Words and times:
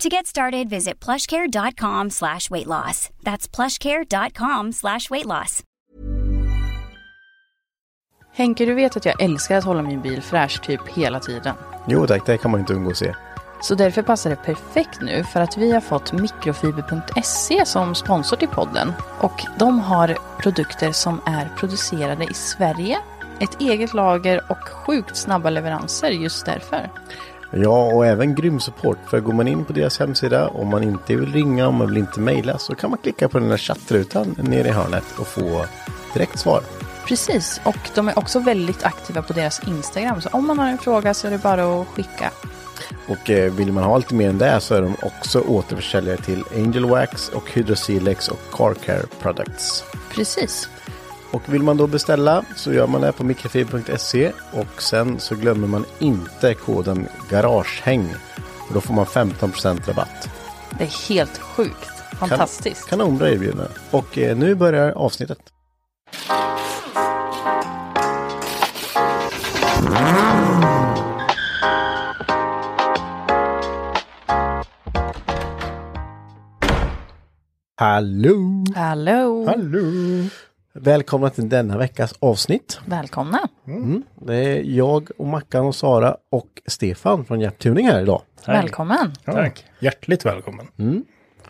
To 0.00 0.08
get 0.08 0.26
started, 0.26 0.68
visit 0.68 1.04
plushcare.com 1.04 2.10
slash 2.10 2.50
weight 2.50 2.66
loss. 2.66 3.08
That's 3.22 3.48
plushcare.com 3.48 4.72
slash 4.72 5.10
weight 5.10 5.26
loss. 5.26 5.62
Henke, 8.34 8.66
du 8.66 8.74
vet 8.74 8.96
att 8.96 9.04
jag 9.04 9.22
älskar 9.22 9.56
att 9.56 9.64
hålla 9.64 9.82
min 9.82 10.02
bil 10.02 10.22
fräsch 10.22 10.62
typ 10.62 10.88
hela 10.88 11.20
tiden. 11.20 11.54
Jo 11.88 12.06
tack, 12.06 12.26
det 12.26 12.38
kan 12.38 12.50
man 12.50 12.60
inte 12.60 12.74
undgå 12.74 12.90
att 12.90 12.96
se. 12.96 13.14
Så 13.60 13.74
därför 13.74 14.02
passar 14.02 14.30
det 14.30 14.36
perfekt 14.36 15.00
nu 15.00 15.24
för 15.24 15.40
att 15.40 15.56
vi 15.56 15.72
har 15.72 15.80
fått 15.80 16.12
mikrofiber.se 16.12 17.66
som 17.66 17.94
sponsor 17.94 18.36
till 18.36 18.48
podden. 18.48 18.92
Och 19.20 19.42
de 19.58 19.78
har 19.80 20.16
produkter 20.38 20.92
som 20.92 21.20
är 21.26 21.48
producerade 21.56 22.24
i 22.24 22.34
Sverige, 22.34 22.98
ett 23.40 23.60
eget 23.60 23.94
lager 23.94 24.42
och 24.48 24.68
sjukt 24.68 25.16
snabba 25.16 25.50
leveranser 25.50 26.10
just 26.10 26.46
därför. 26.46 26.90
Ja, 27.50 27.92
och 27.92 28.06
även 28.06 28.34
grym 28.34 28.60
support. 28.60 28.98
För 29.06 29.20
går 29.20 29.32
man 29.32 29.48
in 29.48 29.64
på 29.64 29.72
deras 29.72 29.98
hemsida, 29.98 30.48
om 30.48 30.68
man 30.68 30.82
inte 30.82 31.16
vill 31.16 31.32
ringa, 31.32 31.68
om 31.68 31.74
man 31.74 31.86
vill 31.86 31.96
inte 31.96 32.20
mejla, 32.20 32.58
så 32.58 32.74
kan 32.74 32.90
man 32.90 32.98
klicka 32.98 33.28
på 33.28 33.38
den 33.38 33.48
där 33.48 33.56
chattrutan 33.56 34.34
nere 34.38 34.68
i 34.68 34.70
hörnet 34.70 35.04
och 35.18 35.26
få 35.26 35.64
direkt 36.14 36.38
svar. 36.38 36.62
Precis, 37.06 37.60
och 37.64 37.90
de 37.94 38.08
är 38.08 38.18
också 38.18 38.38
väldigt 38.38 38.84
aktiva 38.84 39.22
på 39.22 39.32
deras 39.32 39.68
Instagram. 39.68 40.20
Så 40.20 40.28
om 40.28 40.46
man 40.46 40.58
har 40.58 40.68
en 40.68 40.78
fråga 40.78 41.14
så 41.14 41.26
är 41.26 41.30
det 41.30 41.38
bara 41.38 41.80
att 41.80 41.86
skicka. 41.86 42.30
Och 43.08 43.30
eh, 43.30 43.52
vill 43.52 43.72
man 43.72 43.84
ha 43.84 43.98
lite 43.98 44.14
mer 44.14 44.28
än 44.28 44.38
det 44.38 44.60
så 44.60 44.74
är 44.74 44.82
de 44.82 44.96
också 45.02 45.40
återförsäljare 45.40 46.16
till 46.16 46.44
Angel 46.54 46.84
Wax 46.84 47.28
och 47.28 47.52
Hydrosilex 47.52 48.28
och 48.28 48.40
Car 48.52 48.74
Care 48.74 49.02
Products. 49.20 49.84
Precis. 50.14 50.68
Och 51.30 51.54
vill 51.54 51.62
man 51.62 51.76
då 51.76 51.86
beställa 51.86 52.44
så 52.56 52.72
gör 52.72 52.86
man 52.86 53.00
det 53.00 53.12
på 53.12 53.24
mikrofib.se 53.24 54.32
och 54.52 54.82
sen 54.82 55.20
så 55.20 55.34
glömmer 55.34 55.68
man 55.68 55.84
inte 55.98 56.54
koden 56.54 57.08
GARAGEHÄNG. 57.30 58.14
För 58.66 58.74
då 58.74 58.80
får 58.80 58.94
man 58.94 59.06
15% 59.06 59.86
rabatt. 59.86 60.28
Det 60.78 60.84
är 60.84 61.08
helt 61.08 61.38
sjukt. 61.38 61.96
Fantastiskt. 62.18 62.88
Kan, 62.88 62.98
kanonbra 62.98 63.30
erbjudande. 63.30 63.72
Och 63.90 64.18
eh, 64.18 64.36
nu 64.36 64.54
börjar 64.54 64.90
avsnittet. 64.90 65.38
Hallå! 77.78 78.64
Hallå! 78.74 79.46
Hallå! 79.46 79.82
Välkomna 80.80 81.30
till 81.30 81.48
denna 81.48 81.78
veckas 81.78 82.14
avsnitt. 82.18 82.80
Välkomna! 82.86 83.48
Mm. 83.66 84.02
Det 84.14 84.34
är 84.36 84.62
jag 84.62 85.08
och 85.18 85.26
Mackan 85.26 85.64
och 85.64 85.74
Sara 85.74 86.16
och 86.30 86.48
Stefan 86.66 87.24
från 87.24 87.40
Hjärttuning 87.40 87.86
här 87.88 88.00
idag. 88.02 88.22
Välkommen! 88.46 89.12
Tack. 89.24 89.64
Hjärtligt 89.78 90.26
välkommen. 90.26 90.66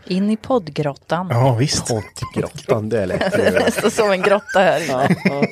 In 0.05 0.31
i 0.31 0.37
poddgrottan. 0.37 1.29
Ja, 1.31 1.55
visst. 1.55 1.89
Poddgrottan, 1.89 2.89
det 2.89 3.01
är 3.03 3.07
lätt. 3.07 3.55
Nästan 3.55 3.91
som 3.91 4.11
en 4.11 4.23
grotta 4.23 4.59
här 4.61 4.85
inne. 4.85 5.17
Ja, 5.25 5.47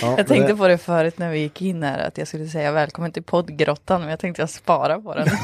Jag 0.16 0.26
tänkte 0.26 0.52
det- 0.52 0.56
på 0.56 0.68
det 0.68 0.78
förut 0.78 1.18
när 1.18 1.30
vi 1.30 1.38
gick 1.38 1.62
in 1.62 1.82
här 1.82 1.98
att 1.98 2.18
jag 2.18 2.28
skulle 2.28 2.46
säga 2.46 2.72
välkommen 2.72 3.12
till 3.12 3.22
poddgrottan 3.22 4.00
men 4.00 4.10
jag 4.10 4.18
tänkte 4.20 4.42
jag 4.42 4.50
spara 4.50 5.00
på 5.00 5.14
den. 5.14 5.28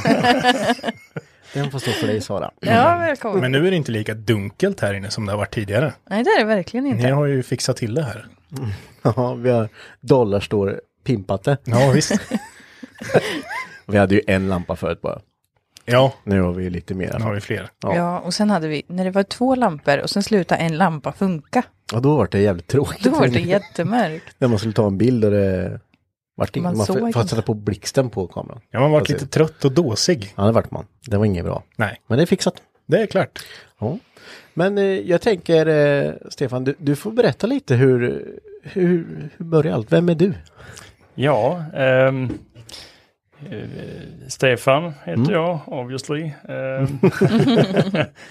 Den 1.54 1.70
får 1.70 1.78
stå 1.78 1.90
för 1.90 2.06
dig 2.06 2.20
Sara. 2.20 2.50
ja, 2.60 2.96
välkommen. 2.98 3.40
Men 3.40 3.52
nu 3.52 3.66
är 3.66 3.70
det 3.70 3.76
inte 3.76 3.92
lika 3.92 4.14
dunkelt 4.14 4.80
här 4.80 4.94
inne 4.94 5.10
som 5.10 5.26
det 5.26 5.32
har 5.32 5.38
varit 5.38 5.54
tidigare. 5.54 5.92
Nej 6.10 6.24
det 6.24 6.30
är 6.30 6.38
det 6.38 6.44
verkligen 6.44 6.84
Ni 6.84 6.90
inte. 6.90 7.08
har 7.08 7.26
ju 7.26 7.42
fixat 7.42 7.76
till 7.76 7.94
det 7.94 8.02
här. 8.02 8.26
Ja, 9.02 9.34
vi 9.34 9.50
har 9.50 9.68
Dollarstore 10.00 10.80
pimpat 11.04 11.44
det. 11.44 11.56
Ja, 11.64 11.90
visst. 11.90 12.12
Vi 13.86 13.98
hade 13.98 14.14
ju 14.14 14.20
en 14.26 14.48
lampa 14.48 14.76
förut 14.76 15.00
bara. 15.02 15.20
Ja, 15.84 16.14
Nu 16.24 16.40
har 16.40 16.52
vi 16.52 16.70
lite 16.70 16.94
mer. 16.94 17.14
nu 17.18 17.24
har 17.24 17.34
vi 17.34 17.40
fler. 17.40 17.68
Ja. 17.82 17.96
Ja, 17.96 18.18
och 18.18 18.34
sen 18.34 18.50
hade 18.50 18.68
vi, 18.68 18.82
när 18.86 19.04
det 19.04 19.10
var 19.10 19.22
två 19.22 19.54
lampor 19.54 19.98
och 19.98 20.10
sen 20.10 20.22
slutade 20.22 20.60
en 20.60 20.76
lampa 20.78 21.12
funka. 21.12 21.62
Och 21.94 22.02
då 22.02 22.16
var 22.16 22.28
det 22.30 22.40
jävligt 22.40 22.66
tråkigt. 22.66 23.04
Då 23.04 23.10
var 23.10 23.26
det 23.28 23.40
jättemörkt. 23.40 24.34
När 24.38 24.48
man 24.48 24.58
skulle 24.58 24.74
ta 24.74 24.86
en 24.86 24.98
bild 24.98 25.24
och 25.24 25.30
det 25.30 25.80
vart. 26.34 26.56
Man 26.56 26.76
Man, 26.76 26.86
såg 26.86 27.28
sätta 27.28 27.42
på 27.42 27.54
blixten 27.54 28.10
på 28.10 28.26
kameran. 28.26 28.60
Ja, 28.70 28.88
man 28.88 29.00
Precis. 29.00 29.12
lite 29.22 29.26
trött 29.26 29.64
och 29.64 29.72
dåsig. 29.72 30.32
Ja, 30.36 30.42
det 30.44 30.52
vart 30.52 30.70
man. 30.70 30.86
Det 31.06 31.16
var 31.16 31.24
inget 31.24 31.44
bra. 31.44 31.62
Nej, 31.76 32.00
Men 32.06 32.18
det 32.18 32.24
är 32.24 32.26
fixat. 32.26 32.54
det 32.86 33.02
är 33.02 33.06
klart. 33.06 33.38
Ja. 33.80 33.98
Men 34.54 34.78
eh, 34.78 34.84
jag 34.84 35.20
tänker, 35.20 35.66
eh, 35.66 36.12
Stefan, 36.30 36.64
du, 36.64 36.74
du 36.78 36.96
får 36.96 37.12
berätta 37.12 37.46
lite 37.46 37.74
hur, 37.74 38.24
hur, 38.62 39.06
hur 39.36 39.44
börjar 39.44 39.74
allt? 39.74 39.92
Vem 39.92 40.08
är 40.08 40.14
du? 40.14 40.32
Ja, 41.14 41.64
ehm, 41.74 42.38
eh, 43.50 43.58
Stefan 44.28 44.92
heter 45.04 45.12
Mm. 45.22 45.32
jag, 45.32 45.58
obviously. 45.66 46.22
Ehm, 46.48 46.98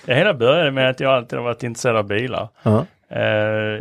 det 0.06 0.16
hela 0.16 0.34
började 0.34 0.72
med 0.72 0.90
att 0.90 1.00
jag 1.00 1.12
alltid 1.14 1.38
har 1.40 1.44
varit 1.46 1.64
intresserad 1.64 1.96
av 1.98 2.04
bilar. 2.08 2.50
Ja. 2.64 2.78
Eh, 2.80 2.86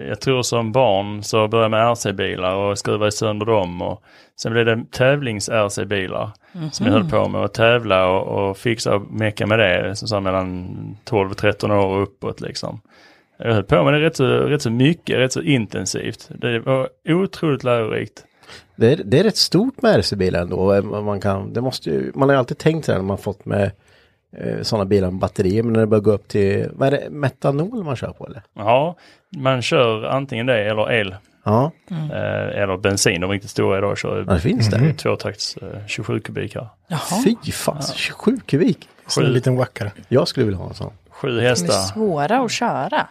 jag 0.09 0.21
tror 0.21 0.43
som 0.43 0.73
barn 0.73 1.23
så 1.23 1.49
började 1.49 1.65
jag 1.65 1.71
med 1.71 1.93
RC-bilar 1.93 2.55
och 2.55 2.79
skruvade 2.79 3.13
sönder 3.13 3.47
dem. 3.47 3.83
Och 3.83 4.03
sen 4.37 4.53
blev 4.53 4.67
det 4.67 4.85
tävlings-RC-bilar 4.91 6.31
som 6.73 6.87
jag 6.87 6.93
höll 6.93 7.11
på 7.11 7.29
med 7.29 7.45
att 7.45 7.55
tävla 7.55 8.09
och, 8.09 8.49
och 8.49 8.57
fixa 8.59 8.95
och 8.95 9.13
mecka 9.13 9.47
med 9.47 9.59
det. 9.59 9.97
Så, 9.97 10.07
så 10.07 10.21
mellan 10.21 10.97
12 11.05 11.31
och 11.31 11.37
13 11.37 11.71
år 11.71 11.87
och 11.87 12.03
uppåt 12.03 12.41
liksom. 12.41 12.81
Jag 13.37 13.55
höll 13.55 13.65
på 13.65 13.85
med 13.85 13.95
det 13.95 14.01
rätt 14.01 14.17
så, 14.17 14.27
rätt 14.27 14.63
så 14.63 14.71
mycket, 14.71 15.17
rätt 15.17 15.33
så 15.33 15.43
intensivt. 15.43 16.29
Det 16.29 16.59
var 16.59 16.89
otroligt 17.09 17.65
lärorikt. 17.65 18.25
Det, 18.77 18.93
är, 18.93 19.01
det 19.05 19.19
är 19.19 19.25
rätt 19.25 19.37
stort 19.37 19.83
med 19.83 20.01
RC-bilar 20.01 20.41
ändå. 20.41 20.73
Eh, 20.73 20.83
Man, 20.83 21.21
kan, 21.21 21.53
det 21.53 21.61
måste 21.61 21.91
ju, 21.91 22.13
man 22.15 22.29
har 22.29 22.35
ju 22.35 22.39
alltid 22.39 22.59
tänkt 22.59 22.85
sådär 22.85 22.99
när 22.99 23.05
man 23.05 23.19
fått 23.19 23.45
med 23.45 23.63
eh, 23.63 23.71
sådana 24.63 24.85
bilar 24.85 25.11
med 25.11 25.21
batterier. 25.21 25.63
Men 25.63 25.73
när 25.73 25.81
det 25.81 25.87
börjar 25.87 26.03
gå 26.03 26.13
upp 26.13 26.29
till, 26.29 26.69
vad 26.73 26.87
är 26.89 26.91
det, 27.01 27.11
metanol 27.11 27.85
man 27.85 27.97
kör 27.97 28.13
på 28.13 28.27
eller? 28.27 28.43
Ja, 28.55 28.97
man 29.37 29.63
kör 29.63 30.05
antingen 30.05 30.47
det 30.47 30.65
eller 30.71 30.93
el. 30.93 31.15
Ja, 31.45 31.71
Eh, 31.91 32.63
eller 32.63 32.77
bensin, 32.77 33.21
de 33.21 33.31
riktigt 33.31 33.51
stora 33.51 33.79
idag 33.79 33.99
kör 33.99 34.25
ja 34.29 34.35
det 34.35 34.41
finns 34.41 34.69
det. 34.71 34.93
tvåtakts 34.95 35.57
eh, 35.57 35.87
27 35.87 36.21
kubikar. 36.21 36.69
Jaha. 36.89 37.01
Fy 37.25 37.53
fan, 37.53 37.83
27 37.97 38.37
kubik. 38.47 38.89
Så 39.07 39.21
en 39.21 39.33
liten 39.33 39.57
wackare. 39.57 39.93
Jag 40.09 40.29
skulle 40.29 40.47
vilja 40.47 40.59
ha 40.61 40.69
en 40.69 40.75
sån. 40.75 40.93
Sju 41.11 41.29
De 41.37 41.45
är 41.45 41.49
hästar. 41.49 41.73
svåra 41.73 42.39
att 42.45 42.51
köra. 42.51 43.07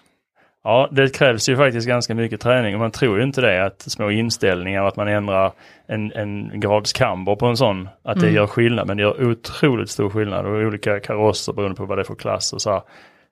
Ja, 0.63 0.89
det 0.91 1.15
krävs 1.15 1.49
ju 1.49 1.57
faktiskt 1.57 1.87
ganska 1.87 2.15
mycket 2.15 2.41
träning 2.41 2.73
och 2.73 2.79
man 2.79 2.91
tror 2.91 3.17
ju 3.17 3.23
inte 3.23 3.41
det 3.41 3.65
att 3.65 3.81
små 3.81 4.11
inställningar 4.11 4.85
att 4.85 4.95
man 4.95 5.07
ändrar 5.07 5.51
en, 5.87 6.11
en 6.11 6.59
grads 6.59 6.93
kamber 6.93 7.35
på 7.35 7.45
en 7.45 7.57
sån, 7.57 7.89
att 8.03 8.19
det 8.19 8.31
gör 8.31 8.47
skillnad. 8.47 8.87
Men 8.87 8.97
det 8.97 9.03
gör 9.03 9.25
otroligt 9.31 9.89
stor 9.89 10.09
skillnad 10.09 10.45
och 10.45 10.51
olika 10.51 10.99
karosser 10.99 11.53
beroende 11.53 11.77
på 11.77 11.85
vad 11.85 11.97
det 11.97 12.01
är 12.01 12.05
för 12.05 12.15
klass 12.15 12.53
och 12.53 12.61
så 12.61 12.71
här. 12.71 12.81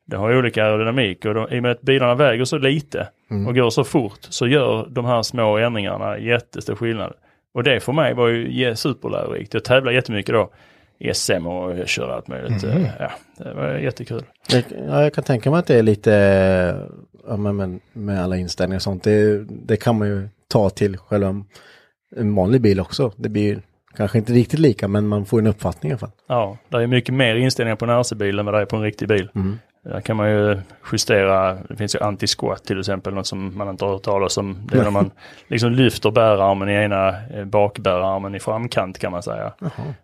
det 0.08 0.18
har 0.18 0.38
olika 0.38 0.64
aerodynamik 0.64 1.26
och 1.26 1.34
de, 1.34 1.50
i 1.52 1.60
och 1.60 1.64
med 1.64 1.72
att 1.72 1.82
bilarna 1.82 2.16
väger 2.16 2.46
så 2.46 2.58
lite 2.58 3.08
och 3.48 3.56
går 3.56 3.70
så 3.70 3.84
fort 3.84 4.20
så 4.22 4.48
gör 4.48 4.88
de 4.90 5.06
här 5.06 5.22
små 5.22 5.58
ändringarna 5.58 6.18
jättestor 6.20 6.76
skillnad. 6.76 7.14
Och 7.54 7.64
det 7.64 7.80
för 7.80 7.94
mig 7.94 8.14
var 8.14 8.28
ju 8.28 8.76
superlärorikt. 8.76 9.54
Jag 9.54 9.64
tävlade 9.64 9.96
jättemycket 9.96 10.34
då 10.34 10.50
i 11.00 11.14
SM 11.14 11.48
och 11.48 11.88
körde 11.88 12.14
allt 12.14 12.28
möjligt. 12.28 12.64
Ja, 13.00 13.12
det 13.38 13.54
var 13.54 13.74
jättekul. 13.74 14.24
Jag, 14.50 14.64
ja, 14.88 15.04
jag 15.04 15.14
kan 15.14 15.24
tänka 15.24 15.52
mig 15.52 15.60
att 15.60 15.68
det 15.68 15.76
är 15.76 15.84
lite, 15.84 16.88
ja, 17.30 17.38
men, 17.38 17.80
med 17.94 18.24
alla 18.24 18.38
inställningar 18.38 18.78
och 18.78 18.82
sånt, 18.82 19.04
det, 19.04 19.46
det 19.50 19.78
kan 19.78 19.98
man 19.98 20.08
ju 20.08 20.30
ta 20.48 20.70
till 20.70 20.98
själva 20.98 21.44
en 22.16 22.36
vanlig 22.36 22.62
bil 22.62 22.80
också. 22.80 23.12
Det 23.16 23.30
blir 23.30 23.62
kanske 23.96 24.18
inte 24.18 24.34
riktigt 24.34 24.60
lika, 24.60 24.88
men 24.88 25.08
man 25.08 25.26
får 25.26 25.40
en 25.40 25.48
uppfattning 25.48 25.90
i 25.90 25.94
alla 25.94 26.00
fall. 26.00 26.12
Ja, 26.28 26.58
det 26.70 26.78
är 26.78 26.88
mycket 26.88 27.14
mer 27.16 27.36
inställningar 27.36 27.76
på 27.76 27.86
en 27.86 27.92
RC-bil 27.92 28.40
än 28.40 28.46
vad 28.46 28.56
det 28.56 28.62
är 28.62 28.66
på 28.66 28.76
en 28.76 28.82
riktig 28.82 29.08
bil. 29.08 29.30
Där 29.84 30.02
kan 30.02 30.18
man 30.18 30.30
ju 30.32 30.58
justera, 30.92 31.54
det 31.70 31.76
finns 31.76 31.96
ju 31.96 32.00
anti-squat 32.00 32.56
till 32.66 32.80
exempel, 32.80 33.14
något 33.14 33.28
som 33.28 33.58
man 33.58 33.70
inte 33.70 33.86
har 33.86 33.92
hört 33.92 34.04
talas 34.04 34.38
om. 34.38 34.68
Det 34.72 34.78
är 34.80 34.84
när 34.84 34.92
man 34.92 35.12
liksom 35.48 35.72
lyfter 35.72 36.12
bärarmen 36.12 36.70
i 36.70 36.74
ena 36.74 37.08
eh, 37.34 37.46
bakbärarmen 37.46 38.36
i 38.36 38.40
framkant 38.40 39.00
kan 39.00 39.12
man 39.12 39.24
säga. 39.24 39.52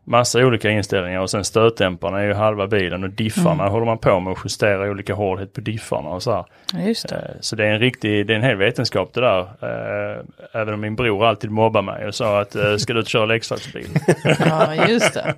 Massa 0.04 0.40
olika 0.40 0.70
inställningar 0.70 1.20
och 1.20 1.30
sen 1.30 1.44
stötdämparna 1.44 2.20
är 2.20 2.26
ju 2.26 2.34
halva 2.34 2.68
bilen 2.68 3.04
och 3.04 3.10
diffarna 3.10 3.68
håller 3.68 3.86
man 3.86 3.98
på 3.98 4.20
med 4.20 4.32
att 4.34 4.40
justera 4.44 4.90
olika 4.90 5.14
hårdhet 5.14 5.54
på 5.54 5.62
diffarna 5.62 6.10
och 6.10 6.24
så 6.24 6.32
här. 6.32 6.46
Ja, 6.74 6.80
Just 6.80 7.10
det. 7.10 7.16
Eh, 7.16 7.22
Så 7.40 7.56
det 7.56 7.66
är 7.66 7.72
en 7.72 7.80
riktig, 7.80 8.28
det 8.28 8.34
är 8.34 8.38
en 8.38 8.44
hel 8.44 8.58
vetenskap 8.58 9.14
det 9.14 9.22
där. 9.22 9.40
Eh, 9.40 10.22
Även 10.62 10.74
om 10.74 10.82
min 10.82 10.96
bror 10.96 11.26
alltid 11.26 11.52
mobbade 11.52 11.86
mig 11.86 12.08
och 12.08 12.16
sa 12.16 12.42
att 12.42 12.56
ska 12.82 12.94
du 12.94 13.00
ut 13.00 13.06
och 13.06 13.10
köra 13.10 13.26
leksaksbil? 13.26 13.88
Ja, 14.46 14.76
just 14.88 15.14
det. 15.14 15.34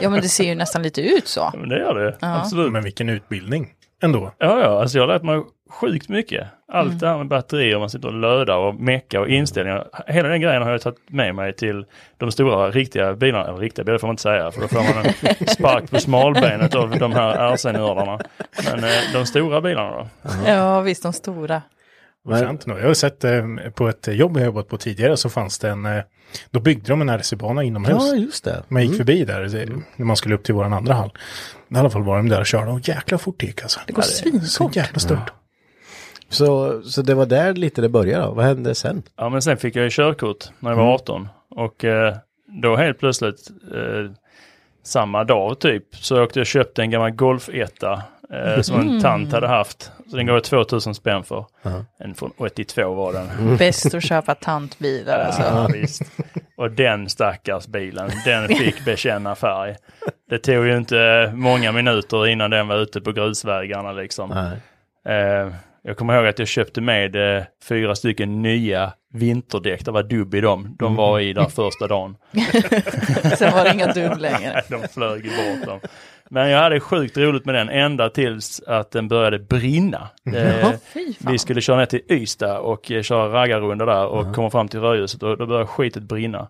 Ja, 0.00 0.10
men 0.10 0.20
det 0.20 0.28
ser 0.28 0.44
ju 0.44 0.54
nästan 0.54 0.82
lite 0.82 1.00
ut 1.02 1.28
så. 1.28 1.52
Men 1.58 1.68
det 1.68 1.78
gör 1.78 1.94
det, 1.94 2.16
absolut. 2.20 2.72
Men 2.72 2.82
vilken 2.84 3.08
utbildning 3.08 3.72
ändå. 4.02 4.32
Ja, 4.38 4.60
ja, 4.60 4.80
alltså 4.80 4.98
jag 4.98 5.02
har 5.02 5.14
lärt 5.14 5.22
mig 5.22 5.42
sjukt 5.70 6.08
mycket. 6.08 6.46
Allt 6.72 7.00
det 7.00 7.08
här 7.08 7.18
med 7.18 7.26
batterier, 7.28 7.78
man 7.78 7.90
sitter 7.90 8.08
och 8.08 8.14
lödar 8.14 8.56
och 8.56 8.74
mecka 8.74 9.20
och 9.20 9.28
inställningar. 9.28 9.88
Hela 10.06 10.28
den 10.28 10.40
grejen 10.40 10.62
har 10.62 10.70
jag 10.70 10.80
tagit 10.80 10.98
med 11.10 11.34
mig 11.34 11.52
till 11.52 11.84
de 12.16 12.32
stora 12.32 12.70
riktiga 12.70 13.14
bilarna. 13.14 13.48
Eller 13.48 13.58
riktiga 13.58 13.84
bilar 13.84 13.98
får 13.98 14.06
man 14.06 14.12
inte 14.12 14.22
säga, 14.22 14.50
för 14.50 14.60
då 14.60 14.68
får 14.68 14.76
man 14.94 15.06
en 15.40 15.46
spark 15.46 15.90
på 15.90 16.00
smalbenet 16.00 16.74
av 16.74 16.98
de 16.98 17.12
här 17.12 17.52
RC-nördarna. 17.52 18.20
Men 18.64 18.84
eh, 18.84 18.90
de 19.12 19.26
stora 19.26 19.60
bilarna 19.60 19.90
då? 19.90 20.06
Ja, 20.46 20.80
visst, 20.80 21.02
de 21.02 21.12
stora. 21.12 21.62
Nog. 22.66 22.78
Jag 22.78 22.86
har 22.86 22.94
sett 22.94 23.24
eh, 23.24 23.44
på 23.74 23.88
ett 23.88 24.08
jobb 24.10 24.36
jag 24.36 24.44
jobbat 24.46 24.68
på 24.68 24.76
tidigare 24.78 25.16
så 25.16 25.28
fanns 25.28 25.58
det 25.58 25.68
en, 25.70 25.86
eh, 25.86 26.02
då 26.50 26.60
byggde 26.60 26.88
de 26.88 27.00
en 27.00 27.10
RC-bana 27.10 27.62
inomhus. 27.62 27.96
Ja, 28.00 28.14
just 28.16 28.44
det. 28.44 28.62
Man 28.68 28.82
gick 28.86 28.96
förbi 28.96 29.24
där 29.24 29.40
det- 29.42 29.66
när 29.96 30.06
man 30.06 30.16
skulle 30.16 30.34
upp 30.34 30.42
till 30.44 30.54
våran 30.54 30.72
andra 30.72 30.94
hall. 30.94 31.12
I 31.68 31.76
alla 31.76 31.90
fall 31.90 32.02
var 32.02 32.16
de 32.16 32.28
där 32.28 32.40
och 32.40 32.46
körde 32.46 32.70
och 32.70 32.88
jäkla 32.88 33.18
fort 33.18 33.40
det 33.40 33.46
gick 33.46 33.62
alltså. 33.62 33.80
Det 33.86 33.92
går 33.92 34.02
Så 34.02 34.10
svinfort. 34.12 34.76
jäkla 34.76 34.98
stort. 34.98 35.32
Så, 36.28 36.82
så 36.82 37.02
det 37.02 37.14
var 37.14 37.26
där 37.26 37.54
lite 37.54 37.80
det 37.80 37.88
började 37.88 38.24
då. 38.24 38.32
Vad 38.32 38.44
hände 38.44 38.74
sen? 38.74 39.02
Ja, 39.16 39.28
men 39.28 39.42
sen 39.42 39.56
fick 39.56 39.76
jag 39.76 39.84
ju 39.84 39.90
körkort 39.90 40.44
när 40.60 40.70
jag 40.70 40.76
var 40.76 40.94
18 40.94 41.28
och 41.50 41.84
eh, 41.84 42.16
då 42.62 42.76
helt 42.76 42.98
plötsligt 42.98 43.50
eh, 43.74 44.12
samma 44.84 45.24
dag 45.24 45.58
typ 45.60 45.82
så 45.96 46.22
åkte 46.22 46.38
jag 46.38 46.42
och 46.42 46.46
köpte 46.46 46.82
en 46.82 46.90
gammal 46.90 47.10
Golf 47.10 47.48
1 47.52 47.82
eh, 48.32 48.62
som 48.62 48.80
en 48.80 49.00
tant 49.02 49.32
hade 49.32 49.48
haft. 49.48 49.92
Så 50.10 50.16
den 50.16 50.26
gav 50.26 50.36
jag 50.36 50.44
2000 50.44 50.94
spänn 50.94 51.24
för. 51.24 51.44
En 51.98 52.14
från 52.14 52.32
82 52.36 52.94
var 52.94 53.12
den. 53.12 53.56
Bäst 53.58 53.94
att 53.94 54.04
köpa 54.04 54.34
tantbilar 54.34 55.18
alltså. 55.18 55.42
Ja, 55.42 55.68
visst. 55.72 56.02
Och 56.56 56.70
den 56.70 57.08
stackars 57.08 57.66
bilen, 57.66 58.10
den 58.24 58.48
fick 58.48 58.84
bekänna 58.84 59.34
färg. 59.34 59.76
Det 60.30 60.38
tog 60.38 60.66
ju 60.66 60.76
inte 60.76 61.32
många 61.34 61.72
minuter 61.72 62.26
innan 62.26 62.50
den 62.50 62.68
var 62.68 62.76
ute 62.76 63.00
på 63.00 63.12
grusvägarna 63.12 63.92
liksom. 63.92 64.32
Eh, 65.08 65.52
jag 65.82 65.96
kommer 65.96 66.16
ihåg 66.16 66.26
att 66.26 66.38
jag 66.38 66.48
köpte 66.48 66.80
med 66.80 67.36
eh, 67.36 67.44
fyra 67.64 67.94
stycken 67.94 68.42
nya 68.42 68.92
vinterdäck. 69.12 69.84
Det 69.84 69.90
var 69.90 70.02
dubb 70.02 70.34
i 70.34 70.40
dem. 70.40 70.76
De 70.78 70.96
var 70.96 71.20
i 71.20 71.32
där 71.32 71.44
första 71.44 71.86
dagen. 71.86 72.16
Sen 73.38 73.52
var 73.52 73.64
det 73.64 73.72
inga 73.72 73.92
dubb 73.92 74.18
längre. 74.18 74.62
De 74.68 74.88
flög 74.88 75.22
bort 75.22 75.66
dem. 75.66 75.80
Men 76.30 76.50
jag 76.50 76.58
hade 76.58 76.80
sjukt 76.80 77.16
roligt 77.16 77.44
med 77.44 77.54
den 77.54 77.68
ända 77.68 78.10
tills 78.10 78.62
att 78.66 78.90
den 78.90 79.08
började 79.08 79.38
brinna. 79.38 80.08
Eh, 80.34 80.70
vi 81.18 81.38
skulle 81.38 81.60
köra 81.60 81.76
ner 81.76 81.86
till 81.86 82.00
Ystad 82.10 82.58
och 82.58 82.90
eh, 82.90 83.02
köra 83.02 83.28
raggarrunda 83.42 83.84
där 83.84 84.06
och 84.06 84.34
komma 84.34 84.50
fram 84.50 84.68
till 84.68 84.80
rödljuset 84.80 85.22
och 85.22 85.38
då 85.38 85.46
började 85.46 85.66
skitet 85.66 86.02
brinna. 86.02 86.48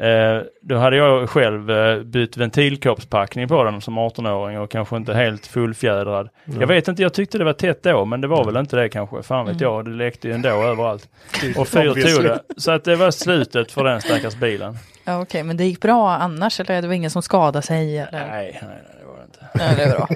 Eh, 0.00 0.42
då 0.62 0.76
hade 0.76 0.96
jag 0.96 1.30
själv 1.30 1.70
eh, 1.70 2.02
bytt 2.02 2.36
ventilkåpspackning 2.36 3.48
på 3.48 3.64
den 3.64 3.80
som 3.80 3.98
18-åring 3.98 4.58
och 4.60 4.70
kanske 4.70 4.96
inte 4.96 5.14
helt 5.14 5.46
fullfjädrad. 5.46 6.28
Jag 6.60 6.66
vet 6.66 6.88
inte, 6.88 7.02
jag 7.02 7.14
tyckte 7.14 7.38
det 7.38 7.44
var 7.44 7.52
tätt 7.52 7.82
då 7.82 8.04
men 8.04 8.20
det 8.20 8.26
var 8.26 8.44
väl 8.44 8.56
inte 8.56 8.76
det 8.76 8.88
kanske. 8.88 9.22
Fan 9.22 9.46
vet 9.46 9.60
jag, 9.60 9.84
det 9.84 9.90
läckte 9.90 10.28
ju 10.28 10.34
ändå 10.34 10.48
överallt. 10.48 11.08
Och 11.56 11.68
fyr 11.68 12.14
tog 12.14 12.24
det. 12.24 12.40
Så 12.56 12.70
att 12.70 12.84
det 12.84 12.96
var 12.96 13.10
slutet 13.10 13.72
för 13.72 13.84
den 13.84 14.00
stackars 14.00 14.36
bilen. 14.36 14.76
Ja, 15.04 15.22
Okej, 15.22 15.42
men 15.42 15.56
det 15.56 15.64
gick 15.64 15.80
bra 15.80 16.10
annars 16.10 16.60
eller 16.60 16.82
det 16.82 16.88
var 16.88 16.94
ingen 16.94 17.10
som 17.10 17.22
skadade 17.22 17.66
sig? 17.66 17.98
Eller? 17.98 18.26
Nej, 18.26 18.58
nej, 18.62 18.70
nej 18.70 18.96
det 19.00 19.06
var 19.06 19.16
det 19.16 19.24
inte. 19.24 19.46
Ja, 19.54 19.76
det 19.76 19.82
är 19.82 19.90
bra. 19.96 20.08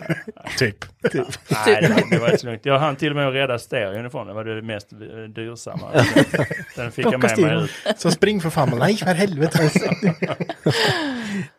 Typ. 0.59 0.85
Nej, 1.49 1.79
det 1.83 1.89
var, 1.89 2.11
det 2.11 2.19
var 2.19 2.27
inte 2.27 2.39
så 2.39 2.47
lugnt. 2.47 2.67
Jag 2.67 2.79
hann 2.79 2.97
till 2.97 3.11
och 3.11 3.17
med 3.17 3.29
att 3.29 3.35
rädda 3.35 3.59
stereon 3.59 4.07
ifrån. 4.07 4.27
Det 4.27 4.33
var 4.33 4.45
det 4.45 4.63
mest 4.63 4.91
dyrsamma. 5.35 5.91
Den 6.77 6.93
fick 6.93 7.07
jag 7.07 7.23
med 7.23 7.39
mig 7.39 7.65
ut. 7.65 7.71
Så 7.97 8.11
spring 8.11 8.41
för 8.41 8.51
fan. 8.51 8.73
Nej, 8.79 8.97
för 8.97 9.15
helvete. 9.15 9.71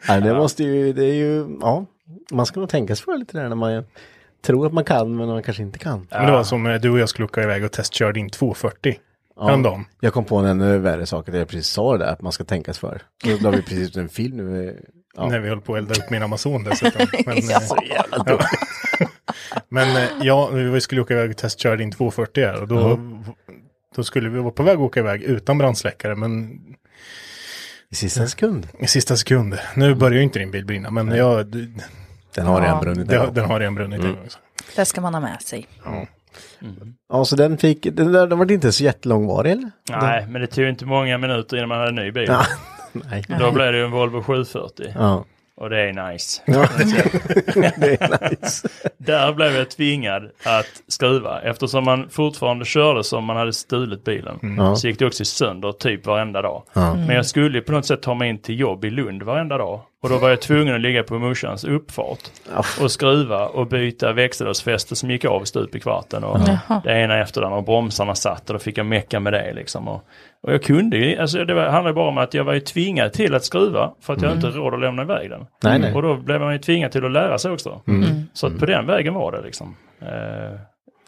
Nej, 0.10 0.22
det 0.22 0.34
måste 0.34 0.64
ju, 0.64 0.94
det 0.94 1.06
är 1.06 1.14
ju, 1.14 1.58
ja, 1.62 1.86
man 2.32 2.46
ska 2.46 2.60
nog 2.60 2.70
tänka 2.70 2.96
sig 2.96 3.06
för 3.06 3.18
lite 3.18 3.38
där 3.38 3.50
när 3.50 3.56
man 3.56 3.84
tror 4.46 4.66
att 4.66 4.74
man 4.74 4.84
kan 4.84 5.16
men 5.16 5.28
man 5.28 5.44
kanske 5.44 5.64
inte 5.64 5.80
kan. 5.80 6.08
Men 6.12 6.26
det 6.26 6.32
var 6.32 6.44
som 6.44 6.66
eh, 6.68 6.82
du 6.82 6.90
och 6.90 7.00
jag 7.00 7.10
skulle 7.10 7.26
åka 7.26 7.44
iväg 7.44 7.64
och 7.64 7.72
testkörde 7.72 8.14
din 8.14 8.30
240. 8.30 8.96
Häromdagen. 9.40 9.86
Jag 10.00 10.14
kom 10.14 10.26
på 10.26 10.38
en 10.38 10.46
ännu 10.46 10.78
värre 10.78 11.06
sak, 11.06 11.30
att 11.30 11.36
jag 11.36 11.48
precis 11.48 11.68
sa 11.68 11.98
det 11.98 12.06
där, 12.06 12.12
att 12.12 12.22
man 12.22 12.32
ska 12.32 12.44
tänka 12.44 12.74
sig 12.74 12.80
för. 12.82 13.02
Då 13.24 13.38
la 13.42 13.50
vi 13.52 13.62
precis 13.62 13.98
en 13.98 14.10
film 14.10 14.38
nu. 14.38 14.86
Ja. 15.18 15.28
När 15.30 15.40
vi 15.40 15.50
höll 15.50 15.62
på 15.62 15.74
att 15.74 15.78
elda 15.80 15.94
upp 15.94 16.10
min 16.10 16.24
Amazon 16.24 16.64
dessutom. 16.64 17.08
Men, 17.26 17.38
Ja. 17.50 17.62
eh, 17.62 18.02
ja. 18.26 18.40
Men 19.70 19.98
eh, 19.98 20.10
ja, 20.22 20.48
vi 20.48 20.82
skulle 20.82 21.02
åka 21.02 21.14
iväg 21.14 21.30
och 21.30 21.38
testköra 21.38 21.76
din 21.76 21.92
240 21.92 22.46
här. 22.46 22.62
Och 22.62 22.68
då, 22.68 23.00
då 23.96 24.04
skulle 24.04 24.30
vi 24.30 24.40
vara 24.40 24.52
på 24.52 24.64
väg 24.64 24.74
att 24.76 24.80
åka 24.82 25.00
iväg 25.00 25.22
utan 25.24 25.58
brandsläckare. 25.58 26.16
Men 26.16 26.60
I 27.90 27.96
sista 27.96 28.28
sekund. 28.28 28.68
i 28.80 28.88
sista 28.88 29.16
sekund. 29.18 29.58
Nu 29.76 29.96
börjar 29.96 30.18
ju 30.18 30.24
inte 30.24 30.40
din 30.40 30.52
bil 30.52 30.66
brinna. 30.66 30.92
Men 30.92 31.08
jag, 31.08 31.46
Den 32.36 32.46
har 32.46 32.60
Ja. 32.62 32.66
redan 32.66 32.80
brunnit. 32.82 33.08
Den. 33.08 33.34
den 33.34 33.46
har 33.46 33.60
redan 33.60 33.76
brunnit. 33.76 34.02
så. 34.28 34.40
Det 34.76 34.86
ska 34.86 35.02
man 35.02 35.14
ha 35.14 35.22
med 35.22 35.42
sig. 35.42 35.68
Ja, 35.86 36.06
så 37.26 37.36
den 37.36 37.58
fick, 37.58 37.84
den 37.84 38.12
där, 38.12 38.28
den 38.28 38.38
var 38.38 38.52
inte 38.52 38.72
så 38.72 38.84
jättelångvarig 38.84 39.52
eller? 39.52 39.72
Nej, 39.90 40.28
men 40.30 40.42
det 40.42 40.48
tog 40.48 40.66
inte 40.66 40.86
många 40.86 41.18
minuter 41.18 41.58
innan 41.58 41.70
man 41.70 41.78
hade 41.78 41.90
en 41.90 41.96
ny 41.96 42.12
bil. 42.12 42.26
Ja. 42.28 42.46
Nej. 42.92 43.24
Då 43.40 43.52
blev 43.52 43.72
det 43.72 43.78
ju 43.78 43.86
en 43.86 43.92
Volvo 43.92 44.24
740. 44.24 44.94
Ja. 44.96 45.26
Och 45.58 45.70
det 45.70 45.82
är 45.82 46.12
nice. 46.12 46.42
ja. 46.46 46.68
det 47.78 48.02
är 48.02 48.30
nice. 48.30 48.68
Där 48.98 49.34
blev 49.34 49.56
jag 49.56 49.70
tvingad 49.70 50.24
att 50.44 50.82
skruva. 50.88 51.42
Eftersom 51.42 51.84
man 51.84 52.10
fortfarande 52.10 52.66
körde 52.66 53.04
som 53.04 53.24
man 53.26 53.38
hade 53.38 53.54
stulit 53.54 54.04
bilen. 54.04 54.40
Ja. 54.58 54.76
Så 54.76 54.88
gick 54.88 55.00
det 55.00 55.06
också 55.06 55.26
sönder 55.26 55.72
typ 55.72 56.06
varenda 56.06 56.42
dag. 56.42 56.64
Men 56.74 57.10
jag 57.10 57.26
skulle 57.26 57.62
på 57.62 57.72
något 57.72 57.86
sätt 57.86 58.02
ta 58.02 58.14
mig 58.14 58.30
in 58.30 58.42
till 58.42 58.60
jobb 58.60 58.86
i 58.86 58.90
Lund 58.90 59.24
varenda 59.24 59.58
dag. 59.58 59.82
Och 60.04 60.10
då 60.10 60.18
var 60.18 60.30
jag 60.30 60.42
tvungen 60.42 60.76
att 60.76 60.82
ligga 60.82 61.04
på 61.04 61.20
morsans 61.20 61.64
uppfart. 61.64 62.20
Och 62.82 62.92
skruva 62.92 63.48
och 63.48 63.68
byta 63.68 64.14
växellåsfäste 64.14 64.96
som 64.96 65.12
gick 65.12 65.26
av 65.26 65.44
stup 65.44 65.76
i 65.76 65.80
kvarten. 65.80 66.24
Och 66.24 66.40
det 66.84 66.92
ena 67.00 67.18
efter 67.22 67.42
det 67.42 67.48
andra 67.48 67.60
och 67.60 67.66
bromsarna 67.66 68.16
satt 68.16 68.50
och 68.50 68.54
då 68.54 68.60
fick 68.60 68.78
jag 68.78 68.86
mecka 68.86 69.20
med 69.20 69.34
det 69.34 69.54
liksom. 69.54 69.88
Och, 69.88 70.04
och 70.44 70.54
jag 70.54 70.64
kunde 70.64 70.98
ju, 70.98 71.18
alltså 71.18 71.46
det 71.46 71.54
var, 71.54 71.66
handlade 71.66 71.94
bara 71.96 72.10
om 72.10 72.18
att 72.18 72.34
jag 72.34 72.44
var 72.44 72.54
ju 72.54 72.60
tvingad 72.60 73.14
till 73.14 73.36
att 73.36 73.44
skruva 73.46 73.94
för 74.02 74.14
att 74.14 74.22
jag 74.22 74.34
inte 74.34 74.48
råd 74.48 74.74
att 74.74 74.80
lämna 74.80 75.02
iväg 75.02 75.30
den. 75.30 75.46
Nej, 75.64 75.80
nej. 75.80 75.94
Och 75.94 76.02
då 76.02 76.18
blev 76.18 76.40
man 76.42 76.54
ju 76.54 76.60
tvingad 76.60 76.92
till 76.92 77.06
att 77.06 77.12
lära 77.12 77.38
sig 77.38 77.52
också. 77.52 77.82
Så 78.34 78.48
att 78.48 78.60
på 78.60 78.66
den 78.66 78.86
vägen 78.86 79.14
var 79.14 79.32
det 79.32 79.42
liksom. 79.42 79.76
Eh, 80.02 80.08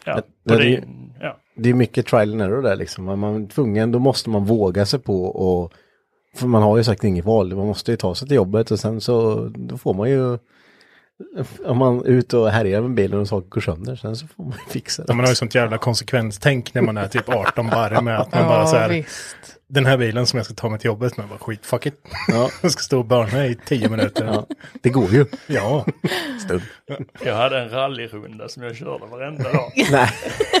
ja, 0.04 0.20
det 0.44 0.56
det, 0.56 0.64
ju- 0.64 0.82
ja. 1.20 1.36
Det 1.56 1.70
är 1.70 1.74
mycket 1.74 2.06
trial 2.06 2.32
and 2.32 2.42
error 2.42 2.62
där 2.62 2.76
liksom. 2.76 3.04
Man 3.04 3.18
man 3.18 3.42
är 3.44 3.48
tvungen, 3.48 3.92
då 3.92 3.98
måste 3.98 4.30
man 4.30 4.44
våga 4.44 4.86
sig 4.86 5.00
på 5.00 5.24
och 5.24 5.72
för 6.34 6.46
man 6.46 6.62
har 6.62 6.76
ju 6.76 6.84
sagt 6.84 7.04
inget 7.04 7.24
val, 7.24 7.56
man 7.56 7.66
måste 7.66 7.90
ju 7.90 7.96
ta 7.96 8.14
sig 8.14 8.28
till 8.28 8.36
jobbet 8.36 8.70
och 8.70 8.80
sen 8.80 9.00
så 9.00 9.48
då 9.54 9.78
får 9.78 9.94
man 9.94 10.10
ju 10.10 10.38
om 11.64 11.78
man 11.78 11.98
är 11.98 12.08
ute 12.08 12.36
och 12.36 12.50
härjar 12.50 12.80
med 12.80 12.94
bilen 12.94 13.20
och 13.20 13.28
saker 13.28 13.48
går 13.48 13.60
sönder, 13.60 13.96
sen 13.96 14.16
så 14.16 14.26
får 14.26 14.44
man 14.44 14.54
fixa 14.68 15.02
det. 15.02 15.06
Ja, 15.08 15.14
man 15.14 15.24
har 15.24 15.32
ju 15.32 15.36
sånt 15.36 15.54
jävla 15.54 15.78
konsekvenstänk 15.78 16.74
när 16.74 16.82
man 16.82 16.96
är 16.96 17.08
typ 17.08 17.28
18 17.28 17.66
bara 17.66 18.00
med 18.00 18.20
att 18.20 18.34
man 18.34 18.44
bara 18.48 18.66
så 18.66 18.76
här, 18.76 18.88
visst. 18.88 19.59
Den 19.70 19.86
här 19.86 19.96
bilen 19.96 20.26
som 20.26 20.36
jag 20.36 20.46
ska 20.46 20.54
ta 20.54 20.68
mig 20.68 20.78
till 20.78 20.88
jobbet 20.88 21.16
med, 21.16 21.28
bara 21.28 21.38
skit, 21.38 21.66
fuck 21.66 21.86
it. 21.86 21.94
Ja. 22.28 22.50
jag 22.62 22.72
ska 22.72 22.82
stå 22.82 22.98
och 22.98 23.04
börna 23.04 23.46
i 23.46 23.54
tio 23.66 23.88
minuter. 23.88 24.24
Ja, 24.24 24.46
det 24.82 24.90
går 24.90 25.10
ju. 25.10 25.26
ja. 25.46 25.86
Stund. 26.44 26.62
Jag 27.24 27.36
hade 27.36 27.58
en 27.58 27.70
rallyrunda 27.70 28.48
som 28.48 28.62
jag 28.62 28.76
körde 28.76 29.06
varenda 29.06 29.52
dag. 29.52 29.72
Nej. 29.90 30.10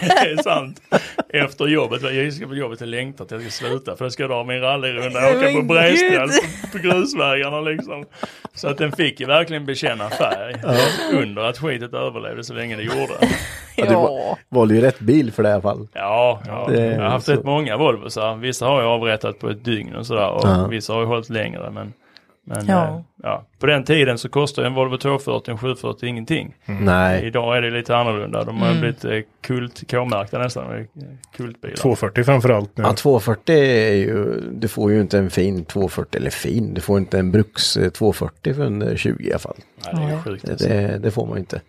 Det 0.00 0.30
är 0.30 0.42
sant. 0.42 0.82
Efter 1.28 1.66
jobbet, 1.66 2.02
jag 2.02 2.32
ska 2.32 2.46
på 2.46 2.54
jobbet 2.54 2.80
och 2.80 2.86
längtar 2.86 3.24
till 3.24 3.36
att 3.36 3.42
jag 3.42 3.52
ska 3.52 3.66
sluta 3.66 3.96
för 3.96 4.04
jag 4.04 4.12
ska 4.12 4.28
dra 4.28 4.44
min 4.44 4.60
rallyrunda 4.60 5.30
och 5.30 5.36
åka 5.36 5.46
på 5.46 5.60
gud. 5.60 6.72
på, 6.72 6.78
grusvägarna 6.78 7.60
liksom. 7.60 8.04
Så 8.54 8.68
att 8.68 8.78
den 8.78 8.92
fick 8.92 9.20
ju 9.20 9.26
verkligen 9.26 9.66
bekänna 9.66 10.10
färg 10.10 10.54
under 11.12 11.42
att 11.42 11.58
skitet 11.58 11.94
överlevde 11.94 12.44
så 12.44 12.54
länge 12.54 12.76
det 12.76 12.82
gjorde. 12.82 13.14
Ja, 13.88 14.36
du 14.50 14.56
valde 14.56 14.74
ju 14.74 14.80
rätt 14.80 15.00
bil 15.00 15.32
för 15.32 15.42
det 15.42 15.48
i 15.48 15.52
alla 15.52 15.62
fall. 15.62 15.88
Ja, 15.92 16.40
ja. 16.46 16.66
Det- 16.68 16.86
jag 16.86 17.02
har 17.02 17.08
haft 17.08 17.26
så- 17.26 17.32
rätt 17.32 17.44
många 17.44 17.76
Volvosar. 17.76 18.36
Vissa 18.36 18.66
har 18.66 18.82
jag 18.82 18.90
avrättat 18.90 19.38
på 19.38 19.48
ett 19.50 19.64
dygn 19.64 19.94
och 19.94 20.06
sådär 20.06 20.30
och 20.30 20.40
Ja. 20.44 20.66
vissa 20.66 20.92
har 20.92 21.00
ju 21.00 21.06
hållit 21.06 21.30
längre. 21.30 21.70
Men, 21.70 21.92
men 22.44 22.66
Ja. 22.66 22.74
ja. 22.74 23.04
ja, 23.22 23.44
på 23.58 23.66
den 23.66 23.84
tiden 23.84 24.18
så 24.18 24.28
kostade 24.28 24.66
en 24.66 24.74
Volvo 24.74 24.96
240 24.98 25.50
en 25.50 25.58
740 25.58 26.06
ingenting. 26.08 26.54
Nej. 26.66 27.24
Idag 27.26 27.56
är 27.56 27.62
det 27.62 27.70
lite 27.70 27.96
annorlunda. 27.96 28.44
De 28.44 28.58
har 28.60 28.68
Mm. 28.68 28.80
blivit 28.80 29.04
eh, 29.04 29.10
kult, 29.40 29.82
K-märkta 29.90 30.38
nästan. 30.38 30.76
eh, 30.78 30.84
Kultbilar. 31.36 31.76
240 31.76 32.24
framförallt 32.24 32.76
nu. 32.76 32.84
Ja, 32.84 32.92
240 32.92 33.54
är 33.56 33.92
ju, 33.94 34.40
du 34.52 34.68
får 34.68 34.92
ju 34.92 35.00
inte 35.00 35.18
en 35.18 35.30
fin 35.30 35.64
240, 35.64 36.18
eller 36.20 36.30
fin, 36.30 36.74
du 36.74 36.80
får 36.80 36.98
inte 36.98 37.18
en 37.18 37.30
bruks 37.32 37.76
eh, 37.76 37.90
240 37.90 38.54
för 38.54 38.62
under 38.64 38.96
20 38.96 39.24
i 39.28 39.30
alla 39.32 39.38
fall. 39.38 39.56
Nej, 39.84 39.94
det 40.06 40.12
är 40.12 40.16
ju 40.16 40.22
sjukt. 40.22 40.50
Alltså. 40.50 40.68
det, 40.68 40.98
det 40.98 41.10
får 41.10 41.26
man 41.26 41.34
ju 41.34 41.40
inte. 41.40 41.60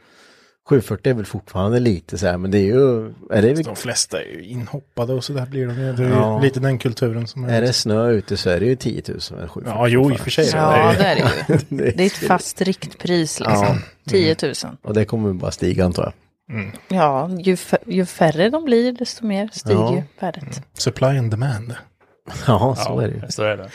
740 0.69 1.09
är 1.09 1.13
väl 1.13 1.25
fortfarande 1.25 1.79
lite 1.79 2.17
så 2.17 2.27
här, 2.27 2.37
men 2.37 2.51
det 2.51 2.57
är 2.57 2.61
ju, 2.65 3.05
är 3.31 3.41
det, 3.41 3.63
De 3.63 3.75
flesta 3.75 4.21
är 4.21 4.25
ju 4.27 4.43
inhoppade 4.43 5.13
och 5.13 5.23
så 5.23 5.33
där 5.33 5.45
blir 5.45 5.67
de 5.67 5.73
ju. 5.81 5.93
Det 5.93 6.03
är 6.03 6.09
Ja. 6.09 6.39
lite 6.39 6.59
den 6.59 6.77
kulturen 6.77 7.27
som 7.27 7.43
är. 7.43 7.49
är 7.53 7.61
det 7.61 7.73
snö 7.73 8.09
ute 8.11 8.37
så 8.37 8.49
är 8.49 8.59
det 8.59 8.65
ju 8.65 8.75
10 8.75 9.01
000 9.07 9.17
med 9.39 9.49
740. 9.49 9.63
Ja, 9.65 9.87
jo, 9.87 10.11
i 10.11 10.15
och 10.15 10.19
för 10.19 10.29
sig. 10.31 10.49
Ja, 10.53 10.93
det 10.97 11.03
är, 11.05 11.15
det 11.15 11.21
ju. 11.69 11.91
det, 11.91 12.03
är 12.03 12.07
ett 12.07 12.13
fast 12.17 12.61
riktpris 12.61 13.39
liksom. 13.39 13.65
Ja. 13.67 13.77
10 14.09 14.35
000. 14.43 14.53
och 14.83 14.93
det 14.93 15.05
kommer 15.05 15.33
bara 15.33 15.51
stiga 15.51 15.85
antar 15.85 16.03
jag. 16.03 16.13
Ja, 16.87 17.29
ju, 17.39 17.57
ju 17.85 18.05
färre 18.05 18.49
de 18.49 18.65
blir 18.65 18.91
desto 18.91 19.25
mer 19.25 19.49
stiger 19.53 19.75
Ja. 19.79 19.95
ju 19.95 20.01
värdet. 20.19 20.61
supply 20.77 21.07
and 21.17 21.31
demand. 21.31 21.75
Ja, 22.47 22.75
så 22.77 22.99
är 22.99 23.07
det 23.07 23.13
ju. 23.13 23.21
så 23.29 23.43
är 23.43 23.57
det. 23.57 23.69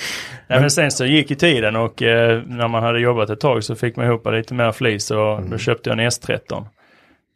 Nej, 0.49 0.61
men 0.61 0.71
sen 0.71 0.91
så 0.91 1.05
gick 1.07 1.31
ju 1.31 1.37
tiden 1.37 1.77
och 1.77 2.03
eh, 2.03 2.43
när 2.47 2.69
man 2.69 2.83
hade 2.83 3.01
jobbat 3.01 3.31
ett 3.31 3.41
tag 3.41 3.65
så 3.65 3.75
fick 3.75 3.97
man 3.97 4.07
ihop 4.07 4.27
lite 4.33 4.55
mer 4.55 4.73
flis 4.73 5.11
och 5.11 5.39
Mm. 5.39 5.51
då 5.51 5.59
köpte 5.59 5.91
jag 5.91 5.99
en 5.99 6.07
S13. 6.11 6.65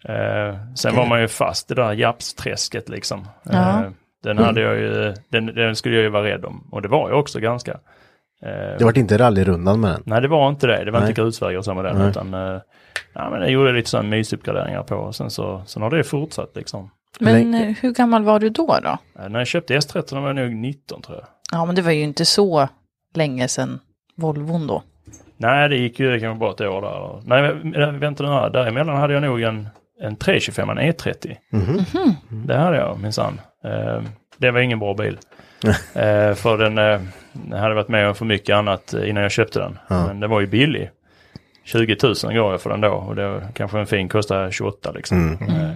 Eh, 0.04 0.56
sen 0.74 0.96
var 0.96 1.06
man 1.06 1.20
ju 1.20 1.28
fast 1.28 1.70
i 1.70 1.74
det 1.74 1.82
där 1.82 1.92
japsträsket 1.92 2.88
liksom. 2.88 3.28
Ja. 3.42 3.80
Eh, 3.84 3.90
den, 4.22 4.38
hade 4.38 4.60
jag 4.60 4.78
ju, 4.78 5.14
den, 5.28 5.46
den 5.46 5.76
skulle 5.76 5.94
jag 5.94 6.02
ju 6.04 6.10
vara 6.10 6.24
rädd 6.24 6.44
om 6.44 6.68
och 6.72 6.82
det 6.82 6.88
var 6.88 7.10
jag 7.10 7.18
också 7.18 7.40
ganska. 7.40 7.72
Eh, 8.42 8.78
Det 8.78 8.84
vart 8.84 8.96
inte 8.96 9.18
rallyrundan 9.18 9.80
med 9.80 9.90
den. 9.90 10.02
Nej, 10.06 10.20
det 10.20 10.28
var 10.28 10.48
inte 10.48 10.66
det. 10.66 10.84
Det 10.84 10.90
var 10.90 11.00
Nej. 11.00 11.08
inte 11.08 11.22
grusvägar 11.22 11.58
och 11.58 11.64
så 11.64 11.74
med 11.74 11.84
den. 11.84 11.98
Nej. 11.98 12.08
Utan, 12.10 12.34
eh, 12.34 12.60
ja, 13.12 13.30
men 13.30 13.40
jag 13.40 13.50
gjorde 13.50 13.72
lite 13.72 13.90
sådana 13.90 14.08
mysuppgraderingar 14.08 14.82
på. 14.82 14.94
Och 14.96 15.14
sen, 15.14 15.30
så, 15.30 15.62
sen 15.66 15.82
har 15.82 15.90
det 15.90 16.04
fortsatt 16.04 16.50
liksom. 16.56 16.90
Men 17.20 17.34
länge- 17.34 17.66
eh, 17.68 17.74
hur 17.80 17.92
gammal 17.92 18.24
var 18.24 18.40
du 18.40 18.48
då 18.48 18.78
då? 18.82 18.98
Eh, 19.22 19.28
när 19.28 19.38
jag 19.40 19.46
köpte 19.46 19.74
S13 19.78 20.20
var 20.20 20.26
jag 20.26 20.36
nog 20.36 20.54
19 20.54 21.02
tror 21.02 21.18
jag. 21.18 21.26
Ja, 21.52 21.64
men 21.66 21.74
det 21.74 21.82
var 21.82 21.90
ju 21.92 22.00
inte 22.02 22.24
så 22.24 22.68
länge 23.14 23.48
sedan 23.48 23.78
Volvon 24.16 24.66
då. 24.66 24.82
Nej, 25.36 25.68
det 25.68 25.76
gick 25.76 26.00
ju 26.00 26.20
kanske 26.20 26.40
bara 26.40 26.50
ett 26.50 26.60
år 26.60 26.82
där. 26.82 27.22
Nej, 27.24 27.42
vä- 27.52 27.98
vänta 27.98 28.22
nu 28.24 28.28
här. 28.28 28.50
Däremellan 28.50 28.96
hade 28.96 29.14
jag 29.14 29.22
nog 29.22 29.42
en, 29.42 29.68
en 30.00 30.16
325, 30.16 30.70
en 30.70 30.78
E30. 30.78 31.36
Mhm. 31.50 31.84
Det 32.28 32.56
hade 32.56 32.76
jag 32.76 33.00
minsann. 33.00 33.40
Eh, 33.64 34.02
det 34.36 34.50
var 34.50 34.60
ingen 34.60 34.78
bra 34.78 34.94
bil. 34.94 35.18
eh, 35.94 36.34
för 36.34 36.58
den, 36.58 36.78
eh, 36.78 37.58
hade 37.58 37.74
varit 37.74 37.88
med 37.88 38.08
om 38.08 38.14
för 38.14 38.24
mycket 38.24 38.56
annat 38.56 38.94
innan 39.04 39.22
jag 39.22 39.32
köpte 39.32 39.58
den. 39.58 39.78
Ja. 39.88 40.06
Men 40.06 40.20
den 40.20 40.30
var 40.30 40.40
ju 40.40 40.46
billig. 40.46 40.90
20 41.64 41.96
000 42.02 42.14
gav 42.34 42.50
jag 42.50 42.60
för 42.60 42.70
den 42.70 42.80
då 42.80 42.88
och 42.88 43.16
det 43.16 43.28
var, 43.28 43.42
kanske 43.54 43.78
en 43.78 43.86
fin 43.86 44.08
kostade 44.08 44.52
28 44.52 44.92
liksom. 44.92 45.38
Eh, 45.40 45.70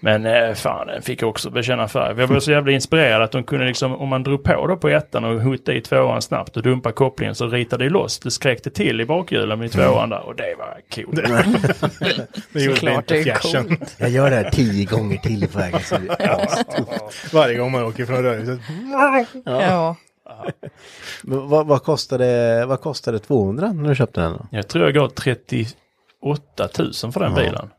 Men 0.00 0.26
eh, 0.26 0.54
fan, 0.54 0.86
den 0.86 1.02
fick 1.02 1.22
också 1.22 1.50
bekänna 1.50 1.88
färg. 1.88 2.20
Jag 2.20 2.26
var 2.26 2.40
så 2.40 2.50
jävla 2.50 2.72
inspirerad 2.72 3.22
att 3.22 3.32
de 3.32 3.44
kunde 3.44 3.66
liksom, 3.66 3.94
om 3.94 4.08
man 4.08 4.22
drog 4.22 4.44
på 4.44 4.66
då 4.66 4.76
på 4.76 4.88
ettan 4.88 5.24
och 5.24 5.40
hotade 5.42 5.78
i 5.78 5.80
tvåan 5.80 6.22
snabbt 6.22 6.56
och 6.56 6.62
dumpade 6.62 6.92
kopplingen 6.92 7.34
så 7.34 7.46
ritade 7.46 7.84
det 7.84 7.90
loss. 7.90 8.18
Det 8.18 8.30
skräkte 8.30 8.70
till 8.70 9.00
i 9.00 9.04
bakhjulen 9.04 9.62
i 9.62 9.68
tvåan 9.68 10.08
där 10.10 10.20
och 10.26 10.36
det 10.36 10.54
var 10.58 10.80
coolt. 10.94 11.16
Det 12.52 12.60
gjorde 12.64 12.76
Såklart, 12.76 13.10
inte 13.10 13.14
det 13.14 13.30
är 13.30 13.64
coolt. 13.66 13.96
Jag 13.98 14.10
gör 14.10 14.30
det 14.30 14.36
här 14.36 14.50
tio 14.50 14.84
gånger 14.84 15.16
till 15.16 15.48
på 15.48 15.58
vägen. 15.58 15.80
Ja. 16.18 16.48
Varje 17.32 17.58
gång 17.58 17.72
man 17.72 17.84
åker 17.84 18.06
från 18.06 18.22
rörelsen. 18.22 18.60
Ja. 19.44 19.96
Men 21.22 21.48
vad, 21.48 21.66
vad, 21.66 21.82
kostade, 21.82 22.64
vad 22.66 22.80
kostade 22.80 23.18
200 23.18 23.72
när 23.72 23.88
du 23.88 23.94
köpte 23.94 24.20
den? 24.20 24.32
Då? 24.32 24.46
Jag 24.50 24.68
tror 24.68 24.84
jag 24.84 24.94
gav 24.94 25.08
38 25.08 25.72
000 26.78 26.92
för 27.12 27.20
den 27.20 27.32
Ja. 27.36 27.42
bilen. 27.42 27.70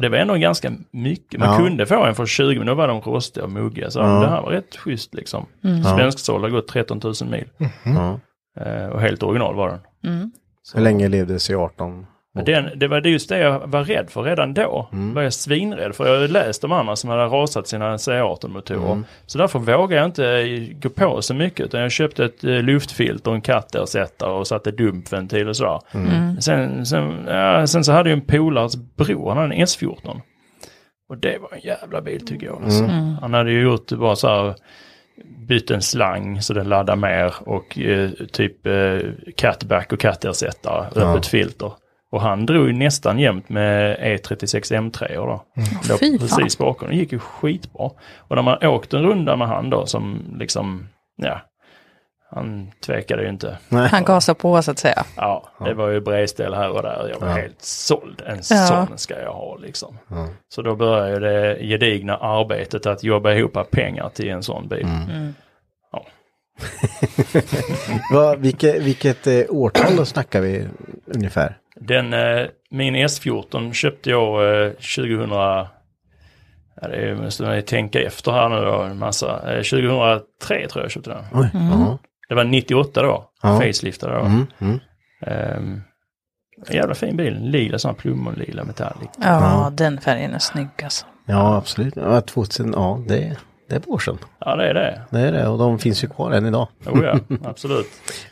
Det 0.00 0.08
var 0.08 0.16
ändå 0.18 0.34
ganska 0.34 0.72
mycket. 0.90 1.40
Man 1.40 1.48
Ja. 1.52 1.58
kunde 1.58 1.86
få 1.86 2.04
en 2.04 2.14
för 2.14 2.26
20 2.26 2.58
men 2.58 2.66
då 2.66 2.74
var 2.74 2.88
de 2.88 3.00
rostiga 3.00 3.44
och 3.44 3.50
muggiga. 3.50 3.90
Så 3.90 3.98
Ja. 3.98 4.04
det 4.06 4.28
här 4.28 4.42
var 4.42 4.50
rätt 4.50 4.76
schysst 4.76 5.14
liksom. 5.14 5.46
Mm. 5.64 5.82
Svensksåld 5.84 6.42
har 6.44 6.50
gått 6.50 6.68
13 6.68 7.00
000 7.04 7.14
mil. 7.30 7.44
ja. 7.84 8.20
Eh, 8.64 8.86
och 8.86 9.00
helt 9.00 9.22
original 9.22 9.54
var 9.54 9.68
den. 9.68 10.12
Mm. 10.14 10.30
Hur 10.74 10.80
länge 10.80 11.08
levde 11.08 11.34
C18? 11.38 12.04
Men 12.34 12.44
den, 12.44 12.78
det 12.78 12.88
var 12.88 13.00
just 13.00 13.28
det 13.28 13.38
jag 13.38 13.66
var 13.66 13.84
rädd 13.84 14.10
för 14.10 14.22
redan 14.22 14.54
då. 14.54 14.88
var 15.14 15.22
jag 15.22 15.32
svinrädd 15.32 15.94
för. 15.94 16.06
Jag 16.06 16.14
hade 16.14 16.28
läst 16.28 16.64
om 16.64 16.72
andra 16.72 16.96
som 16.96 17.10
hade 17.10 17.24
rasat 17.24 17.68
sina 17.68 17.96
C18-motorer. 17.96 18.78
Så 19.26 19.38
därför 19.38 19.58
vågade 19.58 19.94
jag 19.94 20.04
inte 20.04 20.58
gå 20.82 20.88
på 20.88 21.22
så 21.22 21.34
mycket. 21.34 21.66
Utan 21.66 21.80
jag 21.80 21.92
köpte 21.92 22.24
ett 22.24 22.44
eh, 22.44 22.50
luftfilter 22.62 23.30
och 23.30 23.34
en 23.34 23.40
kattersättare 23.42 24.30
och 24.30 24.46
satte 24.46 24.70
dumpventil 24.70 25.48
och 25.48 25.56
sådär. 25.56 25.80
Sen, 26.40 26.86
sen, 26.86 27.24
ja, 27.28 27.66
sen 27.66 27.84
så 27.84 27.92
hade 27.92 28.10
jag 28.10 28.18
en 28.18 28.24
polares 28.26 28.76
bror, 28.96 29.28
han 29.28 29.38
hade 29.38 29.54
en 29.54 29.66
S14. 29.66 30.20
Och 31.08 31.18
det 31.18 31.38
var 31.38 31.54
en 31.54 31.60
jävla 31.60 32.00
bil 32.00 32.26
tycker 32.26 32.46
jag. 32.46 32.62
Alltså. 32.64 32.84
Han 33.20 33.34
hade 33.34 33.50
ju 33.52 33.60
gjort 33.62 33.92
bara 33.92 34.16
så 34.16 34.28
här 34.28 34.54
bytt 35.48 35.70
en 35.70 35.82
slang 35.82 36.42
så 36.42 36.52
den 36.54 36.68
laddar 36.68 36.96
mer 36.96 37.34
och 37.40 37.78
eh, 37.78 38.10
typ 38.10 38.66
eh, 38.66 38.98
catback 39.36 39.92
och 39.92 40.00
kattersättare, 40.00 40.86
öppet 40.96 41.26
filter. 41.26 41.72
Och 42.10 42.20
han 42.20 42.46
drog 42.46 42.66
ju 42.66 42.72
nästan 42.72 43.18
jämt 43.18 43.48
med 43.48 43.96
E 44.00 44.16
E36 44.16 44.90
M3 44.90 45.14
då. 45.14 45.44
Låg 45.88 45.98
Fy 46.00 46.18
fan. 46.18 46.28
precis 46.28 46.58
bakom. 46.58 46.88
Det 46.88 46.96
gick 46.96 47.12
ju 47.12 47.18
skitbra. 47.18 47.90
Och 48.18 48.36
när 48.36 48.42
man 48.42 48.64
åkte 48.66 48.96
en 48.96 49.02
runda 49.02 49.36
med 49.36 49.48
han 49.48 49.70
då 49.70 49.86
som 49.86 50.34
liksom, 50.38 50.88
ja, 51.16 51.40
han 52.30 52.70
tvekade 52.86 53.22
ju 53.22 53.28
inte. 53.28 53.58
Han 53.90 54.04
gasar 54.04 54.34
på 54.34 54.62
så 54.62 54.70
att 54.70 54.78
säga. 54.78 55.04
Ja, 55.16 55.48
det 55.64 55.74
var 55.74 55.88
ju 55.88 56.00
bredställ 56.00 56.54
här 56.54 56.70
och 56.70 56.82
där. 56.82 57.08
Jag 57.12 57.20
var 57.20 57.28
helt 57.40 57.62
såld. 57.62 58.22
En 58.26 58.36
Ja. 58.36 58.42
sån 58.86 58.98
ska 58.98 59.20
jag 59.22 59.32
ha 59.32 59.56
liksom. 59.56 59.98
Så 60.48 60.62
då 60.62 60.76
började 60.76 61.30
det 61.30 61.66
gedigna 61.66 62.16
arbetet 62.16 62.86
att 62.86 63.04
jobba 63.04 63.32
ihop 63.32 63.70
pengar 63.70 64.08
till 64.14 64.28
en 64.28 64.42
sån 64.42 64.68
bil. 64.68 64.86
Vad, 68.12 68.38
vilket, 68.38 68.82
vilket 68.82 69.26
eh, 69.26 69.40
årtal 69.48 69.96
då 69.96 70.04
snackar 70.04 70.40
vi 70.40 70.66
ungefär? 71.06 71.58
Den, 71.80 72.12
eh, 72.12 72.46
min 72.70 72.96
S14 72.96 73.72
köpte 73.72 74.10
jag 74.10 74.62
eh, 74.66 74.70
2000, 74.72 75.30
ja, 75.30 75.68
det 76.80 76.96
är- 76.96 77.14
måste 77.14 77.62
tänka 77.62 78.00
efter 78.02 78.32
här 78.32 78.48
nu 78.48 78.56
då, 78.60 78.80
en 78.82 78.98
massa. 78.98 79.56
Eh, 79.56 79.62
2003 79.62 80.22
tror 80.68 80.68
jag 80.74 80.84
jag 80.84 80.90
köpte 80.90 81.10
den. 81.10 81.24
Oj, 81.32 81.48
ja. 81.52 81.98
Det 82.28 82.34
var 82.34 82.44
98 82.44 83.02
då, 83.02 83.30
Ja. 83.42 83.60
faceliftade 83.60 84.14
då. 84.14 84.20
Mm, 84.20 84.46
mm. 84.58 84.80
En 86.68 86.74
jävla 86.76 86.94
fin 86.94 87.16
bil, 87.16 87.38
lila 87.40 87.78
sån 87.78 87.88
här 87.90 87.96
plommonlila 87.98 88.64
metallic. 88.64 89.08
Ja, 89.22 89.70
den 89.74 90.00
färgen 90.00 90.34
är 90.34 90.38
snygg 90.38 90.68
alltså. 90.82 91.06
ja, 91.26 91.56
absolut. 91.56 91.96
Ja, 91.96 92.20
2000, 92.20 92.72
ja, 92.76 93.00
det, 93.08 93.36
det 93.68 93.74
är 93.76 93.80
på 93.80 93.90
år 93.90 93.98
sedan. 93.98 94.18
Ja 94.40 94.56
det 94.56 94.68
är 94.68 94.74
det. 94.74 95.02
Det 95.10 95.20
är 95.20 95.32
det 95.32 95.48
och 95.48 95.58
de 95.58 95.78
finns 95.78 96.04
ju 96.04 96.08
kvar 96.08 96.30
än 96.32 96.46
idag. 96.46 96.68
Oh, 96.86 97.04
ja, 97.04 97.18
absolut. 97.44 97.86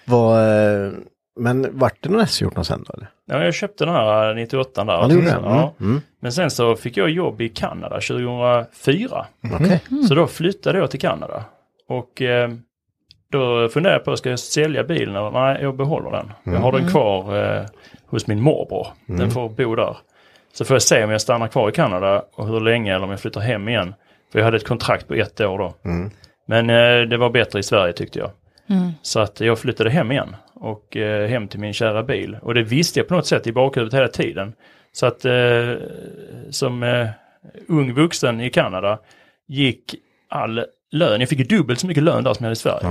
Vad, 0.05 0.41
eh, 0.43 0.93
men 1.37 1.78
vart 1.78 1.95
det 2.00 2.09
någon 2.09 2.21
S14 2.21 2.62
sen 2.62 2.85
då? 2.87 2.93
Eller? 2.93 3.09
Ja, 3.26 3.45
jag 3.45 3.55
köpte 3.55 3.85
den 3.85 3.95
här 3.95 4.35
98 4.35 4.85
där. 4.85 4.93
Ja, 4.93 5.07
det 5.07 5.14
gjorde? 5.14 5.31
Mm, 5.31 5.45
ja. 5.45 5.75
mm. 5.81 6.00
Men 6.21 6.33
sen 6.33 6.50
så 6.50 6.76
fick 6.76 6.97
jag 6.97 7.11
jobb 7.11 7.40
i 7.40 7.49
Kanada 7.49 8.00
2004. 8.00 9.26
Okej. 9.55 9.81
Så 10.09 10.14
då 10.14 10.26
flyttade 10.26 10.78
jag 10.78 10.90
till 10.90 11.00
Kanada. 11.00 11.45
Och 11.88 12.23
eh, 12.23 12.50
då 13.33 13.69
funderade 13.69 13.99
jag 13.99 14.05
på, 14.05 14.16
ska 14.16 14.31
jag 14.31 14.38
sälja 14.38 14.85
bilen? 14.85 15.16
Och, 15.16 15.33
nej, 15.33 15.59
jag 15.62 15.76
behåller 15.76 16.11
den. 16.11 16.33
Jag 16.55 16.61
har 16.61 16.73
den 16.73 16.88
kvar 16.88 17.45
eh, 17.45 17.64
hos 18.07 18.26
min 18.26 18.40
morbror. 18.40 18.87
Den 19.07 19.31
får 19.31 19.49
bo 19.49 19.75
där. 19.75 19.97
Så 20.52 20.64
får 20.64 20.75
jag 20.75 20.83
se 20.83 21.05
om 21.05 21.11
jag 21.11 21.21
stannar 21.21 21.49
kvar 21.49 21.69
i 21.69 21.73
Kanada 21.73 22.25
och 22.35 22.47
hur 22.47 22.61
länge 22.61 22.95
eller 22.95 23.05
om 23.05 23.11
jag 23.11 23.21
flyttar 23.21 23.40
hem 23.40 23.69
igen. 23.69 23.95
För 24.33 24.38
jag 24.38 24.45
hade 24.45 24.57
ett 24.57 24.69
kontrakt 24.69 25.09
på 25.09 25.14
ett 25.14 25.40
år 25.40 25.59
då. 25.59 25.75
Men 26.47 26.71
eh, 26.71 27.09
det 27.09 27.16
var 27.16 27.31
bättre 27.31 27.59
i 27.59 27.62
Sverige 27.62 27.93
tyckte 27.93 28.19
jag. 28.19 28.31
Så 29.02 29.21
att 29.21 29.40
jag 29.40 29.59
flyttade 29.59 29.90
hem 29.90 30.12
igen 30.12 30.37
och 30.57 30.97
eh, 30.97 31.29
hem 31.29 31.49
till 31.49 31.61
min 31.61 31.73
kära 31.73 32.03
bil. 32.03 32.39
Och 32.43 32.55
det 32.55 32.63
visste 32.63 33.01
jag 33.01 33.09
på 33.09 33.15
något 33.15 33.27
sätt 33.27 33.47
i 33.47 33.53
bakhuvudet 33.53 33.95
hela 33.95 34.09
tiden. 34.09 34.53
Så 34.93 35.07
att 35.07 35.25
eh, 35.25 35.73
som 36.51 36.83
eh, 36.83 37.09
ung 37.69 37.93
vuxen 37.95 38.41
i 38.41 38.51
Kanada 38.51 38.99
gick 39.49 39.95
all 40.29 40.65
lön. 40.93 41.21
Jag 41.21 41.29
fick 41.29 41.39
ju 41.39 41.45
dubbelt 41.45 41.81
så 41.81 41.87
mycket 41.87 42.03
lön 42.03 42.25
där 42.25 42.35
som 42.35 42.45
jag 42.45 42.49
hade 42.49 42.53
i 42.53 42.57
Sverige. 42.57 42.89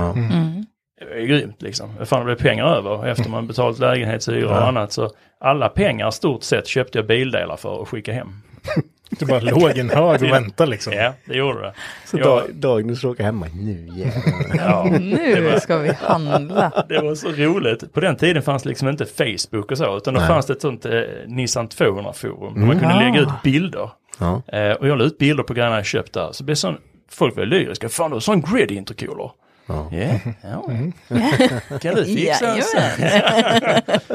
Det 0.98 1.04
var 1.04 1.16
ju 1.16 1.26
grymt 1.26 1.62
liksom. 1.62 2.06
Fan, 2.06 2.18
det 2.18 2.24
blev 2.24 2.48
pengar 2.48 2.64
över 2.64 3.06
efter 3.06 3.30
man 3.30 3.46
betalat 3.46 3.78
lägenhetshyra 3.78 4.48
och 4.58 4.68
annat. 4.68 4.92
Så 4.92 5.10
alla 5.40 5.68
pengar 5.68 6.10
stort 6.10 6.42
sett 6.42 6.66
köpte 6.66 6.98
jag 6.98 7.06
bildelar 7.06 7.56
för 7.56 7.82
att 7.82 7.88
skicka 7.88 8.12
hem. 8.12 8.28
Du 9.10 9.26
bara 9.26 9.40
låg 9.40 9.76
i 9.76 9.80
en 9.80 9.90
hög 9.90 10.22
och 10.22 10.28
väntade 10.32 10.70
liksom. 10.70 10.92
Ja, 10.92 11.12
det 11.24 11.34
gjorde 11.36 11.60
det. 11.60 11.72
Så 12.04 12.18
Jag- 12.18 12.26
dag, 12.26 12.42
Dagnus 12.54 13.04
råkar 13.04 13.24
hemma, 13.24 13.46
nu 13.54 13.88
jävlar. 13.96 14.56
Ja, 14.56 14.84
Nu 15.00 15.60
ska 15.60 15.76
vi 15.78 15.92
handla. 15.92 16.72
det 16.88 16.98
var 16.98 17.14
så 17.14 17.28
roligt. 17.28 17.92
På 17.92 18.00
den 18.00 18.16
tiden 18.16 18.42
fanns 18.42 18.64
liksom 18.64 18.88
inte 18.88 19.06
Facebook 19.06 19.70
och 19.70 19.78
så, 19.78 19.96
utan 19.96 20.14
då 20.14 20.20
Nej. 20.20 20.28
fanns 20.28 20.46
det 20.46 20.52
ett 20.52 20.60
sånt 20.60 20.84
eh, 20.86 21.00
Nissan 21.26 21.68
200-forum. 21.68 22.54
där 22.54 22.60
Man 22.66 22.78
kunde 22.78 22.94
Ah. 22.94 23.00
lägga 23.00 23.20
ut 23.20 23.28
bilder. 23.44 23.90
Ja. 24.18 24.42
Eh, 24.46 24.70
och 24.72 24.88
jag 24.88 24.98
la 24.98 25.04
ut 25.04 25.18
bilder 25.18 25.42
på 25.42 25.54
grejerna 25.54 25.76
jag 25.76 25.86
köpt 25.86 26.12
där. 26.12 26.28
Så 26.32 26.44
blev 26.44 26.54
sån, 26.54 26.76
folk 27.10 27.36
var 27.36 27.44
lyriska. 27.46 27.88
Fan, 27.88 28.10
du 28.10 28.14
har 28.14 28.20
sån 28.20 28.40
grid 28.40 28.70
intercooler. 28.70 29.30
Ja. 29.66 29.88
Ja, 29.92 30.20
ja. 30.42 30.64
Kan 31.78 31.94
du 31.94 32.04
fixa 32.04 32.54
en 32.56 32.62
sån? 32.62 33.08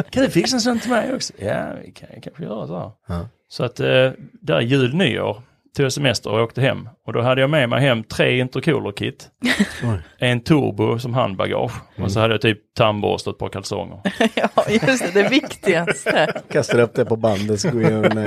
kan 0.11 0.23
du 0.23 0.29
fixa 0.29 0.55
en 0.55 0.61
sån 0.61 0.79
till 0.79 0.89
mig 0.89 1.13
också? 1.13 1.33
Ja, 1.37 1.73
vi 1.83 1.91
kan 1.91 2.09
jag 2.13 2.23
kanske 2.23 2.43
göra 2.43 2.67
så. 2.67 2.93
Ja. 3.07 3.27
Så 3.47 3.63
att 3.63 3.79
eh, 3.79 4.11
där 4.41 4.61
jul, 4.61 4.95
nyår 4.95 5.41
tog 5.75 5.85
jag 5.85 5.93
semester 5.93 6.31
och 6.31 6.41
åkte 6.43 6.61
hem. 6.61 6.89
Och 7.05 7.13
då 7.13 7.21
hade 7.21 7.41
jag 7.41 7.49
med 7.49 7.69
mig 7.69 7.81
hem 7.81 8.03
tre 8.03 8.39
intercooler-kit. 8.39 9.29
en 10.17 10.39
turbo 10.39 10.99
som 10.99 11.13
handbagage. 11.13 11.71
Och 11.97 12.11
så 12.11 12.19
hade 12.19 12.33
jag 12.33 12.41
typ 12.41 12.59
tandborste 12.73 13.29
och 13.29 13.35
ett 13.35 13.39
par 13.39 13.49
kalsonger. 13.49 13.99
Ja, 14.35 14.49
just 14.67 15.13
det, 15.13 15.21
det 15.23 15.29
viktigaste. 15.29 16.41
Kastar 16.51 16.79
upp 16.79 16.95
det 16.95 17.05
på 17.05 17.15
bandet 17.15 17.59
så 17.59 17.71
går 17.71 17.81
jag 17.81 18.05
en 18.05 18.25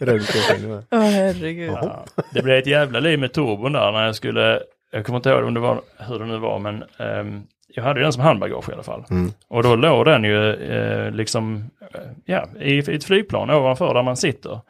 röntgen. 0.00 0.82
Åh 0.90 1.00
herregud. 1.00 1.70
Ja, 1.70 2.04
det 2.30 2.42
blev 2.42 2.58
ett 2.58 2.66
jävla 2.66 3.00
liv 3.00 3.18
med 3.18 3.32
turbon 3.32 3.72
där 3.72 3.92
när 3.92 4.06
jag 4.06 4.14
skulle, 4.14 4.60
jag 4.94 5.06
kommer 5.06 5.16
inte 5.16 5.28
ihåg 5.30 5.44
om 5.44 5.54
det 5.54 5.60
var, 5.60 5.80
hur 5.98 6.18
det 6.18 6.26
nu 6.26 6.38
var, 6.38 6.58
men 6.58 6.84
ehm, 6.98 7.42
jag 7.74 7.84
hade 7.84 8.00
ju 8.00 8.04
den 8.04 8.12
som 8.12 8.22
handbagage 8.22 8.68
i 8.70 8.72
alla 8.72 8.82
fall. 8.82 9.04
Och 9.48 9.62
då 9.62 9.76
låg 9.76 10.04
den 10.04 10.24
ju 10.24 10.50
eh, 10.54 11.10
liksom, 11.10 11.70
eh, 11.80 12.00
ja, 12.24 12.46
i, 12.60 12.74
i 12.74 12.78
ett 12.94 13.04
flygplan 13.04 13.50
ovanför 13.50 13.94
där 13.94 14.02
man 14.02 14.16
sitter. 14.16 14.60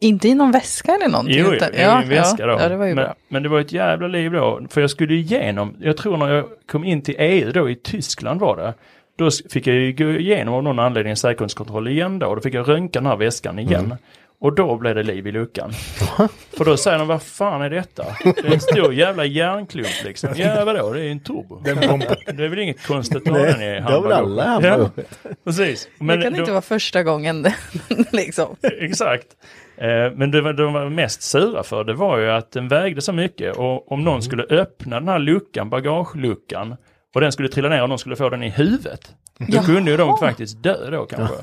Inte 0.00 0.28
i 0.28 0.34
någon 0.34 0.50
väska 0.52 0.92
eller 0.92 1.08
någonting? 1.08 1.34
Jo, 1.38 1.52
utan- 1.52 1.74
i 1.74 1.80
en 1.80 2.08
väska 2.08 2.46
då. 2.46 2.52
Ja, 2.60 2.68
det 2.68 2.76
var 2.76 2.86
ju 2.86 2.94
men, 2.94 3.08
men 3.28 3.42
det 3.42 3.48
var 3.48 3.60
ett 3.60 3.72
jävla 3.72 4.06
liv 4.08 4.32
då, 4.32 4.60
för 4.70 4.80
jag 4.80 4.90
skulle 4.90 5.14
ju 5.14 5.20
igenom, 5.20 5.76
jag 5.80 5.96
tror 5.96 6.16
när 6.16 6.28
jag 6.34 6.44
kom 6.70 6.84
in 6.84 7.02
till 7.02 7.14
EU 7.18 7.52
då, 7.52 7.70
i 7.70 7.74
Tyskland 7.74 8.40
var 8.40 8.56
det, 8.56 8.74
då 9.18 9.30
fick 9.50 9.66
jag 9.66 9.76
ju 9.76 9.92
gå 9.92 10.04
igenom 10.10 10.54
av 10.54 10.62
någon 10.62 10.78
anledning 10.78 11.16
säkerhetskontroll 11.16 11.88
igen 11.88 12.18
då, 12.18 12.26
och 12.26 12.36
då 12.36 12.42
fick 12.42 12.54
jag 12.54 12.68
röntga 12.68 13.00
den 13.00 13.06
här 13.06 13.16
väskan 13.16 13.58
igen. 13.58 13.96
Och 14.44 14.54
då 14.54 14.76
blev 14.76 14.94
det 14.94 15.02
liv 15.02 15.26
i 15.26 15.32
luckan. 15.32 15.72
För 16.56 16.64
då 16.64 16.76
säger 16.76 16.98
de, 16.98 17.08
vad 17.08 17.22
fan 17.22 17.62
är 17.62 17.70
detta? 17.70 18.04
Det 18.24 18.38
är 18.48 18.52
en 18.52 18.60
stor 18.60 18.94
jävla 18.94 19.24
järnklump 19.24 20.04
liksom. 20.04 20.30
Ja 20.36 20.64
vadå, 20.64 20.92
det 20.92 21.00
är 21.00 21.10
en 21.10 21.20
turbo. 21.20 21.60
Det 21.64 22.44
är 22.44 22.48
väl 22.48 22.58
inget 22.58 22.86
konstigt 22.86 23.16
att 23.28 23.28
ha 23.36 23.38
den 23.38 23.62
i 23.62 23.74
Det 23.74 23.80
har 23.82 24.02
väl 24.02 24.12
alla 24.12 24.42
hemma 24.44 24.66
Ja, 24.66 25.02
precis. 25.44 25.88
Det 25.98 26.04
Men 26.04 26.22
kan 26.22 26.32
då- 26.32 26.38
inte 26.38 26.50
vara 26.52 26.62
första 26.62 27.02
gången 27.02 27.46
liksom. 28.12 28.56
Exakt. 28.80 29.26
Eh, 29.76 29.86
Men 30.16 30.30
det 30.30 30.40
var, 30.40 30.52
de 30.52 30.72
var 30.72 30.88
mest 30.88 31.22
sura 31.22 31.62
för 31.62 31.84
det 31.84 31.94
var 31.94 32.18
ju 32.18 32.30
att 32.30 32.52
den 32.52 32.68
vägde 32.68 33.00
så 33.00 33.12
mycket 33.12 33.56
och 33.56 33.92
om 33.92 34.04
någon 34.04 34.22
skulle 34.22 34.42
öppna 34.42 35.00
den 35.00 35.08
här 35.08 35.18
luckan, 35.18 35.70
bagageluckan, 35.70 36.76
och 37.14 37.20
den 37.20 37.32
skulle 37.32 37.48
trilla 37.48 37.68
ner 37.68 37.82
och 37.82 37.88
någon 37.88 37.98
skulle 37.98 38.16
få 38.16 38.28
den 38.28 38.42
i 38.42 38.48
huvudet. 38.50 39.14
Då 39.38 39.62
kunde 39.62 39.90
ju 39.90 39.96
de 39.96 40.18
faktiskt 40.18 40.62
dö 40.62 40.90
då 40.90 41.06
kanske. 41.06 41.36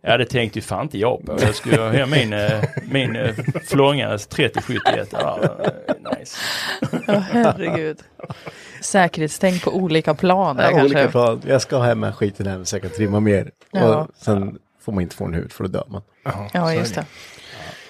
Ja 0.00 0.16
det 0.16 0.24
tänkte 0.26 0.58
ju 0.58 0.62
fan 0.62 0.82
inte 0.82 0.98
jag 0.98 1.26
på. 1.26 1.36
Jag 1.40 1.54
skulle 1.54 1.80
ha 1.82 1.88
hem 1.90 2.10
min, 2.10 2.32
eh, 2.32 2.64
min 2.90 3.16
eh, 3.16 3.34
Flångares 3.68 4.26
3071. 4.26 5.08
Ja, 5.12 5.38
nice. 6.18 6.36
Ja, 7.06 7.18
herregud. 7.32 7.98
Säkerhetstänk 8.82 9.62
på 9.64 9.70
olika 9.76 10.14
plan 10.14 10.56
Ja, 10.58 10.62
kanske. 10.62 10.84
olika 10.84 11.08
plan. 11.08 11.42
Jag 11.46 11.62
ska 11.62 11.76
ha 11.76 11.84
hemma 11.84 12.12
skiten 12.12 12.46
här 12.46 12.64
så 12.64 12.74
jag 12.76 12.82
kan 12.82 12.90
trimma 12.90 13.20
mer. 13.20 13.50
Ja. 13.70 13.96
Och 13.96 14.08
sen 14.16 14.58
får 14.80 14.92
man 14.92 15.02
inte 15.02 15.16
få 15.16 15.24
en 15.24 15.34
hud 15.34 15.52
för 15.52 15.64
då 15.64 15.70
dör 15.70 15.84
man. 15.88 16.02
Jaha, 16.24 16.48
så 16.52 16.58
Ja, 16.58 16.74
just 16.74 16.94
det. 16.94 17.04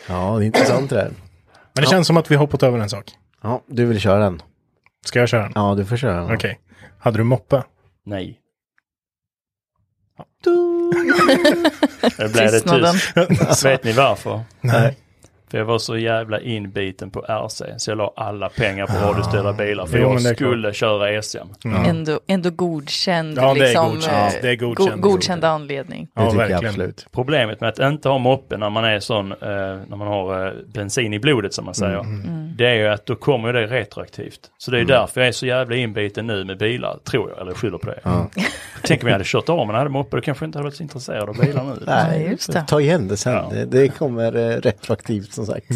Ja, 0.09 0.37
det 0.38 0.45
är 0.45 0.47
intressant 0.47 0.90
det 0.90 0.97
där. 0.97 1.11
Men 1.73 1.85
det 1.85 1.90
känns 1.90 2.07
som 2.07 2.16
att 2.16 2.31
vi 2.31 2.35
hoppat 2.37 2.62
över 2.62 2.78
en 2.78 2.88
sak. 2.90 3.11
Ja, 3.43 3.62
du 3.66 3.85
vill 3.87 4.00
köra 4.00 4.19
den? 4.19 4.43
Ska 5.07 5.19
jag 5.19 5.28
köra 5.28 5.43
den? 5.43 5.52
Ja, 5.54 5.75
du 5.75 5.85
får 5.85 5.97
köra 5.97 6.14
den. 6.21 6.35
Okej. 6.35 6.61
Hade 7.04 7.18
du 7.18 7.25
moppe? 7.25 7.62
Nej. 8.04 8.40
Det 12.16 12.28
blev 12.32 12.50
det 12.52 12.61
tyst. 12.61 13.64
Vet 13.64 13.84
ni 13.84 13.92
varför? 13.92 14.40
Nej. 14.61 14.96
För 15.54 15.58
jag 15.58 15.64
var 15.64 15.78
så 15.78 15.96
jävla 15.96 16.40
inbiten 16.40 17.11
på 17.11 17.20
RC 17.20 17.62
så 17.76 17.90
jag 17.90 17.99
la 17.99 18.12
alla 18.16 18.49
pengar 18.49 18.87
på 18.87 18.92
radiostyrda 19.06 19.52
bilar 19.52 19.87
för 19.87 19.99
Jo, 19.99 20.12
men 20.12 20.23
jag 20.25 20.34
skulle 20.37 20.73
köra 20.73 21.23
SM. 21.23 21.38
Ändå, 21.87 22.20
ändå 22.26 22.50
godkänd. 22.50 23.38
Ja, 23.38 23.54
det 23.54 23.61
är 23.61 23.66
liksom, 23.66 23.90
godkänt. 23.94 24.34
eh, 24.34 24.40
Det 24.43 24.50
är 24.50 24.56
godkänt. 24.56 25.00
go- 25.02 25.10
godkänd 25.10 25.45
anledning. 25.45 26.08
Ja, 26.14 26.30
verkligen. 26.30 26.67
absolut. 26.67 27.06
Problemet 27.12 27.60
med 27.60 27.69
att 27.71 27.78
inte 27.78 28.08
ha 28.08 28.19
moppe 28.19 28.56
när 28.56 28.71
man 28.71 28.84
är 28.84 29.00
sån, 29.00 29.32
eh, 29.32 29.38
när 29.88 29.97
man 29.97 30.08
har 30.08 30.47
eh, 30.47 30.52
bensin 30.75 31.12
i 31.12 31.19
blodet 31.19 31.54
som 31.54 31.64
man 31.64 31.75
säger, 31.75 32.00
Mm. 32.00 32.52
det 32.56 32.67
är 32.67 32.75
ju 32.75 32.86
att 32.86 33.06
då 33.06 33.17
kommer 33.17 33.52
det 33.52 33.67
retroaktivt. 33.67 34.40
Så 34.58 34.71
det 34.71 34.80
är 34.80 34.84
därför 34.84 35.21
jag 35.21 35.28
är 35.28 35.32
så 35.32 35.47
jävla 35.47 35.76
inbiten 35.76 36.26
nu 36.26 36.45
med 36.45 36.58
bilar, 36.58 36.99
tror 37.10 37.30
jag, 37.30 37.40
eller 37.40 37.54
skyller 37.54 37.78
på 37.78 37.86
det. 37.86 38.00
Tänk 38.82 39.02
om 39.02 39.08
jag 39.08 39.14
hade 39.14 39.25
kört 39.26 39.49
om 39.49 39.71
och 39.71 39.76
hade 39.76 39.90
moppe, 39.90 40.17
då 40.17 40.21
kanske 40.21 40.45
jag 40.45 40.49
inte 40.49 40.58
hade 40.58 40.67
varit 40.67 40.76
så 40.76 40.82
intresserad 40.82 41.28
av 41.28 41.36
bilar 41.38 41.64
nu. 41.64 41.73
Nej, 41.86 42.28
just 42.30 42.52
det. 42.52 42.64
ta 42.69 42.80
igen 42.80 43.08
det 43.08 43.17
sen. 43.17 43.32
Ja. 43.32 43.49
Det, 43.52 43.64
det 43.64 43.88
kommer 43.88 44.36
eh, 44.36 44.56
retroaktivt 44.60 45.32
som 45.45 45.54
sagt. 45.54 45.71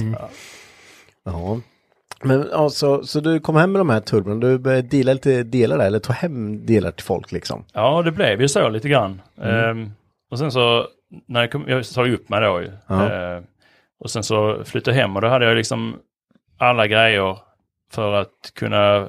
Ja. 1.24 1.60
Men 2.22 2.52
alltså, 2.52 3.02
så 3.02 3.20
du 3.20 3.40
kom 3.40 3.56
hem 3.56 3.72
med 3.72 3.80
de 3.80 3.90
här 3.90 4.00
turbon, 4.00 4.40
du 4.40 4.58
började 4.58 4.88
dela 4.88 5.12
lite 5.12 5.42
delar 5.42 5.78
där, 5.78 5.86
eller 5.86 5.98
ta 5.98 6.12
hem 6.12 6.66
delar 6.66 6.90
till 6.90 7.04
folk 7.04 7.32
liksom? 7.32 7.64
Ja, 7.72 8.02
det 8.02 8.12
blev 8.12 8.40
ju 8.40 8.48
så 8.48 8.68
lite 8.68 8.88
grann. 8.88 9.22
Mm. 9.40 9.70
Ehm, 9.70 9.92
och 10.30 10.38
sen 10.38 10.52
så, 10.52 10.86
när 11.26 11.40
jag, 11.40 11.52
kom, 11.52 11.64
jag 11.66 12.06
ju 12.06 12.14
upp 12.14 12.28
mig 12.28 12.40
då 12.40 12.60
ju. 12.60 12.70
Ja. 12.86 13.10
Ehm, 13.10 13.44
och 14.00 14.10
sen 14.10 14.22
så 14.22 14.64
flyttade 14.64 14.96
jag 14.96 15.02
hem 15.02 15.16
och 15.16 15.22
då 15.22 15.28
hade 15.28 15.44
jag 15.44 15.56
liksom 15.56 15.96
alla 16.58 16.86
grejer 16.86 17.38
för 17.90 18.12
att 18.12 18.52
kunna 18.54 19.08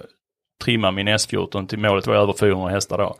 trimma 0.63 0.91
min 0.91 1.07
S14 1.07 1.67
till 1.67 1.79
målet 1.79 2.07
var 2.07 2.15
över 2.15 2.33
400 2.39 2.69
hästar 2.69 2.97
då. 2.97 3.15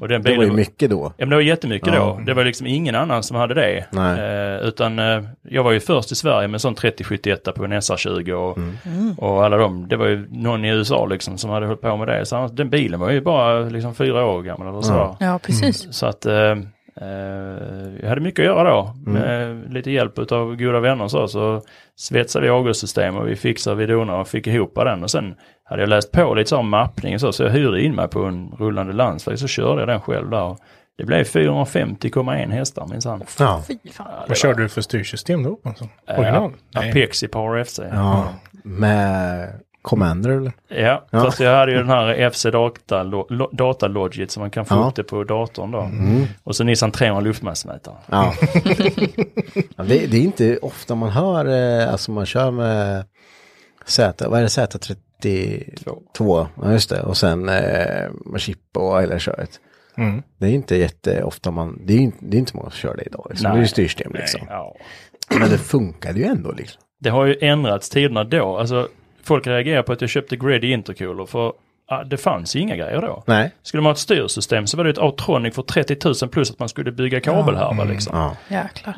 Och 0.00 0.08
den 0.08 0.22
Det 0.22 0.30
var 0.30 0.36
bilen 0.36 0.50
ju 0.50 0.56
mycket 0.56 0.90
då. 0.90 1.04
Ja 1.04 1.12
men 1.18 1.28
det 1.28 1.34
var 1.34 1.42
jättemycket 1.42 1.94
Ja. 1.94 1.94
då. 2.18 2.20
Det 2.26 2.34
var 2.34 2.44
liksom 2.44 2.66
ingen 2.66 2.94
annan 2.94 3.22
som 3.22 3.36
hade 3.36 3.54
det. 3.54 3.84
Nej. 3.90 4.20
Eh, 4.20 4.68
utan 4.68 4.98
eh, 4.98 5.22
jag 5.42 5.62
var 5.64 5.72
ju 5.72 5.80
först 5.80 6.12
i 6.12 6.14
Sverige 6.14 6.48
med 6.48 6.60
sån 6.60 6.74
3071 6.74 7.54
på 7.54 7.64
en 7.64 7.72
SR20 7.72 8.32
och, 8.32 8.58
Mm. 8.58 9.14
och 9.18 9.44
alla 9.44 9.56
de. 9.56 9.88
Det 9.88 9.96
var 9.96 10.06
ju 10.06 10.26
någon 10.30 10.64
i 10.64 10.68
USA 10.68 11.06
liksom 11.06 11.38
som 11.38 11.50
hade 11.50 11.66
hållit 11.66 11.80
på 11.80 11.96
med 11.96 12.08
det. 12.08 12.26
Så 12.26 12.46
den 12.52 12.70
bilen 12.70 13.00
var 13.00 13.10
ju 13.10 13.20
bara 13.20 13.60
liksom 13.60 13.94
fyra 13.94 14.24
år 14.26 14.42
gammal 14.42 14.68
eller 14.68 14.80
så. 14.82 14.92
Ja. 14.92 15.16
Ja, 15.20 15.38
precis. 15.46 15.86
Så 15.94 16.06
att 16.06 16.26
eh, 16.26 16.54
eh, 17.00 17.08
jag 18.02 18.08
hade 18.08 18.20
mycket 18.20 18.40
att 18.40 18.46
göra 18.46 18.70
då. 18.70 18.94
Mm. 19.06 19.12
Med 19.22 19.72
lite 19.72 19.90
hjälp 19.90 20.18
av 20.32 20.56
goda 20.56 20.80
vänner 20.80 21.08
så, 21.08 21.28
så 21.28 21.62
svetsade 21.96 22.44
vi 22.44 22.50
avgassystem 22.50 23.16
och 23.16 23.28
vi 23.28 23.36
fixade, 23.36 23.76
vi 23.76 23.86
donade 23.86 24.20
och 24.20 24.28
fick 24.28 24.46
ihop 24.46 24.74
den. 24.74 25.02
Och 25.02 25.10
sen 25.10 25.34
hade 25.64 25.82
jag 25.82 25.88
läst 25.88 26.12
på 26.12 26.34
lite 26.34 26.50
så 26.50 26.56
om 26.56 26.68
mappning 26.68 27.14
och 27.14 27.20
så, 27.20 27.32
så 27.32 27.42
jag 27.42 27.50
hyrde 27.50 27.82
in 27.82 27.94
mig 27.94 28.08
på 28.08 28.24
en 28.24 28.50
rullande 28.58 28.92
landsväg 28.92 29.38
så 29.38 29.46
körde 29.48 29.80
jag 29.80 29.88
den 29.88 30.00
själv 30.00 30.30
där. 30.30 30.56
Det 30.98 31.04
blev 31.04 31.24
450,1 31.24 32.50
hästar 32.52 32.86
minsann. 32.86 33.22
Ja. 33.38 33.62
Fan. 33.92 34.06
Vad 34.28 34.36
körde 34.36 34.62
du 34.62 34.68
för 34.68 34.80
styrsystem 34.80 35.42
då? 35.42 35.58
Alltså, 35.64 35.88
original? 36.08 36.52
Ja. 36.70 36.80
Apexi 36.90 37.28
Power 37.28 37.64
FC. 37.64 37.78
Ja. 37.78 37.86
ja. 37.92 38.28
Med 38.64 39.48
Commander 39.82 40.30
eller? 40.30 40.52
Ja, 40.68 41.04
Ja. 41.10 41.20
fast 41.20 41.40
jag 41.40 41.56
hade 41.56 41.72
ju 41.72 41.78
den 41.78 41.88
här 41.88 42.30
FC 42.30 42.42
Data, 42.52 43.02
Lo- 43.02 43.50
Data 43.52 43.88
Logit 43.88 44.30
så 44.30 44.40
man 44.40 44.50
kan 44.50 44.64
få 44.64 44.74
Ja. 44.74 44.88
upp 44.88 44.94
det 44.94 45.02
på 45.04 45.24
datorn 45.24 45.70
då. 45.70 45.90
Och 46.44 46.56
så 46.56 46.64
Nissan 46.64 46.90
300 46.90 47.20
luftmassmätare. 47.20 47.94
Ja. 48.10 48.34
ja 49.76 49.84
det, 49.84 50.06
det 50.06 50.16
är 50.16 50.22
inte 50.22 50.58
ofta 50.62 50.94
man 50.94 51.10
hör, 51.10 51.46
eh, 51.82 51.92
alltså 51.92 52.10
man 52.12 52.26
kör 52.26 52.50
med 52.50 53.04
Z, 53.86 54.28
vad 54.28 54.38
är 54.38 54.42
det, 54.42 54.96
Z32? 55.24 56.46
Ja 56.62 56.72
just 56.72 56.90
det, 56.90 57.02
och 57.02 57.16
sen 57.16 57.48
eh, 57.48 58.10
med 58.24 58.40
chip 58.40 58.76
och 58.76 59.02
hela 59.02 59.18
köret. 59.18 59.60
Mm. 59.96 60.22
Det 60.38 60.46
är 60.46 60.50
inte 60.50 60.76
jätteofta 60.76 61.50
man, 61.50 61.82
det 61.84 61.92
är 61.92 61.98
inte, 61.98 62.18
det 62.20 62.36
är 62.36 62.38
inte 62.38 62.56
många 62.56 62.70
som 62.70 62.78
kör 62.78 62.96
det 62.96 63.02
idag. 63.02 63.26
Liksom. 63.30 63.50
Det 63.50 63.56
är 63.56 63.60
ju 63.60 63.66
styrsystem 63.66 64.12
liksom. 64.14 64.40
Nej, 64.40 64.50
ja. 64.50 64.76
Men 65.38 65.50
det 65.50 65.58
funkade 65.58 66.18
ju 66.18 66.24
ändå 66.24 66.52
liksom. 66.52 66.82
Det 67.00 67.10
har 67.10 67.26
ju 67.26 67.36
ändrats 67.40 67.90
tiderna 67.90 68.24
då. 68.24 68.56
Alltså, 68.56 68.88
folk 69.22 69.46
reagerar 69.46 69.82
på 69.82 69.92
att 69.92 70.00
jag 70.00 70.10
köpte 70.10 70.36
Grady 70.36 70.72
Intercooler 70.72 71.26
för 71.26 71.52
det 72.06 72.16
fanns 72.16 72.56
ju 72.56 72.60
inga 72.60 72.76
grejer 72.76 73.00
då. 73.00 73.22
Nej. 73.26 73.52
Skulle 73.62 73.82
man 73.82 73.88
ha 73.90 73.92
ett 73.92 73.98
styrsystem 73.98 74.66
så 74.66 74.76
var 74.76 74.84
det 74.84 74.90
ett 74.90 74.98
Autronic 74.98 75.54
för 75.54 75.62
30 75.62 75.96
000 76.04 76.30
plus 76.30 76.50
att 76.50 76.58
man 76.58 76.68
skulle 76.68 76.92
bygga 76.92 77.20
kabelhärva 77.20 77.84
liksom. 77.84 78.16
Ja. 78.16 78.36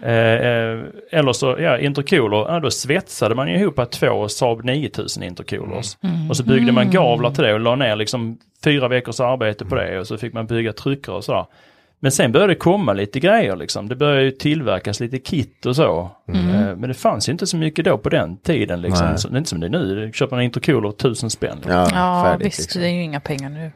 Eh, 0.02 0.10
eh, 0.10 0.80
eller 1.10 1.32
så, 1.32 1.56
ja, 1.58 1.78
intercooler, 1.78 2.36
ja, 2.36 2.60
då 2.60 2.70
svetsade 2.70 3.34
man 3.34 3.48
ihop 3.48 3.90
två 3.90 4.28
Saab 4.28 4.64
9000 4.64 5.22
intercoolers. 5.22 5.96
Och 6.30 6.36
så 6.36 6.44
byggde 6.44 6.72
man 6.72 6.90
gavlar 6.90 7.30
till 7.30 7.44
det 7.44 7.54
och 7.54 7.60
la 7.60 7.76
ner 7.76 7.96
liksom 7.96 8.38
fyra 8.64 8.88
veckors 8.88 9.20
arbete 9.20 9.64
på 9.64 9.74
det 9.74 9.98
och 9.98 10.06
så 10.06 10.18
fick 10.18 10.32
man 10.32 10.46
bygga 10.46 10.72
tryckare 10.72 11.16
och 11.16 11.24
sådär. 11.24 11.46
Men 12.06 12.12
sen 12.12 12.32
började 12.32 12.52
det 12.52 12.58
komma 12.58 12.92
lite 12.92 13.20
grejer 13.20 13.56
liksom. 13.56 13.88
Det 13.88 13.96
började 13.96 14.22
ju 14.22 14.30
tillverkas 14.30 15.00
lite 15.00 15.18
kit 15.18 15.66
och 15.66 15.76
så. 15.76 16.10
Eh, 16.28 16.34
Men 16.76 16.80
det 16.80 16.94
fanns 16.94 17.28
ju 17.28 17.32
inte 17.32 17.46
så 17.46 17.56
mycket 17.56 17.84
då 17.84 17.98
på 17.98 18.08
den 18.08 18.36
tiden 18.36 18.80
liksom. 18.80 19.06
Nej. 19.06 19.18
Så, 19.18 19.28
det 19.28 19.34
är 19.34 19.38
inte 19.38 19.50
som 19.50 19.60
det 19.60 19.66
är 19.66 19.70
nu. 19.70 20.10
Köper 20.14 20.36
en 20.36 20.42
intercooler 20.42 20.92
tusen 20.92 21.30
spänn. 21.30 21.56
Liksom. 21.56 21.72
Ja, 21.72 21.88
Ja, 21.92 22.24
färdigt, 22.24 22.46
visst, 22.46 22.58
liksom. 22.58 22.82
det 22.82 22.88
är 22.88 22.92
ju 22.92 23.02
inga 23.02 23.20
pengar 23.20 23.50
nu. 23.50 23.72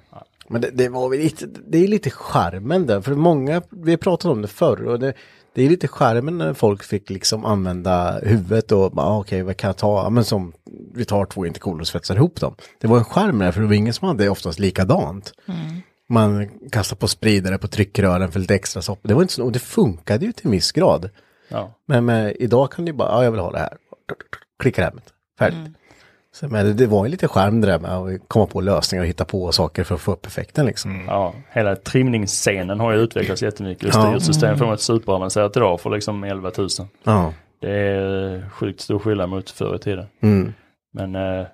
Men 0.49 0.61
det, 0.61 0.71
det 0.73 0.89
var 0.89 1.09
väl 1.09 1.19
lite, 1.19 1.47
det 1.67 1.79
är 1.79 1.89
lite 1.89 2.11
charmen 2.11 2.87
där, 2.87 3.01
för 3.01 3.15
många, 3.15 3.63
vi 3.71 3.91
har 3.91 3.99
pratat 3.99 4.33
om 4.33 4.43
det 4.43 4.49
förr 4.49 4.87
och 4.87 4.99
det, 5.01 5.13
det 5.55 5.63
är 5.63 5.69
lite 5.69 5.89
charmen 5.89 6.39
när 6.39 6.55
folk 6.55 6.83
fick 6.83 7.11
liksom 7.11 7.45
använda 7.45 8.19
huvudet 8.23 8.73
och 8.73 8.93
bara, 8.93 9.07
ah, 9.07 9.19
okej, 9.19 9.43
vad 9.43 9.57
kan 9.57 9.69
jag 9.69 9.77
ta? 9.77 10.03
Ja, 10.05 10.11
men 10.11 10.25
som, 10.25 10.53
vi 10.95 11.05
tar 11.05 11.25
två 11.25 11.47
intercooler 11.47 11.81
och 11.81 11.87
svetsar 11.89 12.15
ihop 12.17 12.41
dem. 12.41 12.55
Det 12.81 12.87
var 12.87 12.99
en 12.99 13.05
charm 13.05 13.39
där, 13.39 13.53
för 13.53 13.61
det 13.61 13.67
var 13.67 13.75
ingen 13.75 13.93
som 13.95 14.09
hade 14.09 14.29
oftast 14.29 14.59
likadant. 14.59 15.33
Man 16.11 16.49
kastade 16.71 16.99
på 16.99 17.09
spridare 17.09 17.59
på 17.59 17.69
tryckrören 17.69 18.33
för 18.33 18.41
lite 18.41 18.55
extra 18.55 18.83
soppa. 18.83 19.09
Det 19.09 19.15
var 19.15 19.23
inte 19.23 19.35
så, 19.35 19.45
och 19.45 19.53
det 19.53 19.59
funkade 19.59 20.27
ju 20.27 20.33
till 20.33 20.47
en 20.47 20.53
viss 20.53 20.73
grad. 20.73 21.11
Ja. 21.49 21.75
Men 21.87 22.05
med, 22.05 22.37
idag 22.39 22.73
kan 22.73 22.85
du 22.85 22.93
bara, 22.93 23.09
ja 23.09 23.25
jag 23.25 23.31
vill 23.31 23.41
ha 23.41 23.53
det 23.53 23.59
här. 23.59 23.77
Klicka 24.59 24.85
hem 24.85 24.97
det. 24.97 25.13
Färdigt. 25.39 25.75
Så, 26.33 26.49
men 26.49 26.67
det, 26.67 26.73
det 26.73 26.87
var 26.87 27.05
ju 27.05 27.11
lite 27.11 27.29
charm 27.29 27.61
det 27.61 27.67
där 27.67 27.79
med 27.79 27.91
att 27.91 28.29
komma 28.29 28.47
på 28.47 28.61
lösningar 28.61 29.03
och 29.03 29.09
hitta 29.09 29.25
på 29.25 29.53
saker 29.53 29.85
för 29.85 29.95
att 29.95 30.01
få 30.01 30.13
upp 30.13 30.27
effekten 30.27 30.67
liksom. 30.67 31.05
Ja, 31.07 31.35
hela 31.51 31.77
trimningsscenen 31.77 32.81
har 32.81 32.93
ju 32.93 32.99
utvecklats 32.99 33.43
jättemycket. 33.43 33.95
Ja. 33.95 34.21
styrsystem 34.21 34.59
får 34.59 34.65
man 34.65 34.75
ett 34.75 34.81
superavancerat 34.81 35.57
idag 35.57 35.81
för 35.81 35.91
liksom 35.91 36.25
11 36.25 36.51
000. 36.59 36.69
Ja. 37.05 37.35
Det 37.61 37.71
är 37.71 38.51
sjukt 38.51 38.81
stor 38.81 38.99
skillnad 38.99 39.29
mot 39.29 39.51
förr 39.51 39.77
i 39.77 39.79
tiden. 39.79 40.07
Mm. 40.23 40.53
Men, 40.93 41.15
eh, 41.15 41.21
nej, 41.21 41.47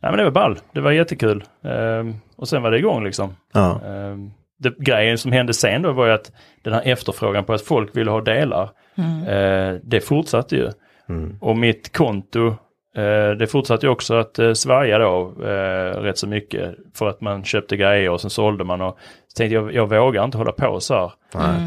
men 0.00 0.16
det 0.16 0.24
var 0.24 0.30
ball. 0.30 0.58
Det 0.72 0.80
var 0.80 0.90
jättekul. 0.90 1.44
Ehm, 1.64 2.14
och 2.40 2.48
sen 2.48 2.62
var 2.62 2.70
det 2.70 2.78
igång 2.78 3.04
liksom. 3.04 3.36
Ja. 3.52 3.80
Ehm, 3.86 4.30
det, 4.58 4.78
grejen 4.78 5.18
som 5.18 5.32
hände 5.32 5.54
sen 5.54 5.82
då 5.82 5.92
var 5.92 6.06
ju 6.06 6.12
att 6.12 6.32
den 6.62 6.72
här 6.72 6.82
efterfrågan 6.84 7.44
på 7.44 7.52
att 7.52 7.62
folk 7.62 7.96
ville 7.96 8.10
ha 8.10 8.20
delar, 8.20 8.70
eh, 9.28 9.74
det 9.82 10.00
fortsatte 10.00 10.56
ju. 10.56 10.70
Och 11.40 11.56
mitt 11.56 11.96
konto, 11.96 12.46
eh, 12.96 13.30
det 13.38 13.46
fortsatte 13.50 13.86
ju 13.86 13.92
också 13.92 14.14
att 14.14 14.38
eh, 14.38 14.52
svaja 14.52 14.98
då 14.98 15.34
eh, 15.42 16.00
rätt 16.00 16.18
så 16.18 16.26
mycket 16.26 16.74
för 16.94 17.08
att 17.08 17.20
man 17.20 17.44
köpte 17.44 17.76
grejer 17.76 18.10
och 18.10 18.20
sen 18.20 18.30
sålde 18.30 18.64
man 18.64 18.80
och 18.80 18.98
så 19.28 19.36
tänkte 19.36 19.54
jag, 19.54 19.74
jag 19.74 19.88
vågar 19.88 20.24
inte 20.24 20.38
hålla 20.38 20.52
på 20.52 20.80
så 20.80 20.94
här. 20.94 21.12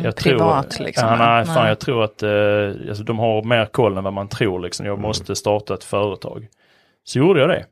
Jag 0.04 0.16
privat, 0.16 0.80
liksom. 0.80 1.08
Ja, 1.08 1.16
nej, 1.16 1.46
fan 1.46 1.56
Nej. 1.56 1.68
jag 1.68 1.80
tror 1.80 2.04
att 2.04 2.24
eh, 2.24 2.90
alltså, 2.90 3.04
de 3.04 3.20
har 3.20 3.44
mer 3.44 3.66
koll 3.66 3.98
än 3.98 4.04
vad 4.04 4.14
man 4.14 4.28
tror 4.28 4.60
liksom. 4.60 4.86
Jag 4.86 5.00
måste 5.00 5.36
starta 5.36 5.74
ett 5.74 5.84
företag. 5.84 6.48
Så 7.04 7.20
gjorde 7.20 7.40
jag 7.40 7.50
det. 7.50 7.66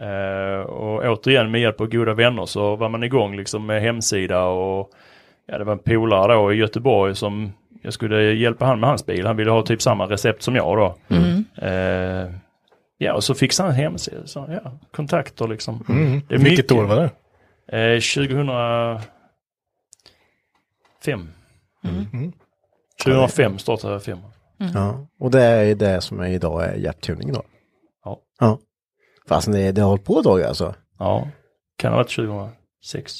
Eh, 0.00 0.60
och 0.60 1.04
återigen 1.04 1.50
med 1.50 1.60
hjälp 1.60 1.80
av 1.80 1.86
goda 1.86 2.14
vänner 2.14 2.46
så 2.46 2.76
var 2.76 2.88
man 2.88 3.02
igång 3.04 3.36
liksom 3.36 3.66
med 3.66 3.82
hemsida 3.82 4.44
och 4.44 4.90
ja, 5.46 5.58
det 5.58 5.64
var 5.64 5.72
en 5.72 5.78
polare 5.78 6.34
då 6.34 6.52
i 6.52 6.56
Göteborg 6.56 7.14
som 7.14 7.52
jag 7.82 7.92
skulle 7.92 8.22
hjälpa 8.22 8.64
han 8.64 8.80
med 8.80 8.88
hans 8.88 9.06
bil. 9.06 9.26
Han 9.26 9.36
ville 9.36 9.50
ha 9.50 9.62
typ 9.62 9.82
samma 9.82 10.06
recept 10.06 10.42
som 10.42 10.56
jag 10.56 10.76
då. 10.76 10.94
Eh, 11.66 12.30
ja, 12.98 13.14
och 13.14 13.24
så 13.24 13.34
fixade 13.34 13.68
han 13.68 13.76
hemsida. 13.78 14.26
Så, 14.26 14.60
ja, 14.64 14.72
kontakter 14.92 15.48
liksom. 15.48 15.84
Mm. 15.88 16.20
Det 16.28 16.34
är 16.34 16.38
Vilket 16.38 16.58
mycket. 16.58 16.72
år 16.72 16.84
var 16.84 16.96
det? 16.96 17.10
Eh, 17.78 18.00
2005. 18.00 19.04
Mm. 21.84 22.32
2005 23.04 23.58
startade 23.58 23.92
jag 23.92 24.02
firman. 24.02 24.30
ja. 24.74 25.06
Och 25.20 25.30
det 25.30 25.42
är 25.42 25.74
det 25.74 26.00
som 26.00 26.20
är 26.20 26.28
idag 26.28 26.64
är 26.64 26.74
hjärttuning 26.74 27.32
då. 27.32 27.42
Ja. 28.04 28.18
Ja. 28.40 28.58
Fast 29.28 29.52
det, 29.52 29.72
det 29.72 29.80
har 29.82 29.88
hållit 29.88 30.04
på 30.04 30.18
ett 30.18 30.24
tag 30.24 30.42
alltså. 30.42 30.74
Ja, 30.98 31.28
kan 31.78 31.92
ha 31.92 31.96
varit 31.96 32.16
2006. 32.16 33.12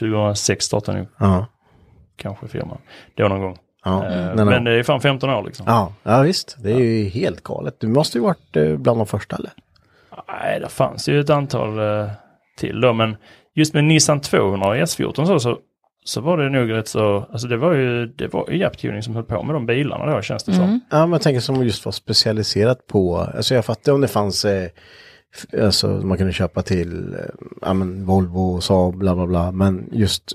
2006 0.00 0.64
startade 0.64 0.98
jag 0.98 1.06
Ja. 1.18 1.46
kanske 2.16 2.48
firman. 2.48 2.78
Då 3.16 3.28
någon 3.28 3.40
gång. 3.40 3.58
Ja. 3.84 4.04
Eh, 4.04 4.10
Nej, 4.26 4.36
nej. 4.36 4.44
Men 4.44 4.64
det 4.64 4.72
är 4.72 4.82
fan 4.82 5.00
15 5.00 5.30
år 5.30 5.42
liksom. 5.42 5.66
ja. 5.68 5.92
ja, 6.02 6.22
visst. 6.22 6.56
Det 6.62 6.72
är 6.72 6.78
ju 6.78 7.08
helt 7.08 7.42
galet. 7.42 7.80
Du 7.80 7.88
måste 7.88 8.18
ju 8.18 8.24
varit 8.24 8.56
eh, 8.56 8.76
bland 8.76 9.00
de 9.00 9.06
första 9.06 9.36
eller? 9.36 9.52
Nej, 10.28 10.60
det 10.60 10.68
fanns 10.68 11.08
ju 11.08 11.20
ett 11.20 11.30
antal 11.30 11.78
eh, 11.78 12.10
till 12.58 12.80
då, 12.80 12.92
men 12.92 13.16
just 13.54 13.74
med 13.74 13.84
Nissan 13.84 14.20
200 14.20 14.68
och 14.68 14.76
S14 14.76 15.24
så, 15.26 15.40
så, 15.40 15.58
så 16.08 16.20
var 16.20 16.38
det 16.38 16.50
nog 16.50 16.72
rätt 16.72 16.88
så, 16.88 17.26
alltså 17.32 17.48
det 17.48 17.56
var 17.56 17.72
ju, 17.72 18.06
det 18.06 18.28
var 18.32 18.50
ju 18.50 18.56
Japtuning 18.56 19.02
som 19.02 19.14
höll 19.14 19.24
på 19.24 19.42
med 19.42 19.54
de 19.54 19.66
bilarna 19.66 20.14
då 20.16 20.22
känns 20.22 20.44
det 20.44 20.52
som. 20.52 20.80
Ja, 20.90 20.98
men 20.98 21.12
jag 21.12 21.22
tänker 21.22 21.40
som 21.40 21.64
just 21.64 21.84
var 21.84 21.92
specialiserat 21.92 22.86
på, 22.86 23.16
alltså 23.16 23.54
jag 23.54 23.64
fattar 23.64 23.92
om 23.92 24.00
det 24.00 24.08
fanns, 24.08 24.44
eh, 24.44 24.70
alltså 25.62 25.88
man 25.88 26.18
kunde 26.18 26.32
köpa 26.32 26.62
till, 26.62 27.14
eh, 27.14 27.20
ja 27.62 27.74
men 27.74 28.06
Volvo, 28.06 28.60
Saab, 28.60 28.94
bla 28.94 29.14
bla 29.14 29.26
bla, 29.26 29.52
men 29.52 29.88
just 29.92 30.32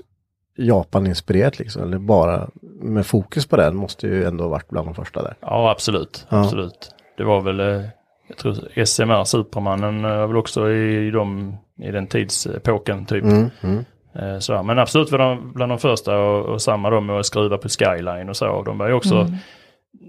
Japan-inspirerat 0.56 1.58
liksom, 1.58 1.82
eller 1.82 1.98
bara 1.98 2.48
med 2.82 3.06
fokus 3.06 3.46
på 3.46 3.56
den 3.56 3.76
måste 3.76 4.06
ju 4.06 4.24
ändå 4.24 4.48
varit 4.48 4.68
bland 4.68 4.88
de 4.88 4.94
första 4.94 5.22
där. 5.22 5.36
Ja, 5.40 5.70
absolut. 5.70 6.26
Ja. 6.28 6.40
absolut. 6.40 6.90
Det 7.16 7.24
var 7.24 7.40
väl, 7.40 7.60
eh, 7.60 7.82
jag 8.28 8.36
tror 8.36 8.84
SMR, 8.84 9.24
Supermannen, 9.24 10.04
eh, 10.04 10.10
var 10.10 10.26
väl 10.26 10.36
också 10.36 10.70
i, 10.70 11.10
de, 11.10 11.56
i 11.78 11.90
den 11.90 12.06
tidsepoken 12.06 13.06
typ. 13.06 13.24
Mm, 13.24 13.50
mm. 13.62 13.84
Eh, 14.18 14.38
Så, 14.38 14.62
men 14.62 14.78
absolut 14.78 15.10
var 15.10 15.18
de 15.18 15.52
bland 15.52 15.72
de 15.72 15.78
första 15.78 16.18
och, 16.18 16.44
och 16.46 16.62
samma 16.62 16.90
då 16.90 17.00
med 17.00 17.16
att 17.18 17.26
skruva 17.26 17.58
på 17.58 17.68
Skyline 17.68 18.28
och 18.28 18.36
så. 18.36 18.62
De 18.62 18.78
var 18.78 18.88
ju 18.88 18.94
också 18.94 19.30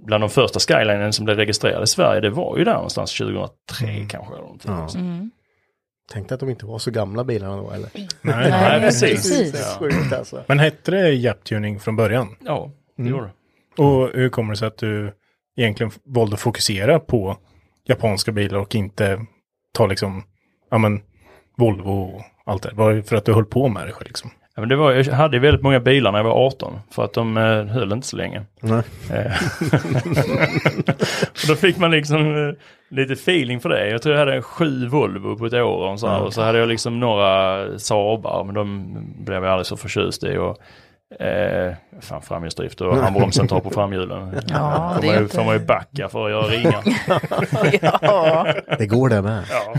bland 0.05 0.23
de 0.23 0.29
första 0.29 0.59
Skylinen 0.59 1.13
som 1.13 1.25
blev 1.25 1.37
registrerade 1.37 1.83
i 1.83 1.87
Sverige. 1.87 2.21
Det 2.21 2.29
var 2.29 2.57
ju 2.57 2.63
där 2.63 2.73
någonstans 2.73 3.17
2003 3.17 3.49
kanske. 4.09 4.33
Eller 4.33 4.41
någonting. 4.43 4.71
Ja. 4.71 4.87
Tänkte 6.13 6.33
att 6.33 6.39
de 6.39 6.49
inte 6.49 6.65
var 6.65 6.79
så 6.79 6.91
gamla 6.91 7.23
bilarna 7.23 7.57
då 7.57 7.71
eller? 7.71 7.89
Nej. 7.95 8.05
Nej, 8.49 8.79
precis. 8.81 9.11
precis. 9.11 9.75
Sjukt 9.79 10.13
alltså. 10.13 10.43
Men 10.47 10.59
hette 10.59 10.91
det 10.91 11.09
Japtuning 11.13 11.79
från 11.79 11.95
början? 11.95 12.35
Ja, 12.39 12.71
det 12.97 13.01
Mm. 13.01 13.11
gjorde 13.13 13.25
det. 13.77 13.81
Och 13.83 14.09
hur 14.13 14.29
kommer 14.29 14.53
det 14.53 14.57
sig 14.57 14.67
att 14.67 14.77
du 14.77 15.13
egentligen 15.57 15.91
valde 16.05 16.33
att 16.33 16.39
fokusera 16.39 16.99
på 16.99 17.37
japanska 17.87 18.31
bilar 18.31 18.59
och 18.59 18.75
inte 18.75 19.19
ta 19.73 19.85
liksom, 19.87 20.23
ja 20.71 20.77
men, 20.77 21.01
Volvo 21.57 21.89
och 21.91 22.21
allt 22.45 22.63
det? 22.63 22.71
Var 22.73 22.93
det 22.93 23.03
för 23.03 23.15
att 23.15 23.25
du 23.25 23.33
höll 23.33 23.45
på 23.45 23.67
med 23.67 23.87
det 23.87 23.91
själv 23.91 24.07
liksom? 24.07 24.31
Ja, 24.55 24.61
men 24.61 24.69
det 24.69 24.75
var, 24.75 24.91
jag 24.91 25.13
hade 25.13 25.39
väldigt 25.39 25.63
många 25.63 25.79
bilar 25.79 26.11
när 26.11 26.19
jag 26.19 26.23
var 26.23 26.45
18 26.45 26.79
för 26.91 27.03
att 27.03 27.13
de 27.13 27.37
eh, 27.37 27.65
höll 27.65 27.91
inte 27.91 28.07
så 28.07 28.15
länge. 28.15 28.41
Nej. 28.59 28.83
Eh, 29.11 29.31
och 31.29 31.47
då 31.47 31.55
fick 31.55 31.77
man 31.77 31.91
liksom 31.91 32.47
eh, 32.47 32.53
lite 32.89 33.13
feeling 33.13 33.59
för 33.59 33.69
det. 33.69 33.89
Jag 33.89 34.01
tror 34.01 34.15
jag 34.15 34.25
hade 34.25 34.41
sju 34.41 34.87
Volvo 34.87 35.37
på 35.37 35.45
ett 35.45 35.53
år 35.53 35.91
och 35.91 35.99
så, 35.99 36.07
här, 36.07 36.21
och 36.21 36.33
så 36.33 36.41
hade 36.41 36.59
jag 36.59 36.67
liksom 36.67 36.99
några 36.99 37.65
Saabar 37.79 38.43
men 38.43 38.55
de 38.55 38.97
blev 39.25 39.43
jag 39.43 39.51
aldrig 39.51 39.65
så 39.65 39.77
förtjust 39.77 40.23
i. 40.23 40.37
Och, 40.37 40.57
eh, 41.19 41.73
fan 42.01 42.21
framhjulsdrift 42.21 42.81
och 42.81 42.97
handbromsen 42.97 43.47
tar 43.47 43.59
på 43.59 43.69
framhjulen. 43.69 44.39
Ja, 44.47 44.91
får, 44.95 45.01
det 45.01 45.07
man 45.07 45.21
ju, 45.21 45.27
får 45.27 45.43
man 45.43 45.53
ju 45.53 45.65
backa 45.65 46.09
för 46.09 46.25
att 46.25 46.31
göra 46.31 46.47
ringar. 46.47 46.83
ja, 48.01 48.47
Det 48.77 48.87
går 48.87 49.09
det 49.09 49.21
med. 49.21 49.43
ja. 49.49 49.73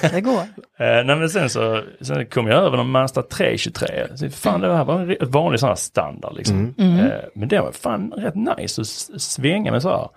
det 0.12 0.20
går. 0.20 0.40
Eh, 0.78 1.04
nej 1.04 1.16
men 1.16 1.28
sen 1.28 1.50
så 1.50 1.82
sen 2.00 2.26
kom 2.26 2.46
jag 2.46 2.62
över 2.64 2.76
någon 2.76 2.90
Mazda 2.90 3.22
323. 3.22 4.06
Så 4.16 4.30
fan 4.30 4.60
det 4.60 4.76
här 4.76 4.84
var 4.84 5.16
en 5.22 5.30
vanlig 5.30 5.60
sån 5.60 5.68
här 5.68 5.76
standard 5.76 6.36
liksom. 6.36 6.74
Eh, 6.78 7.06
men 7.34 7.48
det 7.48 7.60
var 7.60 7.72
fan 7.72 8.12
rätt 8.12 8.34
nice 8.58 8.80
att 8.80 9.20
svänga 9.22 9.72
med 9.72 9.82
så 9.82 9.88
här. 9.88 10.08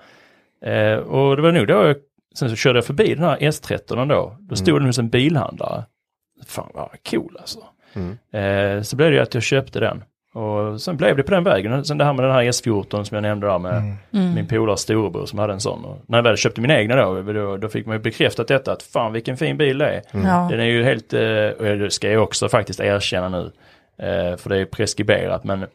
Eh, 0.73 0.97
och 0.97 1.35
det 1.35 1.41
var 1.41 1.51
nog 1.51 1.67
då 1.67 1.73
jag, 1.73 1.95
sen 2.35 2.49
så 2.49 2.55
körde 2.55 2.77
jag 2.77 2.85
förbi 2.85 3.15
den 3.15 3.23
här 3.23 3.37
S13 3.37 4.07
då. 4.09 4.35
Då 4.39 4.55
stod 4.55 4.79
den 4.79 4.85
hos 4.85 4.99
en 4.99 5.09
bilhandlare. 5.09 5.83
Fan 6.47 6.71
vad 6.73 6.89
cool 7.09 7.37
alltså. 7.39 7.59
Eh, 8.37 8.81
så 8.81 8.95
blev 8.95 9.09
det 9.09 9.15
ju 9.15 9.21
att 9.21 9.33
jag 9.33 9.43
köpte 9.43 9.79
den. 9.79 10.03
Och 10.33 10.81
sen 10.81 10.97
blev 10.97 11.17
det 11.17 11.23
på 11.23 11.31
den 11.31 11.43
vägen. 11.43 11.85
Sen 11.85 11.97
det 11.97 12.05
här 12.05 12.13
med 12.13 12.25
den 12.25 12.31
här 12.31 12.43
S14 12.43 13.03
som 13.03 13.15
jag 13.15 13.21
nämnde 13.21 13.47
där 13.47 13.59
med 13.59 13.97
min 14.35 14.47
polare 14.47 14.77
storebror 14.77 15.25
som 15.25 15.39
hade 15.39 15.53
en 15.53 15.59
sån. 15.59 15.85
Och 15.85 15.97
när 16.07 16.17
jag 16.17 16.23
väl 16.23 16.37
köpte 16.37 16.61
min 16.61 16.71
egna 16.71 16.95
då, 16.95 17.21
då, 17.21 17.57
då 17.57 17.69
fick 17.69 17.85
man 17.85 17.95
ju 17.95 18.01
bekräftat 18.01 18.47
detta 18.47 18.71
att 18.71 18.83
fan 18.83 19.13
vilken 19.13 19.37
fin 19.37 19.57
bil 19.57 19.77
det 19.77 19.87
är. 19.87 20.01
Ja. 20.11 20.47
Den 20.51 20.59
är 20.59 20.65
ju 20.65 20.83
helt, 20.83 21.13
eh, 21.13 21.49
och 21.57 21.77
det 21.77 21.91
ska 21.91 22.11
jag 22.11 22.23
också 22.23 22.49
faktiskt 22.49 22.79
erkänna 22.79 23.29
nu, 23.29 23.51
eh, 23.97 24.37
för 24.37 24.49
det 24.49 24.57
är 24.57 24.65
preskriberat, 24.65 25.43
men 25.43 25.65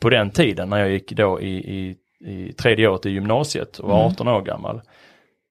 på 0.00 0.10
den 0.10 0.30
tiden 0.30 0.68
när 0.68 0.78
jag 0.78 0.90
gick 0.90 1.12
då 1.12 1.40
i, 1.40 1.56
i, 1.56 1.96
i 2.30 2.52
tredje 2.52 2.88
året 2.88 3.06
i 3.06 3.10
gymnasiet 3.10 3.78
och 3.78 3.88
var 3.88 4.06
18 4.06 4.28
år 4.28 4.42
gammal, 4.42 4.80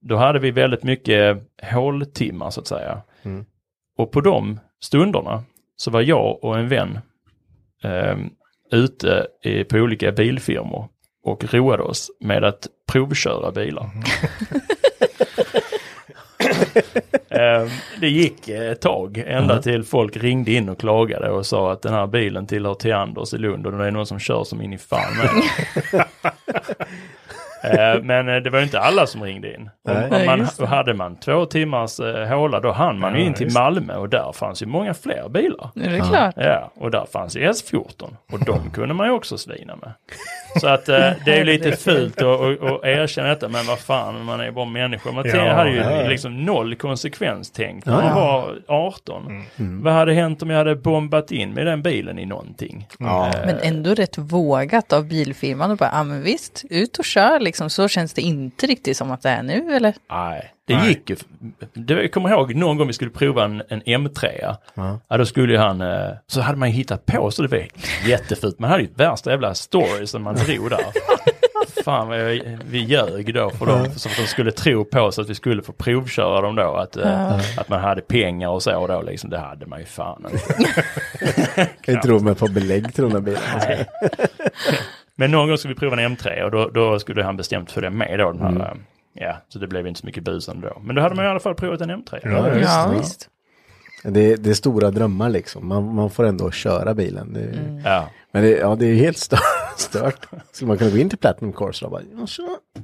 då 0.02 0.16
hade 0.16 0.40
vi 0.40 0.52
väldigt 0.52 0.84
mycket 0.84 1.38
håltimmar 1.74 2.50
så 2.50 2.62
att 2.62 2.68
säga. 2.68 3.02
Och 3.98 4.12
på 4.12 4.22
de 4.22 4.60
stunderna 4.82 5.44
så 5.76 5.92
var 5.92 6.02
jag 6.02 6.44
och 6.44 6.58
en 6.58 6.68
vän 6.68 7.00
eh, 7.84 8.18
ute 8.72 9.28
i, 9.44 9.64
på 9.64 9.78
olika 9.78 10.12
bilfirmor 10.12 10.88
och 11.24 11.54
roade 11.54 11.84
oss 11.84 12.12
med 12.20 12.44
att 12.44 12.68
provköra 12.92 13.52
bilar. 13.52 13.90
Eh, 17.30 17.72
det 18.02 18.10
gick 18.10 18.50
ett 18.50 18.82
tag, 18.82 19.24
ända 19.28 19.62
till 19.62 19.84
folk 19.84 20.18
ringde 20.18 20.52
in 20.52 20.70
och 20.70 20.80
klagade 20.80 21.30
och 21.30 21.46
sa 21.46 21.72
att 21.72 21.82
den 21.82 21.94
här 21.94 22.08
bilen 22.08 22.48
tillhör 22.48 22.74
till 22.74 22.94
Anders 22.94 23.34
i 23.34 23.38
Lund 23.38 23.66
och 23.66 23.72
det 23.72 23.88
är 23.88 23.92
någon 23.92 24.06
som 24.06 24.20
kör 24.20 24.44
som 24.44 24.62
in 24.62 24.74
i 24.74 24.78
fan. 24.78 25.14
Eh, 25.24 26.02
Men 28.04 28.30
eh, 28.30 28.36
det 28.36 28.50
var 28.50 28.60
ju 28.60 28.66
inte 28.66 28.80
alla 28.80 29.08
som 29.08 29.24
ringde 29.24 29.54
in. 29.56 29.70
Nej. 29.88 30.26
Man, 30.26 30.48
det. 30.58 30.66
hade 30.66 30.94
man 30.94 31.16
två 31.16 31.46
timmars 31.46 32.00
eh, 32.00 32.28
håla 32.28 32.60
då 32.60 32.72
hann 32.72 33.00
man 33.00 33.14
ju 33.16 33.20
Ja, 33.22 33.26
in 33.28 33.34
till 33.34 33.54
Malmö 33.54 33.96
och 33.96 34.10
där 34.10 34.32
fanns 34.34 34.62
ju 34.62 34.66
många 34.66 34.94
fler 34.94 35.30
bilar. 35.30 35.70
Nu 35.76 35.86
är 35.86 35.90
det 35.92 36.00
klart. 36.00 36.34
Ja, 36.38 36.72
och 36.76 36.92
där 36.92 37.06
fanns 37.12 37.36
ju 37.36 37.50
S14 37.52 38.16
och 38.32 38.40
de 38.46 38.70
kunde 38.70 38.94
man 38.94 39.08
ju 39.08 39.14
också 39.14 39.38
svina 39.38 39.76
med. 39.76 39.92
Så 40.56 40.68
att 40.68 40.90
eh, 40.90 41.12
det 41.26 41.34
är 41.34 41.38
ju 41.38 41.44
lite 41.44 41.72
fult 41.72 42.22
att, 42.22 42.42
att, 42.42 42.64
att 42.64 42.84
erkänna 42.86 43.28
detta, 43.28 43.48
men 43.50 43.66
vad 43.66 43.80
fan, 43.80 44.24
man 44.26 44.40
är 44.40 44.46
ju 44.46 44.52
bara 44.52 44.66
människa. 44.66 45.12
Man 45.12 45.26
Ja, 45.34 45.54
hade 45.54 45.70
ju 45.70 45.76
ja, 45.78 46.08
liksom 46.08 46.46
noll 46.46 46.76
konsekvenstänk 46.76 47.86
när 47.86 47.94
man 47.94 48.16
var 48.16 48.56
18. 48.68 49.44
Vad 49.58 49.94
hade 49.94 50.14
hänt 50.14 50.42
om 50.42 50.50
jag 50.50 50.58
hade 50.58 50.76
bombat 50.76 51.32
in 51.32 51.54
med 51.54 51.66
den 51.66 51.82
bilen 51.82 52.20
i 52.20 52.26
någonting? 52.26 52.88
Ja. 53.00 53.28
Eh, 53.28 53.34
Men 53.46 53.58
ändå 53.64 53.94
rätt 53.94 54.18
vågat 54.18 54.94
av 54.94 55.06
bilfirman 55.08 55.72
och 55.72 55.78
bara, 55.78 55.90
ja 55.94 56.04
men 56.04 56.24
visst, 56.24 56.66
ut 56.70 56.98
och 57.00 57.06
kör 57.06 57.40
liksom. 57.40 57.70
Så 57.70 57.88
känns 57.88 58.14
det 58.14 58.22
inte 58.22 58.68
riktigt 58.68 58.98
som 58.98 59.12
att 59.12 59.22
det 59.22 59.30
är 59.30 59.44
nu 59.44 59.76
eller? 59.76 59.94
Nej, 60.12 60.52
det 60.68 60.76
Nej. 60.76 60.88
gick 60.88 61.10
ju. 61.10 61.16
Det, 61.74 61.94
jag 61.94 62.12
kommer 62.12 62.30
ihåg 62.30 62.56
någon 62.56 62.78
gång 62.78 62.88
vi 62.88 62.94
skulle 62.94 63.12
prova 63.12 63.46
en, 63.46 63.64
en 63.70 63.82
M3. 63.82 64.56
Ja. 64.74 65.18
då 65.18 65.26
skulle 65.26 65.54
ju 65.54 65.60
han, 65.60 65.82
eh, 65.82 66.10
så 66.28 66.42
hade 66.42 66.58
man 66.58 66.70
ju 66.70 66.76
hittat 66.76 67.06
på 67.06 67.32
så 67.32 67.42
det 67.42 67.48
var 67.48 67.68
jättefult. 68.06 68.60
Man 68.60 68.70
hade 68.70 68.84
ju 68.84 68.90
värsta 68.96 69.32
jävla 69.32 69.54
story 69.54 70.08
som 70.08 70.24
man 70.24 70.36
drog 70.46 70.70
där. 70.70 70.86
Fan 71.84 72.08
vad 72.08 72.20
jag, 72.20 72.58
vi 72.66 72.80
ljög 72.80 73.34
då 73.34 73.50
för 73.50 73.66
dem, 73.66 73.92
så 73.96 74.10
att 74.10 74.16
de 74.16 74.24
skulle 74.24 74.52
tro 74.52 74.86
på 74.86 75.00
oss 75.02 75.20
att 75.20 75.30
vi 75.30 75.36
skulle 75.36 75.62
få 75.64 75.74
provköra 75.74 76.42
dem 76.42 76.56
då. 76.56 76.76
Att, 76.76 76.98
eh, 76.98 77.60
att 77.60 77.70
man 77.70 77.80
hade 77.80 78.02
pengar 78.02 78.50
och 78.50 78.64
så 78.64 78.88
då 78.88 79.02
liksom. 79.02 79.30
Det 79.30 79.40
hade 79.40 79.66
man 79.66 79.80
ju 79.80 79.86
fan 79.86 80.26
inte. 80.32 80.74
Jag 81.86 81.96
inte 81.96 82.08
råd 82.08 82.24
med 82.24 82.32
att 82.32 82.40
få 82.40 82.48
belägg 82.48 82.94
till 82.94 83.04
de 83.04 83.14
där 83.14 83.22
bilarna. 83.22 83.86
Men 85.16 85.32
någon 85.32 85.48
gång 85.48 85.58
skulle 85.58 85.74
vi 85.74 85.80
prova 85.80 86.02
en 86.02 86.18
M3 86.18 86.42
och 86.42 86.52
då, 86.52 86.70
då 86.70 87.00
skulle 87.00 87.24
han 87.24 87.38
bestämt 87.38 87.72
följa 87.72 87.90
med 87.90 88.20
då. 88.20 88.32
Den 88.32 88.42
här, 88.42 88.60
eh, 88.60 88.74
Ja, 89.20 89.38
så 89.50 89.60
det 89.60 89.68
blev 89.68 89.88
inte 89.88 90.00
så 90.00 90.06
mycket 90.06 90.24
busande 90.24 90.68
då. 90.70 90.80
Men 90.80 90.96
då 90.96 91.02
hade 91.02 91.16
man 91.16 91.26
i 91.26 91.28
alla 91.28 91.40
fall 91.40 91.56
provat 91.56 91.82
en 91.82 91.92
M3. 91.92 92.20
Ja, 92.24 92.50
visst. 92.50 92.70
Ja, 92.70 92.94
visst. 93.00 93.30
Det, 94.04 94.32
är- 94.34 94.38
det 94.38 94.50
är 94.50 94.54
stora 94.54 94.92
drömmar 94.92 95.30
liksom. 95.30 95.68
Man, 95.68 95.96
man 95.96 96.10
får 96.10 96.24
ändå 96.26 96.52
köra 96.52 96.94
bilen. 96.94 97.34
Det, 97.34 97.40
Mm. 97.40 97.82
Ja. 97.86 98.10
Men 98.32 98.44
det, 98.44 98.50
ja, 98.50 98.76
det 98.76 98.86
är 98.86 98.96
helt 98.96 99.18
stört. 99.18 99.40
stört. 99.78 100.28
Skulle 100.52 100.68
man 100.68 100.78
kunna 100.78 100.92
gå 100.92 100.98
in 100.98 101.10
till 101.10 101.18
Platinum 101.18 101.54
Course 101.54 101.86
och 101.86 101.92
bara, 101.92 102.02
ja, 102.18 102.28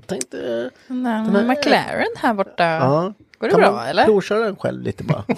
tänkte... 0.06 0.70
Nej, 0.88 1.14
här- 1.14 1.48
McLaren 1.48 2.08
här 2.18 2.34
borta. 2.34 2.64
Ja. 2.64 3.14
Går 3.40 3.48
det 3.48 3.52
kan 3.52 3.62
bra 3.62 3.72
man 3.72 3.88
eller? 3.88 4.06
provköra 4.06 4.40
den 4.40 4.56
själv 4.56 4.82
lite 4.84 5.04
bara? 5.04 5.24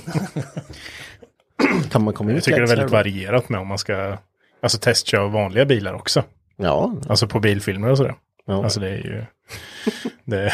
kan 1.90 2.04
man 2.04 2.14
komma 2.14 2.30
in 2.30 2.36
Jag 2.36 2.44
tycker 2.44 2.58
det 2.60 2.66
är 2.66 2.76
väldigt 2.76 2.92
varierat 2.92 3.50
med 3.50 3.60
om 3.60 3.68
man 3.68 3.78
ska 3.78 4.18
alltså 4.62 4.78
testköra 4.78 5.28
vanliga 5.28 5.66
bilar 5.66 5.94
också. 5.94 6.24
Ja, 6.58 6.94
Alltså 7.10 7.28
på 7.28 7.40
bilfilmer 7.40 7.90
och 7.90 7.98
sådär. 7.98 8.16
Ja. 8.46 8.64
Alltså 8.64 8.80
det 8.80 8.90
är 8.90 8.98
ju... 8.98 9.26
Det, 10.24 10.54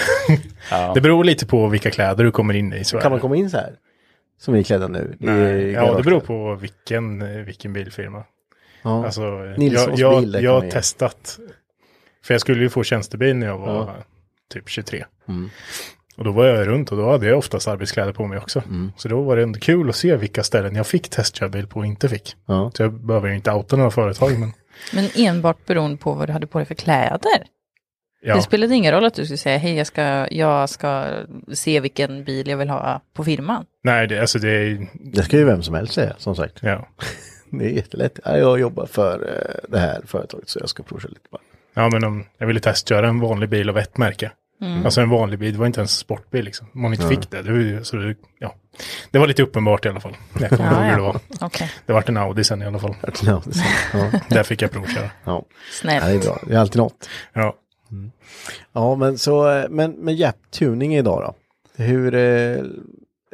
Ja. 0.71 0.91
det 0.95 1.01
beror 1.01 1.23
lite 1.23 1.45
på 1.45 1.67
vilka 1.67 1.91
kläder 1.91 2.23
du 2.23 2.31
kommer 2.31 2.53
in 2.53 2.73
i. 2.73 2.83
Så 2.83 2.99
kan 2.99 3.11
man 3.11 3.19
komma 3.19 3.35
in 3.35 3.49
så 3.49 3.57
här? 3.57 3.75
Som 4.39 4.53
vi 4.53 4.59
är 4.59 4.63
klädda 4.63 4.87
nu? 4.87 5.15
i 5.19 5.25
Nej, 5.25 5.71
ja, 5.71 5.93
det 5.97 6.03
beror 6.03 6.19
på 6.19 6.55
vilken, 6.55 7.45
vilken 7.45 7.73
bilfirma. 7.73 8.23
Ja. 8.81 9.05
Alltså, 9.05 9.21
jag, 9.21 9.57
Nilssons 9.57 9.99
jag, 9.99 10.13
jag 10.13 10.53
man 10.53 10.63
har 10.63 10.71
testat. 10.71 11.39
För 12.23 12.33
jag 12.33 12.41
skulle 12.41 12.63
ju 12.63 12.69
få 12.69 12.83
tjänstebil 12.83 13.35
när 13.35 13.47
jag 13.47 13.57
var 13.57 13.75
Ja. 13.75 13.95
typ 14.53 14.69
23. 14.69 15.05
Mm. 15.27 15.49
Och 16.17 16.23
då 16.23 16.31
var 16.31 16.45
jag 16.45 16.67
runt 16.67 16.91
och 16.91 16.97
då 16.97 17.11
hade 17.11 17.27
jag 17.27 17.37
oftast 17.37 17.67
arbetskläder 17.67 18.13
på 18.13 18.27
mig 18.27 18.37
också. 18.37 18.59
Mm. 18.59 18.91
Så 18.97 19.07
då 19.07 19.21
var 19.21 19.35
det 19.35 19.43
ändå 19.43 19.59
kul 19.59 19.89
att 19.89 19.95
se 19.95 20.15
vilka 20.15 20.43
ställen 20.43 20.75
jag 20.75 20.87
fick 20.87 21.09
testkörbil 21.09 21.67
på 21.67 21.79
och 21.79 21.85
inte 21.85 22.09
fick. 22.09 22.35
Ja. 22.45 22.71
Så 22.73 22.83
jag 22.83 22.93
behöver 22.93 23.29
ju 23.29 23.35
inte 23.35 23.51
outa 23.51 23.75
några 23.75 23.91
företag 23.91 24.39
men 24.39 24.53
Men 24.93 25.09
enbart 25.15 25.65
beroende 25.65 25.97
på 25.97 26.13
vad 26.13 26.29
du 26.29 26.33
hade 26.33 26.47
på 26.47 26.57
dig 26.57 26.65
för 26.65 26.75
kläder. 26.75 27.43
Ja. 28.21 28.35
Det 28.35 28.41
spelade 28.41 28.75
ingen 28.75 28.91
roll 28.93 29.05
att 29.05 29.13
du 29.13 29.25
skulle 29.25 29.37
säga, 29.37 29.57
hej 29.57 29.73
jag 29.75 29.87
ska, 29.87 30.27
jag 30.31 30.69
ska 30.69 31.05
se 31.53 31.79
vilken 31.79 32.23
bil 32.23 32.47
jag 32.47 32.57
vill 32.57 32.69
ha 32.69 33.01
på 33.13 33.23
firman. 33.23 33.65
Nej, 33.83 34.07
det, 34.07 34.19
alltså 34.21 34.39
det 34.39 34.49
är, 34.49 34.87
Det 34.93 35.23
ska 35.23 35.37
ju 35.37 35.43
vem 35.43 35.63
som 35.63 35.75
helst 35.75 35.93
säga, 35.93 36.13
som 36.17 36.35
sagt. 36.35 36.57
ja. 36.61 36.87
Det 37.53 37.65
är 37.65 37.69
jättelätt. 37.69 38.19
Ja, 38.25 38.37
jag 38.37 38.59
jobbar 38.59 38.85
för 38.85 39.13
eh, 39.35 39.69
det 39.71 39.79
här 39.79 40.01
företaget 40.05 40.49
så 40.49 40.59
jag 40.59 40.69
ska 40.69 40.83
provköra 40.83 41.09
lite 41.09 41.27
bara. 41.31 41.41
Ja, 41.73 41.89
men 41.89 42.03
om 42.03 42.25
jag 42.37 42.47
ville 42.47 42.59
testköra 42.59 43.07
en 43.09 43.19
vanlig 43.19 43.49
bil 43.49 43.69
av 43.69 43.77
ett 43.77 43.97
märke. 43.97 44.31
Alltså 44.85 45.01
en 45.01 45.09
vanlig 45.09 45.39
bil, 45.39 45.53
det 45.53 45.59
var 45.59 45.65
inte 45.65 45.79
ens 45.79 45.97
sportbil 45.97 46.45
liksom. 46.45 46.67
Om 46.73 46.81
man 46.81 46.93
inte 46.93 47.07
fick 47.07 47.31
det, 47.31 47.41
det, 47.41 47.51
var 47.51 47.59
ju- 47.59 47.83
så 47.83 47.95
det, 47.95 48.15
ja. 48.39 48.55
det 49.11 49.19
var 49.19 49.27
lite 49.27 49.43
uppenbart 49.43 49.85
i 49.85 49.89
alla 49.89 49.99
fall. 49.99 50.15
Jag 50.39 50.49
kommer 50.49 50.71
Ja, 50.71 50.75
ihåg 50.75 50.83
hur 50.85 50.91
det 50.97 51.03
ja. 51.03 51.11
var. 51.39 51.47
Okej, 51.47 51.71
Det 51.85 51.93
vart 51.93 52.09
en 52.09 52.17
Audi 52.17 52.43
sen 52.43 52.61
i 52.61 52.65
alla 52.65 52.79
fall. 52.79 52.95
Ja, 53.01 53.09
är 53.47 53.51
sant. 53.51 53.65
ja. 53.93 54.19
Där 54.29 54.43
fick 54.43 54.61
jag 54.61 54.71
provköra. 54.71 55.03
Ja. 55.03 55.09
Ja, 55.25 55.43
snällt. 55.71 56.05
det 56.05 56.11
är 56.11 56.19
bra. 56.19 56.39
Det 56.47 56.53
är 56.55 56.59
alltid 56.59 56.77
något. 56.77 57.09
Ja. 57.33 57.55
Ja, 58.73 58.95
men 58.95 59.17
så, 59.17 59.65
men 59.69 59.91
med 59.91 60.15
Japp-tuning 60.15 60.95
idag 60.95 61.21
då? 61.21 61.33
Hur, 61.83 62.13
eh, 62.15 62.57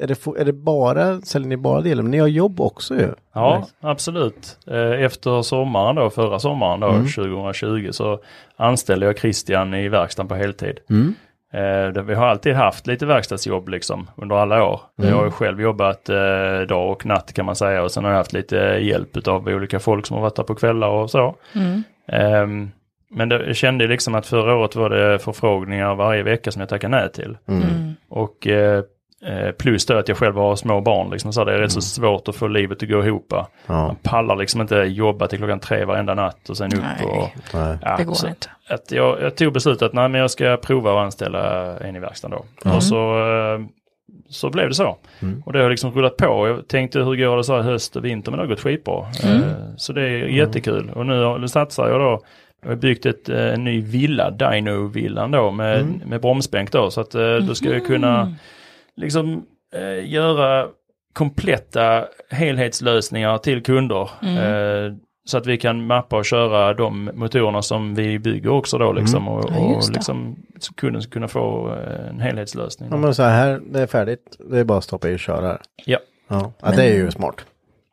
är 0.02 0.08
det, 0.08 0.28
är 0.40 0.46
det 0.46 0.54
bara, 0.54 1.22
säljer 1.22 1.50
ni 1.50 1.58
bara 1.58 1.82
delar? 1.82 2.04
Men 2.04 2.12
ni 2.12 2.18
har 2.20 2.28
jobb 2.28 2.62
också 2.62 2.96
ju. 2.96 3.08
Ja, 3.34 3.68
absolut. 3.82 4.58
Eh, 4.68 4.92
Efter 5.06 5.42
sommaren 5.42 5.96
då, 5.96 6.10
förra 6.10 6.40
sommaren 6.40 6.80
då, 6.80 6.88
2020, 6.92 7.88
så 7.92 8.20
anställde 8.56 9.06
jag 9.06 9.18
Christian 9.20 9.74
i 9.74 9.90
verkstaden 9.90 10.28
på 10.28 10.36
heltid. 10.36 10.80
Mm. 10.90 11.14
Eh, 11.54 11.94
det- 11.94 12.02
Vi 12.02 12.14
har 12.16 12.26
alltid 12.28 12.54
haft 12.54 12.88
lite 12.88 13.06
verkstadsjobb 13.06 13.70
liksom 13.70 14.10
under 14.16 14.36
alla 14.36 14.64
år. 14.64 14.82
Jag 14.96 15.16
har 15.16 15.30
själv 15.32 15.62
jobbat 15.62 16.10
eh, 16.10 16.60
dag 16.70 16.92
och 16.92 17.06
natt 17.06 17.34
kan 17.34 17.46
man 17.46 17.56
säga 17.56 17.84
och 17.84 17.92
sen 17.92 18.04
har 18.04 18.12
jag 18.12 18.18
haft 18.18 18.34
lite 18.34 18.56
hjälp 18.82 19.28
av 19.28 19.48
olika 19.48 19.80
folk 19.80 20.06
som 20.06 20.16
har 20.16 20.22
varit 20.22 20.36
där 20.36 20.44
på 20.44 20.56
kvällar 20.56 20.88
och 20.90 21.12
så. 21.12 21.36
Ehm, 22.08 22.72
men 23.10 23.30
det, 23.30 23.46
jag 23.48 23.56
kände 23.56 23.88
liksom 23.88 24.16
att 24.16 24.26
förra 24.28 24.56
året 24.56 24.76
var 24.76 24.90
det 24.90 25.20
förfrågningar 25.20 25.96
varje 25.96 26.24
vecka 26.24 26.52
som 26.52 26.60
jag 26.60 26.70
tackade 26.70 26.98
nej 26.98 27.12
till. 27.12 27.38
Mm. 27.48 27.94
Och 28.10 28.48
eh, 28.48 28.84
eh, 29.26 29.52
plus 29.52 29.86
då 29.86 29.98
att 29.98 30.08
jag 30.08 30.18
själv 30.18 30.36
har 30.36 30.56
små 30.56 30.82
barn 30.82 31.10
liksom, 31.12 31.34
så 31.34 31.44
det 31.44 31.54
är 31.54 31.58
rätt 31.58 31.72
så 31.72 31.82
svårt 31.82 32.28
att 32.28 32.36
få 32.36 32.48
livet 32.48 32.84
att 32.84 32.90
gå 32.90 33.06
ihop. 33.06 33.26
Ja. 33.30 33.48
Man 33.68 33.96
pallar 34.04 34.36
liksom 34.36 34.62
inte 34.62 34.76
jobba 34.76 35.28
till 35.28 35.38
klockan 35.38 35.60
tre 35.60 35.86
varenda 35.86 36.14
natt 36.14 36.50
och 36.50 36.58
sen 36.58 36.74
upp 36.74 36.84
Nej. 37.00 37.08
och... 37.08 37.30
Nej. 37.54 37.78
Ja, 37.82 37.98
Det 37.98 38.04
går 38.04 38.14
så 38.14 38.28
inte. 38.28 38.48
Att 38.70 38.92
jag, 38.92 39.22
jag 39.22 39.36
tog 39.36 39.54
beslutet 39.54 39.82
att 39.82 39.94
nej, 39.94 40.10
men 40.10 40.22
jag 40.22 40.32
ska 40.32 40.58
prova 40.58 40.92
att 40.92 41.06
anställa 41.06 41.74
en 41.80 41.96
i 41.96 42.00
verkstaden 42.00 42.38
då. 42.64 42.72
Och 42.76 42.84
så, 42.84 43.20
eh, 43.20 43.60
så 44.30 44.50
blev 44.50 44.68
det 44.70 44.76
så. 44.76 44.98
Och 45.46 45.54
det 45.54 45.60
har 45.64 45.70
liksom 45.70 45.92
rullat 45.92 46.18
på. 46.18 46.48
Jag 46.48 46.68
tänkte 46.68 47.00
hur 47.00 47.16
går 47.16 47.38
det 47.38 47.44
så 47.44 47.56
här 47.56 47.62
höst 47.62 47.96
och 47.96 48.06
vinter 48.06 48.32
men 48.32 48.38
det 48.40 48.44
har 48.46 48.50
gått 48.50 48.60
skitbra. 48.60 49.00
Eh, 49.24 49.40
Så 49.78 49.94
det 49.94 50.02
är 50.02 50.26
jättekul. 50.28 50.92
Och 50.96 51.06
nu, 51.06 51.24
har- 51.24 51.40
nu 51.40 51.48
satsar 51.48 51.90
jag 51.90 52.00
då. 52.00 52.22
Jag 52.68 52.72
har 52.72 52.82
byggt 52.82 53.06
ett, 53.06 53.30
eh, 53.30 53.54
en 53.54 53.64
ny 53.64 53.82
villa, 53.82 54.32
Dino-villan 54.32 55.32
då 55.32 55.52
med, 55.52 55.86
med 56.08 56.22
bromsbänk 56.22 56.72
då. 56.72 56.92
Så 56.92 57.02
att 57.02 57.16
eh, 57.16 57.36
då 57.36 57.56
ska 57.56 57.70
jag 57.74 57.86
kunna 57.86 58.34
liksom 58.96 59.46
eh, 59.76 60.10
göra 60.12 60.68
kompletta 61.14 62.06
helhetslösningar 62.30 63.38
till 63.38 63.64
kunder. 63.64 64.10
Eh, 64.22 64.94
så 65.26 65.38
att 65.38 65.46
vi 65.46 65.58
kan 65.58 65.86
mappa 65.88 66.18
och 66.18 66.26
köra 66.26 66.74
de 66.74 67.12
motorerna 67.14 67.62
som 67.62 67.96
vi 67.96 68.20
bygger 68.20 68.50
också 68.50 68.78
då 68.78 68.94
liksom. 68.94 69.28
Och, 69.28 69.50
Ja, 69.52 69.60
och 69.60 69.84
liksom 69.94 70.36
så 70.60 70.74
kunden 70.74 71.02
ska 71.02 71.12
kunna 71.12 71.28
få 71.28 71.76
en 72.10 72.20
helhetslösning. 72.20 72.90
Ja, 72.92 72.98
men 72.98 73.16
så 73.16 73.24
här, 73.24 73.62
det 73.72 73.82
är 73.82 73.88
färdigt. 73.88 74.38
Det 74.50 74.60
är 74.60 74.64
bara 74.64 74.78
att 74.78 74.84
stoppa 74.84 75.10
i 75.10 75.16
och 75.16 75.20
köra. 75.20 75.58
Ja, 75.86 76.00
Ja, 76.28 76.52
ja 76.62 76.72
det 76.72 76.84
är 76.84 76.94
ju 76.94 77.12
smart. 77.12 77.46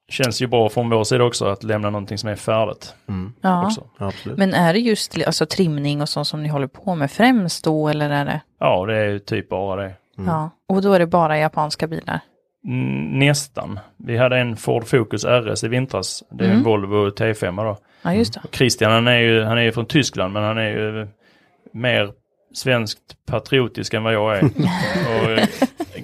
Känns 0.08 0.42
ju 0.42 0.46
bra 0.46 0.68
från 0.68 0.90
vår 0.90 1.04
sida 1.04 1.24
också 1.24 1.46
att 1.46 1.62
lämna 1.62 1.90
någonting 1.90 2.18
som 2.18 2.28
är 2.28 2.36
färdigt. 2.36 2.94
Ja. 3.40 3.66
Också. 3.66 3.86
Ja, 3.98 4.06
absolut. 4.06 4.38
Men 4.38 4.54
är 4.54 4.72
det 4.72 4.78
just 4.78 5.18
alltså, 5.26 5.46
trimning 5.46 6.02
och 6.02 6.08
sånt 6.08 6.26
som 6.26 6.42
ni 6.42 6.48
håller 6.48 6.66
på 6.66 6.94
med 6.94 7.10
främst 7.10 7.64
då 7.64 7.88
eller 7.88 8.10
är 8.10 8.24
det? 8.24 8.40
Ja, 8.60 8.86
det 8.86 8.96
är 8.96 9.04
ju 9.04 9.18
typ 9.18 9.48
bara 9.48 9.82
det. 9.82 9.94
Ja, 10.16 10.50
och 10.68 10.82
då 10.82 10.92
är 10.92 10.98
det 10.98 11.06
bara 11.06 11.38
japanska 11.38 11.86
bilar? 11.86 12.20
Mm, 12.66 13.18
Nästan. 13.18 13.80
Vi 13.96 14.16
hade 14.16 14.38
en 14.38 14.56
Ford 14.56 14.86
Focus 14.86 15.24
RS 15.24 15.64
i 15.64 15.68
vintras. 15.68 16.22
Det 16.30 16.44
är 16.44 16.50
en 16.50 16.62
Volvo 16.62 17.08
T5 17.08 17.64
då. 17.64 17.78
Ja, 18.02 18.14
just 18.14 18.34
det. 18.34 18.40
Christian 18.52 18.92
han 18.92 19.08
är 19.08 19.18
ju 19.18 19.42
han 19.42 19.58
är 19.58 19.62
ju 19.62 19.72
från 19.72 19.86
Tyskland 19.86 20.32
men 20.32 20.42
han 20.42 20.58
är 20.58 20.70
ju 20.70 21.08
mer 21.72 22.12
svenskt 22.54 23.26
patriotisk 23.26 23.94
än 23.94 24.02
vad 24.02 24.14
jag 24.14 24.38
är. 24.38 24.44
och 25.24 25.30
eh, 25.30 25.48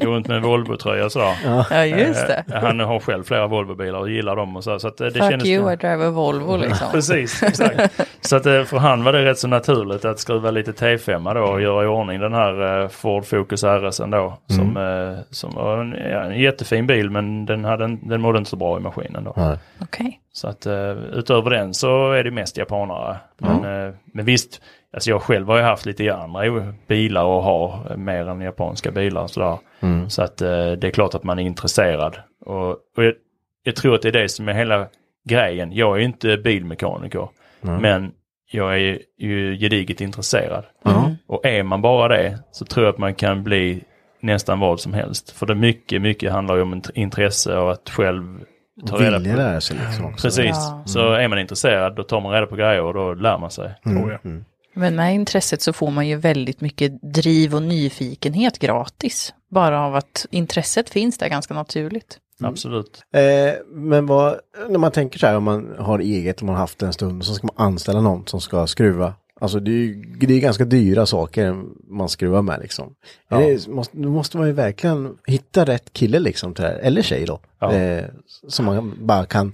går 0.00 0.12
runt 0.12 0.28
med 0.28 0.36
en 0.36 0.42
Volvo-tröja 0.42 1.10
sådär. 1.10 1.34
Ja, 1.70 1.84
just 1.86 2.26
det. 2.26 2.44
Eh, 2.54 2.60
Han 2.62 2.80
har 2.80 3.00
själv 3.00 3.24
flera 3.24 3.46
Volvo-bilar 3.46 3.98
och 3.98 4.10
gillar 4.10 4.36
dem 4.36 4.56
och 4.56 4.64
så. 4.64 4.78
så 4.78 4.88
att 4.88 5.00
eh, 5.00 5.06
det 5.06 5.12
Fuck 5.20 5.30
kändes 5.30 5.48
you, 5.48 5.72
I 5.72 5.76
drive 5.76 6.06
a 6.06 6.10
Volvo 6.10 6.56
liksom. 6.56 6.86
Precis, 6.92 7.42
exakt. 7.42 8.00
så 8.20 8.36
att 8.36 8.46
eh, 8.46 8.62
för 8.64 8.78
han 8.78 9.04
var 9.04 9.12
det 9.12 9.24
rätt 9.24 9.38
så 9.38 9.48
naturligt 9.48 10.04
att 10.04 10.18
skruva 10.18 10.50
lite 10.50 10.72
T5 10.72 11.34
då 11.34 11.40
och 11.40 11.60
göra 11.62 11.84
i 11.84 11.86
ordning 11.86 12.20
den 12.20 12.34
här 12.34 12.88
Ford 12.88 13.24
Focus 13.24 13.64
RS 13.64 13.96
då. 13.98 14.38
Som, 14.46 14.76
eh, 14.76 15.18
som 15.30 15.54
var 15.54 15.78
en, 15.80 15.94
ja, 16.10 16.20
en 16.22 16.38
jättefin 16.40 16.86
bil 16.86 17.10
men 17.10 17.46
den, 17.46 17.64
hade, 17.64 17.84
en- 17.84 18.08
den 18.08 18.20
mådde 18.20 18.38
inte 18.38 18.50
så 18.50 18.56
bra 18.56 18.76
i 18.76 18.80
maskinen 18.80 19.24
då. 19.24 19.56
Okej. 19.82 20.20
Så 20.32 20.48
att 20.48 20.66
utöver 21.12 21.50
den 21.50 21.74
så 21.74 22.12
är 22.12 22.24
det 22.24 22.30
mest 22.30 22.56
japanare. 22.56 23.16
Men, 23.38 23.86
eh, 23.86 23.94
men 24.12 24.24
visst, 24.24 24.60
alltså 24.94 25.10
jag 25.10 25.22
själv 25.22 25.46
har 25.48 25.56
ju 25.56 25.62
haft 25.62 25.86
lite 25.86 26.14
andra 26.14 26.42
bilar 26.86 27.24
och 27.24 27.42
har 27.42 27.96
mer 27.96 28.28
än 28.28 28.40
japanska 28.40 28.90
bilar. 28.90 29.22
och 29.22 29.62
Sådär. 29.80 30.08
Så 30.08 30.22
att 30.22 30.40
eh, 30.40 30.72
det 30.72 30.86
är 30.86 30.90
klart 30.90 31.14
att 31.14 31.24
man 31.24 31.38
är 31.38 31.42
intresserad. 31.42 32.16
Och, 32.46 32.68
och 32.70 33.04
jag, 33.04 33.14
jag 33.62 33.76
tror 33.76 33.94
att 33.94 34.02
det 34.02 34.08
är 34.08 34.12
det 34.12 34.28
som 34.28 34.48
är 34.48 34.52
hela 34.52 34.86
grejen. 35.28 35.72
Jag 35.72 35.94
är 35.94 35.98
ju 35.98 36.04
inte 36.04 36.36
bilmekaniker. 36.36 37.28
Men 37.60 38.12
jag 38.52 38.74
är 38.74 38.98
ju 39.18 39.56
gediget 39.58 40.00
intresserad. 40.00 40.64
Ja. 40.84 41.10
Och 41.26 41.46
är 41.46 41.62
man 41.62 41.82
bara 41.82 42.08
det 42.16 42.38
så 42.52 42.64
tror 42.64 42.86
jag 42.86 42.92
att 42.92 42.98
man 42.98 43.14
kan 43.14 43.44
bli 43.44 43.82
nästan 44.20 44.58
vad 44.60 44.80
som 44.80 44.94
helst. 44.94 45.30
För 45.30 45.46
det 45.46 45.54
mycket, 45.54 46.02
mycket 46.02 46.32
handlar 46.32 46.56
ju 46.56 46.62
om 46.62 46.74
int- 46.74 46.90
intresse 46.94 47.56
och 47.56 47.72
att 47.72 47.90
själv 47.90 48.40
ta 48.86 48.96
reda 48.96 49.18
Vilja 49.18 49.34
på. 49.34 49.40
lära 49.40 49.60
sig 49.60 49.76
liksom 49.86 50.04
också. 50.06 50.26
Precis, 50.26 50.46
Ja. 50.50 50.82
så 50.86 51.12
är 51.12 51.28
man 51.28 51.38
intresserad 51.38 51.96
då 51.96 52.02
tar 52.02 52.20
man 52.20 52.32
reda 52.32 52.46
på 52.46 52.56
grejer 52.56 52.82
och 52.82 52.94
då 52.94 53.14
lär 53.14 53.38
man 53.38 53.50
sig. 53.50 53.74
Oh, 53.84 54.12
ja. 54.12 54.30
Men 54.74 54.96
med 54.96 55.14
intresset 55.14 55.62
så 55.62 55.72
får 55.72 55.90
man 55.90 56.08
ju 56.08 56.16
väldigt 56.16 56.60
mycket 56.60 57.02
driv 57.14 57.54
och 57.54 57.62
nyfikenhet 57.62 58.58
gratis. 58.58 59.34
Bara 59.50 59.80
av 59.80 59.94
att 59.94 60.26
intresset 60.30 60.90
finns 60.90 61.18
där 61.18 61.28
ganska 61.28 61.54
naturligt. 61.54 62.18
Absolut. 62.42 63.02
Eh, 63.14 63.54
men 63.72 64.06
vad, 64.06 64.40
när 64.68 64.78
man 64.78 64.92
tänker 64.92 65.18
så 65.18 65.26
här 65.26 65.36
om 65.36 65.44
man 65.44 65.74
har 65.78 65.98
eget, 65.98 66.40
om 66.40 66.46
man 66.46 66.54
har 66.54 66.60
haft 66.60 66.82
en 66.82 66.92
stund, 66.92 67.24
så 67.24 67.34
ska 67.34 67.46
man 67.46 67.66
anställa 67.66 68.00
någon 68.00 68.26
som 68.26 68.40
ska 68.40 68.66
skruva. 68.66 69.14
Alltså 69.40 69.60
det 69.60 69.70
är 69.70 69.74
ju 69.74 69.94
det 70.20 70.34
är 70.34 70.40
ganska 70.40 70.64
dyra 70.64 71.06
saker 71.06 71.62
man 71.88 72.08
skruvar 72.08 72.42
med 72.42 72.60
liksom. 72.60 72.94
Ja. 73.28 73.38
Det 73.38 73.68
måste, 73.68 73.96
då 73.96 74.08
måste 74.08 74.38
man 74.38 74.46
ju 74.46 74.52
verkligen 74.52 75.16
hitta 75.26 75.64
rätt 75.64 75.92
kille 75.92 76.18
liksom 76.18 76.54
till 76.54 76.64
det 76.64 76.70
här, 76.70 76.78
eller 76.78 77.02
tjej 77.02 77.26
då. 77.26 77.40
Ja. 77.58 77.72
Eh, 77.72 78.04
som 78.48 78.64
man 78.64 78.94
bara 79.00 79.26
kan, 79.26 79.52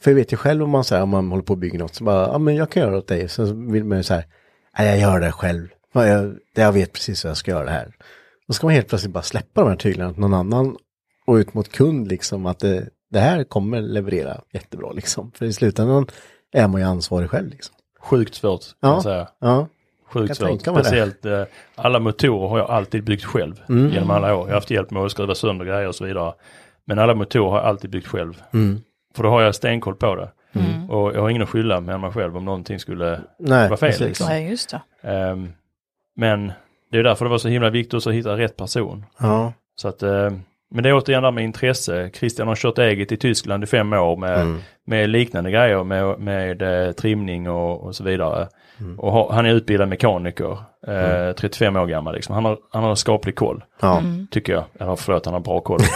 för 0.00 0.10
jag 0.10 0.16
vet 0.16 0.32
ju 0.32 0.36
själv 0.36 0.62
om 0.64 0.70
man 0.70 0.84
säger 0.84 1.02
om 1.02 1.08
man 1.08 1.28
håller 1.30 1.42
på 1.42 1.52
att 1.52 1.58
bygga 1.58 1.78
något, 1.78 1.94
så 1.94 2.04
bara, 2.04 2.26
ja 2.26 2.38
men 2.38 2.54
jag 2.54 2.70
kan 2.70 2.82
göra 2.82 2.92
det 2.92 2.98
åt 2.98 3.08
dig. 3.08 3.28
Sen 3.28 3.72
vill 3.72 3.84
man 3.84 3.98
ju 3.98 4.04
så 4.04 4.14
här, 4.14 4.24
nej 4.78 4.88
jag 4.88 4.98
gör 4.98 5.20
det 5.20 5.32
själv. 5.32 5.68
Ja, 5.92 6.06
Jag, 6.06 6.36
jag 6.54 6.72
vet 6.72 6.92
precis 6.92 7.24
hur 7.24 7.30
jag 7.30 7.36
ska 7.36 7.50
göra 7.50 7.64
det 7.64 7.70
här. 7.70 7.92
Då 8.48 8.52
ska 8.54 8.66
man 8.66 8.74
helt 8.74 8.88
plötsligt 8.88 9.12
bara 9.12 9.22
släppa 9.22 9.60
de 9.60 9.68
här 9.70 9.76
tyglarna 9.76 10.12
till 10.12 10.20
någon 10.20 10.34
annan 10.34 10.76
och 11.26 11.34
ut 11.34 11.54
mot 11.54 11.72
kund 11.72 12.08
liksom 12.08 12.46
att 12.46 12.58
det, 12.58 12.88
det 13.10 13.18
här 13.20 13.44
kommer 13.44 13.80
leverera 13.80 14.40
jättebra 14.52 14.92
liksom. 14.92 15.32
För 15.34 15.44
i 15.46 15.52
slutändan 15.52 16.06
är 16.52 16.68
man 16.68 16.80
ju 16.80 16.86
ansvarig 16.86 17.30
själv 17.30 17.48
liksom. 17.48 17.74
Sjukt 18.00 18.34
svårt 18.34 18.60
kan 18.62 18.70
Ja. 18.80 18.88
man 18.92 19.02
säga. 19.02 19.28
Ja, 19.40 19.66
Sjukt 20.12 20.28
Jag 20.28 20.36
svårt. 20.36 20.60
Speciellt 20.62 21.24
eh, 21.26 21.42
alla 21.74 21.98
motorer 21.98 22.48
har 22.48 22.58
jag 22.58 22.70
alltid 22.70 23.04
byggt 23.04 23.24
själv 23.24 23.60
Mm. 23.68 23.92
genom 23.92 24.10
alla 24.10 24.34
år. 24.34 24.40
Jag 24.40 24.46
har 24.46 24.54
haft 24.54 24.70
hjälp 24.70 24.90
med 24.90 25.02
att 25.02 25.10
skruva 25.10 25.34
sönder 25.34 25.64
grejer 25.64 25.88
och 25.88 25.94
så 25.94 26.04
vidare. 26.04 26.32
Men 26.84 26.98
alla 26.98 27.14
motorer 27.14 27.50
har 27.50 27.56
jag 27.58 27.66
alltid 27.66 27.90
byggt 27.90 28.06
själv. 28.06 28.42
Mm. 28.52 28.80
För 29.14 29.22
då 29.22 29.28
har 29.28 29.42
jag 29.42 29.54
stenkoll 29.54 29.94
på 29.94 30.14
det. 30.14 30.30
Och 30.88 31.14
jag 31.14 31.20
har 31.20 31.30
ingen 31.30 31.42
att 31.42 31.48
skylla 31.48 31.80
med 31.80 32.00
mig 32.00 32.10
själv 32.12 32.36
om 32.36 32.44
någonting 32.44 32.78
skulle 32.78 33.20
nej, 33.38 33.68
Vad 33.68 33.78
fel, 33.80 33.94
liksom. 34.00 34.26
Ja, 34.30 34.38
just 34.38 34.70
det. 35.02 35.08
Ehm, 35.08 35.52
men 36.16 36.52
det 36.90 36.98
är 36.98 37.02
därför 37.02 37.24
det 37.24 37.30
var 37.30 37.38
så 37.38 37.48
himla 37.48 37.70
viktigt 37.70 38.06
att 38.06 38.12
hitta 38.14 38.36
rätt 38.36 38.56
person. 38.56 39.04
Ja, 39.20 39.52
Så 39.76 39.88
att, 39.88 40.02
eh, 40.02 40.30
men 40.70 40.82
det 40.82 40.88
är 40.88 40.94
återigen 40.96 41.22
där 41.22 41.30
med 41.30 41.44
intresse. 41.44 42.10
Christian 42.14 42.48
har 42.48 42.54
kört 42.56 42.78
eget 42.78 43.12
i 43.12 43.16
Tyskland 43.16 43.64
i 43.64 43.66
fem 43.66 43.92
år 43.92 44.16
med, 44.16 44.40
Mm. 44.40 44.58
med 44.86 45.08
liknande 45.10 45.50
grejer 45.50 45.84
med, 45.84 46.18
med 46.20 46.62
eh, 46.86 46.92
trimning 46.92 47.50
och, 47.50 47.80
och 47.84 47.96
så 47.96 48.04
vidare. 48.04 48.48
Och 48.98 49.12
har, 49.12 49.32
han 49.32 49.46
är 49.46 49.54
utbildad 49.54 49.88
mekaniker, 49.88 50.52
eh, 50.86 51.34
35 51.34 51.76
år 51.76 51.86
gammal 51.86 52.14
liksom. 52.14 52.34
Han 52.34 52.44
har, 52.44 52.58
han 52.72 52.82
har 52.84 52.94
skaplig 52.94 53.34
koll, 53.36 53.64
ja. 53.80 54.02
tycker 54.30 54.52
jag. 54.52 54.64
Eller 54.80 54.96
förlåt, 54.96 55.24
han 55.24 55.34
har 55.34 55.40
bra 55.40 55.60
koll. 55.60 55.80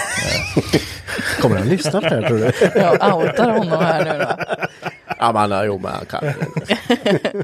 Eh, 0.56 1.40
Kommer 1.42 1.56
han 1.56 1.68
lyssna 1.68 2.00
på 2.00 2.08
det 2.08 2.14
här 2.14 2.28
tror 2.28 2.38
du? 2.38 2.44
Jag 2.80 3.16
outar 3.16 3.50
honom 3.50 3.78
här 3.78 4.04
nu 4.04 4.18
då. 4.24 4.64
ja, 5.18 5.32
men 5.48 5.66
jo, 5.66 5.78
men 5.82 5.90
han 5.92 6.06
kan. 6.06 6.20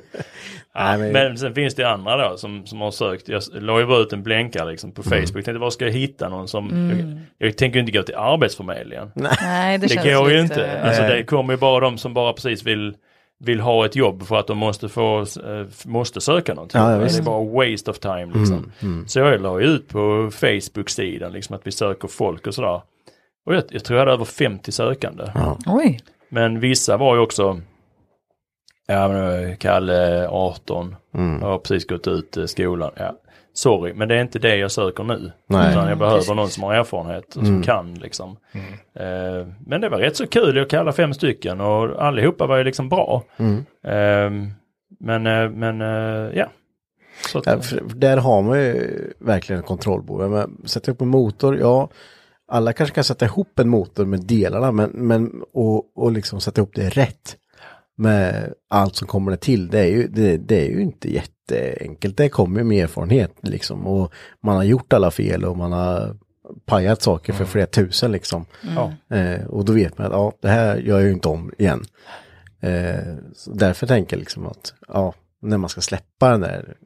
Nej, 0.75 0.99
men- 0.99 1.13
men 1.13 1.39
sen 1.39 1.55
finns 1.55 1.75
det 1.75 1.85
andra 1.89 2.29
då 2.31 2.37
som, 2.37 2.67
som 2.67 2.81
har 2.81 2.91
sökt. 2.91 3.29
Jag 3.29 3.43
la 3.53 3.81
ju 3.81 3.87
bara 3.87 3.99
ut 3.99 4.13
en 4.13 4.23
blänkare 4.23 4.71
liksom 4.71 4.93
på 4.93 5.03
Mm. 5.07 5.11
Facebook. 5.21 5.37
Jag 5.39 5.45
tänkte, 5.45 5.59
var 5.59 5.71
ska 5.71 5.85
jag 5.85 5.93
hitta 5.93 6.29
någon 6.29 6.49
som... 6.49 6.91
Jag, 7.39 7.49
jag 7.49 7.57
tänker 7.57 7.75
ju 7.77 7.81
inte 7.81 7.93
gå 7.93 8.03
till 8.03 8.15
Arbetsförmedlingen. 8.15 9.11
Nej, 9.15 9.79
det, 9.79 9.87
Det 9.87 9.95
känns 9.95 10.07
går 10.07 10.31
ju 10.31 10.43
lite... 10.43 10.55
inte. 10.55 10.81
Alltså 10.83 11.03
det 11.03 11.23
kommer 11.25 11.53
ju 11.53 11.57
bara 11.59 11.81
de 11.81 11.99
som 11.99 12.15
bara 12.15 12.33
precis 12.33 12.63
vill, 12.67 12.95
vill 13.41 13.61
ha 13.61 13.87
ett 13.87 13.97
jobb 13.97 14.27
för 14.27 14.37
att 14.37 14.47
de 14.47 14.59
måste 14.59 14.89
få, 14.89 15.21
eh, 15.21 15.67
måste 15.87 16.21
söka 16.21 16.55
någonting. 16.55 16.81
Ja, 16.81 16.93
ja, 16.93 16.99
det 16.99 17.19
är 17.19 17.23
bara 17.23 17.45
waste 17.71 17.91
of 17.91 17.99
time 17.99 18.27
liksom. 18.35 18.73
Så 19.07 19.19
jag 19.19 19.41
la 19.43 19.61
ut 19.61 19.89
på 19.89 20.31
Facebook-sidan 20.35 21.33
liksom 21.33 21.57
att 21.57 21.67
vi 21.67 21.73
söker 21.73 22.09
folk 22.09 22.47
och 22.47 22.55
sådär. 22.55 22.81
Och 23.47 23.55
jag, 23.55 23.63
jag 23.71 23.85
tror 23.85 23.99
jag 23.99 24.01
hade 24.07 24.13
över 24.13 24.25
50 24.25 24.73
sökande. 24.73 25.25
Oj. 25.67 26.01
Men 26.29 26.61
vissa 26.61 26.97
var 26.97 27.15
ju 27.15 27.21
också, 27.21 27.61
ja 28.89 29.09
men 29.09 29.57
Kalle 29.57 30.29
18, 30.29 30.97
Mm. 31.15 31.43
har 31.43 31.59
precis 31.59 31.87
gått 31.87 32.07
ut 32.09 32.37
eh, 32.37 32.45
skolan. 32.45 32.91
Ja. 32.97 33.13
Sorry, 33.53 33.95
men 33.95 34.09
det 34.09 34.15
är 34.17 34.21
inte 34.23 34.39
det 34.39 34.57
jag 34.57 34.71
söker 34.71 35.05
nu. 35.05 35.33
Nej. 35.47 35.71
Utan 35.71 35.89
jag 35.89 35.99
behöver 35.99 36.35
någon 36.35 36.49
som 36.49 36.63
har 36.63 36.75
erfarenhet 36.75 37.37
och 37.37 37.47
som 37.47 37.63
kan 37.63 37.95
liksom. 37.95 38.37
Eh, 38.95 39.47
men 39.67 39.81
det 39.81 39.89
var 39.89 39.99
rätt 39.99 40.17
så 40.17 40.27
kul, 40.27 40.57
jag 40.57 40.71
kallade 40.71 40.93
fem 40.97 41.15
stycken 41.15 41.61
och 41.61 42.05
allihopa 42.07 42.47
var 42.47 42.57
ju 42.59 42.65
liksom 42.65 42.89
bra. 42.89 43.23
Mm. 43.37 43.57
Eh, 43.85 44.49
men, 45.01 45.27
eh, 45.27 45.51
men 45.51 45.81
eh, 45.81 46.37
ja. 46.39 46.47
Så 47.33 47.39
att, 47.39 47.47
Ja, 47.47 47.79
där 47.95 48.17
har 48.17 48.43
man 48.43 48.59
ju 48.59 49.01
verkligen 49.19 49.63
kontrollbord. 49.63 50.31
Men 50.31 50.57
Sätta 50.65 50.91
upp 50.91 51.01
en 51.01 51.09
motor, 51.09 51.57
ja. 51.59 51.89
Alla 52.49 52.73
kanske 52.73 52.95
kan 52.95 53.05
sätta 53.05 53.25
ihop 53.25 53.59
en 53.59 53.69
motor 53.69 54.05
med 54.05 54.21
delarna, 54.27 54.73
men, 54.73 54.91
men 54.91 55.43
och, 55.53 55.97
och 55.97 56.13
liksom 56.13 56.41
sätta 56.41 56.61
ihop 56.61 56.75
det 56.75 56.89
rätt. 56.89 57.37
Med 58.01 58.53
allt 58.69 58.97
som 58.97 59.09
kommer 59.09 59.31
det 59.31 59.37
till, 59.37 59.69
det 59.69 59.81
är 59.81 59.87
ju, 59.87 60.09
det, 60.09 60.37
det 60.37 60.67
är 60.67 60.71
ju 60.71 60.83
inte 60.83 61.13
jätteenkelt. 61.13 62.17
Det 62.17 62.29
kommer 62.29 62.59
ju 62.61 62.65
med 62.65 62.85
erfarenhet 62.85 63.33
liksom. 63.43 63.87
Och 63.87 64.13
man 64.43 64.57
har 64.57 64.65
gjort 64.65 64.93
alla 64.93 65.11
fel 65.11 65.45
och 65.45 65.57
man 65.57 65.73
har 65.73 66.17
pajat 66.67 67.03
saker 67.03 67.33
för 67.33 67.45
flera 67.45 67.67
tusen 67.67 68.13
liksom. 68.13 68.47
ja. 68.77 69.17
Eh, 69.17 69.45
och 69.45 69.65
då 69.65 69.73
vet 69.73 69.99
man 69.99 70.07
att 70.07 70.13
ja, 70.13 70.33
det 70.43 70.49
här 70.49 70.77
gör 70.77 70.99
jag 70.99 71.07
ju 71.07 71.13
inte 71.13 71.29
om 71.29 71.53
igen. 71.59 71.85
Eh, 72.61 73.15
så 73.35 73.51
därför 73.51 73.87
tänker 73.87 74.17
jag 74.17 74.21
liksom 74.21 74.47
att 74.47 74.75
ja, 74.89 75.15
när 75.43 75.59
man 75.59 75.69
ska 75.69 75.81
släppa 75.81 76.31
den 76.31 76.41
där 76.41 76.77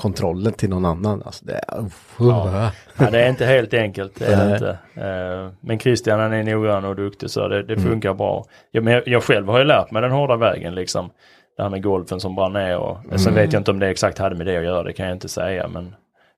kontrollen 0.00 0.52
till 0.52 0.68
någon 0.70 0.84
annan. 0.84 1.22
Alltså 1.26 1.44
det 1.44 1.52
är, 1.52 1.84
Ja. 2.18 2.70
Ja, 2.98 3.10
det 3.10 3.24
är 3.24 3.28
inte 3.28 3.46
helt 3.46 3.74
enkelt. 3.74 4.18
Det 4.18 4.26
är 4.26 4.46
det 4.48 4.52
inte. 4.52 4.78
Eh, 4.94 5.52
Men 5.60 5.78
Christian 5.78 6.20
han 6.20 6.32
är 6.32 6.42
noggrann 6.42 6.84
och 6.84 6.96
duktig 6.96 7.30
så 7.30 7.48
det, 7.48 7.62
det 7.62 7.74
Mm. 7.74 7.88
funkar 7.90 8.14
bra. 8.14 8.44
Ja, 8.70 8.80
men 8.80 8.92
jag, 8.94 9.08
jag 9.08 9.22
själv 9.22 9.48
har 9.48 9.58
ju 9.58 9.64
lärt 9.64 9.90
mig 9.90 10.02
den 10.02 10.10
hårda 10.10 10.36
vägen 10.36 10.74
liksom. 10.74 11.10
Det 11.56 11.62
här 11.62 11.70
med 11.70 11.82
golfen 11.82 12.20
som 12.20 12.34
brann 12.34 12.52
ner 12.52 12.76
och 12.78 13.04
Mm. 13.04 13.18
sen 13.18 13.34
vet 13.34 13.52
jag 13.52 13.60
inte 13.60 13.70
om 13.70 13.78
det 13.78 13.88
exakt 13.88 14.18
hade 14.18 14.34
med 14.36 14.46
det 14.46 14.56
att 14.56 14.64
göra, 14.64 14.82
det 14.82 14.92
kan 14.92 15.06
jag 15.06 15.14
inte 15.16 15.28
säga. 15.28 15.68
Men, 15.68 15.94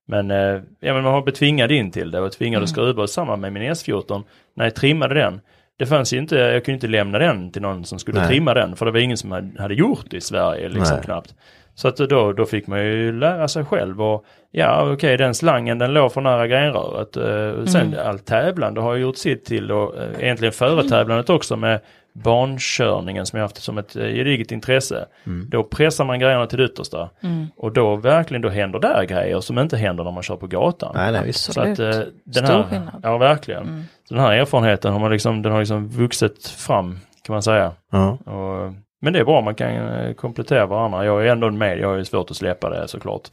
men, 0.09 0.31
eh, 0.31 0.61
ja, 0.81 0.95
men 0.95 1.03
man 1.03 1.13
har 1.13 1.23
blivit 1.23 1.39
tvingad 1.39 1.71
in 1.71 1.91
till 1.91 2.11
det 2.11 2.21
och 2.21 2.33
tvingad 2.33 2.63
att 2.63 2.69
skruva. 2.69 3.07
Samma 3.07 3.37
med 3.37 3.53
min 3.53 3.63
S14, 3.63 4.23
när 4.57 4.65
jag 4.65 4.75
trimmade 4.75 5.15
den. 5.15 5.41
Det 5.79 5.87
fanns 5.87 6.13
ju 6.13 6.19
inte, 6.19 6.37
jag 6.37 6.65
kunde 6.65 6.75
inte 6.75 6.87
lämna 6.89 7.19
den 7.19 7.53
till 7.53 7.63
någon 7.63 7.85
som 7.85 7.99
skulle 7.99 8.19
Nej. 8.19 8.29
trimma 8.29 8.55
den 8.55 8.77
för 8.77 8.87
det 8.87 8.93
var 8.93 8.99
ingen 8.99 9.17
som 9.17 9.33
hade, 9.33 9.63
hade 9.63 9.75
gjort 9.75 10.05
det 10.11 10.17
i 10.17 10.21
Sverige 10.21 10.69
liksom 10.69 10.97
Nej. 10.97 11.05
knappt. 11.05 11.35
Så 11.75 11.89
att 11.89 11.97
då, 11.97 12.33
då 12.33 12.47
fick 12.47 12.67
man 12.67 12.85
ju 12.85 13.13
lära 13.13 13.49
sig 13.49 13.65
själv 13.65 14.03
och 14.03 14.25
ja 14.51 14.93
okej 14.93 15.17
den 15.17 15.35
slangen 15.35 15.79
den 15.79 15.93
låg 15.93 16.13
för 16.13 16.21
nära 16.21 16.47
grenröret. 16.47 17.17
Eh, 17.17 17.65
sen 17.65 17.97
allt 18.05 18.27
tävlande 18.27 18.81
har 18.81 18.95
gjort 18.97 19.17
sitt 19.17 19.45
till 19.45 19.73
och 19.73 19.97
eh, 19.97 20.23
egentligen 20.25 20.53
företävlandet 20.53 21.31
också 21.31 21.57
med 21.57 21.81
bankörningen 22.15 23.27
som 23.27 23.39
jag 23.39 23.45
haft 23.45 23.63
som 23.63 23.79
ett 23.79 23.97
eh, 23.97 24.03
gediget 24.03 24.53
intresse. 24.53 25.07
Då 25.49 25.65
pressar 25.65 26.05
man 26.05 26.19
grejerna 26.19 26.47
till 26.47 26.59
det 26.59 26.65
yttersta. 26.65 27.11
Och 27.57 27.73
då 27.73 27.97
verkligen 27.97 28.43
då 28.43 28.49
händer 28.49 28.79
där 28.79 29.05
grejer 29.05 29.41
som 29.41 29.59
inte 29.59 29.77
händer 29.77 30.05
när 30.05 30.11
man 30.11 30.23
kör 30.23 30.37
på 30.37 30.47
gatan. 30.47 30.93
Nej, 30.95 31.13
nej. 31.13 31.33
Så 31.33 31.61
att, 31.61 31.79
eh, 31.79 31.91
den 32.25 32.47
Stor 32.47 32.47
här, 32.47 32.63
skillnad. 32.63 33.01
Ja, 33.03 33.19
verkligen. 33.19 33.85
Så 34.09 34.15
den 34.15 34.25
här 34.25 34.33
erfarenheten 34.33 34.93
har 34.93 35.01
man 35.01 35.11
liksom, 35.11 35.43
den 35.43 35.53
har 35.53 35.59
liksom 35.59 35.89
vuxit 35.89 36.47
fram 36.47 36.99
kan 37.23 37.33
man 37.33 37.43
säga. 37.43 37.73
Ja. 37.91 38.11
Och, 38.11 38.75
men 39.03 39.13
det 39.13 39.19
är 39.19 39.25
bra, 39.25 39.41
man 39.41 39.55
kan 39.55 39.71
eh, 39.77 40.13
komplettera 40.15 40.67
varandra. 40.67 41.05
Jag 41.05 41.27
är 41.27 41.33
ändå 41.33 41.51
med, 41.51 41.79
jag 41.79 41.89
har 41.89 41.97
ju 41.97 42.05
svårt 42.05 42.31
att 42.31 42.37
släppa 42.37 42.71
det 42.71 42.89
såklart. 42.89 43.29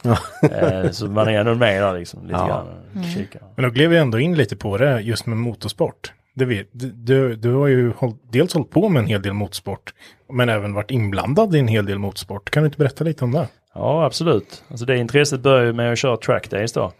eh, 0.52 0.90
så 0.90 1.06
man 1.06 1.28
är 1.28 1.32
ändå 1.40 1.54
med 1.54 1.82
där 1.82 1.98
liksom 1.98 2.22
lite 2.26 2.38
Ja. 2.38 2.46
grann. 2.94 3.04
Kika. 3.14 3.38
Men 3.56 3.62
då 3.64 3.70
gled 3.70 3.90
vi 3.90 3.96
ändå 3.98 4.18
in 4.18 4.34
lite 4.34 4.56
på 4.56 4.76
det 4.78 5.00
just 5.00 5.26
med 5.26 5.36
motorsport. 5.38 6.12
Det 6.34 6.44
vet, 6.44 6.68
du- 6.72 7.36
du, 7.36 7.52
har 7.54 7.66
ju 7.66 7.92
håll, 7.96 8.12
dels 8.32 8.54
hållit 8.54 8.70
på 8.70 8.88
med 8.88 9.00
en 9.00 9.06
hel 9.06 9.22
del 9.22 9.32
motorsport, 9.32 9.94
men 10.32 10.48
även 10.48 10.74
varit 10.74 10.90
inblandad 10.90 11.54
i 11.54 11.58
en 11.58 11.68
hel 11.68 11.86
del 11.86 11.98
motorsport. 11.98 12.50
Kan 12.50 12.62
du 12.62 12.66
inte 12.66 12.78
berätta 12.78 13.04
lite 13.04 13.24
om 13.24 13.32
det? 13.32 13.48
Ja, 13.74 14.04
absolut. 14.04 14.64
Alltså 14.70 14.86
det 14.86 14.96
intresset 14.96 15.40
började 15.40 15.72
med 15.72 15.92
att 15.92 15.98
köra 15.98 16.16
trackdays 16.16 16.72
då. 16.72 16.92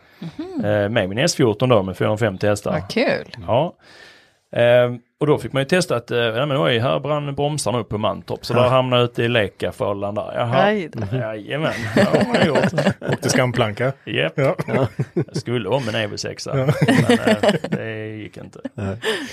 Eh, 0.65 0.89
med 0.89 1.09
min 1.09 1.19
S14 1.19 1.69
då 1.69 1.83
med 1.83 1.97
450 1.97 2.47
hästar. 2.47 2.71
Vad 2.71 2.91
kul. 2.91 3.35
Ja. 3.47 3.75
Eh, 4.53 4.95
och 5.21 5.27
då 5.27 5.39
fick 5.39 5.53
man 5.53 5.63
ju 5.63 5.67
testa 5.69 5.97
att, 5.97 6.11
eh, 6.11 6.19
ja 6.19 6.47
men 6.47 6.57
oj, 6.63 6.79
här 6.79 7.01
brann 7.01 7.35
bromsarna 7.35 7.79
upp 7.79 7.89
på 7.89 7.99
Mantorp. 7.99 8.45
Så 8.47 8.55
där 8.55 8.69
hamnade 8.69 9.03
jag 9.03 9.11
ute 9.11 9.23
i 9.23 9.29
Lekaförland 9.29 10.19
där. 10.19 10.33
Jaha. 10.35 10.73
Jajamän, 11.13 11.73
det 11.95 12.03
har 12.03 12.33
man 12.33 12.47
gjort. 12.47 12.87
Åkte 13.13 13.31
skamplanka. 13.31 13.93
Japp. 14.05 14.33
Ja. 14.37 14.57
Jag 15.15 15.37
skulle 15.37 15.69
om 15.69 15.89
en 15.89 15.95
Evo 15.95 16.17
6 16.17 16.49
men 16.55 16.69
eh, 16.69 17.37
det 17.71 18.07
gick 18.17 18.37
inte. 18.37 18.61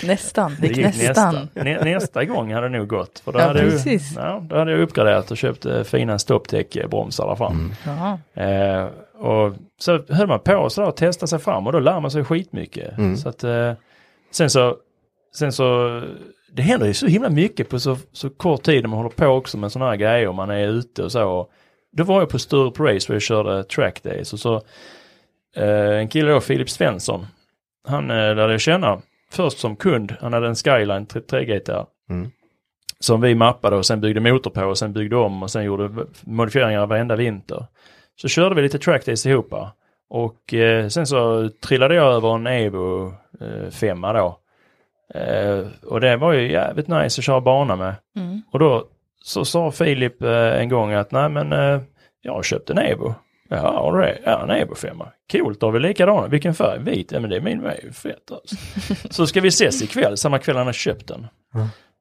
Nästan. 0.04 0.56
Det 0.60 0.68
Det 0.68 0.74
gick 0.74 0.86
nästan. 0.86 1.34
Nästa, 1.34 1.64
nä, 1.64 1.84
nästa 1.84 2.24
gång 2.24 2.52
hade 2.54 2.68
det 2.68 2.78
nog 2.78 2.88
gått. 2.88 3.18
För 3.24 3.32
då, 3.32 3.38
Ja, 3.38 3.46
hade 3.46 3.62
jag, 3.62 3.70
precis. 3.70 4.12
ja, 4.16 4.42
då 4.48 4.56
hade 4.56 4.70
jag 4.70 4.80
uppgraderat 4.80 5.30
och 5.30 5.36
köpt 5.36 5.66
eh, 5.66 5.82
fina 5.82 6.18
stoppdäck-bromsar 6.18 7.26
där 7.28 7.34
fram. 7.34 7.72
Ja. 7.86 8.18
Eh, 8.42 8.86
och 9.18 9.54
så 9.78 10.00
höll 10.08 10.26
man 10.26 10.40
på 10.40 10.70
så 10.70 10.80
där 10.80 10.88
och 10.88 10.96
testade 10.96 11.28
sig 11.28 11.38
fram 11.38 11.66
och 11.66 11.72
då 11.72 11.78
lär 11.80 12.00
man 12.00 12.10
sig 12.10 12.24
skitmycket. 12.24 12.94
Så 13.22 13.28
att, 13.28 13.44
eh, 13.44 13.72
sen 14.30 14.50
så, 14.50 14.76
sen 15.34 15.52
så 15.52 16.00
det 16.52 16.62
händer 16.62 16.86
ju 16.86 16.94
så 16.94 17.06
himla 17.06 17.30
mycket 17.30 17.68
på 17.68 17.80
så, 17.80 17.96
så 18.12 18.30
kort 18.30 18.62
tid 18.62 18.82
när 18.82 18.88
man 18.88 18.98
håller 18.98 19.10
på 19.10 19.26
också 19.26 19.58
med 19.58 19.72
sådana 19.72 19.90
här 19.90 19.96
grejer. 19.96 20.32
Man 20.32 20.50
är 20.50 20.68
ute 20.68 21.02
och 21.02 21.12
så. 21.12 21.48
Då 21.92 22.04
var 22.04 22.20
jag 22.20 22.28
på 22.28 22.38
Sturup 22.38 22.80
Race 22.80 23.12
och 23.12 23.14
jag 23.14 23.22
körde 23.22 23.64
track 23.64 24.02
days 24.02 24.32
och 24.32 24.38
så 24.38 24.54
eh, 25.56 25.98
en 25.98 26.08
kille 26.08 26.30
då, 26.30 26.40
Filip 26.40 26.70
Svensson. 26.70 27.26
Han 27.88 28.10
eh, 28.10 28.16
lärde 28.16 28.52
jag 28.52 28.60
känna 28.60 29.02
först 29.30 29.58
som 29.58 29.76
kund. 29.76 30.14
Han 30.20 30.32
hade 30.32 30.48
en 30.48 30.54
Skyline 30.54 31.06
33 31.06 31.44
GTR. 31.44 31.84
Mm. 32.10 32.30
Som 33.00 33.20
vi 33.20 33.34
mappade 33.34 33.76
och 33.76 33.86
sen 33.86 34.00
byggde 34.00 34.20
motor 34.20 34.50
på 34.50 34.64
och 34.64 34.78
sen 34.78 34.92
byggde 34.92 35.16
om 35.16 35.42
och 35.42 35.50
sen 35.50 35.64
gjorde 35.64 36.06
modifieringar 36.20 36.86
varenda 36.86 37.16
vinter. 37.16 37.66
Så 38.16 38.28
körde 38.28 38.54
vi 38.54 38.62
lite 38.62 38.78
track 38.78 39.06
days 39.06 39.26
ihop. 39.26 39.54
Och 40.10 40.54
eh, 40.54 40.88
sen 40.88 41.06
så 41.06 41.50
trillade 41.66 41.94
jag 41.94 42.12
över 42.12 42.34
en 42.34 42.46
Evo 42.46 43.14
eh, 43.40 43.70
femma 43.70 44.12
då. 44.12 44.38
Eh, 45.14 45.66
och 45.82 46.00
det 46.00 46.16
var 46.16 46.32
ju 46.32 46.52
jävligt 46.52 46.88
nice 46.88 47.20
att 47.20 47.24
köra 47.24 47.40
bana 47.40 47.76
med. 47.76 47.94
Mm. 48.16 48.42
Och 48.52 48.58
då 48.58 48.88
så 49.24 49.44
sa 49.44 49.70
Filip 49.70 50.22
eh, 50.22 50.60
en 50.60 50.68
gång 50.68 50.92
att 50.92 51.12
nej 51.12 51.28
men 51.28 51.52
eh, 51.52 51.80
jag 52.22 52.32
har 52.32 52.42
köpt 52.42 52.70
en 52.70 52.78
Evo. 52.78 53.14
Ja, 53.50 53.56
har 53.56 53.96
du 53.96 54.02
det? 54.02 54.18
Ja, 54.24 54.42
en 54.42 54.50
Evo 54.50 54.74
femma. 54.74 55.08
Coolt, 55.32 55.60
då 55.60 55.66
har 55.66 55.72
vi 55.72 55.80
likadana. 55.80 56.26
Vilken 56.26 56.54
färg? 56.54 56.78
Vit? 56.82 57.12
Ja 57.12 57.20
men 57.20 57.30
det 57.30 57.36
är 57.36 57.40
min 57.40 57.62
väg. 57.62 57.94
Fett 57.94 58.32
alltså. 58.32 58.56
så 59.10 59.26
ska 59.26 59.40
vi 59.40 59.48
ses 59.48 59.82
ikväll, 59.82 60.16
samma 60.16 60.38
kväll 60.38 60.56
han 60.56 60.66
har 60.66 60.72
köpt 60.72 61.08
den. 61.08 61.26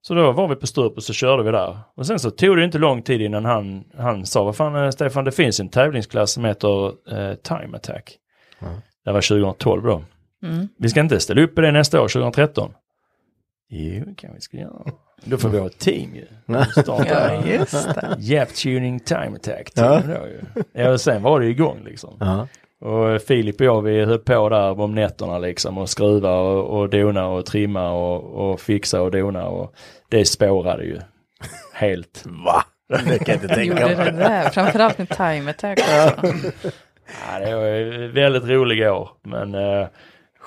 Så 0.02 0.14
då 0.14 0.32
var 0.32 0.48
vi 0.48 0.56
på 0.56 0.68
Sturup 0.68 0.98
och 0.98 1.04
så 1.04 1.14
körde 1.14 1.44
vi 1.44 1.52
där. 1.52 1.78
Och 1.96 2.08
sen 2.08 2.20
så 2.20 2.32
tog 2.32 2.58
det 2.58 2.64
inte 2.64 2.78
lång 2.78 3.02
tid 3.02 3.22
innan 3.22 3.46
han, 3.46 3.84
han 3.98 4.26
sa, 4.26 4.44
vad 4.44 4.56
fan 4.56 4.92
Stefan, 4.92 5.26
det 5.26 5.32
finns 5.32 5.60
en 5.60 5.70
tävlingsklass 5.70 6.32
som 6.32 6.46
heter 6.46 6.88
eh, 6.88 7.34
Time 7.36 7.78
Attack. 7.78 8.18
Det 9.06 9.12
var 9.12 9.22
2012 9.22 9.84
då. 9.84 10.04
Mm. 10.44 10.68
Vi 10.80 10.90
ska 10.90 11.00
inte 11.00 11.20
ställa 11.20 11.42
upp 11.42 11.60
i 11.60 11.62
det 11.62 11.72
nästa 11.72 12.02
år, 12.02 12.08
2013. 12.08 12.72
Jo, 13.70 14.04
kan 14.18 14.34
vi 14.36 14.42
ska 14.42 14.58
göra. 14.58 14.84
Då 15.24 15.38
får 15.38 15.50
vi 15.50 15.60
ha 15.60 15.66
ett 15.68 15.80
team 15.80 16.16
ju. 16.16 16.26
Starta 16.82 17.34
Ja, 17.36 17.46
just 17.46 17.96
det. 17.96 18.16
Jap 18.20 18.50
Tuning 18.54 19.00
Time 19.00 19.36
Attack. 19.36 19.72
Ja. 19.76 20.02
Ja. 20.08 20.20
Då, 20.20 20.28
ju. 20.28 20.64
ja, 20.74 20.92
och 20.92 21.02
sen 21.02 21.24
var 21.24 21.40
det 21.40 21.46
igång 21.48 21.78
liksom. 21.86 22.18
Ja. 22.20 22.48
Och 22.88 23.22
Filip 23.22 23.56
och 23.60 23.66
jag 23.66 23.82
vi 23.82 24.06
höll 24.06 24.20
på 24.20 24.50
där 24.50 24.80
om 24.80 24.96
nätterna 24.96 25.38
liksom 25.40 25.78
och 25.78 25.90
skruva 25.90 26.34
och, 26.40 26.80
och 26.80 26.90
dona 26.90 27.28
och 27.28 27.46
trimma 27.46 27.90
och, 27.92 28.50
och 28.52 28.60
fixa 28.62 29.02
och 29.02 29.12
dona 29.12 29.46
och 29.48 29.74
det 30.10 30.26
spårade 30.26 30.84
ju 30.84 31.00
helt. 31.74 32.24
Va? 32.26 32.64
Det 32.90 33.20
kan 33.20 33.36
jag 33.36 33.44
inte 33.44 33.48
tänka 33.56 33.82
Gjorde 33.82 34.04
det 34.04 34.12
mig. 34.12 34.22
där, 34.24 34.50
framförallt 34.50 34.98
med 34.98 35.10
time 35.10 35.50
attack 35.52 35.80
också. 35.80 36.28
Ja, 37.32 37.40
det 37.40 37.56
var 37.56 37.66
ju 37.66 38.08
väldigt 38.12 38.44
roliga 38.44 38.94
år 38.94 39.10
men 39.24 39.56
eh, 39.56 39.88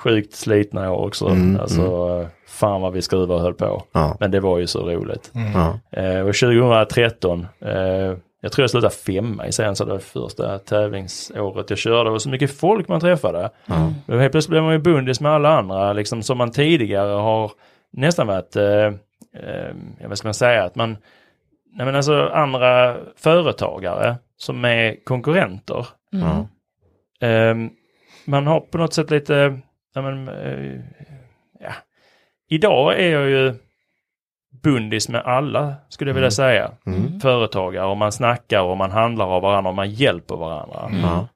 sjukt 0.00 0.34
slitna 0.34 0.92
år 0.92 1.06
också. 1.06 1.26
Mm, 1.26 1.60
alltså 1.60 1.82
eh, 1.82 2.26
fan 2.46 2.80
vad 2.80 2.92
vi 2.92 3.02
skruvade 3.02 3.34
och 3.34 3.40
höll 3.40 3.54
på. 3.54 3.82
Ja. 3.92 4.16
Men 4.20 4.30
det 4.30 4.40
var 4.40 4.58
ju 4.58 4.66
så 4.66 4.90
roligt. 4.90 5.32
Ja. 5.54 5.78
Eh, 6.00 6.20
och 6.20 6.34
2013, 6.34 7.46
eh, 7.60 8.16
jag 8.42 8.52
tror 8.52 8.62
jag 8.62 8.70
slutade 8.70 8.94
femma 8.94 9.46
i 9.46 9.52
serien 9.52 9.76
så 9.76 9.84
det 9.84 9.92
var 9.92 9.98
första 9.98 10.58
tävlingsåret 10.58 11.70
jag 11.70 11.78
körde. 11.78 12.04
Det 12.04 12.10
var 12.10 12.18
så 12.18 12.28
mycket 12.28 12.58
folk 12.58 12.88
man 12.88 13.00
träffade. 13.00 13.50
Och 14.06 14.20
helt 14.20 14.32
plötsligt 14.32 14.50
blev 14.50 14.62
man 14.62 14.72
ju 14.72 14.78
bundis 14.78 15.20
med 15.20 15.32
alla 15.32 15.58
andra 15.58 15.92
liksom 15.92 16.22
som 16.22 16.38
man 16.38 16.50
tidigare 16.50 17.12
har 17.12 17.52
nästan 17.92 18.26
varit, 18.26 18.56
eh, 18.56 18.86
eh, 19.36 19.74
vad 20.08 20.18
ska 20.18 20.28
man 20.28 20.34
säga, 20.34 20.64
att 20.64 20.74
man, 20.74 20.96
nej 21.76 21.86
men 21.86 21.96
alltså 21.96 22.28
andra 22.28 22.96
företagare 23.16 24.16
som 24.36 24.64
är 24.64 25.04
konkurrenter. 25.04 25.86
Ja. 26.10 26.48
Eh, 27.28 27.54
man 28.24 28.46
har 28.46 28.60
på 28.60 28.78
något 28.78 28.94
sätt 28.94 29.10
lite, 29.10 29.60
ja 29.94 30.02
men, 30.02 30.28
eh, 30.28 30.80
ja. 31.60 31.72
Idag 32.48 33.00
är 33.00 33.10
jag 33.10 33.30
ju 33.30 33.54
bundis 34.62 35.08
med 35.08 35.20
alla, 35.20 35.74
skulle 35.88 36.10
jag 36.10 36.14
vilja 36.14 36.30
säga. 36.30 36.70
Mm. 36.86 37.20
Företagare 37.20 37.86
och 37.86 37.96
man 37.96 38.12
snackar 38.12 38.60
och 38.60 38.76
man 38.76 38.90
handlar 38.90 39.26
av 39.26 39.42
varandra 39.42 39.68
och 39.68 39.76
man 39.76 39.90
hjälper 39.90 40.36
varandra. 40.36 40.90
Ja. 41.02 41.28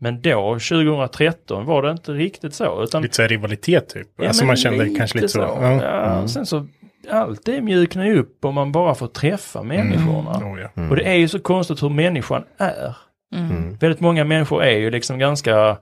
Men 0.00 0.20
då, 0.22 0.58
2013, 0.58 1.66
var 1.66 1.82
det 1.82 1.90
inte 1.90 2.12
riktigt 2.12 2.54
så. 2.54 2.82
Utan, 2.82 3.02
Lite 3.02 3.16
så 3.16 3.22
här 3.22 3.28
rivalitet 3.28 3.88
typ. 3.88 4.08
Ja, 4.16 4.28
alltså 4.28 4.44
man 4.44 4.56
kände 4.56 4.94
kanske 4.98 5.18
lite 5.18 5.28
så. 5.28 5.38
Ja. 5.38 5.82
Ja, 5.82 6.28
Sen 6.28 6.46
så, 6.46 6.66
allt 7.10 7.44
det 7.44 7.60
mjuknar 7.60 8.04
ju 8.04 8.18
upp 8.18 8.44
om 8.44 8.54
man 8.54 8.72
bara 8.72 8.94
får 8.94 9.06
träffa 9.06 9.62
människorna. 9.62 10.30
Oh, 10.30 10.60
ja. 10.60 10.88
Och 10.90 10.96
det 10.96 11.04
är 11.04 11.14
ju 11.14 11.28
så 11.28 11.38
konstigt 11.38 11.82
hur 11.82 11.88
människan 11.88 12.44
är. 12.58 12.96
Mm. 13.34 13.76
Väldigt 13.76 14.00
många 14.00 14.24
människor 14.24 14.62
är 14.62 14.78
ju 14.78 14.90
liksom 14.90 15.18
ganska 15.18 15.76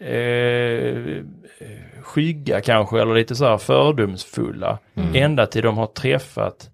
eh, 0.00 1.24
skygga 2.02 2.60
kanske 2.60 3.00
eller 3.00 3.14
lite 3.14 3.34
så 3.34 3.44
här 3.44 3.58
fördomsfulla. 3.58 4.78
Ända 5.14 5.46
till 5.46 5.62
de 5.62 5.78
har 5.78 5.86
träffat 5.86 6.70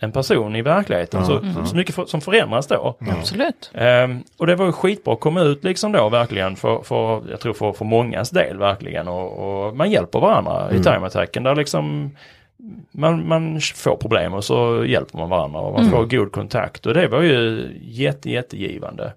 en 0.00 0.12
person 0.12 0.56
i 0.56 0.62
verkligheten. 0.62 1.20
Ja, 1.20 1.26
så, 1.26 1.40
ja. 1.56 1.66
så 1.66 1.76
mycket 1.76 1.94
för, 1.94 2.04
som 2.04 2.20
förändras 2.20 2.66
då. 2.66 2.96
Absolut. 3.18 3.70
Ehm, 3.74 4.22
och 4.38 4.46
det 4.46 4.56
var 4.56 4.66
ju 4.66 4.72
skitbra 4.72 5.14
att 5.14 5.20
komma 5.20 5.40
ut 5.40 5.64
liksom 5.64 5.92
då 5.92 6.08
verkligen 6.08 6.56
för, 6.56 6.82
för 6.82 7.22
jag 7.30 7.40
tror 7.40 7.52
för, 7.52 7.72
för 7.72 7.84
mångas 7.84 8.30
del 8.30 8.58
verkligen 8.58 9.08
och, 9.08 9.66
och 9.66 9.76
man 9.76 9.90
hjälper 9.90 10.20
varandra 10.20 10.70
i 10.72 10.78
time-attacken 10.82 11.42
där 11.42 11.54
liksom 11.54 12.10
man, 12.92 13.28
man 13.28 13.60
får 13.60 13.96
problem 13.96 14.34
och 14.34 14.44
så 14.44 14.84
hjälper 14.84 15.18
man 15.18 15.28
varandra 15.28 15.60
och 15.60 15.80
man 15.80 15.90
får 15.90 16.04
god 16.04 16.32
kontakt 16.32 16.86
och 16.86 16.94
det 16.94 17.08
var 17.08 17.22
ju 17.22 17.68
jätte, 17.82 18.30
jättegivande. 18.30 19.12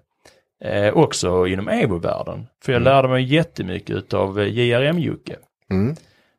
Eh, 0.64 0.96
också 0.96 1.46
inom 1.46 1.68
Evo-världen. 1.68 2.46
För 2.64 2.72
jag 2.72 2.82
lärde 2.82 3.08
mig 3.08 3.34
jättemycket 3.34 3.96
utav 3.96 4.38
JRM-Jocke. 4.40 5.36
Mm. 5.70 5.94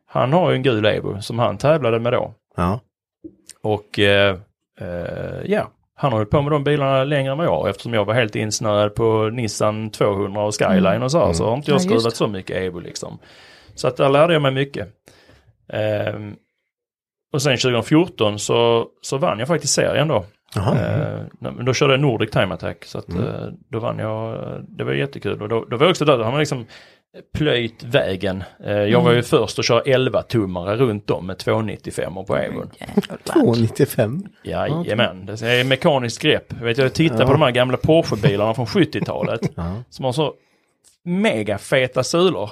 Han 0.08 0.34
har 0.34 0.50
ju 0.52 0.56
en 0.56 0.64
gul 0.64 0.86
Evo 0.86 1.22
som 1.22 1.40
han 1.40 1.58
tävlade 1.58 2.00
med 2.00 2.14
då. 2.14 2.34
Ja. 2.56 2.80
Och 3.62 4.00
eh, 4.00 4.38
eh, 4.80 5.42
ja, 5.46 5.72
han 5.96 6.12
har 6.12 6.20
hållit 6.20 6.30
på 6.30 6.42
med 6.42 6.52
de 6.52 6.64
bilarna 6.64 7.04
längre 7.04 7.32
än 7.32 7.38
vad 7.38 7.48
jag 7.48 7.70
eftersom 7.70 7.94
jag 7.94 8.06
var 8.06 8.14
helt 8.14 8.36
insnöad 8.36 8.96
på 8.96 9.30
Nissan 9.30 9.90
200 9.90 10.44
och 10.44 10.56
Skyline 10.56 11.04
och 11.04 11.12
så, 11.12 11.26
här, 11.26 11.34
så 11.34 11.46
har 11.46 11.56
inte 11.56 11.72
jag 11.72 11.76
Ja, 11.76 11.80
skruvat 11.80 12.16
så 12.16 12.28
mycket 12.28 12.58
Evo 12.58 12.80
liksom. 12.80 13.20
Så 13.76 13.88
att 13.88 13.98
där 13.98 14.10
lärde 14.10 14.34
jag 14.34 14.42
mig 14.42 14.52
mycket. 14.52 14.88
Ehm, 15.74 16.36
och 17.34 17.42
sen 17.42 17.58
2014 17.58 18.40
så, 18.40 18.88
så 19.02 19.18
vann 19.18 19.40
jag 19.40 19.48
faktiskt 19.48 19.74
serien 19.74 20.08
då. 20.08 20.26
Eh, 20.56 21.20
men 21.40 21.66
då 21.66 21.74
körde 21.74 21.94
jag 21.94 22.00
Nordic 22.00 22.32
Time 22.32 22.54
Attack 22.54 22.86
så 22.86 22.98
att 22.98 23.10
Mm. 23.10 23.24
eh, 23.26 23.48
då 23.70 23.80
vann 23.80 24.00
jag, 24.00 24.34
eh, 24.34 24.60
det 24.68 24.84
var 24.84 24.94
jättekul 24.94 25.42
och 25.42 25.50
då, 25.50 25.66
då 25.66 25.78
var 25.78 25.86
jag 25.86 25.92
också 25.92 26.06
där, 26.06 26.18
då 26.18 26.24
har 26.24 26.32
man 26.32 26.40
liksom 26.40 26.66
plöjt 27.34 27.84
vägen. 27.84 28.44
Eh, 28.66 28.72
jag 28.72 28.88
Mm. 28.90 29.04
var 29.04 29.12
ju 29.14 29.24
först 29.24 29.60
att 29.60 29.66
köra 29.66 29.82
11-tummare 29.82 30.76
runt 30.76 31.10
om 31.10 31.28
med 31.28 31.38
295 31.38 32.14
på 32.28 32.38
Evon. 32.38 32.70
295. 33.34 34.24
Jajamän, 34.44 35.26
det 35.26 35.42
är 35.42 35.64
mekaniskt 35.64 36.22
grepp. 36.22 36.54
Jag, 36.60 36.66
vet, 36.66 36.78
jag 36.78 36.94
tittar 36.94 37.26
på 37.26 37.32
de 37.32 37.42
här 37.42 37.52
gamla 37.52 37.78
Porsche-bilarna 37.78 38.54
från 38.54 38.66
70-talet 38.66 39.42
Ja. 39.56 39.76
som 39.90 40.06
har 40.06 40.12
så 40.12 40.34
mega 41.04 41.58
feta 41.58 42.04
sulor. 42.04 42.50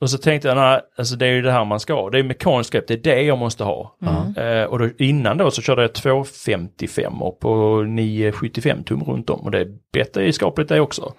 Och 0.00 0.10
så 0.10 0.18
tänkte 0.18 0.48
jag, 0.48 0.56
nej, 0.56 0.80
alltså 0.98 1.16
det 1.16 1.26
är 1.26 1.30
ju 1.32 1.42
det 1.42 1.52
här 1.52 1.64
man 1.64 1.80
ska 1.80 1.94
ha. 1.94 2.10
Det 2.10 2.18
är 2.18 2.22
mekaniskt 2.22 2.72
grepp, 2.72 2.84
det 2.88 2.94
är 2.94 2.98
det 2.98 3.22
jag 3.22 3.38
måste 3.38 3.64
ha. 3.64 3.96
Eh, 4.36 4.64
och 4.64 4.78
då, 4.78 4.88
innan 4.98 5.38
då 5.38 5.50
så 5.50 5.62
körde 5.62 5.82
jag 5.82 5.92
255 5.92 7.22
och 7.22 7.40
på 7.40 7.82
975 7.82 8.84
tum 8.84 9.04
runt 9.04 9.30
om. 9.30 9.40
Och 9.40 9.50
det 9.50 9.60
är 9.60 9.68
bättre 9.92 10.26
i 10.26 10.32
skapligt 10.32 10.68
det 10.68 10.80
också. 10.80 11.14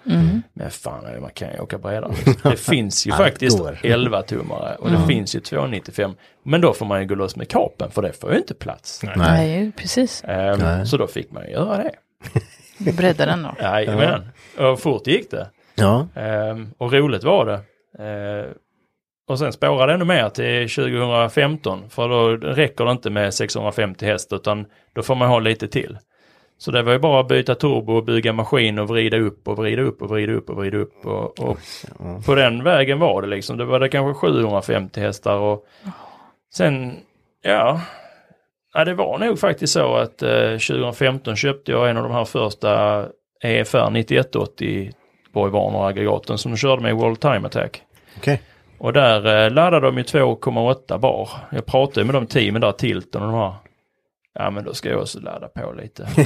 Men 0.52 0.70
fan, 0.70 1.04
man 1.20 1.30
kan 1.30 1.52
ju 1.52 1.58
åka 1.58 1.78
bredare. 1.78 2.12
Det 2.42 2.56
finns 2.56 3.06
ju 3.06 3.12
faktiskt 3.12 3.58
går. 3.58 3.78
11 3.82 4.22
tummare 4.22 4.74
och 4.74 4.90
det 4.90 5.06
finns 5.06 5.36
ju 5.36 5.40
295. 5.40 6.14
Men 6.42 6.60
då 6.60 6.72
får 6.72 6.86
man 6.86 7.00
ju 7.00 7.06
gå 7.06 7.14
loss 7.14 7.36
med 7.36 7.48
kapen 7.48 7.90
för 7.90 8.02
det 8.02 8.12
får 8.12 8.32
ju 8.32 8.38
inte 8.38 8.54
plats. 8.54 9.02
Nej. 9.02 9.14
Nej, 9.16 9.72
precis. 9.76 10.24
Ehm, 10.24 10.58
Nej. 10.58 10.86
Så 10.86 10.96
då 10.96 11.06
fick 11.06 11.30
man 11.30 11.44
ju 11.44 11.50
göra 11.50 11.82
det. 11.82 11.92
Bredda 12.92 13.26
den 13.26 13.42
då. 13.42 13.54
Jajamän. 13.60 14.28
Och 14.58 14.80
fort 14.80 15.06
gick 15.06 15.30
det. 15.30 15.46
Ja. 15.74 16.08
Ehm, 16.14 16.70
och 16.78 16.92
roligt 16.92 17.24
var 17.24 17.46
det. 17.46 17.60
Och 19.28 19.38
sen 19.38 19.52
spårade 19.52 19.86
det 19.86 19.94
ännu 19.94 20.04
mer 20.04 20.28
till 20.28 20.68
2015 20.68 21.90
för 21.90 22.08
då 22.08 22.28
räcker 22.36 22.84
det 22.84 22.90
inte 22.90 23.10
med 23.10 23.34
650 23.34 24.06
häst 24.06 24.32
utan 24.32 24.66
då 24.94 25.02
får 25.02 25.14
man 25.14 25.28
ha 25.28 25.38
lite 25.38 25.68
till. 25.68 25.98
Så 26.58 26.70
det 26.70 26.82
var 26.82 26.92
ju 26.92 26.98
bara 26.98 27.20
att 27.20 27.28
byta 27.28 27.54
turbo 27.54 27.92
och 27.92 28.04
bygga 28.04 28.32
maskin 28.32 28.78
och 28.78 28.88
vrida 28.88 29.16
upp 29.16 29.48
och 29.48 29.56
vrida 29.56 29.82
upp 29.82 30.02
och 30.02 30.08
vrida 30.08 30.32
upp 30.32 30.50
och 30.50 30.56
vrida 30.56 30.78
upp. 30.78 31.06
Och, 31.06 31.40
och 31.40 31.58
på 32.26 32.34
den 32.34 32.64
vägen 32.64 32.98
var 32.98 33.22
det 33.22 33.28
liksom. 33.28 33.56
Det 33.56 33.64
var 33.64 33.80
det 33.80 33.88
kanske 33.88 34.14
750 34.20 35.00
hästar 35.00 35.36
och 35.36 35.66
sen, 36.54 36.96
ja, 37.42 37.80
ja 38.74 38.84
det 38.84 38.94
var 38.94 39.18
nog 39.18 39.38
faktiskt 39.38 39.72
så 39.72 39.96
att 39.96 40.22
eh, 40.22 40.50
2015 40.50 41.36
köpte 41.36 41.72
jag 41.72 41.90
en 41.90 41.96
av 41.96 42.02
de 42.02 42.12
här 42.12 42.24
första 42.24 43.04
EFR 43.42 43.90
9180 43.90 44.92
Borg 45.32 45.52
Warner-aggregaten 45.52 46.38
som 46.38 46.52
de 46.52 46.56
körde 46.56 46.82
med 46.82 46.90
i 46.90 46.94
World 46.94 47.20
Time 47.20 47.46
Attack. 47.46 47.82
Okej. 48.16 48.42
Och 48.78 48.92
där 48.92 49.44
eh, 49.46 49.50
laddade 49.50 49.86
de 49.86 49.96
ju 49.96 50.02
2,8 50.02 50.98
bar. 50.98 51.30
Jag 51.50 51.66
pratade 51.66 52.04
med 52.04 52.14
de 52.14 52.26
teamen 52.26 52.60
där, 52.60 52.72
Tilton 52.72 53.22
och 53.22 53.32
de 53.32 53.38
här. 53.38 53.54
Ja 54.38 54.50
men 54.50 54.64
då 54.64 54.74
ska 54.74 54.88
jag 54.88 55.00
också 55.00 55.20
ladda 55.20 55.48
på 55.48 55.72
lite. 55.72 56.08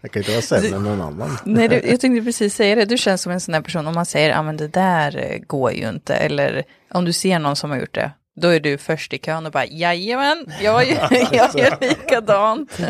Jag 0.00 0.10
kan 0.10 0.20
inte 0.20 0.32
vara 0.32 0.42
sämre 0.42 0.76
än 0.76 0.82
någon 0.82 1.00
annan. 1.00 1.38
Nej, 1.44 1.68
det, 1.68 1.84
jag 1.90 2.00
tänkte 2.00 2.24
precis 2.24 2.54
säga 2.54 2.74
det. 2.74 2.84
Du 2.84 2.98
känns 2.98 3.22
som 3.22 3.32
en 3.32 3.40
sån 3.40 3.52
där 3.52 3.60
person 3.60 3.86
om 3.86 3.94
man 3.94 4.06
säger, 4.06 4.30
ja 4.30 4.42
men 4.42 4.56
det 4.56 4.68
där 4.68 5.16
eh, 5.16 5.38
går 5.46 5.72
ju 5.72 5.88
inte. 5.88 6.14
Eller 6.14 6.64
om 6.90 7.04
du 7.04 7.12
ser 7.12 7.38
någon 7.38 7.56
som 7.56 7.70
har 7.70 7.78
gjort 7.78 7.94
det. 7.94 8.10
Då 8.40 8.48
är 8.48 8.60
du 8.60 8.78
först 8.78 9.12
i 9.12 9.18
kön 9.18 9.46
och 9.46 9.52
bara 9.52 9.66
jajamän, 9.66 10.46
jag 10.60 10.86
gör, 10.86 11.08
jag 11.32 11.58
gör 11.58 11.80
likadant. 11.80 12.80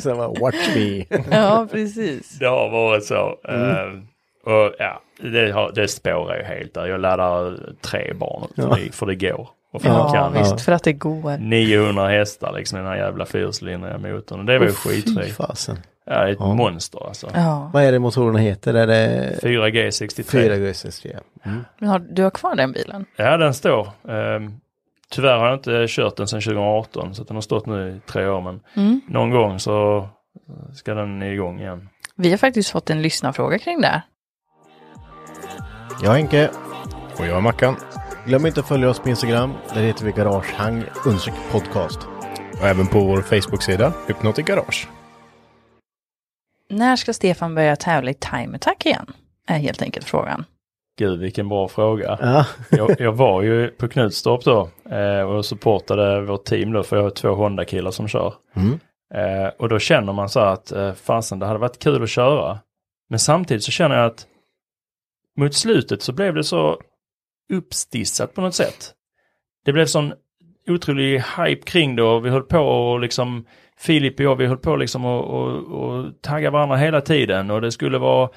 Watch 0.40 0.74
me. 0.74 1.04
Ja, 1.30 1.68
precis. 1.70 2.38
Det 2.38 2.46
har 2.46 2.70
varit 2.70 3.04
så. 3.04 3.38
Eh, 3.48 4.52
och 4.52 4.74
ja, 4.78 5.02
det, 5.20 5.52
har, 5.52 5.72
det 5.74 5.88
spårar 5.88 6.36
ju 6.36 6.42
helt 6.42 6.74
där. 6.74 6.86
Jag 6.86 7.00
laddar 7.00 7.58
tre 7.80 8.12
barn 8.14 8.48
för, 8.56 8.76
det, 8.76 8.94
för 8.94 9.06
det 9.06 9.14
går. 9.14 9.48
Och 9.72 9.82
för 9.82 9.88
Ja, 9.88 10.12
kan. 10.12 10.32
visst, 10.32 10.60
för 10.60 10.72
att 10.72 10.82
det 10.84 10.92
går. 10.92 11.38
900 11.38 12.08
hästar 12.08 12.52
liksom 12.52 12.78
i 12.78 12.82
den 12.82 12.90
här 12.90 12.96
jävla 12.98 13.26
fyrcylindriga 13.26 13.98
motorn. 13.98 14.38
Och 14.40 14.44
det 14.46 14.58
var 14.58 14.66
ju 14.66 15.32
fasen. 15.32 15.76
Ja, 16.08 16.12
det 16.24 16.28
är 16.28 16.32
ett 16.32 16.38
monster 16.38 17.06
alltså. 17.06 17.30
Ja. 17.34 17.70
Vad 17.72 17.82
är 17.84 17.92
det 17.92 17.98
motorerna 17.98 18.38
heter? 18.38 18.74
Är 18.74 18.86
det 18.86 19.38
4G 19.42 19.90
63. 19.90 20.42
4 20.42 20.54
GSS3? 20.54 21.18
Mm. 21.44 21.64
Men 21.78 21.88
har, 21.88 21.98
du 21.98 22.22
har 22.22 22.30
kvar 22.30 22.54
den 22.56 22.72
bilen? 22.72 23.04
Ja, 23.16 23.36
den 23.36 23.54
står. 23.54 23.88
Ehm, 24.08 24.52
tyvärr 25.10 25.36
har 25.38 25.46
jag 25.46 25.54
inte 25.56 25.84
kört 25.88 26.16
den 26.16 26.26
sedan 26.28 26.40
2018 26.40 27.14
så 27.14 27.22
att 27.22 27.28
den 27.28 27.36
har 27.36 27.42
stått 27.42 27.66
nu 27.66 27.88
i 27.90 28.10
tre 28.10 28.26
år. 28.26 28.40
Men 28.40 28.60
Mm. 28.76 29.00
någon 29.08 29.30
gång 29.30 29.58
så 29.58 30.08
ska 30.74 30.94
den 30.94 31.22
igång 31.22 31.60
igen. 31.60 31.88
Vi 32.16 32.30
har 32.30 32.36
faktiskt 32.36 32.70
fått 32.70 32.90
en 32.90 33.02
lyssnarfråga 33.02 33.58
kring 33.58 33.80
det. 33.80 34.02
Jag 36.02 36.12
är 36.12 36.16
Henke. 36.16 36.50
Och 37.18 37.26
jag 37.26 37.36
är 37.36 37.40
Mackan. 37.40 37.76
Glöm 38.26 38.46
inte 38.46 38.60
att 38.60 38.68
följa 38.68 38.90
oss 38.90 38.98
på 38.98 39.08
Instagram. 39.08 39.52
Där 39.74 39.82
heter 39.82 40.04
vi 40.04 40.12
Garagehang 40.12 40.84
podcast. 41.52 41.98
Och 42.60 42.66
även 42.66 42.86
på 42.86 43.00
vår 43.00 43.22
Facebook-sida, 43.22 43.92
Hypnotic 44.08 44.46
Garage. 44.46 44.88
När 46.70 46.96
ska 46.96 47.12
Stefan 47.12 47.54
börja 47.54 47.76
tävla 47.76 48.10
i 48.10 48.14
time 48.14 48.56
attack 48.56 48.86
igen? 48.86 49.06
Är 49.48 49.58
helt 49.58 49.82
enkelt 49.82 50.06
frågan. 50.06 50.44
Gud 50.98 51.20
vilken 51.20 51.48
bra 51.48 51.68
fråga. 51.68 52.18
Ja. 52.20 52.46
jag, 52.70 53.00
jag 53.00 53.12
var 53.12 53.42
ju 53.42 53.68
på 53.68 53.88
Knutstorp 53.88 54.44
då 54.44 54.68
eh, 54.90 55.20
och 55.20 55.46
supportade 55.46 56.20
vårt 56.20 56.44
team 56.44 56.72
då 56.72 56.82
för 56.82 56.96
jag 56.96 57.02
har 57.02 57.10
två 57.10 57.28
Honda-killar 57.28 57.90
som 57.90 58.08
kör. 58.08 58.34
Mm. 58.56 58.78
Eh, 59.14 59.48
och 59.58 59.68
då 59.68 59.78
känner 59.78 60.12
man 60.12 60.28
så 60.28 60.40
att 60.40 60.72
eh, 60.72 60.92
fasen 60.92 61.38
det 61.38 61.46
hade 61.46 61.58
varit 61.58 61.78
kul 61.78 62.02
att 62.02 62.10
köra. 62.10 62.58
Men 63.08 63.18
samtidigt 63.18 63.64
så 63.64 63.70
känner 63.70 63.96
jag 63.96 64.06
att 64.06 64.26
mot 65.36 65.54
slutet 65.54 66.02
så 66.02 66.12
blev 66.12 66.34
det 66.34 66.44
så 66.44 66.80
uppstissat 67.52 68.34
på 68.34 68.40
något 68.40 68.54
sätt. 68.54 68.92
Det 69.64 69.72
blev 69.72 69.86
sån 69.86 70.12
otrolig 70.68 71.22
hype 71.38 71.62
kring 71.62 71.96
det 71.96 72.02
och 72.02 72.26
vi 72.26 72.30
höll 72.30 72.42
på 72.42 72.58
och 72.58 73.00
liksom 73.00 73.44
Filip 73.78 74.14
och 74.14 74.24
jag 74.24 74.36
vi 74.36 74.46
höll 74.46 74.56
på 74.56 74.76
liksom 74.76 75.04
och, 75.04 75.24
och, 75.24 75.82
och 75.82 76.22
tagga 76.22 76.50
varandra 76.50 76.76
hela 76.76 77.00
tiden 77.00 77.50
och 77.50 77.60
det 77.60 77.72
skulle 77.72 77.98
vara 77.98 78.28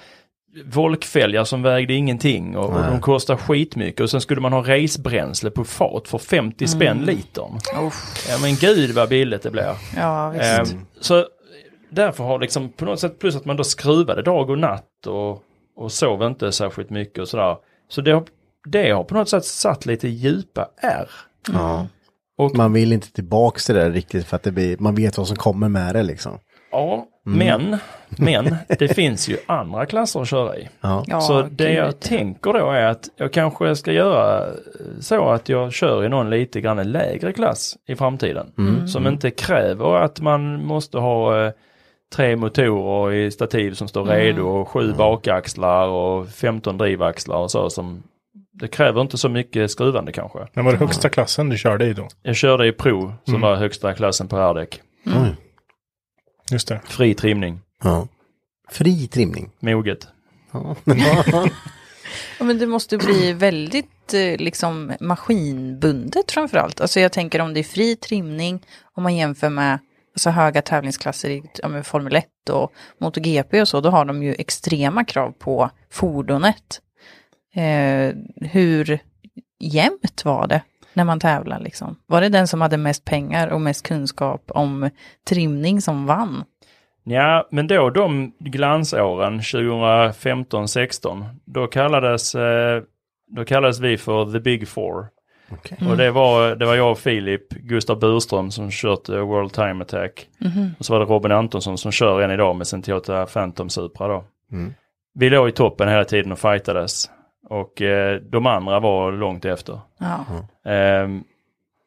volkfälgar 0.65 1.43
som 1.43 1.61
vägde 1.61 1.93
ingenting 1.93 2.57
och, 2.57 2.65
och 2.65 2.81
de 2.91 3.01
kostade 3.01 3.39
skitmycket 3.39 4.01
och 4.01 4.09
sen 4.09 4.21
skulle 4.21 4.41
man 4.41 4.53
ha 4.53 4.61
racebränsle 4.61 5.49
på 5.49 5.63
fat 5.63 6.07
för 6.07 6.17
50 6.17 6.67
spänn 6.67 7.05
litern. 7.05 7.59
Ja 8.29 8.37
men 8.41 8.55
gud 8.55 8.91
vad 8.91 9.09
billigt 9.09 9.41
det 9.41 9.51
blir. 9.51 9.75
Ja, 9.95 10.29
visst. 10.29 10.73
Ehm, 10.73 10.85
så 10.99 11.25
därför 11.89 12.23
har 12.23 12.39
liksom 12.39 12.69
på 12.69 12.85
något 12.85 12.99
sätt 12.99 13.19
plus 13.19 13.35
att 13.35 13.45
man 13.45 13.57
då 13.57 13.63
skruvade 13.63 14.21
dag 14.21 14.49
och 14.49 14.59
natt 14.59 15.07
och, 15.07 15.43
och 15.79 15.91
sov 15.91 16.23
inte 16.23 16.51
särskilt 16.51 16.89
mycket 16.89 17.19
och 17.19 17.27
sådär. 17.27 17.57
Så 17.89 18.01
det 18.01 18.11
har, 18.11 18.23
det 18.65 18.91
har 18.91 19.03
på 19.03 19.15
något 19.15 19.29
sätt 19.29 19.45
satt 19.45 19.85
lite 19.85 20.07
djupa 20.07 20.69
R. 20.81 21.09
ja. 21.53 21.87
Och 22.37 22.55
Man 22.55 22.73
vill 22.73 22.93
inte 22.93 23.13
tillbaks 23.13 23.65
till 23.65 23.75
det 23.75 23.81
där 23.81 23.91
riktigt 23.91 24.27
för 24.27 24.35
att 24.35 24.43
det 24.43 24.51
blir, 24.51 24.77
man 24.79 24.95
vet 24.95 25.17
vad 25.17 25.27
som 25.27 25.35
kommer 25.35 25.69
med 25.69 25.95
det 25.95 26.03
liksom. 26.03 26.39
ja, 26.71 27.07
men, 27.23 27.77
men 28.09 28.55
det 28.79 28.87
finns 28.87 29.29
ju 29.29 29.37
andra 29.45 29.85
klasser 29.85 30.21
att 30.21 30.27
köra 30.27 30.57
i. 30.57 30.69
Ja. 30.81 31.03
ja, 31.07 31.21
så 31.21 31.41
det 31.41 31.65
gud. 31.65 31.75
jag 31.75 31.99
tänker 31.99 32.53
då 32.53 32.71
är 32.71 32.85
att 32.85 33.09
jag 33.15 33.33
kanske 33.33 33.75
ska 33.75 33.91
göra 33.91 34.45
så 34.99 35.29
att 35.29 35.49
jag 35.49 35.73
kör 35.73 36.05
i 36.05 36.09
någon 36.09 36.29
lite 36.29 36.61
grann 36.61 36.91
lägre 36.91 37.33
klass 37.33 37.77
i 37.87 37.95
framtiden. 37.95 38.51
Som 38.87 39.07
inte 39.07 39.31
kräver 39.31 39.95
att 39.95 40.21
man 40.21 40.65
måste 40.65 40.97
ha 40.97 41.45
eh, 41.45 41.51
tre 42.15 42.35
motorer 42.35 43.13
i 43.13 43.31
stativ 43.31 43.73
som 43.73 43.87
står 43.87 44.05
redo 44.05 44.41
och 44.41 44.67
sju 44.67 44.93
bakaxlar 44.93 45.87
och 45.87 46.29
15 46.29 46.77
drivaxlar 46.77 47.37
och 47.37 47.51
så 47.51 47.69
som 47.69 48.03
det 48.53 48.67
kräver 48.67 49.01
inte 49.01 49.17
så 49.17 49.29
mycket 49.29 49.71
skruvande 49.71 50.11
kanske. 50.11 50.39
Men 50.53 50.65
var 50.65 50.71
det 50.71 50.77
högsta 50.77 51.09
klassen 51.09 51.49
du 51.49 51.57
körde 51.57 51.85
i 51.85 51.93
då? 51.93 52.07
Jag 52.23 52.35
körde 52.35 52.67
i 52.67 52.71
Pro 52.71 53.13
som 53.23 53.41
var 53.41 53.55
högsta 53.55 53.93
klassen 53.93 54.27
på 54.27 54.37
R-däck. 54.37 54.81
Oj. 55.05 55.35
Just 56.51 56.67
det. 56.67 56.81
Fri 56.85 57.13
trimning, 57.13 57.59
ja. 57.83 58.07
Fri 58.69 59.07
trimning. 59.07 59.51
moget. 59.59 60.07
Ja. 60.51 60.75
Ja, 62.39 62.45
men 62.45 62.57
det 62.57 62.67
måste 62.67 62.97
bli 62.97 63.33
väldigt 63.33 64.13
eh, 64.13 64.37
liksom 64.37 64.93
maskinbundet 64.99 66.31
framförallt. 66.31 66.81
Alltså 66.81 66.99
jag 66.99 67.11
tänker 67.11 67.41
om 67.41 67.53
det 67.53 67.59
är 67.59 67.63
fri 67.63 67.95
trimning 67.95 68.65
om 68.93 69.03
man 69.03 69.15
jämför 69.15 69.49
med 69.49 69.79
alltså 70.13 70.29
höga 70.29 70.61
tävlingsklasser 70.61 71.29
i 71.29 71.43
ja, 71.61 71.67
men 71.67 71.83
Formel 71.83 72.15
1 72.15 72.25
och 72.51 72.73
MotoGP 72.99 73.61
och 73.61 73.67
så, 73.67 73.81
då 73.81 73.89
har 73.89 74.05
de 74.05 74.23
ju 74.23 74.33
extrema 74.33 75.03
krav 75.03 75.31
på 75.31 75.69
fordonet. 75.91 76.81
Eh, 77.55 78.15
hur 78.35 78.99
jämnt 79.59 80.25
var 80.25 80.47
det 80.47 80.61
när 80.93 81.03
man 81.03 81.19
tävlar 81.19 81.59
liksom? 81.59 81.95
Var 82.05 82.21
det 82.21 82.29
den 82.29 82.47
som 82.47 82.61
hade 82.61 82.77
mest 82.77 83.05
pengar 83.05 83.47
och 83.47 83.61
mest 83.61 83.87
kunskap 83.87 84.43
om 84.47 84.89
trimning 85.29 85.81
som 85.81 86.05
vann? 86.05 86.43
Ja, 87.03 87.47
men 87.51 87.67
då 87.67 87.89
de 87.89 88.33
glansåren 88.39 89.39
2015-16, 89.39 91.25
då 91.45 91.67
kallades, 91.67 92.35
eh, 92.35 92.83
då 93.35 93.45
kallades 93.45 93.79
vi 93.79 93.97
för 93.97 94.31
the 94.31 94.39
big 94.39 94.67
four. 94.67 95.07
Okej. 95.51 95.77
Och 95.89 95.97
det 95.97 96.11
var, 96.11 96.55
det 96.55 96.65
var 96.65 96.75
jag 96.75 96.91
och 96.91 96.99
Filip, 96.99 97.49
Gustav 97.49 97.99
Burström 97.99 98.51
som 98.51 98.69
kört 98.71 99.09
eh, 99.09 99.19
World 99.19 99.53
Time 99.53 99.83
Attack. 99.83 100.27
Och 100.79 100.85
så 100.85 100.93
var 100.93 100.99
det 100.99 101.05
Robin 101.05 101.31
Antonsson 101.31 101.77
som 101.77 101.91
kör 101.91 102.21
än 102.21 102.31
idag 102.31 102.55
med 102.55 102.67
sin 102.67 102.81
Toyota 102.81 103.25
Phantom 103.25 103.69
Supra 103.69 104.07
då. 104.07 104.23
Mm. 104.51 104.73
Vi 105.13 105.29
låg 105.29 105.49
i 105.49 105.51
toppen 105.51 105.89
hela 105.89 106.05
tiden 106.05 106.31
och 106.31 106.39
fightades. 106.39 107.09
Och 107.49 107.81
eh, 107.81 108.21
de 108.21 108.45
andra 108.45 108.79
var 108.79 109.11
långt 109.11 109.45
efter. 109.45 109.79
Ja, 109.97 110.25
Ehm, 110.71 111.23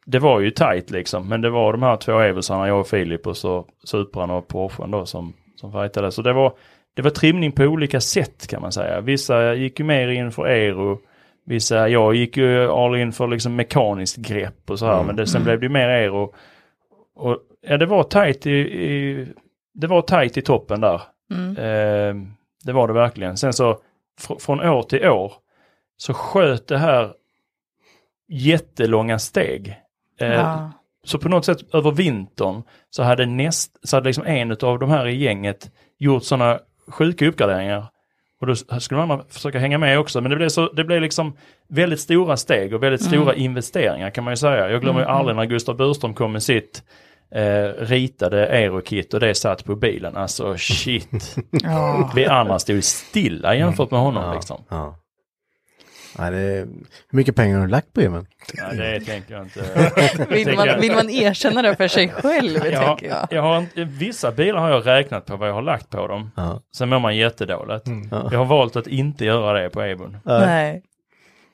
det 0.06 0.18
var 0.18 0.40
ju 0.40 0.50
tight 0.50 0.90
liksom, 0.90 1.28
men 1.28 1.40
det 1.40 1.50
var 1.50 1.72
de 1.72 1.82
här 1.82 1.96
två 1.96 2.20
Evosarna, 2.20 2.68
jag 2.68 2.80
och 2.80 2.86
Filip 2.86 3.26
och 3.26 3.36
så 3.36 3.66
Supran 3.84 4.30
och 4.30 4.48
Porschen 4.48 4.90
då 4.90 5.06
som, 5.06 5.32
som 5.56 5.72
fightade. 5.72 6.12
Så 6.12 6.22
det 6.22 6.32
var, 6.32 6.52
det 6.94 7.02
var 7.02 7.10
trimning 7.10 7.52
på 7.52 7.64
olika 7.64 8.00
sätt 8.00 8.46
kan 8.46 8.62
man 8.62 8.72
säga. 8.72 9.00
Vissa 9.00 9.54
gick 9.54 9.78
ju 9.78 9.84
mer 9.84 10.08
in 10.08 10.32
för 10.32 10.44
aero, 10.44 10.98
vissa, 11.46 11.88
jag 11.88 12.14
gick 12.14 12.36
ju 12.36 12.70
all 12.70 12.96
in 12.96 13.12
för 13.12 13.26
liksom 13.28 13.56
mekaniskt 13.56 14.16
grepp 14.16 14.70
och 14.70 14.78
så 14.78 14.86
här, 14.86 15.02
men 15.02 15.16
det, 15.16 15.26
sen 15.26 15.44
blev 15.44 15.60
det 15.60 15.66
ju 15.66 15.72
mer 15.72 15.88
aero. 15.88 16.34
Och 17.14 17.38
ja, 17.60 17.76
det 17.76 17.86
var 17.86 18.02
tight 18.02 18.46
i, 18.46 18.50
i, 18.50 19.26
det 19.74 19.86
var 19.86 20.02
tight 20.02 20.36
i 20.36 20.42
toppen 20.42 20.80
där. 20.80 21.02
Ehm, 21.58 22.32
det 22.64 22.72
var 22.72 22.88
det 22.88 22.94
verkligen. 22.94 23.36
Sen 23.36 23.52
så 23.52 23.78
fr- 24.20 24.38
från 24.38 24.60
år 24.60 24.82
till 24.82 25.08
år 25.08 25.32
så 25.96 26.14
sköt 26.14 26.66
det 26.68 26.78
här 26.78 27.12
jättelånga 28.28 29.18
steg. 29.18 29.76
Eh, 30.20 30.32
ja. 30.32 30.72
Så 31.04 31.18
på 31.18 31.28
något 31.28 31.44
sätt 31.44 31.74
över 31.74 31.90
vintern 31.90 32.62
så 32.90 33.02
hade, 33.02 33.26
näst, 33.26 33.88
så 33.88 33.96
hade 33.96 34.08
liksom 34.08 34.26
en 34.26 34.50
av 34.50 34.78
de 34.78 34.90
här 34.90 35.06
i 35.06 35.16
gänget 35.16 35.70
gjort 35.98 36.24
sådana 36.24 36.60
sjuka 36.88 37.26
uppgraderingar. 37.26 37.86
Och 38.42 38.48
då 38.48 38.80
skulle 38.80 39.02
andra 39.02 39.24
försöka 39.28 39.58
hänga 39.58 39.78
med 39.78 39.98
också. 39.98 40.20
Men 40.20 40.30
det 40.30 40.36
blev, 40.36 40.48
så, 40.48 40.72
det 40.72 40.84
blev 40.84 41.02
liksom 41.02 41.36
väldigt 41.68 42.00
stora 42.00 42.36
steg 42.36 42.74
och 42.74 42.82
väldigt 42.82 43.02
stora 43.04 43.34
investeringar 43.34 44.10
kan 44.10 44.24
man 44.24 44.32
ju 44.32 44.36
säga. 44.36 44.70
Jag 44.70 44.80
glömmer 44.80 45.00
ju 45.00 45.06
aldrig 45.06 45.36
när 45.36 45.44
Gustav 45.44 45.76
Burström 45.76 46.14
kom 46.14 46.32
med 46.32 46.42
sitt 46.42 46.82
eh, 47.34 47.84
ritade 47.84 48.48
aerokit 48.48 49.14
och 49.14 49.20
det 49.20 49.34
satt 49.34 49.64
på 49.64 49.76
bilen. 49.76 50.16
Alltså 50.16 50.56
shit. 50.56 51.36
ja. 51.50 52.12
Vi 52.14 52.26
andra 52.26 52.58
stod 52.58 52.84
stilla 52.84 53.54
jämfört 53.54 53.90
med 53.90 54.00
honom 54.00 54.34
liksom. 54.34 54.64
Ja. 54.68 55.01
Nej, 56.18 56.30
det 56.30 56.38
är... 56.38 56.58
Hur 57.08 57.16
mycket 57.16 57.36
pengar 57.36 57.56
har 57.58 57.66
du 57.66 57.70
lagt 57.70 57.92
på 57.92 58.00
Emil? 58.00 58.24
Nej, 58.54 58.76
det 58.76 59.00
tänker 59.00 59.34
jag 59.34 59.42
inte. 59.42 59.60
Vill, 60.28 60.56
man, 60.56 60.66
jag- 60.66 60.78
vill 60.80 60.92
man 60.94 61.10
erkänna 61.10 61.62
det 61.62 61.76
för 61.76 61.88
sig 61.88 62.08
själv, 62.08 62.58
Ja, 62.72 62.80
tänker 62.86 63.06
jag. 63.06 63.26
jag 63.30 63.42
har, 63.42 63.58
inte- 63.58 63.84
vissa 63.84 64.32
bilar 64.32 64.60
har 64.60 64.70
jag 64.70 64.86
räknat 64.86 65.26
på 65.26 65.36
vad 65.36 65.48
jag 65.48 65.54
har 65.54 65.62
lagt 65.62 65.90
på 65.90 66.06
dem. 66.06 66.30
Ja. 66.36 66.60
Sen 66.76 66.88
mår 66.88 66.98
man 66.98 67.16
jättedåligt. 67.16 67.86
Ja. 68.10 68.28
Jag 68.32 68.38
har 68.38 68.44
valt 68.46 68.76
att 68.76 68.86
inte 68.86 69.24
göra 69.24 69.62
det 69.62 69.70
på 69.70 69.82
Ebon. 69.82 70.16
Nej. 70.24 70.82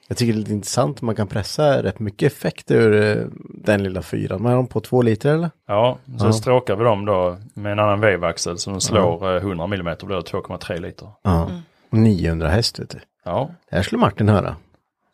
Jag 0.08 0.16
tycker 0.16 0.32
det 0.32 0.36
är 0.36 0.40
lite 0.40 0.52
intressant, 0.52 1.02
man 1.02 1.14
kan 1.14 1.26
pressa 1.26 1.82
rätt 1.82 1.98
mycket 1.98 2.32
effekt 2.32 2.70
ur 2.70 3.18
eh, 3.18 3.24
den 3.64 3.82
lilla 3.82 4.02
fyran. 4.02 4.42
Man 4.42 4.50
har 4.52 4.56
dem 4.56 4.66
på 4.66 4.80
två 4.80 5.02
liter 5.02 5.34
eller? 5.34 5.50
Ja, 5.66 5.98
så 6.18 6.26
Ja. 6.26 6.32
stråkar 6.32 6.76
vi 6.76 6.84
dem 6.84 7.04
då 7.04 7.38
med 7.54 7.72
en 7.72 7.78
annan 7.78 8.00
vevaxel 8.00 8.58
som 8.58 8.80
slår 8.80 9.30
eh, 9.36 9.42
100 9.42 9.64
mm 9.64 9.96
blir 10.02 10.16
det 10.16 10.22
2,3 10.22 10.80
liter. 10.80 11.08
Ja. 11.22 11.50
Och 11.90 11.98
900 11.98 12.48
häst 12.48 12.78
vet 12.80 12.90
du. 12.90 12.98
Ja. 13.28 13.50
Det 13.70 13.76
här 13.76 13.82
skulle 13.82 14.00
Martin 14.00 14.28
höra. 14.28 14.56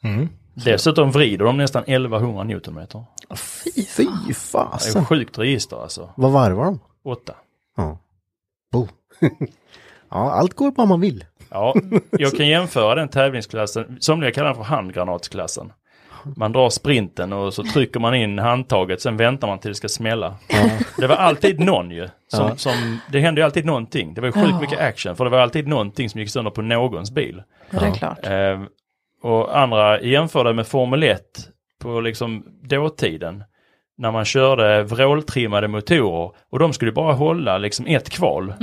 Mm. 0.03 0.29
Dessutom 0.55 1.11
vrider 1.11 1.45
de 1.45 1.57
nästan 1.57 1.83
1100 1.87 2.45
newtonmeter. 2.45 3.05
Fy, 3.37 3.71
fy 3.87 4.05
Det 4.05 4.31
är 4.31 4.35
fasen. 4.35 5.03
ett 5.03 5.09
sjukt 5.09 5.39
register 5.39 5.77
alltså. 5.83 6.11
Vad 6.17 6.33
varvar 6.33 6.65
de? 6.65 6.81
8. 7.05 7.35
Ja. 7.77 7.99
Bo. 8.73 8.89
ja, 10.11 10.31
allt 10.33 10.55
går 10.55 10.71
bara 10.71 10.87
man 10.87 11.01
vill. 11.01 11.25
Ja, 11.51 11.75
jag 12.11 12.33
kan 12.37 12.47
jämföra 12.49 12.95
den 12.95 13.09
tävlingsklassen, 13.09 13.97
somliga 14.01 14.31
kallar 14.33 14.47
den 14.49 14.57
för 14.57 14.63
handgranatsklassen. 14.65 15.73
Man 16.37 16.53
drar 16.53 16.71
sprinten 16.71 17.33
och 17.33 17.55
så 17.55 17.63
trycker 17.63 18.01
man 18.01 18.15
in 18.15 18.39
handtaget, 18.39 19.01
sen 19.01 19.17
väntar 19.17 19.49
man 19.49 19.59
till 19.59 19.71
det 19.71 19.75
ska 19.75 19.89
smälla. 19.89 20.35
Det 20.99 21.07
var 21.07 21.17
alltid 21.17 21.61
någon 21.61 21.91
ju. 21.91 22.09
Som, 22.29 22.49
Ja. 22.49 22.57
som, 22.57 22.99
det 23.13 23.21
hände 23.21 23.41
ju 23.41 23.45
alltid 23.45 23.65
någonting. 23.67 24.15
Det 24.15 24.21
var 24.21 24.29
ju 24.29 24.33
sjukt 24.33 24.61
mycket 24.61 24.81
action, 24.81 25.17
för 25.17 25.25
det 25.25 25.31
var 25.31 25.39
alltid 25.39 25.69
någonting 25.69 26.11
som 26.11 26.21
gick 26.21 26.31
sönder 26.31 26.51
på 26.51 26.63
någons 26.63 27.11
bil. 27.11 27.43
Ja, 27.71 27.81
det 27.81 27.87
är 27.87 27.95
klart. 27.95 28.27
Eh, 28.27 28.63
och 29.23 29.59
andra 29.59 30.01
jämförde 30.01 30.53
med 30.53 30.67
Formel 30.67 31.03
1 31.03 31.21
på 31.83 32.01
liksom 32.01 32.45
dåtiden. 32.63 33.45
När 33.99 34.11
man 34.11 34.25
körde 34.25 34.83
vråltrimmade 34.83 35.69
motorer 35.69 36.31
och 36.53 36.59
de 36.59 36.73
skulle 36.73 36.93
bara 36.93 37.13
hålla 37.13 37.59
liksom 37.59 37.87
ett 37.87 38.11
kval. 38.11 38.55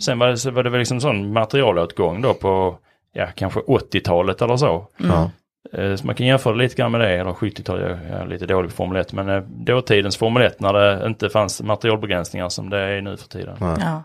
Sen 0.00 0.18
var 0.18 0.26
det, 0.28 0.36
så 0.36 0.50
var 0.50 0.62
det 0.62 0.70
väl 0.70 0.78
liksom 0.78 1.00
sån 1.00 1.32
materialåtgång 1.32 2.22
då 2.22 2.34
på 2.34 2.78
ja, 3.12 3.26
kanske 3.34 3.60
80-talet 3.60 4.42
eller 4.42 4.56
så. 4.56 4.86
Ja. 4.96 5.30
Eh, 5.72 5.94
Så 5.96 6.06
man 6.06 6.14
kan 6.14 6.26
jämföra 6.26 6.54
lite 6.54 6.74
grann 6.74 6.92
med 6.92 7.00
det, 7.00 7.08
eller 7.18 7.32
70-talet, 7.32 7.98
jag 8.10 8.20
är 8.20 8.26
lite 8.26 8.46
dålig 8.46 8.70
på 8.70 8.76
Formel 8.76 9.00
1, 9.00 9.12
men 9.12 9.28
eh, 9.28 9.40
dåtidens 9.42 10.16
Formel 10.16 10.42
1 10.42 10.60
när 10.60 10.72
det 10.72 11.06
inte 11.06 11.30
fanns 11.30 11.62
materialbegränsningar 11.62 12.48
som 12.48 12.70
det 12.70 12.78
är 12.78 13.02
nu 13.02 13.16
för 13.16 13.28
tiden. 13.28 13.56
Ja. 13.60 14.04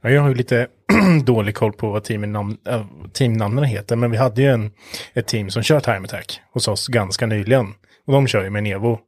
Ja, 0.00 0.10
jag 0.10 0.22
har 0.22 0.28
ju 0.28 0.34
lite 0.34 0.66
dålig 1.24 1.54
koll 1.54 1.72
på 1.72 1.90
vad 1.90 2.04
teamen 2.04 2.32
namn, 2.32 2.56
äh, 2.68 2.84
teamnamnen 3.12 3.64
heter, 3.64 3.96
men 3.96 4.10
vi 4.10 4.16
hade 4.16 4.42
ju 4.42 4.48
en, 4.48 4.70
ett 5.14 5.26
team 5.26 5.50
som 5.50 5.62
kör 5.62 5.80
Time 5.80 6.04
Attack 6.04 6.40
hos 6.52 6.68
oss 6.68 6.86
ganska 6.86 7.26
nyligen. 7.26 7.66
Och 8.06 8.12
de 8.12 8.26
kör 8.26 8.44
ju 8.44 8.50
med 8.50 8.60
en 8.60 8.66
Evo. 8.66 8.98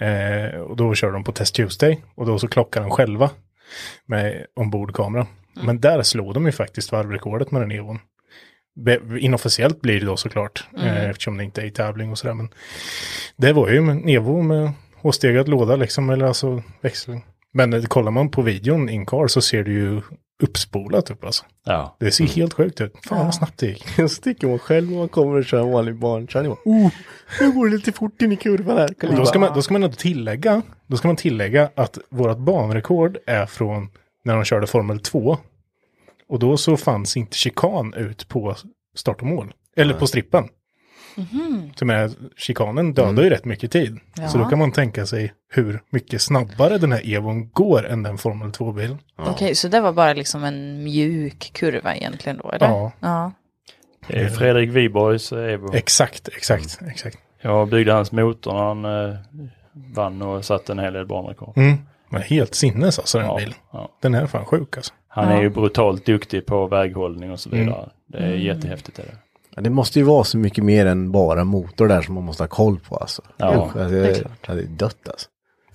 Eh, 0.00 0.60
och 0.60 0.76
då 0.76 0.94
kör 0.94 1.12
de 1.12 1.24
på 1.24 1.32
Test 1.32 1.54
Tuesday 1.54 2.02
och 2.14 2.26
då 2.26 2.38
så 2.38 2.48
klockar 2.48 2.80
de 2.80 2.90
själva 2.90 3.30
med 4.06 4.46
ombordkamera. 4.56 5.26
Men 5.62 5.80
där 5.80 6.02
slår 6.02 6.34
de 6.34 6.46
ju 6.46 6.52
faktiskt 6.52 6.92
varvrekordet 6.92 7.50
med 7.50 7.62
den 7.62 7.70
Evon. 7.70 7.98
Inofficiellt 9.18 9.80
blir 9.80 10.00
det 10.00 10.06
då 10.06 10.16
såklart, 10.16 10.66
eh, 10.78 11.10
eftersom 11.10 11.36
det 11.36 11.44
inte 11.44 11.62
är 11.62 11.66
i 11.66 11.70
tävling 11.70 12.10
och 12.10 12.18
sådär. 12.18 12.34
Men 12.34 12.48
det 13.36 13.52
var 13.52 13.68
ju 13.68 13.76
en 13.76 14.08
Evo 14.08 14.42
med 14.42 14.72
hårstegad 14.96 15.48
låda 15.48 15.76
liksom, 15.76 16.10
eller 16.10 16.26
alltså 16.26 16.62
växling. 16.80 17.24
Men 17.52 17.72
eh, 17.72 17.82
kollar 17.82 18.10
man 18.10 18.30
på 18.30 18.42
videon 18.42 18.88
in 18.88 19.06
car 19.06 19.26
så 19.26 19.40
ser 19.40 19.64
det 19.64 19.70
ju 19.70 20.00
uppspolat 20.42 21.10
upp 21.10 21.24
alltså. 21.24 21.44
Ja. 21.64 21.96
Det 22.00 22.10
ser 22.10 22.24
helt 22.24 22.52
sjukt 22.54 22.80
ut. 22.80 22.94
Fan 23.08 23.24
vad 23.24 23.34
snabbt 23.34 23.58
det 23.58 23.66
gick. 23.66 23.88
Så 23.96 24.08
sticker 24.08 24.48
man 24.48 24.58
själv 24.58 24.92
om 24.92 24.98
man 24.98 25.08
kommer 25.08 25.36
och 25.36 25.44
kör 25.44 25.60
en 25.60 25.70
vanlig 25.70 25.96
barnkörning. 25.96 26.52
Oh, 26.64 26.90
nu 27.40 27.52
går 27.52 27.66
det 27.66 27.76
lite 27.76 27.92
fort 27.92 28.22
in 28.22 28.32
i 28.32 28.36
kurvan 28.36 28.76
här. 28.76 28.90
Och 29.02 29.14
då 29.16 29.26
ska 29.26 29.38
man, 29.38 29.54
då 29.54 29.62
ska 29.62 29.72
man 29.72 29.82
ändå 29.82 29.96
tillägga, 29.96 30.62
då 30.86 30.96
ska 30.96 31.08
man 31.08 31.16
tillägga 31.16 31.70
att 31.74 31.98
vårt 32.08 32.38
banrekord 32.38 33.18
är 33.26 33.46
från 33.46 33.88
när 34.24 34.34
de 34.34 34.44
körde 34.44 34.66
Formel 34.66 35.00
2. 35.00 35.38
Och 36.28 36.38
då 36.38 36.56
så 36.56 36.76
fanns 36.76 37.16
inte 37.16 37.36
chikan 37.36 37.94
ut 37.94 38.28
på 38.28 38.56
start 38.94 39.20
och 39.20 39.26
mål. 39.26 39.52
Eller 39.76 39.94
på 39.94 40.06
strippen. 40.06 40.48
Som 41.76 41.90
är, 41.90 42.10
chikanen 42.36 42.94
dödar 42.94 43.22
ju 43.22 43.30
rätt 43.30 43.44
mycket 43.44 43.72
tid. 43.72 43.98
Ja. 44.16 44.28
Så 44.28 44.38
då 44.38 44.44
kan 44.44 44.58
man 44.58 44.72
tänka 44.72 45.06
sig 45.06 45.34
hur 45.48 45.80
mycket 45.90 46.22
snabbare 46.22 46.78
den 46.78 46.92
här 46.92 47.14
Evon 47.14 47.50
går 47.50 47.86
än 47.86 48.02
den 48.02 48.18
Formel 48.18 48.48
2-bilen. 48.48 48.98
Okej, 49.16 49.54
så 49.54 49.68
det 49.68 49.80
var 49.80 49.92
bara 49.92 50.12
liksom 50.12 50.44
en 50.44 50.84
mjuk 50.84 51.50
kurva 51.54 51.94
egentligen 51.94 52.38
då, 52.42 52.50
eller? 52.50 52.66
Ja. 52.68 52.92
ja. 53.00 53.32
Det 54.08 54.20
är 54.20 54.28
Fredrik 54.28 54.70
Wiborgs 54.70 55.32
eh, 55.32 55.52
Evo. 55.52 55.74
Exakt, 55.74 56.28
exakt, 56.28 56.78
exakt. 56.90 57.18
Jag 57.40 57.68
byggde 57.68 57.92
hans 57.92 58.12
motor 58.12 58.52
när 58.52 58.62
han 58.62 58.84
eh, 58.84 59.16
vann 59.94 60.22
och 60.22 60.44
satte 60.44 60.72
en 60.72 60.78
hel 60.78 60.92
del 60.92 61.06
banrekord. 61.06 61.58
Mm. 61.58 61.78
Men 62.08 62.22
helt 62.22 62.54
sinnes 62.54 62.98
alltså 62.98 63.18
den 63.18 63.26
Ja, 63.26 63.36
bilen. 63.36 63.54
ja. 63.72 63.88
Den 64.02 64.14
är 64.14 64.26
fan 64.26 64.44
sjuk 64.44 64.76
alltså. 64.76 64.92
Han 65.08 65.28
är 65.28 65.42
ju 65.42 65.50
brutalt 65.50 66.06
duktig 66.06 66.46
på 66.46 66.66
väghållning 66.66 67.30
och 67.32 67.40
så 67.40 67.50
vidare. 67.50 67.88
Det 68.06 68.18
är 68.18 68.32
jättehäftigt. 68.34 68.98
Är 68.98 69.02
det. 69.02 69.16
Ja, 69.56 69.62
det 69.62 69.70
måste 69.70 69.98
ju 69.98 70.04
vara 70.04 70.24
så 70.24 70.38
mycket 70.38 70.64
mer 70.64 70.86
än 70.86 71.12
bara 71.12 71.44
motor 71.44 71.88
där 71.88 72.02
som 72.02 72.14
man 72.14 72.24
måste 72.24 72.42
ha 72.42 72.48
koll 72.48 72.78
på 72.78 72.96
alltså. 72.96 73.22
Ja, 73.36 73.48
Usch, 73.54 73.76
alltså 73.76 73.88
det 73.94 74.08
är 74.10 74.14
klart. 74.14 74.46
hade 74.46 74.62
dött 74.62 75.08
alltså. 75.08 75.28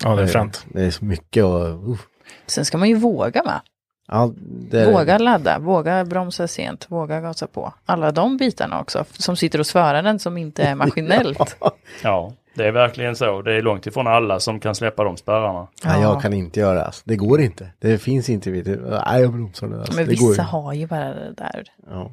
Ja, 0.03 0.15
det 0.15 0.23
är 0.23 0.27
fränt. 0.27 0.65
Det 0.73 0.81
är 0.85 0.91
så 0.91 1.05
mycket 1.05 1.43
och... 1.43 1.89
uff. 1.91 2.07
Sen 2.47 2.65
ska 2.65 2.77
man 2.77 2.89
ju 2.89 2.95
våga 2.95 3.43
med. 3.43 3.59
Ja, 4.07 4.31
det, 4.71 4.91
Våga 4.91 5.17
ladda, 5.17 5.59
våga 5.59 6.05
bromsa 6.05 6.47
sent, 6.47 6.85
våga 6.89 7.21
gasa 7.21 7.47
på. 7.47 7.73
Alla 7.85 8.11
de 8.11 8.37
bitarna 8.37 8.81
också, 8.81 9.05
som 9.11 9.35
sitter 9.35 9.57
hos 9.57 9.71
föraren 9.71 10.19
som 10.19 10.37
inte 10.37 10.63
är 10.63 10.75
maskinellt. 10.85 11.57
Ja, 12.03 12.33
det 12.53 12.67
är 12.67 12.71
verkligen 12.71 13.15
så. 13.15 13.41
Det 13.41 13.53
är 13.53 13.61
långt 13.61 13.87
ifrån 13.87 14.07
alla 14.07 14.39
som 14.39 14.59
kan 14.59 14.75
släppa 14.75 15.03
de 15.03 15.17
spärrarna. 15.17 15.67
Nej, 15.85 16.01
jag 16.01 16.21
kan 16.21 16.33
inte 16.33 16.59
göra 16.59 16.83
alltså. 16.83 17.01
Det 17.05 17.15
går 17.15 17.41
inte. 17.41 17.67
Det 17.79 17.97
finns 17.97 18.29
inte. 18.29 18.51
Vet 18.51 18.65
du. 18.65 18.75
Nej, 19.05 19.21
jag 19.21 19.33
bromsar 19.33 19.67
nu. 19.67 19.79
Alltså. 19.79 19.93
Men 19.95 20.07
det 20.07 20.15
går 20.15 20.29
vissa 20.29 20.41
ju. 20.41 20.47
har 20.47 20.73
ju 20.73 20.87
bara 20.87 21.13
det 21.13 21.33
där. 21.37 21.63
Ja. 21.89 22.11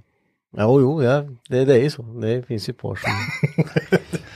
Ja, 0.57 0.63
jo, 0.81 1.03
ja, 1.03 1.25
det, 1.49 1.65
det 1.65 1.75
är 1.75 1.83
ju 1.83 1.91
så. 1.91 2.03
Det 2.03 2.43
finns 2.47 2.69
ju 2.69 2.73
par 2.73 2.95
som 2.95 3.11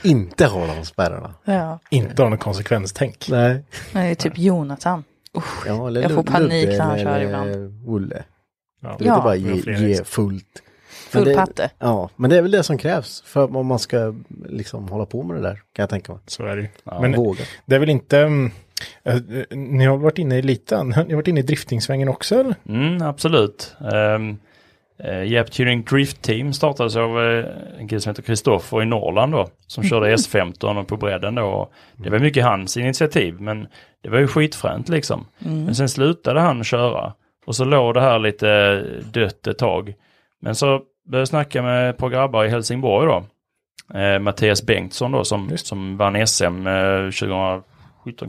inte 0.11 0.45
har 0.45 0.67
de 0.67 0.85
spärrarna. 0.85 1.33
Ja, 1.45 1.79
Inte 1.89 2.23
har 2.23 2.29
något 2.29 2.39
konsekvenstänk. 2.39 3.25
Nej. 3.29 3.63
det 3.93 3.99
är 3.99 4.15
typ 4.15 4.37
Jonathan. 4.37 5.03
Usch, 5.37 5.67
Ja, 5.67 5.87
eller 5.87 6.01
Jag 6.01 6.11
får 6.11 6.23
panik 6.23 6.67
när 6.67 6.79
han 6.79 6.99
kör 6.99 7.19
ibland. 7.21 7.81
Olle. 7.87 8.23
Ja. 8.81 8.95
Du 8.97 9.03
vet 9.03 9.07
Ja. 9.13 9.21
bara 9.23 9.35
ge, 9.35 9.87
ge 9.87 10.03
fullt. 10.03 10.63
Men 11.13 11.23
full 11.23 11.33
det- 11.33 11.35
patte. 11.35 11.69
Ja, 11.79 12.09
men 12.15 12.29
det 12.29 12.37
är 12.37 12.41
väl 12.41 12.51
det 12.51 12.63
som 12.63 12.77
krävs 12.77 13.21
för 13.25 13.55
om 13.57 13.67
man 13.67 13.79
ska 13.79 14.13
liksom 14.49 14.87
hålla 14.87 15.05
på 15.05 15.23
med 15.23 15.35
det 15.37 15.41
där, 15.41 15.55
kan 15.55 15.83
jag 15.83 15.89
tänka 15.89 16.11
mig. 16.11 16.21
Så 16.27 16.45
är 16.45 16.55
det 16.55 16.61
ju. 16.61 16.67
Ja. 16.83 17.01
Men 17.01 17.15
Våga. 17.15 17.43
det 17.65 17.75
är 17.75 17.79
väl 17.79 17.89
inte... 17.89 18.19
mm, 18.19 18.51
eh, 19.03 19.15
eh, 19.15 19.57
ni 19.57 19.85
har 19.85 19.97
varit 19.97 20.17
inne 20.17 20.37
i 20.37 20.41
lite, 20.41 20.83
ni 20.83 20.93
har 20.93 21.15
varit 21.15 21.27
inne 21.27 21.39
i 21.39 21.43
driftingsvängen 21.43 22.07
också 22.09 22.39
eller? 22.39 22.55
Mm, 22.69 23.01
absolut. 23.01 23.75
Um, 23.79 24.39
uh, 25.05 25.25
Jap 25.25 25.51
Turing 25.51 25.83
Drift 25.83 26.21
Team 26.21 26.53
startades 26.53 26.95
av 26.95 27.23
eh, 27.23 27.45
en 27.79 27.87
kille 27.87 28.01
som 28.01 28.09
heter 28.09 28.23
Kristoffer 28.23 28.81
i 28.81 28.85
Norrland 28.85 29.31
då. 29.31 29.47
Som 29.67 29.83
körde 29.83 30.07
S15 30.15 30.81
och 30.81 30.87
på 30.87 30.97
bredden 30.97 31.35
då. 31.35 31.69
Det 31.95 32.09
var 32.09 32.19
mycket 32.19 32.43
hans 32.43 32.77
initiativ 32.77 33.41
men 33.41 33.67
det 34.01 34.09
var 34.09 34.19
ju 34.19 34.27
skitfränt 34.27 34.89
liksom. 34.89 35.25
Men 35.39 35.75
sen 35.75 35.89
slutade 35.89 36.39
han 36.39 36.63
köra. 36.63 37.13
Och 37.45 37.55
så 37.55 37.65
låg 37.65 37.93
det 37.93 38.01
här 38.01 38.19
lite 38.19 38.79
dött 39.13 39.47
ett 39.47 39.57
tag. 39.57 39.93
Men 40.41 40.55
så 40.55 40.81
började 41.05 41.21
jag 41.21 41.27
snacka 41.27 41.61
med 41.61 41.89
ett 41.89 41.97
par 41.97 42.09
grabbar 42.09 42.45
i 42.45 42.49
Helsingborg 42.49 43.07
då. 43.07 43.25
Eh, 43.99 44.19
Mattias 44.19 44.63
Bengtsson 44.63 45.11
då 45.11 45.23
som, 45.23 45.49
Just. 45.49 45.67
som 45.67 45.97
vann 45.97 46.27
SM 46.27 46.67
eh, 46.67 47.03
2017 47.03 47.63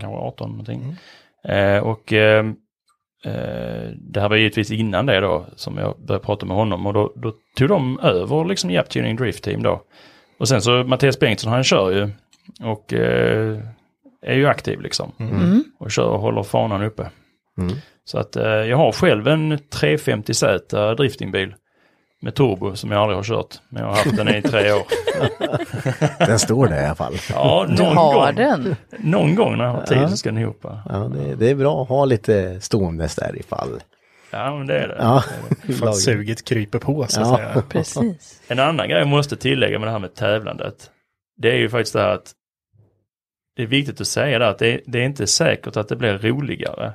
kanske 0.01 0.07
18 0.07 0.51
någonting. 0.51 0.97
Eh, 1.45 1.79
och 1.79 2.13
eh, 2.13 2.47
eh, 3.25 3.89
det 3.97 4.21
här 4.21 4.29
var 4.29 4.37
givetvis 4.37 4.71
innan 4.71 5.07
det 5.07 5.21
då 5.21 5.47
som 5.57 5.79
jag 5.79 5.95
började 6.07 6.25
prata 6.25 6.47
med 6.47 6.57
honom 6.57 6.87
och 6.87 6.93
då, 6.93 7.13
då 7.17 7.33
tog 7.57 7.69
de 7.69 7.99
över 7.99 8.45
liksom 8.45 8.71
Jap 8.71 8.89
Tuning 8.89 9.17
Drift 9.17 9.45
Team 9.45 9.63
då. 9.63 9.83
Och 10.39 10.49
sen 10.49 10.63
så 10.63 10.85
Mattias 10.85 11.19
Bengtsson 11.19 11.53
han 11.53 11.65
kör 11.65 11.91
ju 11.91 12.11
och 12.71 12.93
eh, 12.93 13.59
är 14.23 14.35
ju 14.35 14.47
aktiv 14.47 14.81
liksom. 14.81 15.13
Mm. 15.19 15.65
Och 15.79 15.91
kör 15.91 16.09
och 16.09 16.21
håller 16.21 16.43
fanan 16.43 16.83
uppe. 16.83 17.11
Mm. 17.59 17.75
Så 18.05 18.19
att 18.19 18.37
eh, 18.37 18.45
jag 18.47 18.77
har 18.77 18.93
själv 18.93 19.29
en 19.29 19.53
350Z 19.59 20.95
driftingbil 20.95 21.55
med 22.25 22.35
turbo 22.35 22.77
som 22.77 22.91
jag 22.91 23.01
aldrig 23.01 23.17
har 23.19 23.23
kört. 23.25 23.61
Men 23.69 23.83
jag 23.83 23.89
har 23.91 23.97
haft 23.97 24.17
den 24.17 24.29
i 24.29 24.43
tre 24.43 24.73
år. 24.73 24.83
Den 26.27 26.39
står 26.39 26.69
där 26.69 26.83
i 26.83 26.87
alla 26.87 26.95
fall. 26.95 27.15
Ja, 27.31 27.67
Du 27.69 27.83
någon 27.83 27.97
har 27.97 28.27
gång. 28.27 28.35
den. 28.35 28.77
Någon 28.99 29.35
gång 29.35 29.59
när 29.59 29.65
jag 29.65 29.73
har 29.73 29.83
tid 29.87 29.99
Ja. 29.99 30.09
så 30.09 30.17
ska 30.17 30.29
den 30.31 30.39
ihop. 30.39 30.59
Ja, 30.63 31.11
det, 31.15 31.35
det 31.35 31.51
är 31.51 31.55
bra 31.55 31.83
att 31.83 31.89
ha 31.89 32.05
lite 32.05 32.61
ståendes 32.61 33.15
där 33.15 33.37
ifall. 33.39 33.81
Ja, 34.31 34.57
men 34.57 34.67
det 34.67 34.79
är 34.79 34.89
det. 34.89 34.97
Ja, 34.99 35.25
För 35.79 35.87
att 35.89 35.97
suget 35.97 36.45
kryper 36.45 36.79
på 36.79 37.07
så 37.09 37.21
att 37.21 37.29
Ja. 37.29 37.37
säga. 37.37 37.63
Precis. 37.69 38.43
En 38.49 38.59
annan 38.59 38.89
grej 38.89 38.99
jag 38.99 39.09
måste 39.09 39.37
tillägga 39.37 39.79
med 39.79 39.89
det 39.89 39.93
här 39.93 39.99
med 39.99 40.15
tävlandet. 40.15 40.91
Det 41.37 41.51
är 41.51 41.57
ju 41.57 41.69
faktiskt 41.69 41.93
det 41.93 42.01
här 42.01 42.09
att 42.15 42.33
det 43.57 43.63
är 43.63 43.67
viktigt 43.67 44.01
att 44.01 44.07
säga 44.07 44.39
det 44.39 44.49
att 44.49 44.59
det, 44.59 44.81
det 44.87 44.99
är 45.01 45.05
inte 45.05 45.27
säkert 45.27 45.77
att 45.77 45.89
det 45.89 45.97
blir 45.97 46.19
roligare 46.19 46.93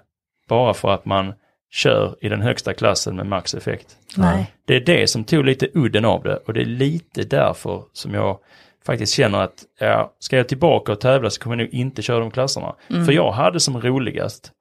bara 0.50 0.74
för 0.74 0.90
att 0.92 1.06
man 1.06 1.34
kör 1.72 2.16
i 2.22 2.30
den 2.30 2.42
högsta 2.42 2.74
klassen 2.74 3.16
med 3.16 3.26
maxeffekt. 3.26 3.98
Nej. 4.18 4.54
Det 4.66 4.76
är 4.76 4.80
det 4.80 5.08
som 5.08 5.24
tog 5.24 5.46
lite 5.46 5.68
udden 5.74 6.06
av 6.06 6.24
det 6.24 6.36
och 6.36 6.54
det 6.54 6.62
är 6.62 6.66
lite 6.66 7.24
därför 7.24 7.84
som 7.94 8.14
jag 8.14 8.40
faktiskt 8.86 9.14
känner 9.14 9.40
att 9.40 9.64
ja, 9.80 10.14
ska 10.20 10.38
jag 10.38 10.48
tillbaka 10.48 10.92
och 10.92 11.00
tävla 11.00 11.30
så 11.30 11.42
kommer 11.42 11.56
jag 11.56 11.64
nog 11.64 11.74
inte 11.74 12.02
köra 12.02 12.20
de 12.20 12.32
klasserna. 12.32 12.76
För 13.06 13.12
jag 13.12 13.32
hade 13.32 13.60
som 13.60 13.82
roligast 13.82 14.52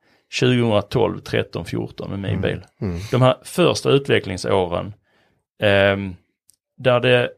2012, 0.40 1.20
13, 1.20 1.64
14 1.64 2.10
med 2.10 2.18
min 2.18 2.40
bil. 2.40 2.60
De 3.10 3.22
här 3.22 3.36
första 3.42 3.90
utvecklingsåren 3.90 4.94
ehm, 5.62 6.14
där 6.78 7.00
det 7.00 7.30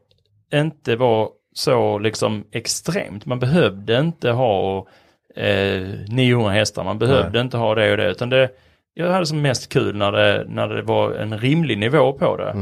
inte 0.53 0.95
var 0.95 1.29
så 1.53 1.99
liksom 1.99 2.43
extremt. 2.51 3.25
Man 3.25 3.39
behövde 3.39 3.99
inte 3.99 4.31
ha 4.31 4.87
eh, 5.35 5.81
900 6.07 6.51
hästar, 6.51 6.83
man 6.83 6.99
behövde 6.99 7.41
inte 7.41 7.57
ha 7.57 7.75
det 7.75 7.91
och 7.91 7.97
det. 7.97 8.11
Utan 8.11 8.29
det, 8.29 8.49
jag 8.93 9.11
hade 9.11 9.25
som 9.25 9.41
mest 9.41 9.73
kul 9.73 9.95
när 9.95 10.11
det, 10.11 10.45
när 10.47 10.67
det 10.67 10.81
var 10.81 11.11
en 11.13 11.37
rimlig 11.37 11.77
nivå 11.77 12.13
på 12.13 12.37
det. 12.37 12.53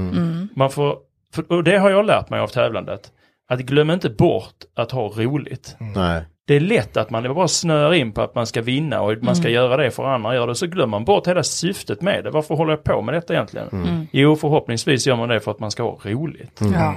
Man 0.55 0.69
får, 0.69 0.97
för, 1.33 1.51
och 1.51 1.63
det 1.63 1.77
har 1.77 1.89
jag 1.89 2.05
lärt 2.05 2.29
mig 2.29 2.39
av 2.39 2.47
tävlandet. 2.47 3.11
Att 3.49 3.59
glöm 3.59 3.89
inte 3.89 4.09
bort 4.09 4.55
att 4.75 4.91
ha 4.91 5.07
roligt. 5.07 5.75
nej. 5.79 6.25
Det 6.47 6.55
är 6.55 6.59
lätt 6.59 6.97
att 6.97 7.09
man 7.09 7.33
bara 7.35 7.47
snör 7.47 7.93
in 7.93 8.11
på 8.11 8.21
att 8.21 8.35
man 8.35 8.47
ska 8.47 8.61
vinna 8.61 9.01
och 9.01 9.23
man 9.23 9.35
ska 9.35 9.49
göra 9.49 9.77
det 9.77 9.91
för 9.91 10.03
andra 10.03 10.35
gör 10.35 10.47
det. 10.47 10.55
Så 10.55 10.67
glömmer 10.67 10.87
man 10.91 11.05
bort 11.05 11.27
hela 11.27 11.43
syftet 11.43 12.01
med 12.01 12.23
det. 12.23 12.31
Varför 12.31 12.55
håller 12.55 12.71
jag 12.71 12.83
på 12.83 13.01
med 13.01 13.13
detta 13.13 13.33
egentligen? 13.33 14.07
Jo, 14.11 14.35
förhoppningsvis 14.35 15.07
gör 15.07 15.15
man 15.15 15.29
det 15.29 15.39
för 15.39 15.51
att 15.51 15.59
man 15.59 15.71
ska 15.71 15.83
ha 15.83 15.97
roligt. 16.03 16.61
Ja. 16.73 16.95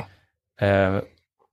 Eh, 0.66 0.99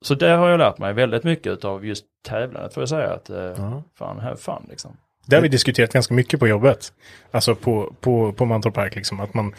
så 0.02 0.16
där 0.16 0.38
har 0.38 0.50
jag 0.50 0.58
lärt 0.58 0.78
mig 0.78 0.94
väldigt 0.94 1.24
mycket 1.24 1.66
av 1.66 1.86
just 1.86 2.06
tävlandet 2.28 2.74
får 2.74 2.82
jag 2.82 2.90
säga. 2.90 3.14
Att, 3.14 3.30
eh. 3.30 3.80
Fan, 3.98 4.20
have 4.20 4.38
fun 4.38 4.66
liksom. 4.70 4.98
Det 5.30 5.36
har 5.36 5.42
vi 5.42 5.48
diskuterat 5.48 5.94
ganska 5.94 6.14
mycket 6.14 6.40
på 6.40 6.48
jobbet. 6.48 6.94
Alltså 7.32 7.56
på, 7.56 7.94
på, 8.02 8.34
på 8.34 8.46
Mantorp 8.46 8.74
Park 8.74 8.96
liksom. 8.96 9.20
Att 9.20 9.34
man 9.34 9.54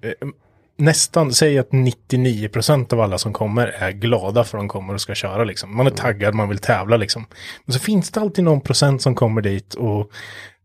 eh, 0.00 0.28
nästan, 0.76 1.32
säg 1.32 1.58
att 1.58 1.70
99% 1.70 2.92
av 2.92 3.00
alla 3.00 3.18
som 3.18 3.32
kommer 3.32 3.66
är 3.66 3.90
glada 3.90 4.44
för 4.44 4.58
att 4.58 4.62
de 4.62 4.68
kommer 4.68 4.94
och 4.94 5.00
ska 5.00 5.14
köra 5.14 5.44
liksom. 5.44 5.76
Man 5.76 5.86
är 5.86 5.90
taggad, 5.90 6.34
man 6.34 6.48
vill 6.48 6.58
tävla 6.58 6.96
liksom. 6.96 7.26
Men 7.64 7.72
så 7.72 7.78
finns 7.78 8.10
det 8.10 8.20
alltid 8.20 8.44
någon 8.44 8.60
procent 8.60 9.02
som 9.02 9.14
kommer 9.14 9.42
dit 9.42 9.74
och 9.74 10.10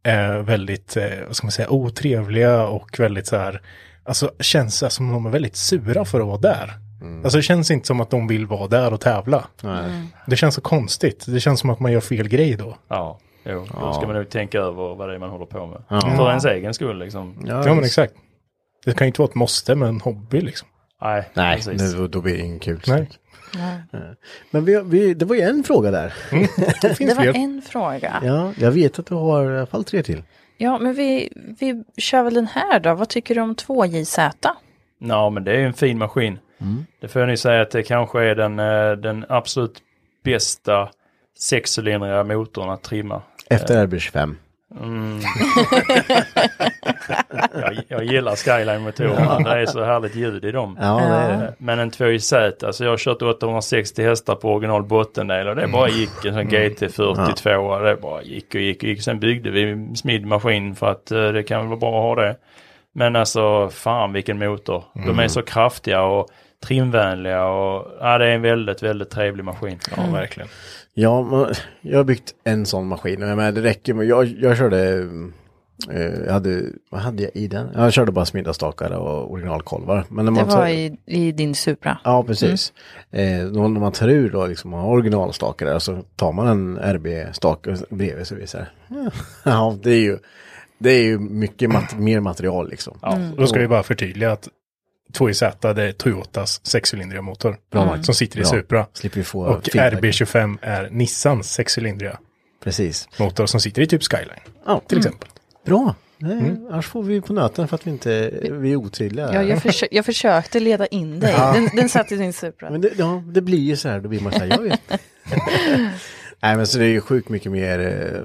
är 0.04 0.38
väldigt, 0.38 0.98
eh, 0.98 1.04
vad 1.28 1.36
ska 1.36 1.46
man 1.46 1.52
säga, 1.52 1.70
otrevliga 1.70 2.68
och 2.68 3.00
väldigt 3.00 3.28
så 3.28 3.38
här, 3.38 3.62
alltså 4.04 4.32
känns 4.40 4.80
det 4.80 4.90
som 4.90 5.12
de 5.12 5.26
är 5.26 5.30
väldigt 5.30 5.56
sura 5.56 6.06
för 6.06 6.20
att 6.20 6.28
vara 6.28 6.38
där. 6.38 6.74
Alltså 7.24 7.38
det 7.38 7.44
känns 7.44 7.72
inte 7.72 7.88
som 7.88 8.02
att 8.02 8.10
de 8.10 8.28
vill 8.28 8.46
vara 8.46 8.68
där 8.68 8.94
och 8.94 9.02
tävla. 9.02 9.48
Nej. 9.62 10.08
Det 10.28 10.36
känns 10.36 10.56
så 10.56 10.62
konstigt. 10.62 11.26
Det 11.28 11.40
känns 11.40 11.60
som 11.60 11.70
att 11.70 11.80
man 11.80 11.92
gör 11.92 12.00
fel 12.00 12.28
grej 12.28 12.56
då. 12.56 12.78
Ja, 12.88 13.20
jo, 13.44 13.68
då 13.82 13.94
ska 13.94 14.08
man 14.08 14.16
nog 14.16 14.30
tänka 14.30 14.60
över 14.60 14.96
vad 14.96 15.10
det 15.10 15.16
är 15.16 15.20
man 15.20 15.30
håller 15.30 15.46
på 15.46 15.66
med. 15.68 15.84
Ja. 15.88 16.02
För 16.02 16.30
ens 16.30 16.46
egen 16.46 16.74
skull 16.74 17.00
liksom. 17.00 17.44
Ja, 17.46 17.68
Ja 17.68 17.74
men 17.76 17.84
exakt. 17.84 18.14
Det 18.86 18.98
kan 18.98 19.06
ju 19.06 19.08
inte 19.08 19.22
vara 19.22 19.30
ett 19.30 19.36
måste 19.36 19.76
med 19.76 19.90
en 19.90 20.02
hobby 20.02 20.42
liksom. 20.42 20.68
Nej, 21.02 21.30
Nej, 21.34 21.62
det, 21.66 22.08
då 22.08 22.22
blir 22.22 22.38
det 22.38 22.44
inget 22.44 22.62
kul. 22.62 22.82
Nej. 22.88 23.10
Men 24.52 24.66
vi, 24.66 24.82
vi, 24.86 25.14
det 25.14 25.26
var 25.26 25.36
ju 25.36 25.42
en 25.42 25.64
fråga 25.64 25.92
där. 25.92 26.14
Det 26.82 26.96
finns 26.96 27.18
Det 27.18 27.26
var 27.26 27.36
en 27.36 27.62
fråga. 27.62 28.22
Ja, 28.24 28.54
jag 28.58 28.72
vet 28.72 29.00
att 29.00 29.06
du 29.06 29.16
har 29.16 29.52
i 29.52 29.58
alla 29.58 29.66
fall 29.66 29.84
tre 29.84 30.04
till. 30.04 30.24
Ja, 30.58 30.78
men 30.80 30.94
vi, 30.94 31.30
vi 31.60 31.84
kör 31.98 32.24
väl 32.24 32.34
den 32.34 32.48
här 32.48 32.80
då. 32.80 32.94
Vad 32.94 33.10
tycker 33.10 33.36
du 33.36 33.42
om 33.42 33.56
2JZ? 33.56 34.32
Ja, 35.00 35.30
men 35.30 35.44
det 35.44 35.52
är 35.52 35.60
ju 35.60 35.66
en 35.66 35.74
fin 35.74 35.98
maskin. 35.98 36.40
Det 37.02 37.08
får 37.08 37.22
jag 37.22 37.30
nog 37.30 37.40
säga 37.40 37.62
att 37.62 37.72
det 37.72 37.84
kanske 37.84 38.24
är 38.24 38.36
den, 38.36 38.60
eh, 38.60 38.92
den 38.92 39.26
absolut 39.30 39.82
bästa 40.24 40.90
sexcylindriga 41.42 42.24
motorn 42.24 42.70
att 42.70 42.84
trimma. 42.84 43.22
Efter 43.50 43.88
RB25. 43.88 44.36
Jag, 47.54 47.84
jag 47.88 48.04
gillar 48.04 48.36
Skyline-motorerna, 48.36 49.40
det 49.40 49.62
är 49.62 49.66
så 49.66 49.84
härligt 49.84 50.16
ljud 50.16 50.46
i 50.46 50.52
dem. 50.52 50.78
Ja, 50.82 50.98
det 50.98 51.04
är 51.04 51.38
det. 51.38 51.54
Men 51.58 51.80
en 51.80 51.92
2JZ, 51.92 52.66
alltså 52.66 52.84
jag 52.84 52.92
har 52.92 52.98
kört 52.98 53.22
860 53.22 54.04
hästar 54.04 54.36
på 54.36 54.54
original 54.54 54.84
bottendel 54.84 55.48
och 55.48 55.56
det 55.56 55.68
bara 55.68 55.90
gick 55.90 56.26
en 56.26 56.34
sån 56.34 56.48
GT42, 56.48 57.84
det 57.84 58.02
bara 58.02 58.22
gick 58.22 58.56
och 58.56 58.62
gick 58.62 58.84
och 58.84 58.90
gick. 58.90 59.04
Sen 59.04 59.20
byggde 59.20 59.52
vi 59.52 59.72
en 59.72 59.96
smidd 59.96 60.26
maskin 60.26 60.76
för 60.76 60.92
att 60.92 61.12
eh, 61.12 61.28
det 61.28 61.44
kan 61.44 61.60
väl 61.60 61.68
vara 61.68 61.80
bra 61.80 61.98
att 61.98 62.18
ha 62.18 62.26
det. 62.26 62.36
Men 62.94 63.16
alltså 63.16 63.70
fan 63.70 64.14
vilken 64.14 64.40
motor. 64.40 64.84
De 65.06 65.20
är 65.20 65.28
så 65.28 65.42
kraftiga 65.42 66.02
och 66.02 66.28
trimvänliga 66.66 67.46
och 67.46 67.88
ja, 68.00 68.18
det 68.18 68.26
är 68.26 68.36
en 68.36 68.42
väldigt, 68.42 68.84
väldigt 68.84 69.10
trevlig 69.10 69.44
maskin. 69.44 69.80
Ja, 69.98 70.04
verkligen. 70.14 70.50
Ja, 70.94 71.22
men 71.24 71.54
jag 71.82 71.98
har 72.00 72.04
byggt 72.04 72.34
en 72.44 72.66
sån 72.66 72.88
maskin. 72.88 73.22
Jag 73.22 73.38
menar, 73.38 73.52
det 73.52 73.62
räcker 73.62 73.94
med, 73.94 74.06
jag, 74.06 74.26
jag 74.28 74.58
körde, 74.58 75.08
eh, 75.92 76.04
jag 76.26 76.34
hade, 76.34 76.64
vad 76.90 77.02
hade 77.02 77.24
jag 77.24 77.32
i 77.36 77.48
den? 77.48 77.68
Jag 77.76 77.94
körde 77.94 78.12
bara 78.12 78.26
smiddagstakare 78.26 78.98
och 78.98 79.32
originalkolvar. 79.32 80.06
Men 80.10 80.26
när 80.26 80.32
Det 80.32 80.36
man 80.36 80.50
tar- 80.50 80.58
var 80.58 80.68
i, 80.68 80.98
i 81.06 81.32
din 81.32 81.56
Supra. 81.56 81.98
Ja, 82.04 82.24
precis. 82.24 82.74
Eh, 83.12 83.46
då, 83.46 83.68
när 83.68 83.80
man 83.80 83.92
tar 83.92 84.08
ur 84.10 84.30
då, 84.30 84.46
liksom, 84.48 84.72
man 84.72 84.80
har 84.80 84.88
originalstakare, 84.90 85.80
så 85.80 86.00
tar 86.16 86.32
man 86.32 86.48
en 86.48 86.78
RB-stake 86.96 87.78
bredvid 87.90 88.28
så 88.28 88.36
visar 88.36 88.60
det. 88.60 89.12
Ja, 89.44 89.78
det 89.84 89.92
är 89.92 90.00
ju, 90.02 90.18
det 90.78 90.90
är 90.90 91.04
ju 91.04 91.20
mycket 91.20 91.70
mat- 91.70 91.98
mer 91.98 92.20
material 92.20 92.70
liksom. 92.70 92.98
Ja. 93.02 93.18
Då 93.38 93.48
ska 93.48 93.60
vi 93.60 93.68
bara 93.68 93.84
förtydliga 93.84 94.32
att 94.32 94.48
2JZ 95.14 95.74
det 95.74 95.84
är 95.84 95.92
Toyotas 95.92 96.66
sexcylindriga 96.66 97.22
motor. 97.22 97.58
Bra, 97.72 97.86
Marcus. 97.86 98.06
Som 98.06 98.16
sitter 98.16 98.38
i 98.40 98.42
Bra. 98.42 98.50
Supra. 98.52 98.86
Slipper 98.94 99.18
vi 99.18 99.24
få 99.24 99.46
Och 99.46 99.64
feedback. 99.66 100.04
RB25 100.04 100.58
är 100.62 100.90
Nissans 100.92 101.54
sexcylindriga 101.54 102.20
Precis. 102.64 103.10
motor 103.20 103.46
som 103.46 103.60
sitter 103.60 103.82
i 103.82 103.88
typ 103.88 104.04
Skyline. 104.04 104.40
Ja, 104.66 104.82
Till 104.88 104.98
exempel. 104.98 105.30
Bra. 105.66 105.96
Nej, 106.18 106.56
Annars 106.72 106.88
får 106.88 107.04
vi 107.04 107.22
på 107.22 107.34
nöten 107.34 107.68
för 107.68 107.76
att 107.76 107.88
vi 107.88 107.92
inte 107.92 108.32
vi 108.52 108.72
är 108.72 108.76
otydliga. 108.76 109.34
Ja, 109.34 109.44
jag, 109.44 109.60
försö- 109.60 109.88
jag 109.92 110.06
försökte 110.06 110.60
leda 110.60 110.88
in 110.88 111.20
dig. 111.20 111.34
Den, 111.54 111.70
den 111.76 111.90
satt 111.90 112.12
i 112.12 112.16
din 112.16 112.34
Supra. 112.34 112.70
Men 112.70 112.82
det, 112.82 112.90
ja, 112.98 113.24
det 113.26 113.42
blir 113.42 113.60
ju 113.60 113.76
så 113.78 113.90
här, 113.90 114.00
då 114.00 114.10
blir 114.10 114.20
man 114.20 114.32
så 114.34 114.40
här, 114.40 114.48
jag 114.48 114.62
vet. 114.62 114.82
Nej 116.44 116.58
men 116.58 116.68
så 116.68 116.78
det 116.78 116.86
är 116.86 116.90
ju 116.90 117.02
sjukt 117.02 117.30
mycket 117.30 117.52
mer, 117.52 117.80
eh, 117.80 118.22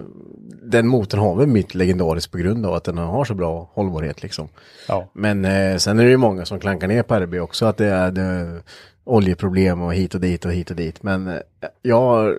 den 0.71 0.87
motorn 0.89 1.21
har 1.21 1.35
väl 1.37 1.47
mitt 1.47 1.75
legendariskt 1.75 2.33
på 2.33 2.39
grund 2.39 2.67
av 2.67 2.75
att 2.75 2.85
den 2.85 2.99
har 2.99 3.25
så 3.25 3.35
bra 3.35 3.71
hållbarhet 3.75 4.23
liksom. 4.23 4.49
Ja. 4.89 5.11
Men 5.15 5.45
eh, 5.45 5.77
sen 5.77 5.99
är 5.99 6.05
det 6.05 6.11
ju 6.11 6.17
många 6.17 6.45
som 6.45 6.61
klankar 6.61 6.89
ner 6.89 7.03
på 7.03 7.15
RB 7.15 7.35
också, 7.35 7.67
att 7.67 7.77
det 7.77 7.87
är, 7.87 8.11
det 8.11 8.63
oljeproblem 9.05 9.83
och 9.83 9.95
hit 9.95 10.15
och 10.15 10.21
dit 10.21 10.45
och 10.45 10.53
hit 10.53 10.71
och 10.71 10.77
dit. 10.77 11.03
Men 11.03 11.27
eh, 11.27 11.37
jag, 11.83 12.01
har- 12.01 12.39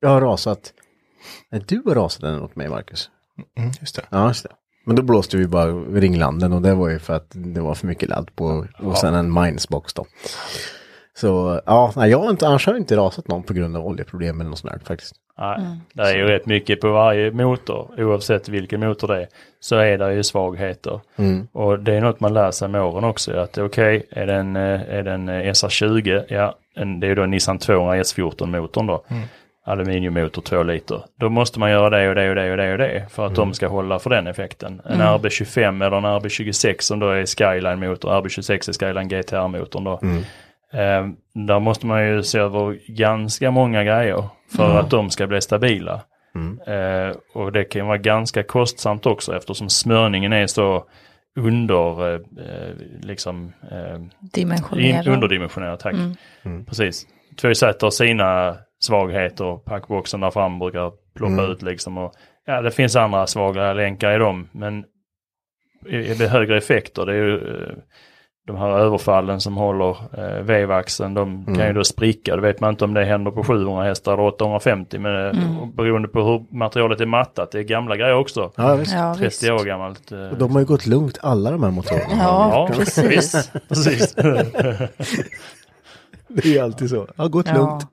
jag 0.00 0.08
har 0.08 0.20
rasat, 0.20 0.72
nej 1.50 1.64
du 1.68 1.82
har 1.86 1.94
rasat 1.94 2.20
den 2.20 2.42
åt 2.42 2.56
mig 2.56 2.68
Marcus. 2.68 3.10
Mm, 3.58 3.70
just 3.80 3.96
det. 3.96 4.02
Ja, 4.10 4.28
just 4.28 4.42
det. 4.42 4.50
Men 4.86 4.96
då 4.96 5.02
blåste 5.02 5.36
vi 5.36 5.46
bara 5.46 5.66
ringlanden 5.72 6.52
och 6.52 6.62
det 6.62 6.74
var 6.74 6.88
ju 6.88 6.98
för 6.98 7.14
att 7.14 7.26
det 7.30 7.60
var 7.60 7.74
för 7.74 7.86
mycket 7.86 8.08
ladd 8.08 8.30
på 8.36 8.66
och 8.78 8.98
sen 8.98 9.14
en 9.14 9.32
minesbox 9.34 9.94
då. 9.94 10.06
Så 11.14 11.60
ja, 11.66 11.92
nej, 11.96 12.10
jag 12.10 12.18
har 12.18 12.30
inte, 12.30 12.46
annars 12.48 12.66
har 12.66 12.72
jag 12.72 12.80
inte 12.80 12.96
rasat 12.96 13.28
någon 13.28 13.42
på 13.42 13.52
grund 13.52 13.76
av 13.76 13.86
oljeproblem 13.86 14.40
eller 14.40 14.50
något 14.50 14.58
sånt 14.58 14.72
där 14.72 14.80
faktiskt. 14.84 15.14
Nej, 15.38 15.56
det 15.92 16.02
är 16.02 16.16
ju 16.16 16.24
rätt 16.26 16.46
mycket 16.46 16.80
på 16.80 16.92
varje 16.92 17.30
motor, 17.30 17.90
oavsett 17.98 18.48
vilken 18.48 18.80
motor 18.80 19.08
det 19.08 19.22
är, 19.22 19.26
så 19.60 19.76
är 19.76 19.98
det 19.98 20.14
ju 20.14 20.22
svagheter. 20.22 21.00
Och 21.52 21.78
det 21.78 21.94
är 21.94 22.00
något 22.00 22.20
man 22.20 22.34
lär 22.34 22.50
sig 22.50 22.68
med 22.68 22.82
åren 22.82 23.04
också, 23.04 23.36
att 23.36 23.58
okej, 23.58 24.06
är 24.10 24.26
det 24.26 24.34
en, 24.34 24.56
eh, 24.56 24.80
är 24.80 25.06
eh, 25.06 25.50
SR20, 25.52 26.24
ja, 26.28 26.54
det 26.74 27.06
är 27.06 27.08
ju 27.08 27.14
då 27.14 27.22
en 27.22 27.30
Nissan 27.30 27.58
200 27.58 28.02
S14-motorn 28.02 28.86
då, 28.86 29.04
aluminiummotor 29.64 30.42
2 30.42 30.62
liter. 30.62 31.02
Då 31.20 31.28
måste 31.28 31.60
man 31.60 31.70
göra 31.70 31.90
det 31.90 32.08
och 32.08 32.14
det 32.14 32.28
och 32.28 32.34
det 32.36 32.50
och 32.50 32.56
det 32.56 32.72
och 32.72 32.78
det 32.78 33.06
för 33.10 33.26
att 33.26 33.34
de 33.34 33.54
ska 33.54 33.68
hålla 33.68 33.98
för 33.98 34.10
den 34.10 34.26
effekten. 34.26 34.80
En 34.84 35.00
RB25 35.18 35.86
eller 35.86 35.96
en 35.96 36.04
RB26 36.04 36.76
som 36.80 36.98
då 36.98 37.08
är 37.08 37.26
Skyline-motor, 37.26 38.08
RB26 38.20 38.68
är 38.68 38.72
Skyline 38.72 39.08
GTR-motorn 39.08 39.84
då. 39.84 39.98
Eh, 40.72 41.08
där 41.46 41.60
måste 41.60 41.86
man 41.86 42.08
ju 42.08 42.22
se 42.22 42.38
över 42.38 42.78
ganska 42.96 43.50
många 43.50 43.84
grejer 43.84 44.24
för 44.56 44.78
att 44.78 44.90
de 44.90 45.10
ska 45.10 45.26
bli 45.26 45.40
stabila. 45.40 46.00
Eh, 46.66 47.16
och 47.34 47.52
det 47.52 47.64
kan 47.64 47.86
vara 47.86 47.98
ganska 47.98 48.42
kostsamt 48.42 49.06
också 49.06 49.36
eftersom 49.36 49.68
smörningen 49.68 50.32
är 50.32 50.46
så 50.46 50.84
under, 51.36 52.14
eh, 52.14 52.20
liksom, 53.02 53.52
eh, 53.70 54.00
underdimensionerad. 55.12 55.78
Tack. 55.78 55.94
Precis. 56.66 57.06
Två 57.40 57.54
sätt 57.54 57.82
har 57.82 57.90
sina 57.90 58.56
svagheter, 58.80 59.56
packboxen 59.56 60.20
där 60.20 60.30
fram 60.30 60.58
brukar 60.58 60.92
ploppa 61.16 61.42
ut 61.42 61.62
liksom. 61.62 61.98
Och, 61.98 62.12
ja, 62.46 62.62
det 62.62 62.70
finns 62.70 62.96
andra 62.96 63.26
svaga 63.26 63.72
länkar 63.72 64.14
i 64.14 64.18
dem, 64.18 64.48
men 64.52 64.84
är 65.88 66.18
det 66.18 66.28
högre 66.28 66.56
effekter, 66.56 67.06
det 67.06 67.12
är 67.12 67.16
ju 67.16 67.36
eh, 67.36 67.74
de 68.46 68.56
här 68.56 68.68
överfallen 68.68 69.40
som 69.40 69.56
håller 69.56 69.90
eh, 70.18 70.42
vevaxeln, 70.42 71.14
de 71.14 71.44
kan 71.56 71.66
ju 71.66 71.72
då 71.72 71.84
spricka. 71.84 72.36
Det 72.36 72.42
vet 72.42 72.60
man 72.60 72.70
inte 72.70 72.84
om 72.84 72.94
det 72.94 73.04
händer 73.04 73.30
på 73.30 73.44
700 73.44 73.84
hästar 73.84 74.12
eller 74.12 74.22
850, 74.22 74.98
men 74.98 75.26
eh, 75.26 75.66
beroende 75.76 76.08
på 76.08 76.22
hur 76.22 76.56
materialet 76.58 77.00
är 77.00 77.06
mattat. 77.06 77.52
Det 77.52 77.58
är 77.58 77.62
gamla 77.62 77.96
grejer 77.96 78.14
också. 78.14 78.52
Ja, 78.56 78.74
visst. 78.74 78.92
Ja, 78.94 79.14
30 79.18 79.24
visst. 79.24 79.50
år 79.50 79.64
gammalt. 79.64 80.12
eh. 80.12 80.18
Och 80.28 80.36
de 80.38 80.52
har 80.52 80.60
ju 80.60 80.66
gått 80.66 80.86
lugnt 80.86 81.18
alla 81.22 81.50
de 81.50 81.62
här 81.62 81.70
motorerna. 81.70 82.14
Ja, 82.18 82.68
precis. 82.72 83.04
visst, 83.04 83.52
precis. 83.68 84.14
Det 86.28 86.56
är 86.56 86.62
alltid 86.62 86.90
så. 86.90 87.08
Ja, 87.16 87.26
gått 87.28 87.46
Ja. 87.46 87.54
lugnt. 87.54 87.86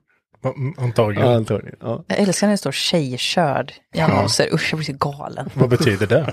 Mm, 0.44 0.74
Antagligen. 0.78 1.30
Ja, 1.30 1.36
antagligen. 1.36 1.76
Ja. 1.80 2.04
Jag 2.06 2.18
älskar 2.18 2.46
när 2.46 2.54
det 2.54 2.58
står 2.58 2.72
tjejkörd 2.72 3.72
i 3.94 4.00
annonser. 4.00 4.54
Usch, 4.54 4.72
jag 4.72 4.78
blir 4.78 4.86
så 4.86 4.92
galen. 5.10 5.50
Vad 5.54 5.68
betyder 5.70 6.06
det? 6.06 6.32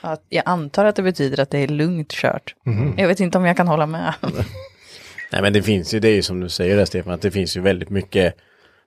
Att 0.00 0.22
jag 0.28 0.42
antar 0.46 0.84
att 0.84 0.96
det 0.96 1.02
betyder 1.02 1.40
att 1.42 1.50
det 1.50 1.58
är 1.58 1.68
lugnt 1.68 2.12
kört. 2.12 2.54
Jag 2.96 3.08
vet 3.08 3.20
inte 3.20 3.38
om 3.38 3.44
jag 3.44 3.56
kan 3.56 3.68
hålla 3.68 3.86
med. 3.86 4.14
Nej 5.32 5.42
men 5.42 5.52
det 5.52 5.62
finns 5.62 5.94
ju, 5.94 6.00
det 6.00 6.08
är 6.08 6.14
ju 6.14 6.22
som 6.22 6.40
du 6.40 6.48
säger 6.48 6.76
där 6.76 6.84
Stefan, 6.84 7.12
att 7.12 7.22
det 7.22 7.30
finns 7.30 7.56
ju 7.56 7.60
väldigt 7.60 7.90
mycket 7.90 8.34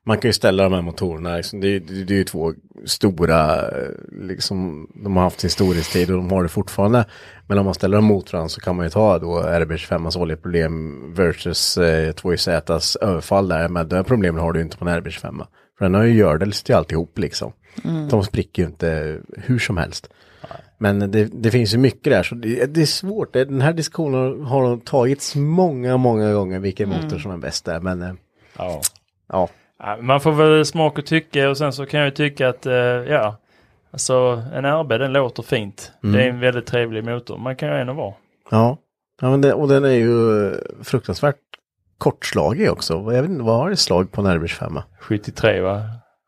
man 0.08 0.18
kan 0.18 0.30
ju 0.30 0.34
ställa 0.34 0.64
de 0.64 0.74
här 0.74 0.82
motorerna, 0.82 1.36
liksom, 1.38 1.60
det, 1.62 1.68
är- 1.68 1.80
det, 1.80 2.04
det 2.04 2.14
är 2.14 2.18
ju 2.18 2.24
två 2.24 2.54
stora, 2.86 3.62
eh, 3.62 3.88
liksom, 4.22 4.88
de 5.04 5.16
har 5.16 5.24
haft 5.24 5.44
historisk 5.44 5.94
tid 5.94 6.10
och 6.12 6.18
de 6.18 6.32
har 6.32 6.44
det 6.44 6.50
fortfarande. 6.50 7.06
Men 7.48 7.58
om 7.58 7.66
man 7.66 7.74
ställer 7.74 7.98
dem 7.98 8.06
mot 8.06 8.34
varandra 8.34 8.50
så 8.50 8.62
kan 8.62 8.76
man 8.76 8.86
ju 8.86 8.90
ta 8.90 9.20
då 9.20 9.42
RB25 9.42 10.18
oljeproblem 10.18 11.14
versus 11.14 11.78
eh, 11.78 12.14
2JZs 12.14 12.98
överfall 13.02 13.48
där. 13.48 13.68
Men 13.70 13.90
de 13.90 13.96
här 13.96 14.04
problemen 14.04 14.42
har 14.42 14.54
du 14.54 14.62
inte 14.62 14.78
på 14.78 14.86
en 14.90 15.02
RB25. 15.04 15.46
För 15.78 15.86
den 15.86 15.94
har 15.94 16.04
ju 16.04 16.14
gördelse 16.14 16.66
till 16.66 16.76
alltihop 16.76 17.18
liksom. 17.20 17.52
De 18.10 18.24
spricker 18.24 18.62
ju 18.64 18.68
inte 18.68 19.20
hur 19.38 19.60
som 19.60 19.78
helst. 19.78 20.10
Men 20.78 21.12
det, 21.12 21.26
det 21.26 21.52
finns 21.52 21.74
ju 21.74 21.78
mycket 21.78 22.14
där, 22.14 22.24
så 22.24 22.36
det, 22.36 22.66
det 22.66 22.82
är 22.82 22.86
svårt. 22.86 23.34
Den 23.34 23.62
här 23.62 23.74
diskussionen 23.74 24.44
har 24.46 24.78
tagits 24.78 25.36
många, 25.36 25.98
många 25.98 26.34
gånger 26.34 26.60
vilken 26.60 26.90
motor 26.90 27.18
som 27.20 27.32
är 27.32 27.38
bäst 27.38 27.66
där. 27.66 27.80
Men 27.80 28.02
eh, 28.02 28.14
ja. 28.58 28.82
ja, 29.30 29.50
Man 30.02 30.22
får 30.22 30.32
väl 30.32 30.66
smak 30.66 30.98
och 31.00 31.06
tycke 31.06 31.48
och 31.48 31.58
sen 31.58 31.74
så 31.74 31.86
kan 31.86 32.00
jag 32.00 32.08
ju 32.08 32.12
tycka 32.12 32.50
att, 32.50 32.66
eh, 32.66 32.74
ja, 32.74 33.38
alltså 33.92 34.44
en 34.54 34.66
RB 34.66 34.90
den 34.90 35.14
låter 35.14 35.44
fint. 35.44 35.92
Det 36.02 36.24
är 36.24 36.30
en 36.30 36.40
väldigt 36.40 36.66
trevlig 36.66 37.04
motor. 37.04 37.38
Man 37.38 37.56
kan 37.56 37.70
ju 37.70 37.76
ändå 37.76 37.94
vara. 37.94 38.14
ja. 38.52 38.78
ja 39.22 39.30
men 39.32 39.42
det, 39.42 39.54
och 39.54 39.68
den 39.68 39.84
är 39.86 39.90
ju 39.90 40.52
fruktansvärt 40.84 41.36
kortslagig 41.98 42.72
också. 42.72 42.94
Jag 42.94 43.22
vet 43.22 43.30
inte, 43.32 43.44
vad 43.44 43.58
har 43.58 43.70
det 43.70 43.78
slag 43.78 44.12
på 44.12 44.22
en 44.22 44.28
Airbus 44.28 44.52
5? 44.54 44.80
73 45.00 45.62
va? 45.62 45.82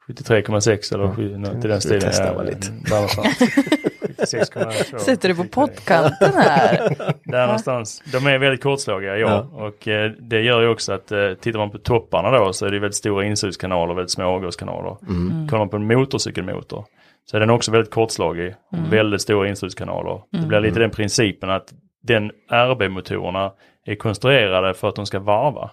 73,6 0.10 0.94
eller 0.94 1.16
sju- 1.16 1.38
något 1.38 1.66
i 1.66 1.68
den 1.68 1.82
stilen. 1.82 2.02
testa 2.02 2.34
Ja, 2.34 2.42
lite. 2.42 2.68
Där 4.18 4.26
någonstans. 4.26 4.94
76,2. 4.94 4.98
Sätter 4.98 5.30
du 5.30 5.36
på 5.36 5.44
pottkanten 5.44 6.34
här? 6.34 6.96
Där 7.24 7.46
någonstans. 7.46 8.04
De 8.12 8.28
är 8.28 8.38
väldigt 8.38 8.64
kortslagiga, 8.64 9.18
ja. 9.18 9.40
Och 9.54 9.88
eh, 9.88 10.12
det 10.12 10.42
gör 10.42 10.62
ju 10.62 10.68
också 10.68 10.94
att 10.94 11.12
eh, 11.12 11.34
tittar 11.34 11.60
man 11.60 11.72
på 11.72 11.78
topparna 11.78 12.32
då 12.32 12.54
så 12.54 12.66
är 12.66 12.72
det 12.72 12.80
väldigt 12.80 12.96
stora 12.96 13.26
insugskanaler 13.26 13.92
och 13.92 13.98
väldigt 13.98 14.12
små 14.12 14.26
avgaskanaler. 14.26 14.98
Mm. 15.10 15.48
Kollar 15.48 15.60
man 15.60 15.70
på 15.70 15.78
en 15.78 15.88
motorcykelmotor 15.88 16.86
så 17.26 17.38
är 17.38 17.42
den 17.42 17.50
också 17.50 17.72
väldigt 17.72 17.92
kortslagig. 17.94 18.56
och 18.72 18.94
Väldigt 18.94 19.22
stora 19.22 19.50
insugskanaler. 19.50 20.22
Det 20.32 20.48
blir 20.48 20.60
lite 20.60 20.80
den 20.80 20.92
principen 20.92 21.50
att 21.50 21.74
den 22.04 22.32
RB-motorerna 22.52 23.52
är 23.92 23.96
konstruerade 23.96 24.74
för 24.74 24.90
att 24.90 24.96
de 24.96 25.06
ska 25.06 25.20
varva. 25.20 25.70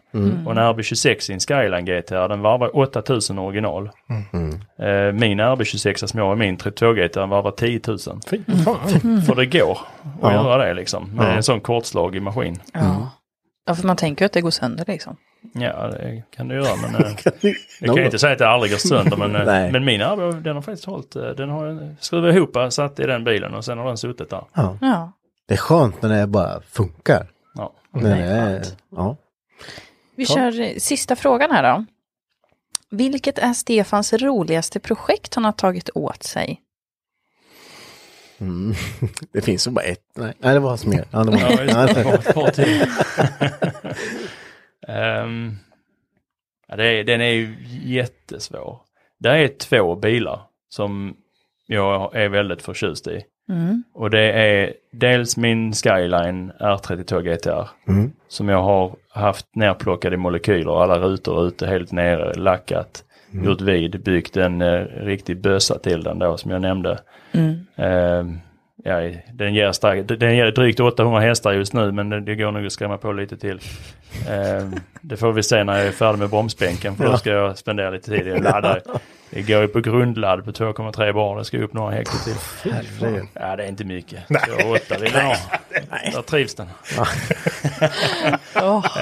Och 0.46 0.52
en 0.52 0.58
RB26 0.58 1.30
i 1.30 1.34
en 1.34 1.40
Skyline 1.40 1.84
GTR 1.84 2.28
den 2.28 2.40
varvar 2.40 2.76
8000 2.76 3.38
original. 3.38 3.90
Eh, 4.78 5.12
min 5.12 5.40
RB26 5.40 6.06
som 6.06 6.20
jag 6.20 6.26
har 6.26 6.36
min 6.36 6.56
32 6.56 6.92
GTR 6.92 7.26
varvar 7.26 7.50
10 7.50 7.80
000. 7.86 7.98
Fy 8.30 8.40
fan. 8.64 9.22
För 9.22 9.34
det 9.34 9.46
går 9.46 9.72
att 9.72 9.78
Ja. 10.22 10.32
göra 10.32 10.64
det 10.66 10.74
liksom. 10.74 11.10
Med 11.14 11.26
Ja. 11.26 11.30
en 11.32 11.42
sån 11.42 11.60
kortslagig 11.60 12.22
maskin. 12.22 12.56
Ja. 12.72 13.10
ja, 13.66 13.74
för 13.74 13.86
man 13.86 13.96
tänker 13.96 14.26
att 14.26 14.32
det 14.32 14.40
går 14.40 14.50
sönder 14.50 14.84
liksom. 14.88 15.16
Ja, 15.54 15.86
det 15.86 16.22
kan 16.36 16.48
du 16.48 16.54
göra 16.54 16.76
men 16.82 16.94
eh, 17.04 17.10
jag 17.80 17.86
kan 17.94 17.96
ju 17.96 18.04
inte 18.04 18.18
säga 18.18 18.32
att 18.32 18.38
det 18.38 18.48
aldrig 18.48 18.72
går 18.72 18.78
sönder 18.78 19.16
men, 19.16 19.36
eh, 19.36 19.44
Nej. 19.46 19.72
men 19.72 19.84
min 19.84 20.00
RB 20.00 20.44
den 20.44 20.54
har 20.54 20.62
faktiskt 20.62 20.84
hållit, 20.84 21.12
den 21.12 21.50
har 21.50 21.94
skruvat 22.00 22.34
ihop, 22.34 22.56
satt 22.72 23.00
i 23.00 23.06
den 23.06 23.24
bilen 23.24 23.54
och 23.54 23.64
sen 23.64 23.78
har 23.78 23.86
den 23.86 23.96
suttit 23.96 24.30
där. 24.30 24.44
Ja. 24.54 24.78
Ja. 24.80 25.12
Det 25.48 25.54
är 25.54 25.58
skönt 25.58 26.02
när 26.02 26.20
det 26.20 26.26
bara 26.26 26.60
funkar. 26.60 27.26
Det 28.02 28.16
är, 28.16 28.64
ja. 28.90 29.16
Vi 30.16 30.24
Ja. 30.28 30.34
kör 30.34 30.60
eh, 30.60 30.76
sista 30.76 31.16
frågan 31.16 31.50
här 31.50 31.62
då. 31.76 31.84
Vilket 32.90 33.38
är 33.38 33.52
Stefans 33.52 34.12
roligaste 34.12 34.80
projekt 34.80 35.34
han 35.34 35.44
har 35.44 35.52
tagit 35.52 35.90
åt 35.94 36.22
sig? 36.22 36.60
Mm. 38.38 38.74
Det 39.32 39.40
finns 39.42 39.66
ju 39.66 39.70
bara 39.70 39.84
ett. 39.84 40.00
Nej, 40.14 40.32
Nej 40.38 40.54
det 40.54 40.60
var 40.60 40.68
hans 40.68 40.86
mer. 40.86 41.04
Ja, 41.10 41.24
det 41.24 41.30
var, 41.30 41.38
Ja, 41.38 41.50
just 41.62 41.74
ja, 41.74 41.86
det. 41.86 41.92
det- 41.94 42.00
Ett 42.10 42.24
par- 42.24 42.32
par 42.32 42.50
till. 42.50 42.84
Ja, 46.68 46.76
det 46.76 46.86
är, 46.86 47.04
den 47.04 47.20
är 47.20 47.30
ju 47.32 47.56
jättesvår. 47.82 48.80
Det 49.18 49.28
är 49.28 49.48
två 49.48 49.96
bilar 49.96 50.40
som 50.68 51.16
jag 51.66 52.16
är 52.16 52.28
väldigt 52.28 52.62
förtjust 52.62 53.06
i. 53.06 53.24
Mm. 53.48 53.84
Och 53.94 54.10
det 54.10 54.32
är 54.32 54.72
dels 54.90 55.36
min 55.36 55.72
Skyline 55.72 56.52
R32 56.60 57.22
GTR. 57.22 57.68
Mm. 57.88 58.12
Som 58.28 58.48
jag 58.48 58.62
har 58.62 58.96
haft 59.10 59.46
nerplockade 59.54 60.16
molekyler, 60.16 60.82
alla 60.82 60.98
rutor 60.98 61.46
ute 61.46 61.66
helt 61.66 61.92
nere, 61.92 62.34
lackat, 62.34 63.04
gjort 63.30 63.60
vid, 63.60 64.02
byggt 64.02 64.36
en 64.36 64.62
eh, 64.62 64.84
riktig 64.84 65.40
bössa 65.40 65.78
till 65.78 66.02
den 66.02 66.18
då 66.18 66.36
som 66.36 66.50
jag 66.50 66.62
nämnde. 66.62 66.98
Mm. 67.32 67.66
Ehm, 67.76 68.38
ja, 68.84 69.10
den, 69.32 69.54
ger 69.54 69.72
stark, 69.72 70.08
den 70.08 70.36
ger 70.36 70.50
drygt 70.50 70.80
800 70.80 71.20
hästar 71.20 71.52
just 71.52 71.72
nu 71.72 71.92
men 71.92 72.08
det, 72.08 72.20
det 72.20 72.34
går 72.34 72.52
nog 72.52 72.66
att 72.66 72.72
skrämma 72.72 72.98
på 72.98 73.12
lite 73.12 73.36
till. 73.36 73.60
Ehm, 74.30 74.74
det 75.00 75.16
får 75.16 75.32
vi 75.32 75.42
se 75.42 75.64
när 75.64 75.78
jag 75.78 75.86
är 75.86 75.92
färdig 75.92 76.18
med 76.18 76.30
bromsbänken 76.30 76.96
för 76.96 77.04
då 77.04 77.16
ska 77.16 77.30
jag 77.30 77.58
spendera 77.58 77.90
lite 77.90 78.10
tid 78.10 78.26
i 78.26 78.32
att 78.32 78.42
ladda. 78.42 78.80
Det 79.34 79.42
går 79.42 79.60
ju 79.60 79.68
på 79.68 79.80
grundladd 79.80 80.44
på 80.44 80.50
2,3 80.52 81.12
bar, 81.12 81.38
det 81.38 81.44
ska 81.44 81.58
upp 81.58 81.72
några 81.72 81.90
hektar 81.94 82.18
till. 82.18 82.72
Herregud. 82.72 83.26
Ja, 83.34 83.56
det 83.56 83.64
är 83.64 83.68
inte 83.68 83.84
mycket. 83.84 84.22
Så 84.28 84.72
åtta 84.74 84.98
vill 85.00 85.12
jag 85.14 85.20
ha. 85.22 85.36
Där 86.12 86.22
trivs 86.22 86.54
den. 86.54 86.66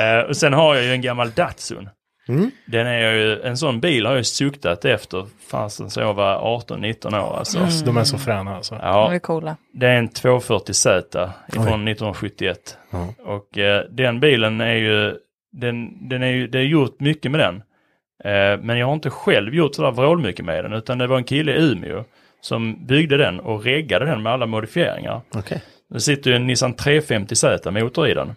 Eh, 0.00 0.20
och 0.28 0.36
sen 0.36 0.52
har 0.52 0.74
jag 0.74 0.84
ju 0.84 0.92
en 0.92 1.00
gammal 1.00 1.30
Datsun. 1.30 1.88
Den 2.66 2.86
är 2.86 3.12
ju, 3.12 3.42
en 3.42 3.56
sån 3.56 3.80
bil 3.80 4.06
har 4.06 4.14
jag 4.16 4.26
suktat 4.26 4.84
efter 4.84 5.26
fasen 5.50 5.90
så 5.90 6.00
jag 6.00 6.14
var 6.14 6.60
18-19 6.60 7.06
år 7.20 7.36
alltså. 7.38 7.58
Alltså, 7.58 7.84
De 7.84 7.96
är 7.96 8.04
så 8.04 8.18
fräna 8.18 8.56
alltså. 8.56 8.74
De 8.74 8.80
Ja, 8.82 9.14
är 9.14 9.18
coola. 9.18 9.56
det 9.72 9.86
är 9.86 9.96
en 9.96 10.08
240Z 10.08 11.30
ifrån 11.48 11.64
1971. 11.88 12.76
Och 13.24 13.58
eh, 13.58 13.84
den 13.90 14.20
bilen 14.20 14.60
är 14.60 14.74
ju, 14.74 15.14
den, 15.52 16.08
den 16.08 16.22
är 16.22 16.26
ju, 16.30 16.46
det 16.46 16.58
är 16.58 16.62
gjort 16.62 17.00
mycket 17.00 17.30
med 17.30 17.40
den. 17.40 17.62
Eh, 18.24 18.60
men 18.60 18.78
jag 18.78 18.86
har 18.86 18.94
inte 18.94 19.10
själv 19.10 19.54
gjort 19.54 19.74
sådär 19.74 19.90
vrålmycket 19.90 20.44
med 20.44 20.64
den 20.64 20.72
utan 20.72 20.98
det 20.98 21.06
var 21.06 21.16
en 21.16 21.24
kille 21.24 21.52
i 21.52 21.72
Umeå 21.72 22.04
som 22.40 22.86
byggde 22.86 23.16
den 23.16 23.40
och 23.40 23.64
reggade 23.64 24.04
den 24.04 24.22
med 24.22 24.32
alla 24.32 24.46
modifieringar. 24.46 25.20
Okej. 25.34 25.62
Det 25.90 26.00
sitter 26.00 26.30
ju 26.30 26.36
en 26.36 26.46
Nissan 26.46 26.74
350Z 26.74 27.70
motor 27.70 28.08
i 28.08 28.14
den. 28.14 28.34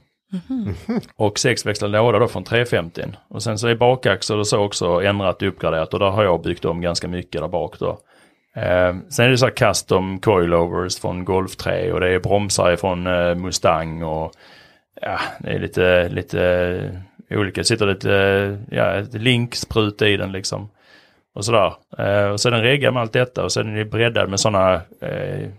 Och 1.15 1.39
sexväxlad 1.39 1.91
låda 1.91 2.19
då 2.19 2.27
från 2.27 2.43
350. 2.43 3.03
Och 3.27 3.43
sen 3.43 3.57
så 3.57 3.67
är 3.67 3.75
bakaxel 3.75 4.39
och 4.39 4.47
så 4.47 4.59
också 4.59 5.01
ändrat 5.01 5.41
och 5.41 5.47
uppgraderat 5.47 5.93
och 5.93 5.99
där 5.99 6.09
har 6.09 6.23
jag 6.23 6.43
byggt 6.43 6.65
om 6.65 6.81
ganska 6.81 7.07
mycket 7.07 7.41
där 7.41 7.47
bak 7.47 7.79
då. 7.79 7.89
Eh, 8.55 8.95
sen 9.09 9.25
är 9.25 9.29
det 9.29 9.37
så 9.37 9.45
här 9.45 9.53
custom 9.53 10.19
coilovers 10.19 10.99
från 10.99 11.25
Golf 11.25 11.55
3 11.55 11.91
och 11.91 11.99
det 11.99 12.09
är 12.09 12.19
bromsar 12.19 12.75
från 12.75 13.07
eh, 13.07 13.35
Mustang 13.35 14.03
och 14.03 14.31
ja, 15.01 15.19
det 15.39 15.49
är 15.49 15.59
lite, 15.59 16.09
lite 16.09 17.01
olika. 17.29 17.61
Det 17.61 17.65
sitter 17.65 17.85
lite, 17.87 18.13
eh, 18.13 18.77
ja, 18.77 18.93
ett 18.93 19.13
linksprut 19.13 20.01
i 20.01 20.17
den 20.17 20.31
liksom. 20.31 20.69
Och 21.33 21.45
sådär. 21.45 21.73
Eh, 21.97 22.29
och 22.29 22.39
den 22.43 22.61
reggad 22.61 22.93
med 22.93 23.01
allt 23.01 23.13
detta 23.13 23.43
och 23.43 23.51
sen 23.51 23.73
är 23.73 23.77
den 23.77 23.89
breddad 23.89 24.29
med 24.29 24.39
sådana 24.39 24.73
eh, 25.01 25.49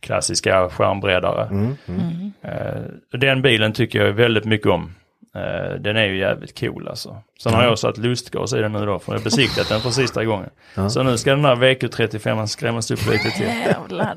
klassiska 0.00 0.68
skärmbreddare. 0.68 1.46
Mm. 1.46 1.76
Mm. 1.88 2.32
Eh, 2.42 3.18
den 3.18 3.42
bilen 3.42 3.72
tycker 3.72 4.04
jag 4.04 4.12
väldigt 4.12 4.44
mycket 4.44 4.66
om. 4.66 4.94
Eh, 5.36 5.74
den 5.80 5.96
är 5.96 6.04
ju 6.04 6.18
jävligt 6.18 6.60
cool 6.60 6.88
alltså. 6.88 7.22
Sen 7.42 7.54
har 7.54 7.64
jag 7.64 7.78
satt 7.78 7.98
lustgas 7.98 8.52
i 8.52 8.56
den 8.56 8.72
nu 8.72 8.86
då, 8.86 8.98
för 8.98 9.12
jag 9.12 9.22
besiktat 9.22 9.68
den 9.68 9.80
för 9.80 9.90
sista 9.90 10.24
gången. 10.24 10.50
Så 10.90 11.02
nu 11.02 11.18
ska 11.18 11.30
den 11.30 11.44
här 11.44 11.56
VQ35 11.56 12.46
skrämmas 12.46 12.90
upp 12.90 13.06
lite 13.06 13.30
till. 13.30 13.46
Jävlar. 13.46 14.16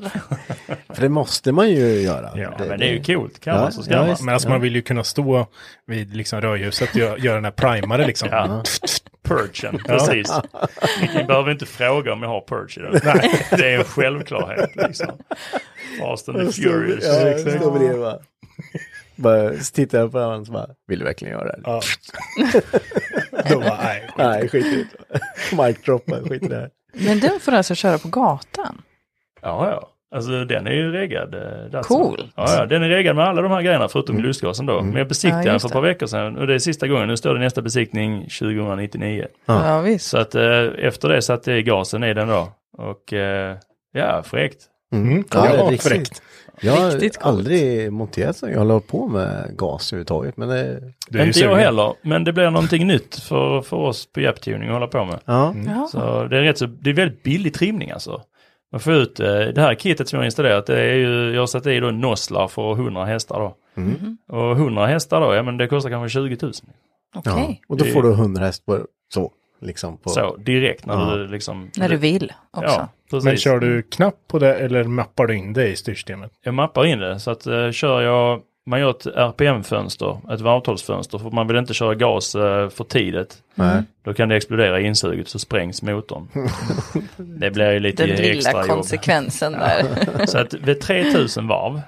För 0.94 1.02
det 1.02 1.08
måste 1.08 1.52
man 1.52 1.70
ju 1.70 2.00
göra. 2.00 2.30
Ja, 2.34 2.50
Men 2.58 2.78
det 2.78 2.86
är 2.86 2.92
ju 2.92 3.02
coolt, 3.02 3.40
kan 3.40 3.54
Ja, 3.54 3.60
man 3.60 3.72
så 3.72 3.82
ska 3.82 3.94
ja, 3.94 4.06
man. 4.06 4.16
Men 4.20 4.34
alltså 4.34 4.48
man 4.48 4.60
vill 4.60 4.74
ju 4.74 4.82
kunna 4.82 5.04
stå 5.04 5.46
vid 5.86 6.16
liksom 6.16 6.40
rödljuset 6.40 6.90
och 6.90 6.96
göra, 6.96 7.18
göra 7.18 7.34
den 7.34 7.44
här 7.44 7.52
primare 7.52 8.06
liksom. 8.06 8.28
Ja. 8.32 8.62
Purgen, 9.24 9.78
precis. 9.86 10.32
Ni 11.14 11.24
behöver 11.24 11.50
inte 11.52 11.66
fråga 11.66 12.12
om 12.12 12.22
jag 12.22 12.28
har 12.28 12.40
purge 12.40 12.80
i 12.80 12.82
den. 12.82 12.92
Det 13.58 13.74
är 13.74 13.78
en 13.78 13.84
självklarhet 13.84 14.76
liksom. 14.76 15.08
Fast 16.00 16.28
and 16.28 16.38
the 16.38 16.62
Furious. 16.62 17.04
Ja, 17.04 18.18
bara. 19.16 19.52
Så 19.58 19.72
tittar 19.74 19.98
jag 19.98 20.12
på 20.12 20.18
varandra 20.18 20.38
och 20.40 20.46
så 20.46 20.52
bara, 20.52 20.66
vill 20.86 20.98
du 20.98 21.04
verkligen 21.04 21.32
göra 21.34 21.44
det? 21.44 21.60
Ja. 21.64 21.80
Då 23.50 23.60
bara, 23.60 23.78
nej. 23.84 24.10
Nej, 24.18 24.48
skit 24.48 24.66
det. 25.10 25.62
Mic 25.66 25.76
droppa, 25.84 26.20
skit 26.28 26.42
i 26.42 26.48
det 26.48 26.56
här. 26.56 26.70
Men 26.92 27.20
den 27.20 27.40
får 27.40 27.52
alltså 27.52 27.74
köra 27.74 27.98
på 27.98 28.08
gatan? 28.08 28.82
Ja, 29.42 29.70
ja. 29.70 29.90
Alltså 30.14 30.44
den 30.44 30.66
är 30.66 30.70
ju 30.72 30.92
reggad. 30.92 31.34
eh. 31.74 31.80
Coolt. 31.80 32.24
Ja, 32.36 32.54
ja, 32.58 32.66
den 32.66 32.82
är 32.82 32.88
reggad 32.88 33.16
med 33.16 33.24
alla 33.24 33.42
de 33.42 33.50
här 33.50 33.62
grejerna 33.62 33.88
förutom 33.88 34.18
lustgasen 34.18 34.66
då. 34.66 34.82
Men 34.82 34.94
jag 34.96 35.08
besiktigade 35.08 35.44
Ja, 35.44 35.50
den 35.50 35.60
för 35.60 35.68
ett 35.68 35.72
par 35.72 35.80
veckor 35.80 36.06
sedan 36.06 36.36
och 36.38 36.46
det 36.46 36.54
är 36.54 36.58
sista 36.58 36.88
gången. 36.88 37.08
Nu 37.08 37.16
står 37.16 37.34
det 37.34 37.40
nästa 37.40 37.62
besiktning 37.62 38.20
2099. 38.38 39.26
Ja, 39.46 39.80
visst. 39.80 40.06
Så 40.08 40.18
att 40.18 40.34
eh, 40.34 40.62
efter 40.78 41.08
det 41.08 41.22
satte 41.22 41.52
jag 41.52 41.64
gasen 41.64 42.04
i 42.04 42.14
den 42.14 42.28
då. 42.28 42.48
Och 42.78 43.12
eh, 43.12 43.56
ja, 43.92 44.22
fräckt. 44.22 44.58
Mm. 44.92 45.24
Ja, 45.34 45.42
det 45.42 45.48
är 45.48 45.70
riktigt. 45.70 45.88
fräckt. 45.92 46.22
Jag 46.60 46.72
har 46.72 47.00
aldrig 47.20 47.92
monterat 47.92 48.36
så. 48.36 48.48
Jag 48.48 48.58
har 48.58 48.66
hållit 48.66 48.86
på 48.86 49.08
med 49.08 49.56
gas 49.56 49.92
överhuvudtaget. 49.92 50.36
Men 50.36 50.48
det, 50.48 50.80
Du 51.08 51.20
är 51.20 51.26
Inte 51.26 51.40
jag 51.40 51.56
heller, 51.56 51.94
men 52.02 52.24
det 52.24 52.32
blir 52.32 52.50
någonting 52.50 52.86
nytt 52.86 53.16
för, 53.18 53.62
för 53.62 53.76
oss 53.76 54.12
på 54.12 54.20
Japtuning 54.20 54.68
att 54.68 54.74
hålla 54.74 54.86
på 54.86 55.04
med. 55.04 55.18
ja. 55.24 55.54
Ja. 55.66 55.88
Så 55.90 55.98
det 56.26 56.38
är 56.38 56.42
rätt 56.42 56.58
så, 56.58 56.66
det 56.66 56.90
är 56.90 56.94
väldigt 56.94 57.22
billig 57.22 57.54
trimning 57.54 57.90
alltså. 57.90 58.22
Man 58.72 58.80
får 58.80 58.92
ut 58.92 59.20
eh, 59.20 59.26
det 59.26 59.60
här 59.60 59.74
kittet 59.74 60.08
som 60.08 60.16
jag 60.16 60.20
har 60.20 60.24
installerat, 60.26 60.66
det 60.66 60.80
är 60.80 60.94
ju, 60.94 61.32
jag 61.34 61.42
har 61.42 61.46
satt 61.46 61.66
i 61.66 61.80
då 61.80 61.90
nosslar 61.90 62.48
för 62.48 62.72
100 62.72 63.04
hästar 63.04 63.38
då. 63.40 63.54
Mm. 63.76 64.18
Och 64.28 64.52
100 64.52 64.86
hästar 64.86 65.20
då, 65.20 65.34
ja 65.34 65.42
men 65.42 65.56
det 65.56 65.66
kostar 65.66 65.90
kanske 65.90 66.08
20 66.20 66.36
000. 66.42 66.52
Okej. 67.16 67.32
ja. 67.36 67.54
Och 67.68 67.76
då 67.76 67.84
Det- 67.84 67.90
får 67.90 68.02
du 68.02 68.12
100 68.12 68.44
häst 68.44 68.66
på, 68.66 68.78
så, 69.14 69.30
liksom 69.64 69.96
på. 69.98 70.10
Så, 70.10 70.36
direkt 70.36 70.86
när 70.86 70.94
Ja. 70.94 71.16
du 71.16 71.26
liksom... 71.26 71.70
När 71.76 71.88
du 71.88 71.96
vill 71.96 72.32
också. 72.50 72.68
Ja, 72.68 72.88
precis. 73.10 73.24
Men 73.24 73.36
kör 73.36 73.58
du 73.58 73.82
knapp 73.82 74.14
på 74.28 74.38
det 74.38 74.54
eller 74.54 74.84
mappar 74.84 75.26
du 75.26 75.34
in 75.36 75.52
det 75.52 75.68
i 75.68 75.76
styrsystemet? 75.76 76.32
Jag 76.42 76.54
mappar 76.54 76.86
in 76.86 76.98
det 76.98 77.20
så 77.20 77.30
att 77.30 77.46
eh, 77.46 77.70
kör 77.70 78.00
jag, 78.02 78.40
man 78.66 78.80
gör 78.80 78.90
ett 78.90 79.06
RPM-fönster, 79.06 80.18
ett 80.32 80.40
varvtalsfönster, 80.40 81.18
för 81.18 81.30
man 81.30 81.46
vill 81.46 81.56
inte 81.56 81.74
köra 81.74 81.94
gas 81.94 82.34
eh, 82.34 82.68
för 82.68 82.84
tidigt. 82.84 83.34
Nej. 83.54 83.82
Då 84.04 84.14
kan 84.14 84.28
det 84.28 84.36
explodera 84.36 84.80
i 84.80 84.86
insuget 84.86 85.28
så 85.28 85.38
sprängs 85.38 85.82
motorn. 85.82 86.28
det 87.16 87.50
blir 87.50 87.70
ju 87.72 87.80
lite 87.80 88.06
Den 88.06 88.16
lilla 88.16 88.32
extra 88.34 88.60
jobb. 88.66 88.70
konsekvensen 88.76 89.52
där. 89.52 90.26
Så 90.26 90.38
att 90.38 90.54
vid 90.54 90.80
3000 90.80 91.48
varv, 91.48 91.80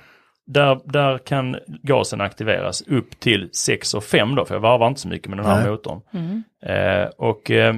där, 0.46 0.80
där 0.84 1.18
kan 1.18 1.56
gasen 1.82 2.20
aktiveras 2.20 2.82
upp 2.82 3.20
till 3.20 3.50
6 3.52 3.94
och 3.94 4.04
5 4.04 4.34
då, 4.34 4.44
för 4.44 4.54
jag 4.54 4.60
varvar 4.60 4.88
inte 4.88 5.00
så 5.00 5.08
mycket 5.08 5.28
med 5.28 5.38
den 5.38 5.46
här 5.46 5.60
Nej. 5.62 5.70
motorn. 5.70 6.00
Eh, 6.66 7.08
och 7.18 7.50
eh, 7.50 7.74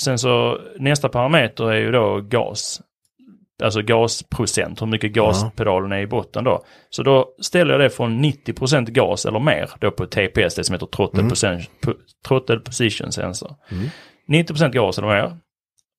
sen 0.00 0.18
så 0.18 0.58
nästa 0.78 1.08
parameter 1.08 1.70
är 1.72 1.76
ju 1.80 1.92
då 1.92 2.20
gas. 2.20 2.80
alltså 3.62 3.82
gasprocent, 3.82 4.82
hur 4.82 4.86
mycket 4.86 5.12
gaspedalen 5.12 5.92
är 5.92 5.98
i 6.00 6.06
botten 6.06 6.44
då. 6.44 6.64
Så 6.90 7.02
då 7.02 7.34
ställer 7.42 7.72
jag 7.72 7.80
det 7.80 7.90
från 7.90 8.24
90% 8.24 8.90
gas 8.90 9.26
eller 9.26 9.38
mer 9.40 9.70
då 9.80 9.90
på 9.90 10.06
TPS, 10.06 10.54
det 10.54 10.64
som 10.64 10.72
heter 10.72 10.86
Throttle, 10.86 11.22
position, 11.28 11.60
po- 11.82 11.98
throttle 12.28 12.56
Position 12.60 13.12
Sensor. 13.12 13.56
90% 14.28 14.72
gas 14.72 14.98
eller 14.98 15.08
mer. 15.08 15.36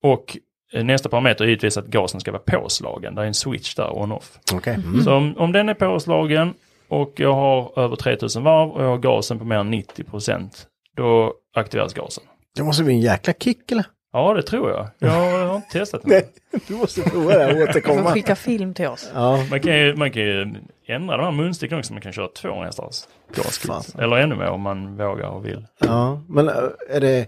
Och 0.04 0.38
nästa 0.74 1.10
parameter 1.10 1.44
är 1.44 1.48
givetvis 1.48 1.78
att 1.78 1.86
gasen 1.88 2.20
ska 2.22 2.32
vara 2.32 2.42
påslagen. 2.46 3.16
Det 3.16 3.22
är 3.22 3.26
en 3.26 3.34
switch 3.34 3.76
där 3.76 3.98
on-off. 3.98 4.40
Okej. 4.54 4.74
Mm. 4.74 5.02
Så 5.04 5.14
om, 5.14 5.36
om 5.38 5.52
den 5.52 5.70
är 5.70 5.74
påslagen 5.74 6.54
och 6.88 7.14
jag 7.16 7.34
har 7.34 7.80
över 7.80 7.96
3000 7.96 8.44
varv 8.44 8.70
och 8.70 8.84
jag 8.84 8.88
har 8.90 8.98
gasen 8.98 9.40
på 9.40 9.46
mer 9.46 9.56
än 9.58 9.74
90% 9.74 10.50
då 10.96 11.34
aktiveras 11.56 11.94
gasen. 11.94 12.24
Det 12.56 12.64
måste 12.64 12.84
bli 12.84 12.94
en 12.94 13.00
jäkla 13.02 13.34
kick 13.34 13.72
eller? 13.72 13.86
Ja, 14.14 14.34
det 14.34 14.42
tror 14.42 14.70
jag. 14.70 14.88
Jag 15.00 15.10
har 15.12 15.56
inte 15.56 15.68
testat 15.80 16.02
det. 16.06 16.26
Du 16.68 16.74
måste 16.76 17.02
prova 17.02 17.34
det 17.38 17.46
och 17.48 17.54
Du 17.54 17.60
får 17.66 17.70
återkomma. 17.70 18.12
skicka 18.12 18.36
film 18.36 18.74
till 18.74 18.88
oss. 18.88 19.12
Ja, 19.14 19.46
Man 19.50 19.60
kan, 19.60 19.78
ju, 19.78 19.96
man 19.96 20.12
kan 20.12 20.22
ju 20.22 20.56
ändra 20.88 21.18
de 21.18 21.24
här 21.24 21.32
munstycken 21.32 21.80
också. 21.80 21.94
Man 21.94 22.02
kan 22.02 22.12
köra 22.14 22.28
200 22.28 22.66
hästars 22.66 23.04
gaskit. 23.36 23.96
Eller 24.00 24.18
ännu 24.18 24.36
mer 24.36 24.48
om 24.50 24.62
man 24.62 24.98
vågar 24.98 25.28
och 25.28 25.46
vill. 25.46 25.66
ja, 25.80 26.22
men 26.28 26.50
äh, 26.50 26.56
är 26.90 27.00
det... 27.02 27.28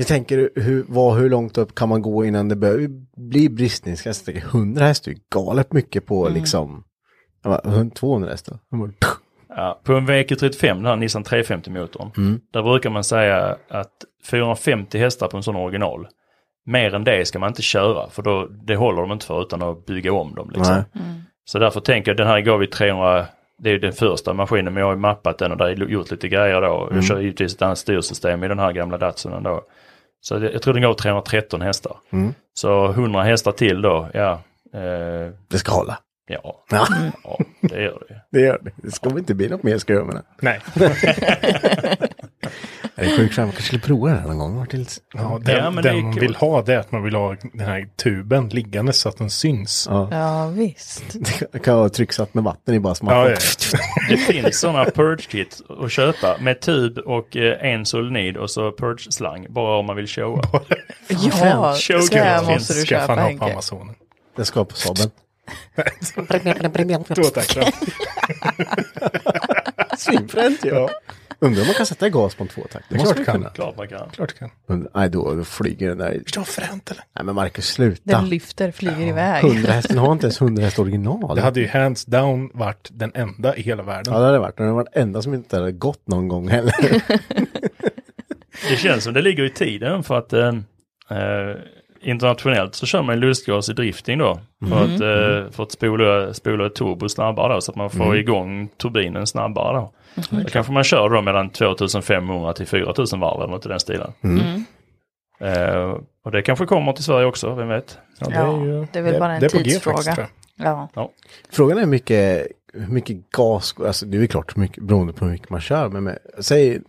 Jag 0.00 0.06
tänker 0.06 0.50
hur, 0.54 0.84
vad, 0.88 1.16
hur 1.18 1.30
långt 1.30 1.58
upp 1.58 1.74
kan 1.74 1.88
man 1.88 2.02
gå 2.02 2.24
innan 2.24 2.48
det 2.48 2.56
börjar 2.56 2.88
bli 3.16 3.48
bristningsgräns? 3.48 4.22
Jag 4.26 4.34
tänker 4.34 4.48
100 4.48 4.84
hästar 4.84 5.10
är 5.10 5.14
ju 5.14 5.20
galet 5.34 5.72
mycket 5.72 6.06
på 6.06 6.28
liksom... 6.28 6.84
Ja, 7.42 7.60
men 7.64 7.90
200 7.90 8.30
hästar. 8.30 8.58
Ja, 9.48 9.80
på 9.84 9.92
en 9.92 10.06
VQ35, 10.08 10.66
den 10.66 10.86
här 10.86 10.96
Nissan 10.96 11.24
350-motorn, 11.24 12.40
där 12.52 12.62
brukar 12.62 12.90
man 12.90 13.04
säga 13.04 13.56
att 13.68 13.92
450 14.30 14.98
hästar 14.98 15.28
på 15.28 15.36
en 15.36 15.42
sån 15.42 15.56
original, 15.56 16.06
mer 16.66 16.94
än 16.94 17.04
det 17.04 17.28
ska 17.28 17.38
man 17.38 17.48
inte 17.48 17.62
köra 17.62 18.10
för 18.10 18.22
då, 18.22 18.48
det 18.50 18.76
håller 18.76 19.02
de 19.02 19.12
inte 19.12 19.26
för 19.26 19.42
utan 19.42 19.62
att 19.62 19.86
bygga 19.86 20.12
om 20.12 20.34
dem. 20.34 20.50
Liksom. 20.54 20.74
Nej. 20.74 21.02
Så 21.44 21.58
därför 21.58 21.80
tänker 21.80 22.10
jag 22.10 22.16
den 22.16 22.26
här 22.26 22.40
går 22.40 22.58
vi 22.58 22.66
300, 22.66 23.26
det 23.58 23.70
är 23.70 23.78
den 23.78 23.92
första 23.92 24.34
maskinen 24.34 24.74
men 24.74 24.80
jag 24.80 24.86
har 24.86 24.94
ju 24.94 25.00
mappat 25.00 25.38
den 25.38 25.52
och 25.52 25.58
där 25.58 25.66
är 25.66 25.88
gjort 25.88 26.10
lite 26.10 26.28
grejer 26.28 26.60
då. 26.60 26.90
Jag 26.94 27.04
kör 27.04 27.20
givetvis 27.20 27.54
ett 27.54 27.62
annat 27.62 27.78
styrsystem 27.78 28.44
i 28.44 28.48
den 28.48 28.58
här 28.58 28.72
gamla 28.72 28.98
Datsunen 28.98 29.42
då. 29.42 29.62
Så 30.20 30.38
det, 30.38 30.50
jag 30.52 30.62
tror 30.62 30.74
den 30.74 30.82
går 30.82 30.94
313 30.94 31.60
hästar. 31.60 31.96
Så 32.54 32.86
100 32.90 33.22
hästar 33.22 33.52
till 33.52 33.82
då, 33.82 34.08
ja. 34.14 34.32
Eh, 34.74 35.32
Det 35.48 35.58
ska 35.58 35.72
hålla. 35.72 35.98
ja, 36.26 36.64
Ja, 36.70 36.86
ja, 37.24 37.38
det 37.60 37.82
gör 37.82 38.02
det. 38.08 38.20
det 38.30 38.40
gör 38.40 38.58
det. 38.62 38.70
Det 38.76 38.90
ska 38.90 39.08
väl 39.08 39.18
inte 39.18 39.34
bli 39.34 39.48
något 39.48 39.62
mer 39.62 39.78
den. 40.14 40.22
Nej. 40.40 40.60
Är 43.00 43.04
det 43.04 43.16
sjukt? 43.16 43.36
Man 43.36 43.46
kanske 43.46 43.62
skulle 43.62 43.80
prova 43.80 44.10
det 44.10 44.16
här 44.16 44.28
någon 44.28 44.38
gång. 44.38 44.66
Lite... 44.70 44.92
Ja, 45.14 45.40
den 45.42 45.56
Ja, 45.56 45.70
men 45.70 45.82
det 45.82 45.90
den 45.90 46.02
man 46.02 46.14
vill 46.14 46.34
ha 46.34 46.62
det 46.62 46.74
är 46.74 46.78
att 46.78 46.92
man 46.92 47.02
vill 47.02 47.14
ha 47.14 47.36
den 47.52 47.60
här 47.66 47.88
tuben 48.02 48.48
liggande 48.48 48.92
så 48.92 49.08
att 49.08 49.16
den 49.18 49.30
syns. 49.30 49.86
Ja. 49.90 50.08
Ja, 50.10 50.46
visst. 50.46 51.02
Det 51.52 51.58
kan 51.58 51.76
vara 51.76 51.88
trycksatt 51.88 52.34
med 52.34 52.44
vatten 52.44 52.74
i 52.74 52.80
bara 52.80 52.94
så 52.94 53.04
man 53.04 53.14
Ja, 53.14 53.30
ja, 53.30 53.36
Det 54.08 54.16
finns 54.16 54.60
sådana 54.60 54.84
purge-kit 54.84 55.60
att 55.84 55.92
köpa 55.92 56.36
med 56.40 56.60
tub 56.60 56.98
och 56.98 57.36
eh, 57.36 57.72
en 57.72 57.86
solnid 57.86 58.36
och 58.36 58.50
så 58.50 58.72
purge-slang. 58.72 59.46
Bara 59.50 59.78
om 59.78 59.86
man 59.86 59.96
vill 59.96 60.06
showa. 60.06 60.42
Ja, 61.08 61.74
Showgirl 61.74 62.08
det 62.10 62.20
här 62.20 62.38
finns. 62.38 62.48
måste 62.48 62.74
du 62.74 62.86
köpa 62.86 63.06
ha 63.06 63.14
på 63.14 63.20
Henke. 63.20 63.44
Amazonen. 63.44 63.94
Det 64.36 64.44
ska 64.44 64.64
på 64.64 64.74
Saaben. 64.76 65.10
Då 67.14 67.22
tack. 67.22 67.58
Svinfränt 69.98 70.64
ja. 70.64 70.90
Undrar 71.42 71.60
om 71.60 71.66
man 71.66 71.74
kan 71.74 71.86
sätta 71.86 72.08
gas 72.08 72.34
på 72.34 72.42
en 72.42 72.48
tvåtakt. 72.48 72.84
Det 72.88 72.98
måste 72.98 73.14
man 73.18 73.24
kan. 73.24 73.34
kunna. 73.34 73.50
Klart 73.50 73.76
man 73.76 73.88
kan. 73.88 74.10
Klart 74.10 74.38
kan. 74.38 74.50
Nej, 74.94 75.10
då, 75.10 75.34
då 75.34 75.44
flyger 75.44 75.88
den 75.88 75.98
där. 75.98 76.20
Förstår 76.22 76.44
fränt 76.44 76.90
eller? 76.90 77.04
Nej 77.14 77.24
men 77.24 77.34
Marcus, 77.34 77.66
sluta. 77.66 78.02
Den 78.04 78.28
lyfter, 78.28 78.70
flyger 78.70 79.06
iväg. 79.06 79.44
100 79.44 79.72
hästen 79.72 79.98
har 79.98 80.12
inte 80.12 80.26
ens 80.26 80.40
100 80.40 80.62
häst 80.62 80.78
original. 80.78 81.36
Det 81.36 81.42
hade 81.42 81.60
ju 81.60 81.68
hands 81.68 82.04
down 82.04 82.50
varit 82.54 82.88
den 82.92 83.12
enda 83.14 83.56
i 83.56 83.62
hela 83.62 83.82
världen. 83.82 84.12
Ja, 84.12 84.18
det 84.18 84.24
hade 84.24 84.36
det 84.36 84.40
varit. 84.40 84.56
Den 84.56 84.66
har 84.66 84.74
varit 84.74 84.96
enda 84.96 85.22
som 85.22 85.34
inte 85.34 85.56
hade 85.56 85.72
gått 85.72 86.08
någon 86.08 86.28
gång 86.28 86.48
heller. 86.48 86.74
Det 88.68 88.76
känns 88.76 89.04
som 89.04 89.14
det 89.14 89.22
ligger 89.22 89.44
i 89.44 89.50
tiden 89.50 90.02
för 90.02 90.18
att 90.18 90.32
eh, 90.32 90.48
eh, 91.10 91.56
internationellt 92.02 92.74
så 92.74 92.86
kör 92.86 93.02
man 93.02 93.20
lustgas 93.20 93.68
i 93.68 93.72
drifting 93.72 94.18
då. 94.18 94.40
För 94.68 94.84
att, 94.84 94.90
eh, 95.00 95.52
för 95.52 95.62
att 95.62 95.72
spola, 95.72 96.34
spola 96.34 96.66
ett 96.66 96.74
turbo 96.74 97.08
snabbare 97.08 97.54
då, 97.54 97.60
så 97.60 97.72
att 97.72 97.76
man 97.76 97.90
får 97.90 98.16
igång 98.18 98.68
turbinen 98.68 99.26
snabbare 99.26 99.76
då. 99.76 99.92
Då 100.30 100.44
kanske 100.44 100.72
man 100.72 100.84
kör 100.84 101.08
då 101.08 101.22
mellan 101.22 101.50
2500 101.50 102.52
till 102.52 102.66
4000 102.66 103.20
varv 103.20 103.40
eller 103.42 103.52
något 103.52 103.66
i 103.66 103.68
den 103.68 103.80
stilen. 103.80 104.12
Eh, 105.40 105.96
och 106.24 106.30
det 106.30 106.42
kanske 106.42 106.66
kommer 106.66 106.92
till 106.92 107.04
Sverige 107.04 107.26
också, 107.26 107.54
vem 107.54 107.68
vet? 107.68 107.98
Ja, 108.18 108.26
Ja, 108.30 108.86
det 108.92 108.98
är 108.98 109.02
väl 109.02 109.20
bara 109.20 109.34
en 109.34 109.40
det 109.40 109.46
är 109.46 109.50
på 109.50 109.58
G 109.58 109.64
tidsfråga. 109.64 109.96
faktiskt, 109.96 110.16
tror 110.16 110.28
jag. 110.56 110.88
Ja. 110.94 111.10
Frågan 111.50 111.76
är 111.78 111.82
hur 111.82 111.88
mycket, 111.88 112.46
mycket 112.72 113.30
gas, 113.30 113.74
alltså 113.86 114.06
det 114.06 114.16
är 114.16 114.20
ju 114.20 114.26
klart 114.26 114.56
mycket, 114.56 114.82
beroende 114.82 115.12
på 115.12 115.24
hur 115.24 115.32
mycket 115.32 115.50
man 115.50 115.60
kör, 115.60 115.88
men 115.88 116.04
med, 116.04 116.18
säg 116.38 116.80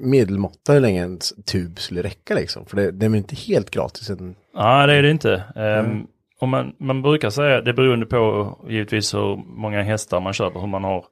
medelmåtta 0.00 0.72
hur 0.72 0.80
länge 0.80 1.02
en 1.02 1.18
tub 1.52 1.78
skulle 1.78 2.02
räcka 2.02 2.34
liksom. 2.34 2.66
För 2.66 2.76
det, 2.76 2.90
det 2.90 3.06
är 3.06 3.10
väl 3.10 3.18
inte 3.18 3.34
helt 3.36 3.70
gratis. 3.70 4.10
En, 4.10 4.34
Nej, 4.54 4.86
det 4.86 4.92
är 4.92 5.02
det 5.02 5.10
inte. 5.10 5.42
Um, 5.54 6.06
om 6.38 6.50
man, 6.50 6.74
man 6.78 7.02
brukar 7.02 7.30
säga, 7.30 7.60
det 7.60 7.70
är 7.70 7.74
beroende 7.74 8.06
på 8.06 8.58
givetvis 8.68 9.14
hur 9.14 9.36
många 9.36 9.82
hästar 9.82 10.20
man 10.20 10.32
köper, 10.32 10.60
hur 10.60 10.66
man 10.66 10.84
har 10.84 11.04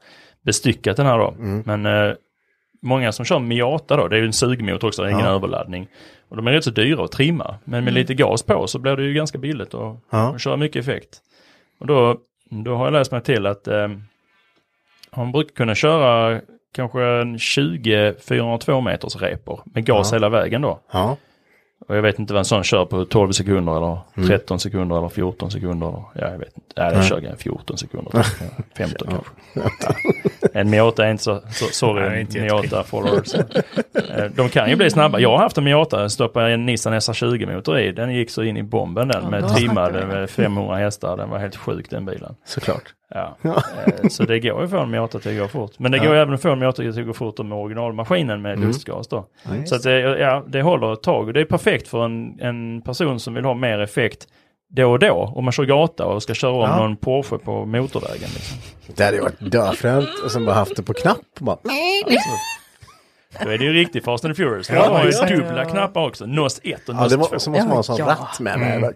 bestyckat 0.43 0.97
den 0.97 1.07
här 1.07 1.19
då. 1.19 1.35
Men 1.65 1.87
eh, 1.87 2.15
många 2.83 3.13
som 3.13 3.25
kör 3.25 3.39
Miata 3.39 3.97
då, 3.97 4.09
det 4.09 4.17
är 4.17 4.21
ju 4.21 4.27
en 4.27 4.33
sugmotor 4.33 4.89
också, 4.89 5.09
ingen 5.11 5.27
överladdning. 5.27 5.89
Och 6.29 6.37
de 6.37 6.47
är 6.47 6.53
rätt 6.53 6.65
så 6.65 6.71
dyra 6.71 7.05
att 7.05 7.13
trimma. 7.13 7.55
Men 7.65 7.85
med 7.85 7.93
lite 7.95 8.15
gas 8.15 8.43
på 8.43 8.67
så 8.67 8.79
blir 8.79 8.97
det 8.97 9.03
ju 9.03 9.15
ganska 9.15 9.39
billigt 9.39 9.75
och, 9.75 9.97
Ja. 10.11 10.31
och 10.31 10.41
köra 10.41 10.57
mycket 10.57 10.81
effekt. 10.81 11.21
Och 11.81 11.87
då, 11.87 12.17
då 12.51 12.75
har 12.77 12.85
jag 12.85 12.93
läst 12.93 13.13
mig 13.13 13.21
till 13.23 13.47
att 13.47 13.69
eh, 13.69 13.89
man 15.17 15.33
brukar 15.33 15.55
kunna 15.55 15.75
köra 15.75 16.41
kanske 16.75 17.03
en 17.05 17.39
20 17.39 18.15
402 18.29 18.81
meters 18.81 19.17
repor 19.17 19.61
med 19.65 19.85
gas 19.87 20.13
hela 20.13 20.29
vägen 20.29 20.63
då. 20.63 20.81
ja. 20.93 21.17
Och 21.93 21.99
jag 21.99 22.03
vet 22.03 22.19
inte 22.19 22.33
vad 22.33 22.39
en 22.39 22.45
sån 22.45 22.63
kör 22.65 22.85
på 22.85 23.05
12 23.05 23.33
sekunder 23.33 23.77
eller 23.77 24.27
13 24.29 24.61
sekunder 24.61 24.99
eller 24.99 25.09
14 25.09 25.51
sekunder. 25.51 25.87
Eller, 25.89 26.03
ja, 26.15 26.31
jag 26.31 26.39
vet 26.39 26.57
inte. 26.57 26.73
Ja, 26.75 26.91
den 26.91 27.03
kör 27.03 27.21
jag 27.21 27.39
14 27.39 27.79
sekunder. 27.79 28.11
Ja, 28.41 28.65
15 28.77 29.09
kanske. 29.09 29.31
En 30.53 30.71
Miata 30.71 31.07
är 31.07 31.11
inte 31.11 31.23
så, 31.23 31.41
så 31.51 31.65
sorry, 31.65 32.09
Nej, 32.09 32.21
inte 32.21 32.41
Miata 32.41 32.83
followers. 32.83 33.35
Eh, 33.35 34.25
De 34.37 34.49
kan 34.49 34.71
ju 34.71 34.77
bli 34.77 34.91
snabba. 34.91 35.19
Jag 35.19 35.31
har 35.31 35.39
haft 35.39 35.59
en 35.59 35.65
Miata, 35.65 36.09
stoppade 36.09 36.53
en 36.53 36.67
Nissan 36.67 36.95
SR20 36.95 37.55
motor 37.55 37.79
i. 37.79 37.93
Den 37.93 38.15
gick 38.15 38.31
så 38.31 38.43
in 38.43 38.57
i 38.57 38.63
bomben 38.63 39.09
den 39.09 39.31
med 39.31 39.43
då 39.43 39.49
trimmad 39.49 39.91
snackar 39.91 40.07
vi. 40.07 40.15
med 40.15 40.31
500 40.31 40.77
hästar. 40.77 41.17
Den 41.17 41.31
var 41.31 41.39
helt 41.39 41.57
sjuk 41.57 41.91
den 41.91 42.05
bilen. 42.05 42.35
Såklart. 42.45 42.83
Ja. 43.15 43.37
Eh, 43.43 44.09
Så 44.09 44.23
det 44.25 44.41
går 44.41 44.59
ju 44.59 44.65
att 44.65 44.71
få 44.71 44.79
en 44.79 44.91
Miata 44.91 45.19
till 45.19 45.31
att 45.33 45.39
gå 45.39 45.49
fort. 45.49 45.79
Men 45.79 45.93
det 45.93 45.99
går 45.99 46.15
ju 46.15 46.21
även 46.21 46.35
att 46.35 46.43
få 46.43 46.51
en 46.51 46.59
Miata 46.59 46.77
till 46.83 47.01
att 47.01 47.07
gå 47.07 47.13
fort 47.13 47.39
med 47.39 47.59
originalmaskinen 47.59 48.43
med 48.43 48.61
lustgas 48.61 49.09
då. 49.09 49.27
Så 49.67 49.75
att 49.75 49.83
det, 49.83 50.01
ja, 50.01 50.45
det 50.47 50.63
håller 50.63 50.93
ett 50.93 51.03
tag 51.03 51.27
och 51.27 51.33
det 51.33 51.41
är 51.41 51.45
perfekt 51.45 51.89
för 51.89 52.05
en, 52.05 52.41
en 52.41 52.83
person 52.83 53.21
som 53.21 53.35
vill 53.35 53.45
ha 53.45 53.55
mer 53.55 53.79
effekt 53.79 54.27
då 54.77 54.91
och 54.93 54.99
då. 54.99 55.33
Om 55.37 55.45
man 55.45 55.53
kör 55.53 55.65
gata 55.65 56.07
och 56.07 56.23
ska 56.23 56.35
köra 56.35 56.53
om 56.53 56.61
Ja. 56.61 56.77
någon 56.77 56.97
Porsche 56.97 57.39
på 57.39 57.65
motorvägen. 57.67 58.29
Liksom. 58.35 58.59
Det 58.97 59.05
hade 59.05 59.17
ju 59.17 59.23
varit 59.23 59.53
döfränt 59.53 60.09
och 60.25 60.31
sen 60.31 60.45
bara 60.45 60.55
haft 60.57 60.77
det 60.77 60.83
på 60.83 60.95
knapp. 60.95 61.19
Bara, 61.41 61.57
Då 63.45 63.51
är 63.51 63.59
det 63.59 63.65
ju 63.65 63.73
riktigt 63.73 64.05
Fast 64.05 64.25
and 64.25 64.37
Furious. 64.37 64.69
De 64.69 64.75
Ja, 64.75 64.89
har 64.99 65.05
ju 65.05 65.11
ja, 65.11 65.27
ja. 65.31 65.37
dubbla 65.37 65.65
knappar 65.65 66.07
också. 66.07 66.27
NOS 66.27 66.61
1 66.63 66.89
och 66.89 66.95
ja, 66.95 67.01
NOS 67.01 67.11
det 67.11 67.17
2. 67.17 67.23
var, 67.31 67.39
så 67.39 67.51
måste 67.51 67.65
man 67.65 67.71
ha 67.71 67.77
en 67.77 67.83
sån 67.85 67.97
Ja. 67.97 68.07
ratt 68.07 68.41
med. 68.41 68.59
med. 68.59 68.77
Mm. 68.77 68.93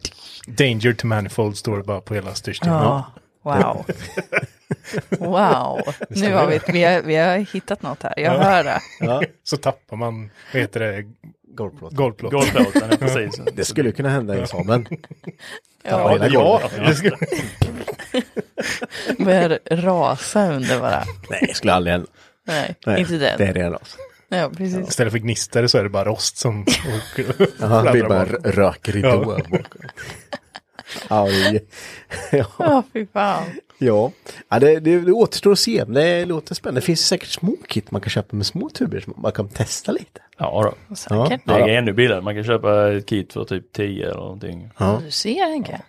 Danger 0.46 0.92
to 0.92 1.06
manifold 1.06 1.56
står 1.56 1.76
det 1.76 1.82
bara 1.84 2.00
på 2.00 2.14
hela 2.14 2.34
styrstegen. 2.34 2.74
Ja. 2.74 3.04
Wow. 3.46 3.84
Wow. 5.18 5.80
Nu 6.08 6.34
har 6.34 6.46
vi, 6.46 6.60
vi, 6.68 6.84
har, 6.84 7.02
vi 7.02 7.16
har 7.16 7.36
hittat 7.36 7.82
något 7.82 8.02
här. 8.02 8.14
Jag 8.16 8.30
hör 8.30 8.64
det. 8.64 8.80
Ja, 9.00 9.22
Så 9.44 9.56
tappar 9.56 9.96
man, 9.96 10.30
vad 10.52 10.62
heter 10.62 10.80
det, 10.80 11.04
golvplåt. 11.54 11.92
golvplåt. 11.92 12.32
Golvplåten, 12.32 12.90
är 12.90 12.96
precis. 12.96 13.40
Det 13.54 13.64
skulle 13.64 13.92
kunna 13.92 14.08
hända 14.08 14.42
i 14.42 14.46
Saaben. 14.46 14.86
Ja, 15.82 16.26
Ja, 16.30 16.60
det 16.78 16.94
skulle... 16.94 17.16
börjar 19.24 19.58
rasa 19.70 20.52
under 20.52 20.80
bara. 20.80 21.04
Nej, 21.30 21.44
det 21.48 21.54
skulle 21.54 21.72
aldrig 21.72 21.92
hända. 21.92 22.08
Nej, 22.44 22.74
Nej, 22.86 23.00
inte 23.00 23.12
den. 23.18 23.38
Det 23.38 23.44
är 23.46 23.52
ren 23.54 23.72
ras. 23.72 23.96
Ja, 24.28 24.50
precis. 24.56 24.88
Istället 24.88 25.12
för 25.12 25.18
gnistare 25.18 25.68
så 25.68 25.78
är 25.78 25.82
det 25.82 25.88
bara 25.88 26.04
rost 26.04 26.36
som 26.36 26.62
åker 26.62 27.48
Jaha, 27.60 27.82
det 27.82 27.92
blir 27.92 28.04
bara 28.04 28.24
rökridå. 28.24 29.40
Ja. 29.50 29.58
Ja, 31.10 31.24
det, 31.24 31.46
är- 31.46 31.60
ja, 32.38 32.46
Ja, 32.58 32.82
fy 32.92 33.06
fan. 33.12 33.42
ja. 33.78 34.10
ja 34.48 34.58
det, 34.58 34.80
det, 34.80 35.00
det 35.00 35.12
återstår 35.12 35.52
att 35.52 35.58
se. 35.58 35.84
Det 35.84 36.24
låter 36.24 36.54
spännande. 36.54 36.80
Det 36.80 36.84
finns 36.84 37.06
säkert 37.06 37.28
små 37.28 37.56
kit 37.68 37.90
man 37.90 38.00
kan 38.00 38.10
köpa 38.10 38.36
med 38.36 38.46
små 38.46 38.68
tuber 38.68 39.00
som 39.00 39.14
man 39.16 39.32
kan 39.32 39.48
testa 39.48 39.92
lite. 39.92 40.20
Ja 40.38 40.74
då. 40.88 40.94
Säkert. 40.94 41.40
Det 41.44 41.52
är 41.52 41.68
ännu 41.68 41.92
billigare. 41.92 42.20
Man 42.20 42.34
kan 42.34 42.44
köpa 42.44 42.92
ett 42.92 43.06
kit 43.06 43.32
för 43.32 43.44
typ 43.44 43.72
10 43.72 44.04
eller 44.04 44.14
någonting. 44.20 44.70
Ja. 44.78 45.00
Du 45.04 45.10
ser, 45.10 45.50
Henke. 45.50 45.80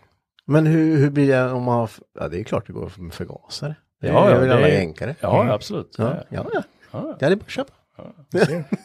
Men 0.46 0.66
hur, 0.66 0.98
hur 0.98 1.10
blir 1.10 1.28
det 1.28 1.52
om 1.52 1.64
man 1.64 1.76
har... 1.80 1.90
Ja, 2.20 2.28
det 2.28 2.40
är 2.40 2.44
klart 2.44 2.68
det 2.68 2.74
går 2.74 2.92
med 2.98 3.14
förgasare. 3.14 3.76
Det 4.02 4.08
Ja, 4.08 4.28
är 4.28 4.32
ja, 4.34 4.40
väl 4.40 4.48
det 4.50 4.56
alla 4.56 4.68
är- 4.68 4.74
jänkare. 4.74 5.16
Ja, 5.20 5.52
absolut. 5.54 5.96
Ja, 5.98 6.04
Ja. 6.06 6.24
ja, 6.30 6.46
ja. 6.54 6.62
Ja. 6.92 7.16
Det 7.20 7.26
är 7.26 7.30
det 7.30 7.36
bara 7.36 7.44
att 7.46 7.52
köpa. 7.52 7.74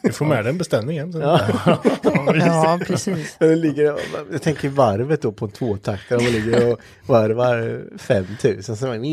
Du 0.03 0.11
får 0.11 0.25
med 0.25 0.43
dig 0.45 0.49
en 0.51 0.57
beställning 0.57 0.99
hem. 0.99 1.11
sen. 1.11 1.21
Ja, 1.21 2.79
precis. 2.87 3.37
Ligger, 3.39 3.99
jag 4.31 4.41
tänker 4.41 4.69
varvet 4.69 5.21
då 5.21 5.31
på 5.31 5.45
en 5.45 5.51
tvåtaktare, 5.51 6.19
man 6.23 6.31
ligger 6.31 6.71
och 6.71 6.79
varvar 7.05 7.83
5000. 7.97 8.77
Så 8.77 8.85
man. 8.87 9.03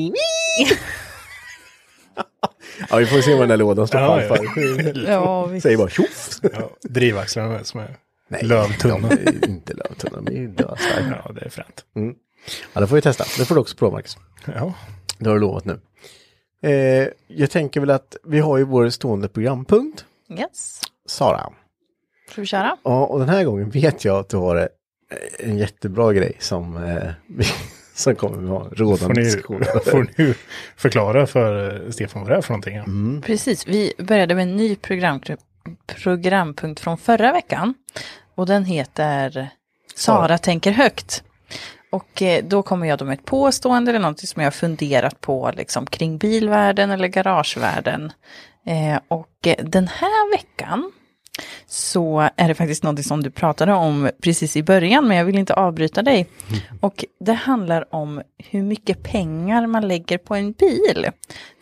Ja, 2.90 2.96
vi 2.96 3.06
får 3.06 3.20
se 3.20 3.30
vad 3.32 3.40
den 3.40 3.48
där 3.48 3.56
lådan 3.56 3.86
står 3.86 4.00
Ja, 4.00 4.22
ja, 4.22 4.36
ja. 4.36 4.36
för. 4.36 5.04
Ja. 5.10 5.60
Säger 5.60 5.76
bara 5.76 5.88
tjoff. 5.88 6.30
Ja, 6.42 6.70
drivaxlarna 6.82 7.48
med 7.48 7.66
som 7.66 7.80
är 7.80 7.96
Nej, 8.28 8.44
lövtunna. 8.44 9.08
är 9.08 9.48
inte 9.48 9.74
lövtunna, 9.74 10.20
de 10.20 10.26
är 10.36 10.40
ju. 10.40 10.54
Ja, 10.58 10.76
det 11.34 11.44
är 11.44 11.48
fränt. 11.50 11.84
Ja, 12.72 12.80
det 12.80 12.86
får 12.86 12.96
vi 12.96 13.02
testa. 13.02 13.24
Det 13.38 13.44
får 13.44 13.54
du 13.54 13.60
också 13.60 13.76
prova, 13.76 13.92
Marcus. 13.92 14.18
Ja, 14.44 14.74
Det 15.18 15.28
har 15.28 15.34
du 15.34 15.40
lovat 15.40 15.64
nu. 15.64 15.80
Eh, 16.62 17.06
jag 17.26 17.50
tänker 17.50 17.80
väl 17.80 17.90
att 17.90 18.16
vi 18.24 18.38
har 18.40 18.58
ju 18.58 18.64
vår 18.64 18.88
stående 18.88 19.28
programpunkt, 19.28 20.04
Yes. 20.38 20.80
Sara. 21.06 21.52
Ska 22.30 22.40
vi 22.40 22.46
köra? 22.46 22.76
Ja, 22.84 23.06
och 23.06 23.18
den 23.18 23.28
här 23.28 23.44
gången 23.44 23.70
vet 23.70 24.04
jag 24.04 24.16
att 24.18 24.28
du 24.28 24.36
har 24.36 24.56
eh, 24.56 24.66
en 25.38 25.58
jättebra 25.58 26.12
grej 26.12 26.36
som, 26.38 26.76
eh, 26.84 27.10
som 27.94 28.14
kommer 28.14 28.42
att 28.42 28.48
ha 28.48 28.68
får 28.68 28.74
rådande 28.76 29.22
diskussion. 29.22 29.64
får 29.84 30.06
ni 30.18 30.34
förklara 30.76 31.26
för 31.26 31.84
eh, 31.86 31.90
Stefan 31.90 32.22
vad 32.22 32.30
det 32.30 32.36
är 32.36 32.40
för 32.40 32.50
någonting. 32.52 32.76
ja. 32.76 32.84
Precis, 33.26 33.66
vi 33.66 33.92
började 33.98 34.34
med 34.34 34.42
en 34.42 34.56
ny 34.56 34.76
program, 34.76 35.20
programpunkt 35.86 36.80
från 36.80 36.98
förra 36.98 37.32
veckan. 37.32 37.74
Och 38.34 38.46
den 38.46 38.64
heter 38.64 39.48
Sara 39.94 40.38
tänker 40.38 40.70
högt. 40.72 41.22
Och 41.90 42.22
eh, 42.22 42.44
då 42.44 42.62
kommer 42.62 42.86
jag 42.86 42.98
då 42.98 43.04
med 43.04 43.18
ett 43.18 43.24
påstående 43.24 43.90
eller 43.90 44.00
någonting 44.00 44.26
som 44.26 44.42
jag 44.42 44.46
har 44.46 44.52
funderat 44.52 45.20
på 45.20 45.52
liksom, 45.56 45.86
kring 45.86 46.18
bilvärlden 46.18 46.90
eller 46.90 47.08
garagevärlden. 47.08 48.12
Eh, 48.66 49.00
och 49.08 49.46
eh, 49.46 49.64
den 49.64 49.88
här 49.88 50.30
veckan 50.36 50.92
så 51.66 52.30
är 52.36 52.48
det 52.48 52.54
faktiskt 52.54 52.82
någonting 52.82 53.04
som 53.04 53.22
du 53.22 53.30
pratade 53.30 53.72
om 53.72 54.10
precis 54.22 54.56
i 54.56 54.62
början, 54.62 55.08
men 55.08 55.16
jag 55.16 55.24
vill 55.24 55.38
inte 55.38 55.54
avbryta 55.54 56.02
dig. 56.02 56.26
Och 56.80 57.04
det 57.20 57.32
handlar 57.32 57.94
om 57.94 58.22
hur 58.38 58.62
mycket 58.62 59.02
pengar 59.02 59.66
man 59.66 59.88
lägger 59.88 60.18
på 60.18 60.34
en 60.34 60.52
bil. 60.52 61.06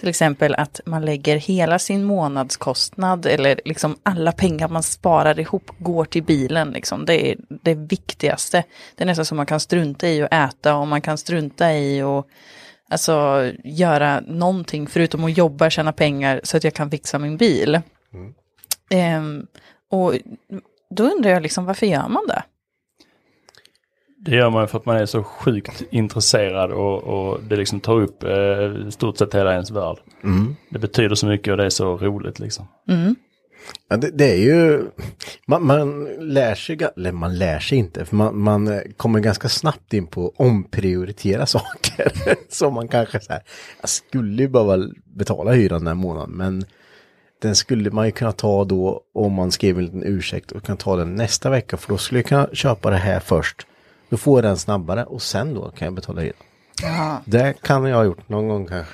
Till 0.00 0.08
exempel 0.08 0.54
att 0.54 0.80
man 0.84 1.04
lägger 1.04 1.36
hela 1.36 1.78
sin 1.78 2.04
månadskostnad 2.04 3.26
eller 3.26 3.60
liksom 3.64 3.96
alla 4.02 4.32
pengar 4.32 4.68
man 4.68 4.82
sparar 4.82 5.40
ihop 5.40 5.70
går 5.78 6.04
till 6.04 6.22
bilen. 6.22 6.70
Liksom. 6.70 7.04
Det 7.04 7.30
är 7.30 7.36
det 7.48 7.74
viktigaste. 7.74 8.64
Det 8.94 9.04
är 9.04 9.06
nästan 9.06 9.24
som 9.24 9.36
man 9.36 9.46
kan 9.46 9.60
strunta 9.60 10.08
i 10.08 10.22
att 10.22 10.32
äta 10.32 10.76
och 10.76 10.88
man 10.88 11.00
kan 11.00 11.18
strunta 11.18 11.72
i 11.72 12.02
att 12.02 12.26
alltså, 12.90 13.50
göra 13.64 14.20
någonting 14.20 14.86
förutom 14.86 15.24
att 15.24 15.36
jobba, 15.36 15.70
tjäna 15.70 15.92
pengar 15.92 16.40
så 16.44 16.56
att 16.56 16.64
jag 16.64 16.74
kan 16.74 16.90
fixa 16.90 17.18
min 17.18 17.36
bil. 17.36 17.80
Ehm, 18.90 19.46
och 19.90 20.14
då 20.90 21.04
undrar 21.04 21.30
jag 21.30 21.42
liksom 21.42 21.64
varför 21.64 21.86
gör 21.86 22.08
man 22.08 22.26
det? 22.26 22.42
Det 24.20 24.36
gör 24.36 24.50
man 24.50 24.68
för 24.68 24.78
att 24.78 24.86
man 24.86 24.96
är 24.96 25.06
så 25.06 25.22
sjukt 25.22 25.82
intresserad 25.90 26.70
och, 26.70 27.02
och 27.02 27.40
det 27.42 27.56
liksom 27.56 27.80
tar 27.80 28.00
upp 28.00 28.22
eh, 28.22 28.88
stort 28.90 29.18
sett 29.18 29.34
hela 29.34 29.52
ens 29.52 29.70
värld. 29.70 29.96
Det 30.70 30.78
betyder 30.78 31.14
så 31.14 31.26
mycket 31.26 31.50
och 31.50 31.56
det 31.56 31.64
är 31.64 31.70
så 31.70 31.96
roligt 31.96 32.38
liksom. 32.38 32.66
Ja, 33.88 33.96
det, 33.96 34.10
det 34.10 34.32
är 34.32 34.36
ju, 34.36 34.84
man, 35.46 35.66
man 35.66 36.04
lär 36.04 36.54
sig, 36.54 36.78
eller 36.96 37.12
man 37.12 37.38
lär 37.38 37.58
sig 37.58 37.78
inte, 37.78 38.04
för 38.04 38.16
man, 38.16 38.38
man 38.38 38.80
kommer 38.96 39.20
ganska 39.20 39.48
snabbt 39.48 39.94
in 39.94 40.06
på 40.06 40.26
att 40.26 40.40
omprioritera 40.46 41.46
saker. 41.46 42.12
Som 42.48 42.74
man 42.74 42.88
kanske 42.88 43.20
så 43.20 43.32
här, 43.32 43.42
jag 43.80 43.88
skulle 43.88 44.42
ju 44.42 44.48
behöva 44.48 44.88
betala 45.04 45.52
hyran 45.52 45.80
den 45.80 45.86
här 45.86 45.94
månaden, 45.94 46.30
men 46.30 46.64
den 47.40 47.56
skulle 47.56 47.90
man 47.90 48.06
ju 48.06 48.12
kunna 48.12 48.32
ta 48.32 48.64
då 48.64 49.00
om 49.14 49.32
man 49.32 49.52
skriver 49.52 49.78
en 49.80 49.84
liten 49.86 50.02
ursäkt 50.04 50.52
och 50.52 50.62
kan 50.64 50.76
ta 50.76 50.96
den 50.96 51.14
nästa 51.14 51.50
vecka, 51.50 51.76
för 51.76 51.88
då 51.92 51.98
skulle 51.98 52.18
jag 52.20 52.26
kunna 52.26 52.48
köpa 52.52 52.90
det 52.90 52.96
här 52.96 53.20
först. 53.20 53.66
Då 54.08 54.16
får 54.16 54.38
jag 54.38 54.44
den 54.44 54.56
snabbare 54.56 55.04
och 55.04 55.22
sen 55.22 55.54
då 55.54 55.70
kan 55.70 55.86
jag 55.86 55.94
betala 55.94 56.20
hyran. 56.20 56.36
Det 57.24 57.52
kan 57.62 57.84
jag 57.84 57.96
ha 57.96 58.04
gjort 58.04 58.28
någon 58.28 58.48
gång 58.48 58.66
kanske. 58.66 58.92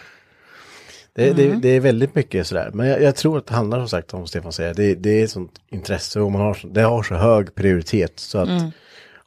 Det, 1.13 1.33
det, 1.33 1.49
det 1.63 1.69
är 1.69 1.81
väldigt 1.81 2.15
mycket 2.15 2.47
sådär. 2.47 2.71
Men 2.75 2.87
jag, 2.89 3.03
jag 3.03 3.17
tror 3.17 3.39
att 3.39 3.47
det 3.47 3.55
handlar 3.55 3.79
som 3.79 3.89
sagt 3.89 4.15
om 4.15 4.27
Stefan 4.27 4.53
säger. 4.53 4.75
Det, 4.75 4.95
det 4.95 5.11
är 5.21 5.25
ett 5.25 5.31
sånt 5.31 5.53
intresse 5.71 6.21
och 6.21 6.33
man 6.33 6.41
har, 6.41 6.55
så- 6.55 6.67
det 6.69 6.83
har 6.83 7.03
så 7.03 7.15
hög 7.15 7.55
prioritet. 7.55 8.13
Så 8.21 8.39
att, 8.39 8.49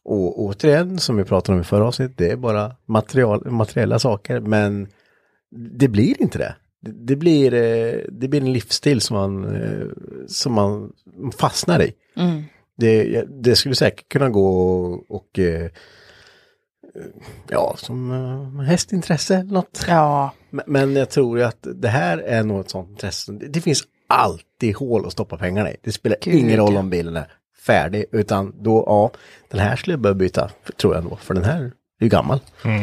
Och 0.03 0.41
återigen, 0.43 0.99
som 0.99 1.17
vi 1.17 1.23
pratade 1.23 1.55
om 1.55 1.61
i 1.61 1.63
förra 1.63 1.85
avsnittet, 1.87 2.17
det 2.17 2.31
är 2.31 2.35
bara 2.35 2.75
material, 2.85 3.51
materiella 3.51 3.99
saker. 3.99 4.39
Men 4.39 4.87
det 5.77 5.87
blir 5.87 6.21
inte 6.21 6.37
det. 6.37 6.55
Det, 6.81 7.15
blir, 7.15 7.53
eh, 7.53 8.01
det 8.09 8.27
blir 8.27 8.41
en 8.41 8.53
livsstil 8.53 9.01
som 9.01 9.17
man, 9.17 9.55
eh, 9.55 9.87
som 10.27 10.53
man 10.53 10.91
fastnar 11.37 11.81
i. 11.81 11.93
Det, 12.77 13.25
det 13.43 13.55
skulle 13.55 13.75
säkert 13.75 14.09
kunna 14.09 14.29
gå 14.29 14.47
och, 14.47 15.11
och 15.11 15.39
eh, 15.39 15.69
ja, 17.49 17.75
som 17.77 18.59
hästintresse 18.67 19.35
eller 19.35 19.53
något. 19.53 19.85
Ja, 19.87 20.33
Men, 20.49 20.95
jag 20.95 21.09
tror 21.09 21.37
ju 21.37 21.43
att 21.43 21.67
det 21.75 21.87
här 21.87 22.17
är 22.17 22.43
nog 22.43 22.59
ett 22.59 22.69
sånt 22.69 22.89
intresse. 22.89 23.31
Det, 23.31 23.61
finns 23.61 23.83
alltid 24.07 24.75
hål 24.75 25.05
att 25.05 25.11
stoppa 25.11 25.37
pengarna 25.37 25.71
i. 25.71 25.75
Det 25.81 25.91
spelar 25.91 26.17
Gud, 26.21 26.35
ingen 26.35 26.57
roll 26.57 26.77
om 26.77 26.89
bilen 26.89 27.15
är 27.15 27.31
färdig, 27.65 28.05
utan 28.11 28.55
då, 28.61 28.83
ja, 28.87 29.11
den 29.49 29.59
här 29.59 29.75
skulle 29.75 29.93
jag 29.93 30.01
börja 30.01 30.13
byta, 30.13 30.49
tror 30.77 30.95
jag 30.95 31.03
ändå, 31.03 31.15
för 31.15 31.33
den 31.33 31.43
här 31.43 31.61
är 31.61 31.71
ju 31.99 32.09
gammal. 32.09 32.39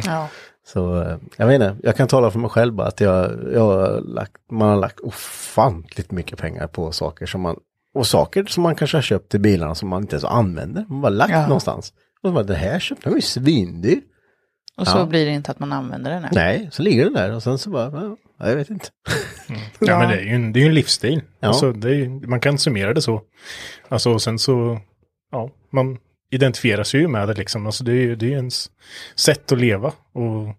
ja. 0.06 0.28
Så 0.66 1.02
eh, 1.02 1.16
jag 1.36 1.46
vet 1.46 1.54
inte, 1.54 1.76
jag 1.82 1.96
kan 1.96 2.08
tala 2.08 2.30
för 2.30 2.38
mig 2.38 2.50
själv 2.50 2.72
bara 2.74 2.86
att 2.86 3.00
jag, 3.00 3.32
jag 3.52 3.60
har 3.60 4.00
lagt, 4.00 4.32
man 4.50 4.68
har 4.68 4.76
lagt 4.76 5.00
ofantligt 5.00 6.10
mycket 6.10 6.38
pengar 6.38 6.66
på 6.66 6.92
saker 6.92 7.26
som 7.26 7.40
man, 7.40 7.56
och 7.94 8.06
saker 8.06 8.44
som 8.44 8.62
man 8.62 8.74
kanske 8.74 8.96
har 8.96 9.02
köpt 9.02 9.28
till 9.30 9.40
bilarna 9.40 9.74
som 9.74 9.88
man 9.88 10.02
inte 10.02 10.14
ens 10.14 10.24
använder, 10.24 10.84
man 10.88 11.00
bara 11.00 11.08
lagt 11.10 11.30
Ja. 11.32 11.42
någonstans. 11.46 11.92
Och 12.22 12.28
så 12.28 12.32
bara, 12.34 12.44
det 12.44 12.54
här 12.54 12.78
köpte 12.78 13.08
jag 13.08 13.16
ju 13.16 13.22
svindyr. 13.22 14.00
Och 14.76 14.88
så 14.88 14.98
Ja. 14.98 15.06
blir 15.06 15.24
det 15.26 15.30
inte 15.32 15.50
att 15.50 15.58
man 15.58 15.72
använder 15.72 16.10
den. 16.10 16.22
här. 16.24 16.30
Nej, 16.34 16.68
så 16.72 16.82
ligger 16.82 17.04
den 17.04 17.12
där 17.12 17.32
och 17.34 17.42
sen 17.42 17.58
så 17.58 17.70
bara, 17.70 18.16
ja, 18.38 18.48
jag 18.48 18.56
vet 18.56 18.70
inte. 18.70 18.86
Ja, 19.78 19.98
men 19.98 20.08
det 20.08 20.16
är 20.16 20.20
ju 20.22 20.28
en, 20.34 20.52
det 20.52 20.62
är 20.62 20.66
en 20.66 20.74
livsstil. 20.74 21.22
Ja. 21.40 21.48
Alltså, 21.48 21.72
det 21.72 21.96
är, 21.96 22.26
man 22.28 22.40
kan 22.40 22.58
summera 22.58 22.94
det 22.94 23.02
så. 23.02 23.22
Alltså, 23.88 24.10
och 24.12 24.22
sen 24.22 24.38
så, 24.38 24.80
ja, 25.32 25.50
man 25.72 25.98
identifierar 26.34 26.82
sig 26.84 27.00
ju 27.00 27.08
med 27.08 27.28
det 27.28 27.34
liksom. 27.34 27.66
Alltså, 27.66 27.84
det 27.84 27.92
är 27.92 27.94
ju 28.02 28.16
det 28.16 28.26
är 28.26 28.30
ens 28.30 28.70
sätt 29.16 29.52
att 29.52 29.58
leva. 29.58 29.88
Och 30.12 30.54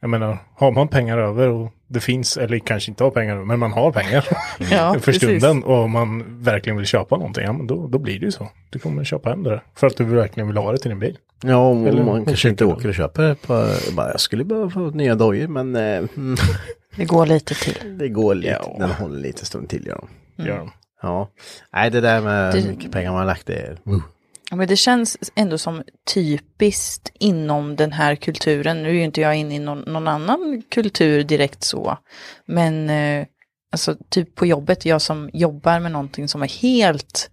jag 0.00 0.10
menar, 0.10 0.38
har 0.56 0.70
man 0.72 0.88
pengar 0.88 1.18
över 1.18 1.48
och 1.48 1.72
det 1.86 2.00
finns, 2.00 2.36
eller 2.36 2.58
kanske 2.58 2.90
inte 2.90 3.04
har 3.04 3.10
pengar 3.10 3.34
över, 3.34 3.44
men 3.44 3.58
man 3.58 3.72
har 3.72 3.92
pengar 3.92 4.28
Ja, 4.70 4.92
för 4.94 5.00
precis. 5.00 5.22
stunden 5.22 5.64
och 5.64 5.90
man 5.90 6.42
verkligen 6.42 6.76
vill 6.76 6.86
köpa 6.86 7.16
någonting, 7.16 7.44
ja 7.44 7.52
men 7.52 7.66
då, 7.66 7.86
då 7.86 7.98
blir 7.98 8.18
det 8.20 8.24
ju 8.26 8.32
så. 8.32 8.48
Du 8.70 8.78
kommer 8.78 9.04
köpa 9.04 9.30
hem 9.30 9.42
det 9.42 9.50
där, 9.50 9.62
för 9.74 9.86
att 9.86 9.96
du 9.96 10.04
verkligen 10.04 10.46
vill 10.48 10.56
ha 10.56 10.72
det 10.72 10.78
till 10.78 10.88
din 10.90 10.98
bil. 10.98 11.18
Ja, 11.42 11.68
och 11.68 11.88
Eller- 11.88 12.04
man 12.04 12.24
kanske 12.24 12.48
inte 12.48 12.64
åker 12.64 12.88
och 12.88 12.94
köper 12.94 13.34
på, 13.34 13.68
bara, 13.96 14.10
jag 14.10 14.20
skulle 14.20 14.44
behöva 14.44 14.70
få 14.70 14.80
nya 14.90 15.14
dojor, 15.14 15.46
men 15.48 15.76
eh, 15.76 15.82
mm, 16.16 16.36
Det 16.96 17.04
går 17.04 17.26
lite 17.26 17.54
till. 17.54 17.98
det 17.98 18.08
går 18.08 18.34
lite, 18.34 18.58
Ja. 18.62 18.76
den 18.78 18.90
håller 18.90 19.18
lite 19.20 19.44
stund 19.46 19.68
till. 19.68 19.86
Ja. 19.86 20.04
Gör 20.44 20.58
de. 20.58 20.70
ja. 21.02 21.28
Nej, 21.72 21.90
det 21.90 22.00
där 22.00 22.20
med 22.20 22.54
Det- 22.54 22.60
hur 22.60 22.70
mycket 22.70 22.92
pengar 22.92 23.10
man 23.10 23.18
har 23.18 23.26
lagt, 23.26 23.46
det 23.46 23.54
är... 23.54 23.78
Uh. 23.88 24.02
Ja, 24.50 24.56
Men 24.56 24.68
det 24.68 24.76
känns 24.76 25.32
ändå 25.34 25.58
som 25.58 25.82
typiskt 26.14 27.12
inom 27.14 27.76
den 27.76 27.92
här 27.92 28.16
kulturen. 28.16 28.82
Nu 28.82 28.88
är 28.88 28.92
ju 28.92 29.04
inte 29.04 29.20
jag 29.20 29.36
inne 29.36 29.54
i 29.54 29.58
någon, 29.58 29.80
någon 29.80 30.08
annan 30.08 30.62
kultur 30.68 31.24
direkt 31.24 31.64
så. 31.64 31.98
Men 32.46 32.90
eh, 32.90 33.26
alltså 33.72 33.96
typ 34.08 34.34
på 34.34 34.46
jobbet, 34.46 34.84
jag 34.84 35.02
som 35.02 35.30
jobbar 35.32 35.80
med 35.80 35.92
någonting 35.92 36.28
som 36.28 36.42
är 36.42 36.48
helt 36.62 37.30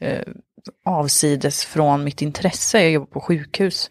eh, 0.00 0.22
avsides 0.84 1.64
från 1.64 2.04
mitt 2.04 2.22
intresse. 2.22 2.82
Jag 2.82 2.90
jobbar 2.90 3.06
på 3.06 3.20
sjukhus. 3.20 3.90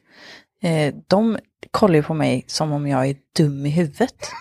Eh, 0.63 0.93
de 1.07 1.38
kollar 1.72 1.95
ju 1.95 2.03
på 2.03 2.13
mig 2.13 2.43
som 2.47 2.72
om 2.72 2.88
jag 2.88 3.07
är 3.07 3.15
dum 3.38 3.65
i 3.65 3.70
huvudet. 3.70 4.32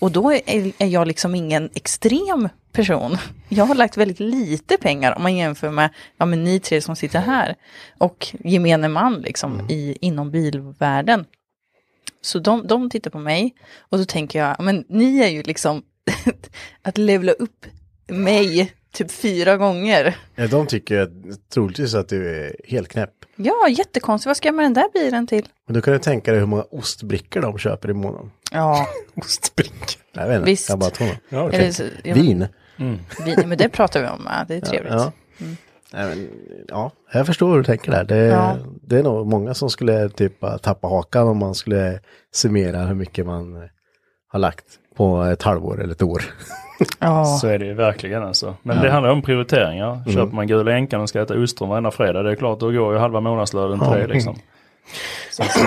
Och 0.00 0.10
då 0.10 0.32
är, 0.32 0.72
är 0.82 0.86
jag 0.86 1.06
liksom 1.06 1.34
ingen 1.34 1.70
extrem 1.74 2.48
person. 2.72 3.16
Jag 3.48 3.64
har 3.64 3.74
lagt 3.74 3.96
väldigt 3.96 4.20
lite 4.20 4.76
pengar 4.76 5.16
om 5.16 5.22
man 5.22 5.36
jämför 5.36 5.70
med 5.70 5.90
ja, 6.16 6.26
men 6.26 6.44
ni 6.44 6.60
tre 6.60 6.80
som 6.80 6.96
sitter 6.96 7.18
här. 7.18 7.54
Och 7.98 8.26
gemene 8.44 8.88
man 8.88 9.14
liksom 9.20 9.66
i, 9.70 9.96
inom 10.00 10.30
bilvärlden. 10.30 11.24
Så 12.20 12.38
de, 12.38 12.66
de 12.66 12.90
tittar 12.90 13.10
på 13.10 13.18
mig 13.18 13.54
och 13.78 13.98
då 13.98 14.04
tänker 14.04 14.38
jag, 14.38 14.56
ja, 14.58 14.62
men 14.62 14.84
ni 14.88 15.18
är 15.18 15.28
ju 15.28 15.42
liksom 15.42 15.82
att 16.82 16.98
levla 16.98 17.32
upp 17.32 17.66
mig 18.08 18.72
typ 18.92 19.10
fyra 19.10 19.56
gånger. 19.56 20.16
Ja, 20.34 20.46
de 20.46 20.66
tycker 20.66 20.98
att, 20.98 21.10
troligtvis 21.54 21.94
att 21.94 22.08
du 22.08 22.44
är 22.44 22.56
helt 22.68 22.88
knäpp. 22.88 23.10
Ja, 23.36 23.68
jättekonstigt, 23.68 24.26
vad 24.26 24.36
ska 24.36 24.48
jag 24.48 24.54
med 24.54 24.64
den 24.64 24.74
där 24.74 24.88
bilen 24.92 25.26
till? 25.26 25.48
Men 25.66 25.74
då 25.74 25.80
kan 25.80 25.92
du 25.92 25.98
tänka 25.98 26.30
dig 26.30 26.40
hur 26.40 26.46
många 26.46 26.62
ostbrickor 26.62 27.40
de 27.40 27.58
köper 27.58 27.90
i 27.90 27.94
månaden. 27.94 28.30
Ja, 28.50 28.86
Ostbrink. 29.14 29.98
Jag 30.12 30.28
vet 30.28 30.36
inte, 30.36 30.50
Visst. 30.50 30.68
jag 30.68 30.78
bara 30.78 30.90
tror 30.90 31.06
det. 31.06 31.18
Ja, 31.28 31.46
okej. 31.46 31.72
eller 32.04 32.48
ja, 32.80 32.86
Vin. 33.24 33.36
vin. 33.36 33.48
Men 33.48 33.58
det 33.58 33.68
pratar 33.68 34.00
vi 34.02 34.08
om, 34.08 34.22
ja, 34.26 34.44
det 34.48 34.54
är 34.56 34.60
trevligt. 34.60 34.92
Ja. 34.92 35.12
Nej, 35.92 36.06
men, 36.16 36.28
ja, 36.68 36.90
jag 37.12 37.26
förstår 37.26 37.50
hur 37.50 37.56
du 37.58 37.64
tänker 37.64 37.90
där. 37.92 38.04
Det, 38.04 38.16
Ja. 38.16 38.56
det 38.82 38.98
är 38.98 39.02
nog 39.02 39.26
många 39.26 39.54
som 39.54 39.70
skulle 39.70 40.08
typ 40.08 40.40
tappa 40.62 40.88
hakan 40.88 41.28
om 41.28 41.38
man 41.38 41.54
skulle 41.54 42.00
summera 42.32 42.78
hur 42.84 42.94
mycket 42.94 43.26
man 43.26 43.68
har 44.28 44.38
lagt 44.38 44.64
på 44.96 45.22
ett 45.22 45.42
halvår 45.42 45.82
eller 45.82 45.92
ett 45.92 46.02
år. 46.02 46.22
Ja, 46.98 47.24
Så 47.24 47.46
är 47.48 47.58
det 47.58 47.66
ju 47.66 47.74
verkligen 47.74 48.22
alltså. 48.22 48.54
Men 48.62 48.82
det 48.82 48.90
handlar 48.90 49.10
om 49.12 49.22
prioriteringar. 49.22 50.04
Köper 50.06 50.34
man 50.34 50.46
gula 50.46 50.72
änkan 50.72 51.00
och 51.00 51.08
ska 51.08 51.22
äta 51.22 51.38
ostron 51.38 51.68
varenda 51.68 51.90
fredag, 51.90 52.22
det 52.22 52.30
är 52.30 52.34
klart 52.34 52.60
då 52.60 52.66
går 52.70 52.92
ju 52.94 52.98
halva 52.98 53.20
månadslönen 53.20 53.78
till 53.78 53.88
Ja. 53.90 53.96
det 53.96 54.06
liksom. 54.06 54.36
Så, 55.30 55.42
så, 55.42 55.60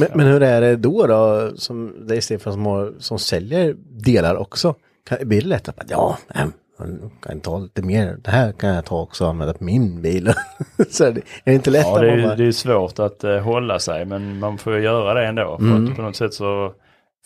Men, 0.00 0.08
men 0.14 0.26
hur 0.26 0.42
är 0.42 0.60
det 0.60 0.76
då 0.76 1.06
då, 1.06 1.50
som 1.56 2.06
det 2.06 2.16
är 2.16 2.20
Stefan 2.20 2.52
som, 2.52 2.66
har, 2.66 2.92
som 2.98 3.18
säljer 3.18 3.74
delar 4.04 4.36
också? 4.36 4.74
Blir 5.20 5.40
det 5.40 5.46
lätt 5.46 5.68
att, 5.68 5.76
ja, 5.88 6.18
nej, 6.34 6.46
man 6.78 7.10
kan 7.22 7.40
ta 7.40 7.58
lite 7.58 7.82
mer, 7.82 8.16
det 8.24 8.30
här 8.30 8.52
kan 8.52 8.70
jag 8.70 8.84
ta 8.84 9.00
också 9.00 9.24
och 9.24 9.30
använda 9.30 9.54
på 9.54 9.64
min 9.64 10.02
bil. 10.02 10.32
så 10.90 11.04
är 11.04 11.12
det, 11.12 11.20
är 11.20 11.24
det 11.44 11.54
inte 11.54 11.70
lätt 11.70 11.86
ja, 11.86 11.94
att 11.94 12.00
det 12.02 12.10
är, 12.10 12.22
bara, 12.26 12.36
det 12.36 12.44
är 12.46 12.52
svårt 12.52 12.98
att 12.98 13.24
eh, 13.24 13.38
hålla 13.38 13.78
sig 13.78 14.04
men 14.04 14.38
man 14.38 14.58
får 14.58 14.76
ju 14.76 14.82
göra 14.82 15.14
det 15.14 15.26
ändå. 15.26 15.56
För 15.58 15.64
Mm. 15.66 15.90
att 15.90 15.96
på 15.96 16.02
något 16.02 16.16
sätt 16.16 16.34
så 16.34 16.72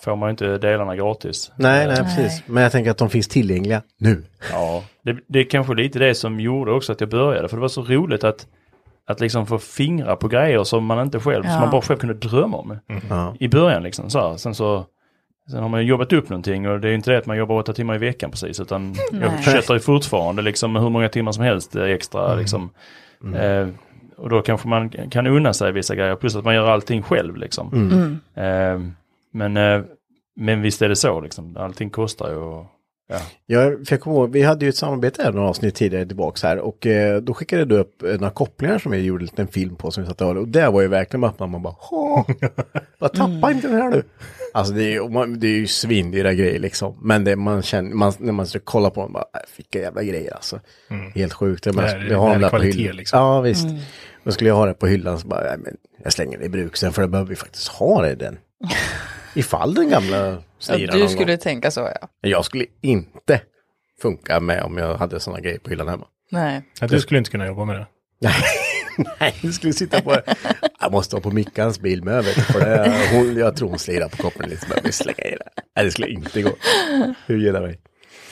får 0.02 0.16
man 0.16 0.28
ju 0.28 0.30
inte 0.30 0.58
delarna 0.58 0.96
gratis. 0.96 1.52
Nej, 1.56 1.86
nej, 1.86 1.96
Eh, 1.98 2.02
precis. 2.04 2.42
Men 2.46 2.62
jag 2.62 2.72
tänker 2.72 2.90
att 2.90 2.98
de 2.98 3.10
finns 3.10 3.28
tillgängliga 3.28 3.82
nu. 3.98 4.22
Ja, 4.52 4.82
det, 5.04 5.16
det 5.26 5.38
är 5.38 5.44
kanske 5.50 5.74
lite 5.74 5.98
det 5.98 6.14
som 6.14 6.40
gjorde 6.40 6.72
också 6.72 6.92
att 6.92 7.00
jag 7.00 7.10
började. 7.10 7.48
För 7.48 7.56
det 7.56 7.60
var 7.60 7.68
så 7.68 7.82
roligt 7.82 8.24
att, 8.24 8.46
att 9.06 9.20
liksom 9.20 9.46
få 9.46 9.58
fingra 9.58 10.16
på 10.16 10.28
grejer 10.28 10.64
som 10.64 10.84
man 10.84 11.02
inte 11.02 11.20
själv, 11.20 11.42
som 11.42 11.52
Ja. 11.52 11.60
man 11.60 11.70
bara 11.70 11.82
själv 11.82 11.98
kunde 11.98 12.14
drömma 12.14 12.56
om. 12.56 12.78
Ja. 13.10 13.34
I 13.40 13.48
början 13.48 13.82
liksom 13.82 14.10
så 14.10 14.20
här. 14.20 14.36
Sen 14.36 14.54
så 14.54 14.86
Sen 15.50 15.62
har 15.62 15.68
man 15.68 15.86
jobbat 15.86 16.12
upp 16.12 16.28
någonting 16.28 16.68
och 16.68 16.80
det 16.80 16.88
är 16.88 16.92
inte 16.92 17.10
det 17.10 17.18
att 17.18 17.26
man 17.26 17.36
jobbar 17.36 17.54
åtta 17.54 17.72
timmar 17.72 17.94
i 17.94 17.98
veckan 17.98 18.30
precis 18.30 18.60
utan 18.60 18.94
jag 19.12 19.44
köttar 19.44 19.74
ju 19.74 19.80
fortfarande 19.80 20.42
liksom 20.42 20.76
hur 20.76 20.90
många 20.90 21.08
timmar 21.08 21.32
som 21.32 21.44
helst 21.44 21.76
eh, 21.76 21.84
extra 21.84 22.34
liksom. 22.34 22.70
Eh, 23.34 23.68
och 24.16 24.28
då 24.28 24.42
kanske 24.42 24.68
man 24.68 24.90
kan 24.90 25.26
unna 25.26 25.52
sig 25.52 25.72
vissa 25.72 25.94
grejer 25.94 26.16
plus 26.16 26.36
att 26.36 26.44
man 26.44 26.54
gör 26.54 26.66
allting 26.66 27.02
själv 27.02 27.36
liksom. 27.36 27.72
Mm. 27.72 28.20
Eh, 28.34 28.92
men, 29.32 29.56
eh, 29.56 29.82
men 30.36 30.62
visst 30.62 30.82
är 30.82 30.88
det 30.88 30.96
så 30.96 31.20
liksom, 31.20 31.56
allting 31.56 31.90
kostar 31.90 32.30
ju 32.30 32.36
och, 32.36 32.66
ja. 33.10 33.18
Jag, 33.46 33.86
för 33.86 33.94
jag 33.94 34.00
kommer 34.00 34.16
ihåg, 34.16 34.32
vi 34.32 34.42
hade 34.42 34.64
ju 34.64 34.68
ett 34.68 34.76
samarbete 34.76 35.22
här 35.22 35.32
några 35.32 35.48
avsnitt 35.48 35.74
tidigare 35.74 36.06
tillbaks 36.06 36.42
här 36.42 36.58
och 36.58 36.86
eh, 36.86 37.20
då 37.20 37.34
skickade 37.34 37.64
du 37.64 37.78
upp 37.78 38.02
eh, 38.02 38.08
några 38.10 38.30
kopplingar 38.30 38.78
som 38.78 38.92
vi 38.92 38.98
gjorde 38.98 39.22
en 39.22 39.26
liten 39.26 39.48
film 39.48 39.76
på 39.76 39.90
som 39.90 40.02
vi 40.02 40.08
satt 40.08 40.20
och 40.20 40.36
och 40.36 40.48
det 40.48 40.68
var 40.70 40.80
ju 40.80 40.88
verkligen 40.88 41.24
att 41.24 41.38
man 41.38 41.62
bara, 41.62 41.74
"Åh, 41.90 42.26
vad 42.98 43.12
tappa 43.14 43.50
inte 43.52 43.68
den 43.68 43.76
här 43.82 43.90
nu. 43.90 44.02
Alltså 44.54 44.72
det 44.74 44.82
är 44.84 44.90
ju, 44.90 45.08
man, 45.08 45.40
det 45.40 45.46
är 45.46 45.58
ju 45.58 45.66
svindyra 45.66 46.32
grejer 46.34 46.58
liksom. 46.58 46.98
Men 47.02 47.24
det 47.24 47.36
man 47.36 47.62
känner, 47.62 47.94
man, 47.94 48.12
när 48.18 48.32
man 48.32 48.46
ska 48.46 48.58
kolla 48.64 48.90
på 48.90 49.00
dem, 49.02 49.12
bara, 49.12 49.22
äh, 49.34 49.40
vilka 49.56 49.78
jävla 49.80 50.02
grejer 50.02 50.34
alltså. 50.34 50.60
Helt 51.14 51.32
sjukt. 51.32 51.66
Jag, 51.66 51.74
Det 51.74 51.76
bara, 51.76 51.86
här 51.86 51.98
är- 51.98 52.10
jag 52.10 52.18
har 52.18 52.28
det 52.28 52.34
dem 52.34 52.36
är 52.36 52.40
där 52.42 52.50
på 52.50 52.56
kvalitet, 52.56 52.78
hyllan. 52.82 52.96
liksom. 52.96 53.18
Ja 53.18 53.40
visst. 53.40 53.66
Då 54.24 54.32
skulle 54.32 54.50
jag 54.50 54.56
ha 54.56 54.66
det 54.66 54.74
på 54.74 54.86
hyllan 54.86 55.18
så 55.18 55.26
bara, 55.28 55.40
nej, 55.42 55.56
men 55.64 55.76
jag 56.04 56.12
slänger 56.12 56.38
det 56.38 56.44
i 56.44 56.48
bruk 56.48 56.76
sen 56.76 56.92
för 56.92 57.02
det 57.02 57.08
behöver 57.08 57.28
vi 57.30 57.36
faktiskt 57.36 57.68
ha 57.68 58.02
det 58.02 58.10
i 58.12 58.14
den. 58.14 58.38
Ifall 59.34 59.74
den 59.74 59.88
gamla 59.90 60.16
Ja, 60.16 60.36
slirar 60.58 60.92
du 60.92 60.98
någon 60.98 61.08
skulle 61.08 61.32
gång. 61.32 61.38
tänka 61.38 61.70
så 61.70 61.80
ja. 62.00 62.08
Jag 62.20 62.44
skulle 62.44 62.64
inte 62.80 63.40
funka 64.02 64.40
med 64.40 64.62
om 64.62 64.78
jag 64.78 64.94
hade 64.96 65.20
sådana 65.20 65.40
grejer 65.40 65.58
på 65.58 65.70
hyllan 65.70 65.88
hemma. 65.88 66.06
Nej. 66.30 66.62
Ja, 66.80 66.86
du 66.86 67.00
skulle 67.00 67.18
inte 67.18 67.30
kunna 67.30 67.46
jobba 67.46 67.64
med 67.64 67.76
det. 67.76 67.86
Nej, 68.20 68.34
nej, 69.20 69.34
jag 69.40 69.54
skulle 69.54 69.72
sitta 69.72 70.00
på... 70.00 70.16
Jag 70.80 70.92
måste 70.92 71.14
vara 71.14 71.22
på 71.22 71.30
Mickans 71.30 71.80
bil 71.80 72.04
med, 72.04 72.24
vet 72.24 72.34
du, 72.34 72.42
för 72.42 72.60
det, 72.60 73.08
hon, 73.12 73.36
jag 73.36 73.56
tror 73.56 73.68
hon 73.68 73.78
slirar 73.78 74.08
på 74.08 74.16
koppen 74.16 74.50
lite, 74.50 74.66
men 74.68 74.78
vi 74.84 74.92
slänga 74.92 75.24
i 75.24 75.30
det. 75.30 75.48
Nej, 75.76 75.84
det 75.84 75.90
skulle 75.90 76.08
inte 76.08 76.42
gå. 76.42 76.50
Hur 77.26 77.38
gillar 77.38 77.60
mig? 77.60 77.80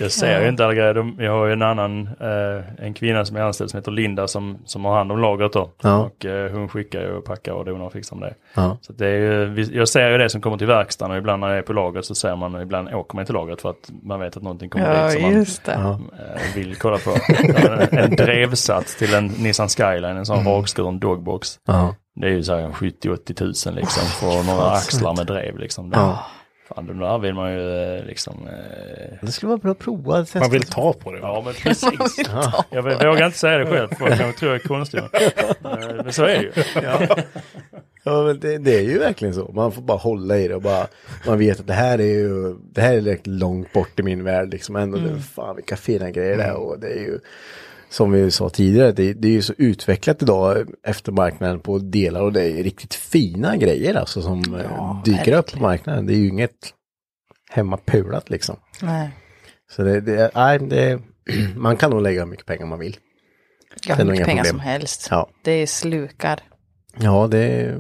Jag 0.01 0.13
ser 0.13 0.43
ju 0.43 0.49
inte 0.49 0.65
alla 0.65 0.75
grejer. 0.75 1.15
Jag 1.19 1.33
har 1.33 1.47
ju 1.47 1.53
en 1.53 1.63
annan, 1.63 2.09
eh, 2.21 2.85
en 2.85 2.95
kvinna 2.95 3.25
som 3.25 3.37
är 3.37 3.41
anställd 3.41 3.71
som 3.71 3.79
heter 3.79 3.93
Linda 3.93 4.29
som, 4.29 4.59
som 4.65 4.85
har 4.85 4.97
hand 4.97 5.13
om 5.13 5.21
lagret 5.21 5.53
då. 5.53 5.71
Ja. 5.83 5.97
Och 5.99 6.25
eh, 6.25 6.53
hon 6.53 6.69
skickar 6.69 7.01
ju 7.01 7.13
och 7.13 7.25
packar 7.25 7.53
och 7.53 7.65
donar 7.65 7.85
och 7.85 7.93
fixar 7.93 8.17
med 8.17 8.29
det. 8.29 8.35
Ja. 8.55 8.79
Så 8.81 8.93
det 8.93 9.07
är 9.07 9.19
ju, 9.19 9.69
jag 9.73 9.89
ser 9.89 10.11
ju 10.11 10.19
det 10.19 10.31
som 10.31 10.41
kommer 10.41 10.59
till 10.59 10.67
verkstaden 10.67 11.13
och 11.13 11.19
ibland 11.19 11.41
när 11.41 11.49
jag 11.49 11.59
är 11.59 11.63
på 11.63 11.73
lagret 11.73 12.05
så 12.05 12.15
ser 12.15 12.37
man, 12.37 12.63
ibland 12.63 12.95
åker 12.95 13.17
man 13.17 13.25
till 13.25 13.35
lagret 13.35 13.61
för 13.61 13.71
att 13.71 13.91
man 14.03 14.21
vet 14.21 14.37
att 14.37 14.43
någonting 14.43 14.71
kommer 14.71 14.95
Ja, 14.95 15.09
dit 15.09 15.49
som 15.49 15.83
man 15.83 16.11
eh, 16.19 16.55
vill 16.55 16.77
kolla 16.77 16.99
på. 16.99 17.11
en, 17.39 17.99
en 17.99 18.17
drevsats 18.17 18.97
till 18.97 19.15
en 19.15 19.27
Nissan 19.27 19.69
Skyline, 19.69 20.17
en 20.17 20.27
sån 20.27 20.45
rakskuren 20.45 20.99
dogbox. 20.99 21.59
Det 22.21 22.27
är 22.27 22.31
ju 22.31 22.43
så 22.43 22.55
här 22.55 22.69
70-80 22.69 23.35
tusen 23.35 23.75
liksom 23.75 24.03
för 24.03 24.47
några 24.47 24.71
axlar 24.71 25.17
med 25.17 25.27
drev 25.27 25.59
liksom. 25.59 25.91
Ja. 25.95 26.19
Fan, 26.69 26.87
de 26.87 26.99
där 26.99 27.19
vill 27.19 27.35
man 27.35 27.53
ju 27.53 27.97
eh, 27.99 28.05
liksom... 28.05 28.47
Eh, 28.49 29.19
Det 29.23 29.33
skulle 29.33 29.49
vara 29.49 29.59
bra 29.59 29.71
att 29.73 29.79
prova. 29.79 30.21
Testa. 30.21 30.39
Man 30.41 30.51
vill 30.51 30.63
ta 30.63 30.93
på 30.93 31.13
det. 31.13 31.19
Ja 31.19 31.43
men 31.45 31.55
precis. 31.63 32.17
Jag 32.71 32.83
vågar 32.83 33.27
inte 33.27 33.39
säga 33.39 33.59
det 33.59 33.67
själv 33.67 33.89
för 33.95 34.09
jag 34.11 34.37
tror 34.37 34.53
jag 34.53 34.61
är 34.65 34.69
konstig. 34.69 34.99
Eh, 35.65 36.03
Men 36.05 36.13
så 36.13 36.25
är 36.25 36.37
det 36.39 36.43
ju. 36.43 37.23
Ja, 38.05 38.23
men 38.23 38.41
det, 38.41 38.59
det 38.59 38.77
är 38.77 38.81
ju 38.83 38.99
verkligen 38.99 39.35
så. 39.35 39.51
Man 39.55 39.73
får 39.73 39.83
bara 39.83 39.99
hålla 39.99 40.39
i 40.39 40.49
det 40.49 40.55
och 40.55 40.63
bara, 40.63 40.87
man 41.27 41.39
vet 41.39 41.61
att 41.61 41.67
det 41.67 41.73
här 41.73 41.99
är 41.99 42.05
ju, 42.05 42.55
det 42.73 42.81
här 42.81 42.93
är 43.09 43.19
långt 43.29 43.73
bort 43.73 44.01
i 44.01 44.03
min 44.03 44.25
värld 44.25 44.51
liksom. 44.51 44.77
Ändå, 44.77 44.99
det, 44.99 45.21
fan 45.21 45.57
vilka 45.57 45.77
fina 45.77 46.11
grejer 46.11 46.37
det 46.37 46.43
är 46.45 46.55
och 46.55 46.81
det 46.81 46.87
är 46.89 47.01
ju, 47.01 47.19
som 47.91 48.13
vi 48.13 48.31
sa 48.31 48.49
tidigare, 48.49 48.93
det, 48.93 49.13
det 49.13 49.29
är 49.29 49.33
ju 49.33 49.43
så 49.43 49.55
utvecklat 49.59 50.23
idag 50.23 50.69
efter 50.87 51.13
marknaden 51.13 51.61
på 51.61 51.79
delar 51.79 52.21
och 52.21 52.33
det 52.33 52.43
är 52.43 52.63
riktigt 52.63 52.95
fina 52.95 53.57
grejer 53.57 53.95
alltså 53.95 54.23
som 54.23 54.55
eh, 54.55 55.03
dyker 55.05 55.33
upp 55.33 55.53
på 55.53 55.63
marknaden. 55.63 56.07
Det 56.07 56.15
är 56.15 56.19
ju 56.19 56.29
inget 56.29 56.75
hemmapulat 57.51 58.31
liksom. 58.31 58.57
Nej. 58.83 59.11
Så 59.71 59.83
det, 59.83 60.01
det, 60.01 60.31
nej, 60.35 60.59
det, 60.59 61.01
man 61.57 61.77
kan 61.77 61.91
nog 61.91 62.03
lägga 62.03 62.21
hur 62.21 62.27
mycket 62.27 62.47
pengar 62.47 62.67
man 62.67 62.79
vill. 62.79 62.97
Är 63.89 63.97
nog 63.99 64.07
mycket 64.07 64.27
pengar 64.27 64.45
problem. 64.45 64.51
som 64.51 64.61
helst. 64.61 65.09
Ja, 65.11 65.29
Det 65.45 65.53
är 65.53 65.67
slukar. 65.67 66.41
ja 67.01 67.27
det, 67.27 67.77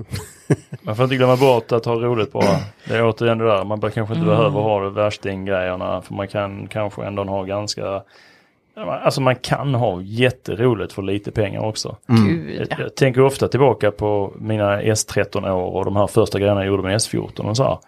Man 0.83 0.97
får 0.97 1.05
inte 1.05 1.17
glömma 1.17 1.37
bort 1.37 1.73
att 1.73 1.85
ha 1.85 1.95
roligt 1.95 2.33
bara. 2.33 2.57
Det 2.85 2.95
är 2.97 3.09
återigen 3.09 3.39
det 3.39 3.45
där, 3.45 3.65
man 3.65 3.81
kanske 3.81 4.15
inte 4.15 4.27
behöver 4.27 4.61
ha 4.61 4.81
det 4.81 4.91
värsting-grejerna. 4.91 6.03
För 6.03 6.15
man 6.15 6.29
kan 6.29 6.67
kanske 6.69 7.05
ändå 7.05 7.25
ha 7.25 7.43
ganska, 7.43 8.03
alltså 8.79 9.21
man 9.21 9.37
kan 9.37 9.75
ha 9.75 10.03
jätteroligt 10.03 10.93
för 10.93 11.03
lite 11.03 11.31
pengar 11.31 11.61
också. 11.61 11.97
Gud 12.07 12.51
Jag, 12.51 12.67
ja. 12.71 12.77
jag 12.79 12.95
tänker 12.95 13.21
ofta 13.21 13.49
tillbaka 13.49 13.91
på 13.91 14.33
mina 14.39 14.83
S13 14.83 15.51
år 15.51 15.77
och 15.77 15.85
de 15.85 15.97
här 15.97 16.07
första 16.07 16.39
grejerna 16.39 16.61
jag 16.61 16.69
gjorde 16.69 16.83
med 16.83 16.97
S14 16.97 17.41
och 17.41 17.57
så 17.57 17.65
här. 17.65 17.79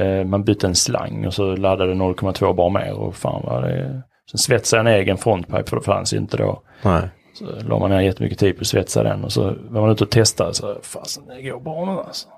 Eh, 0.00 0.24
man 0.24 0.44
bytte 0.44 0.66
en 0.66 0.74
slang 0.74 1.26
och 1.26 1.34
så 1.34 1.56
laddade 1.56 1.94
0,2 1.94 2.54
bar 2.54 2.70
mer 2.70 2.92
och 2.92 3.16
fan 3.16 3.42
vad 3.44 3.62
det... 3.62 4.02
Sen 4.30 4.38
svetsade 4.38 4.82
jag 4.82 4.94
en 4.94 5.00
egen 5.00 5.16
frontpipe 5.16 5.70
för 5.70 5.76
det 5.76 5.82
fanns 5.82 6.14
ju 6.14 6.18
inte 6.18 6.36
då. 6.36 6.62
nej. 6.82 7.08
Så 7.34 7.44
la 7.68 7.78
man 7.78 7.90
ner 7.90 8.00
jättemycket 8.00 8.38
tid 8.38 8.56
på 8.56 8.60
att 8.60 8.66
svetsa 8.66 9.02
den 9.02 9.24
och 9.24 9.32
så 9.32 9.54
var 9.68 9.80
man 9.80 9.90
ute 9.90 10.04
och 10.04 10.10
testade 10.10 10.54
så 10.54 10.76
fasen 10.82 11.26
det 11.26 11.42
går 11.42 11.60
bra 11.60 11.84
nu 11.84 12.00
alltså. 12.00 12.28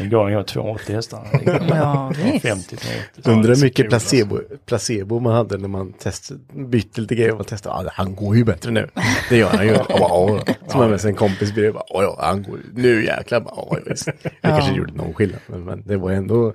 Det 0.00 0.06
går, 0.08 0.26
det 0.28 0.34
går 0.34 0.42
280 0.42 0.94
hästar. 0.94 1.28
Ja, 1.68 2.12
visst. 2.24 2.42
50 2.46 2.76
till 2.76 2.88
80. 3.18 3.30
Undrar 3.30 3.48
hur 3.48 3.56
Ja, 3.56 3.64
mycket 3.64 3.76
kul, 3.86 3.94
alltså. 3.94 4.08
placebo, 4.16 4.38
placebo 4.66 5.20
man 5.20 5.32
hade 5.34 5.58
när 5.58 5.68
man 5.68 5.92
testade, 5.92 6.40
bytte 6.54 7.00
lite 7.00 7.14
grejer 7.14 7.30
och 7.30 7.36
man 7.36 7.44
testade. 7.46 7.84
Ja, 7.84 7.90
han 7.94 8.14
går 8.14 8.36
ju 8.36 8.44
bättre 8.44 8.70
nu. 8.70 8.88
Det 9.28 9.36
gör 9.36 9.48
han 9.50 9.66
ju. 9.66 9.72
Ja, 9.88 10.40
ja. 10.46 10.54
Som 10.68 10.80
har 10.80 10.88
med 10.88 11.00
sig 11.00 11.10
en 11.10 11.16
kompis 11.16 11.54
bredvid. 11.54 11.74
bara, 11.74 11.84
Ja, 11.88 12.02
ja, 12.02 12.18
han 12.26 12.42
går 12.42 12.58
nu 12.74 13.04
jäklar. 13.04 13.42
Ja, 13.46 13.76
visst. 13.86 14.06
Det 14.22 14.30
kanske 14.42 14.72
gjorde 14.74 14.92
någon 14.92 15.14
skillnad. 15.14 15.40
Men, 15.46 15.64
men 15.64 15.82
det 15.86 15.96
var 15.96 16.10
ändå 16.10 16.54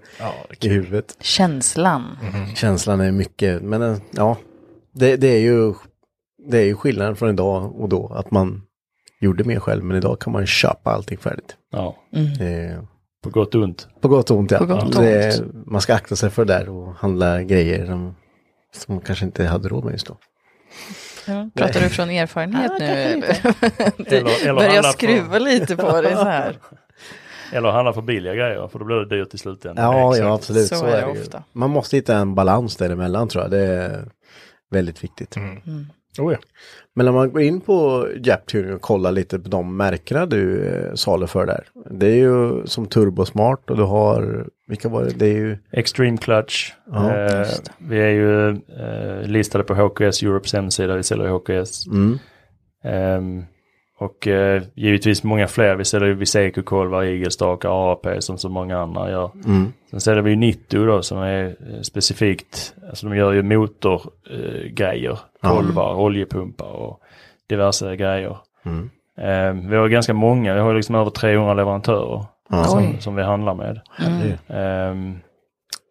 i 0.59 0.69
huvudet. 0.69 1.17
Känslan. 1.19 2.03
Känslan 2.55 3.01
är 3.01 3.11
mycket, 3.11 3.61
men 3.61 3.81
eh, 3.81 3.97
ja. 4.11 4.37
Det, 4.93 5.15
det 5.15 5.27
är 5.27 5.39
ju 5.39 5.73
det 6.49 6.57
är 6.57 6.65
ju 6.65 6.75
skillnaden 6.75 7.15
från 7.15 7.29
idag 7.29 7.75
och 7.81 7.89
då. 7.89 8.07
Att 8.15 8.31
man 8.31 8.61
gjorde 9.21 9.43
mer 9.43 9.59
själv. 9.59 9.83
Men 9.83 9.97
idag 9.97 10.19
kan 10.19 10.33
man 10.33 10.45
köpa 10.45 10.91
allting 10.91 11.17
färdigt. 11.17 11.55
Ja, 11.71 11.95
Eh, 12.39 12.83
på 13.23 13.29
gott 13.29 13.55
och 13.55 13.61
ont. 13.63 13.87
På 14.01 14.07
gott 14.07 14.31
och 14.31 14.37
ont, 14.37 14.51
ja. 14.51 14.57
På 14.57 14.65
gott 14.65 14.95
och 14.95 15.01
det 15.03 15.41
man 15.65 15.81
ska 15.81 15.93
akta 15.95 16.15
sig 16.15 16.29
för 16.29 16.45
det 16.45 16.53
där 16.53 16.69
och 16.69 16.93
handla 16.95 17.43
grejer 17.43 17.85
som, 17.85 18.15
som 18.75 18.95
man 18.95 19.03
kanske 19.03 19.25
inte 19.25 19.45
hade 19.45 19.69
råd 19.69 19.83
med 19.83 19.91
just 19.91 20.07
då. 20.07 20.17
Ja, 21.27 21.49
pratar 21.55 21.79
du 21.81 21.89
från 21.89 22.09
erfarenhet 22.09 22.71
nu? 22.79 22.85
Eller- 24.17 24.53
Börjar 24.55 24.83
skruva 24.83 25.39
lite 25.39 25.75
på 25.77 26.01
det 26.01 26.15
så 26.15 26.23
här. 26.23 26.57
Eller 27.53 27.71
handla 27.71 27.93
för 27.93 28.01
billiga 28.01 28.33
grejer 28.35 28.67
för 28.67 28.79
då 28.79 28.85
blir 28.85 28.95
det 28.95 29.17
dyrt 29.17 29.33
i 29.33 29.37
slutändan. 29.37 29.85
Ja, 29.85 30.09
exakt. 30.09 30.25
ja 30.27 30.33
absolut. 30.35 30.67
Så 30.67 30.75
Så, 30.75 30.85
är 30.85 31.01
det 31.01 31.21
ofta. 31.21 31.43
Man 31.53 31.69
måste 31.69 31.95
hitta 31.95 32.15
en 32.17 32.35
balans 32.35 32.77
däremellan 32.77 33.27
tror 33.27 33.43
jag. 33.43 33.51
Det 33.51 33.59
är 33.65 34.07
väldigt 34.71 35.03
viktigt. 35.03 35.35
Oh, 36.19 36.33
ja. 36.33 36.39
Men 36.95 37.05
när 37.05 37.13
man 37.13 37.31
går 37.31 37.41
in 37.41 37.61
på 37.61 38.07
Japtuning 38.23 38.73
och 38.73 38.81
kollar 38.81 39.11
lite 39.11 39.39
på 39.39 39.49
de 39.49 39.77
märkena 39.77 40.25
du 40.25 40.65
eh, 40.65 40.93
saluför 40.93 41.45
där. 41.45 41.63
Det 41.89 42.07
är 42.07 42.15
ju 42.15 42.65
som 42.65 42.85
Turbosmart 42.85 43.69
och 43.69 43.77
du 43.77 43.83
har, 43.83 44.47
vilka 44.67 44.89
var 44.89 45.03
det? 45.03 45.11
Det 45.15 45.25
är 45.25 45.33
ju, 45.37 45.57
Extreme 45.71 46.17
Clutch. 46.17 46.71
Ja, 46.91 47.15
eh, 47.15 47.47
vi 47.77 48.01
är 48.01 48.09
ju 48.09 48.49
eh, 48.49 49.27
listade 49.27 49.63
på 49.63 49.73
HKS 49.73 50.23
Europes 50.23 50.53
hemsida, 50.53 50.95
vi 50.95 51.03
säljer 51.03 51.27
HKS. 51.29 51.87
mm, 51.87 52.19
Ehm, 52.83 53.45
och 54.01 54.27
eh, 54.27 54.61
givetvis 54.75 55.23
många 55.23 55.47
fler. 55.47 55.75
Vi 55.75 55.85
säljer 55.85 56.07
ju 56.07 56.13
Viseco-kolvar, 56.15 57.03
Igelstakar, 57.03 57.91
AP 57.91 58.21
som 58.21 58.37
så 58.37 58.49
många 58.49 58.77
andra 58.79 59.09
gör. 59.11 59.31
mm, 59.45 59.73
Sen 59.91 60.01
säljer 60.01 60.21
vi 60.23 60.29
ju 60.29 60.35
Nitto 60.35 60.85
då 60.85 61.01
som 61.01 61.17
är 61.17 61.45
eh, 61.45 61.81
specifikt, 61.81 62.73
alltså 62.89 63.07
de 63.09 63.15
gör 63.17 63.31
ju 63.31 63.43
motorgrejer, 63.43 64.65
eh, 64.65 64.71
grejer, 64.71 65.19
kolvar, 65.41 65.95
oljepumpar 65.95 66.71
och 66.71 66.99
diverse 67.49 67.95
grejer. 67.95 68.37
mm. 68.65 68.89
Ehm, 69.17 69.69
vi 69.69 69.75
har 69.75 69.87
ganska 69.87 70.13
många, 70.13 70.53
vi 70.53 70.59
har 70.59 70.73
liksom 70.75 70.95
över 70.95 71.09
300 71.11 71.53
leverantörer 71.53 72.25
Ja. 72.49 72.63
som, 72.63 72.99
som 72.99 73.15
vi 73.15 73.23
handlar 73.23 73.53
med. 73.55 73.81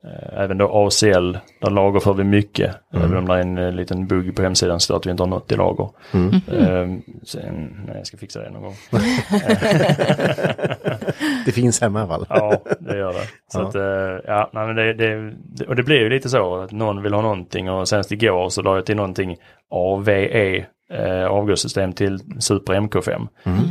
Ehm, 0.04 0.38
även 0.44 0.58
då 0.58 0.86
ACL, 0.86 1.38
där 1.60 1.70
lagerför 1.70 2.14
vi 2.14 2.24
mycket. 2.24 2.76
Även 2.94 3.16
om 3.16 3.26
det 3.26 3.34
är 3.34 3.38
en 3.40 3.58
eh, 3.58 3.72
liten 3.72 4.06
bugg 4.06 4.36
på 4.36 4.42
hemsidan 4.42 4.80
så 4.80 4.96
att 4.96 5.06
vi 5.06 5.10
inte 5.10 5.22
har 5.22 5.28
något 5.28 5.52
i 5.52 5.56
lager. 5.56 5.88
Eh, 6.14 6.88
sen, 7.24 7.84
nej, 7.86 7.96
jag 7.96 8.06
ska 8.06 8.16
fixa 8.16 8.40
det 8.40 8.50
någon 8.50 8.62
gång. 8.62 8.74
Det 11.46 11.52
finns 11.52 11.80
hemma 11.80 12.00
i 12.00 12.02
alla 12.02 12.24
fall. 12.24 12.26
Ja, 12.28 12.62
det 12.80 12.98
gör 12.98 13.12
det. 13.12 13.22
Så 13.48 13.58
Ja. 13.60 13.68
att, 13.68 13.74
eh, 13.74 13.82
ja, 14.26 14.50
nej, 14.52 14.66
men 14.66 14.76
det, 14.76 14.92
det, 14.94 15.32
och 15.66 15.76
det 15.76 15.82
blir 15.82 15.98
ju 16.00 16.08
lite 16.08 16.28
så 16.28 16.54
att 16.56 16.72
någon 16.72 17.02
vill 17.02 17.14
ha 17.14 17.22
någonting 17.22 17.70
och 17.70 17.88
senast 17.88 18.12
igår 18.12 18.48
så 18.48 18.62
la 18.62 18.74
jag 18.74 18.86
till 18.86 18.96
någonting 18.96 19.36
AVE 19.70 20.64
eh, 20.92 21.24
avgassystem 21.26 21.92
till 21.92 22.18
Super 22.38 22.74
MK5. 22.74 23.28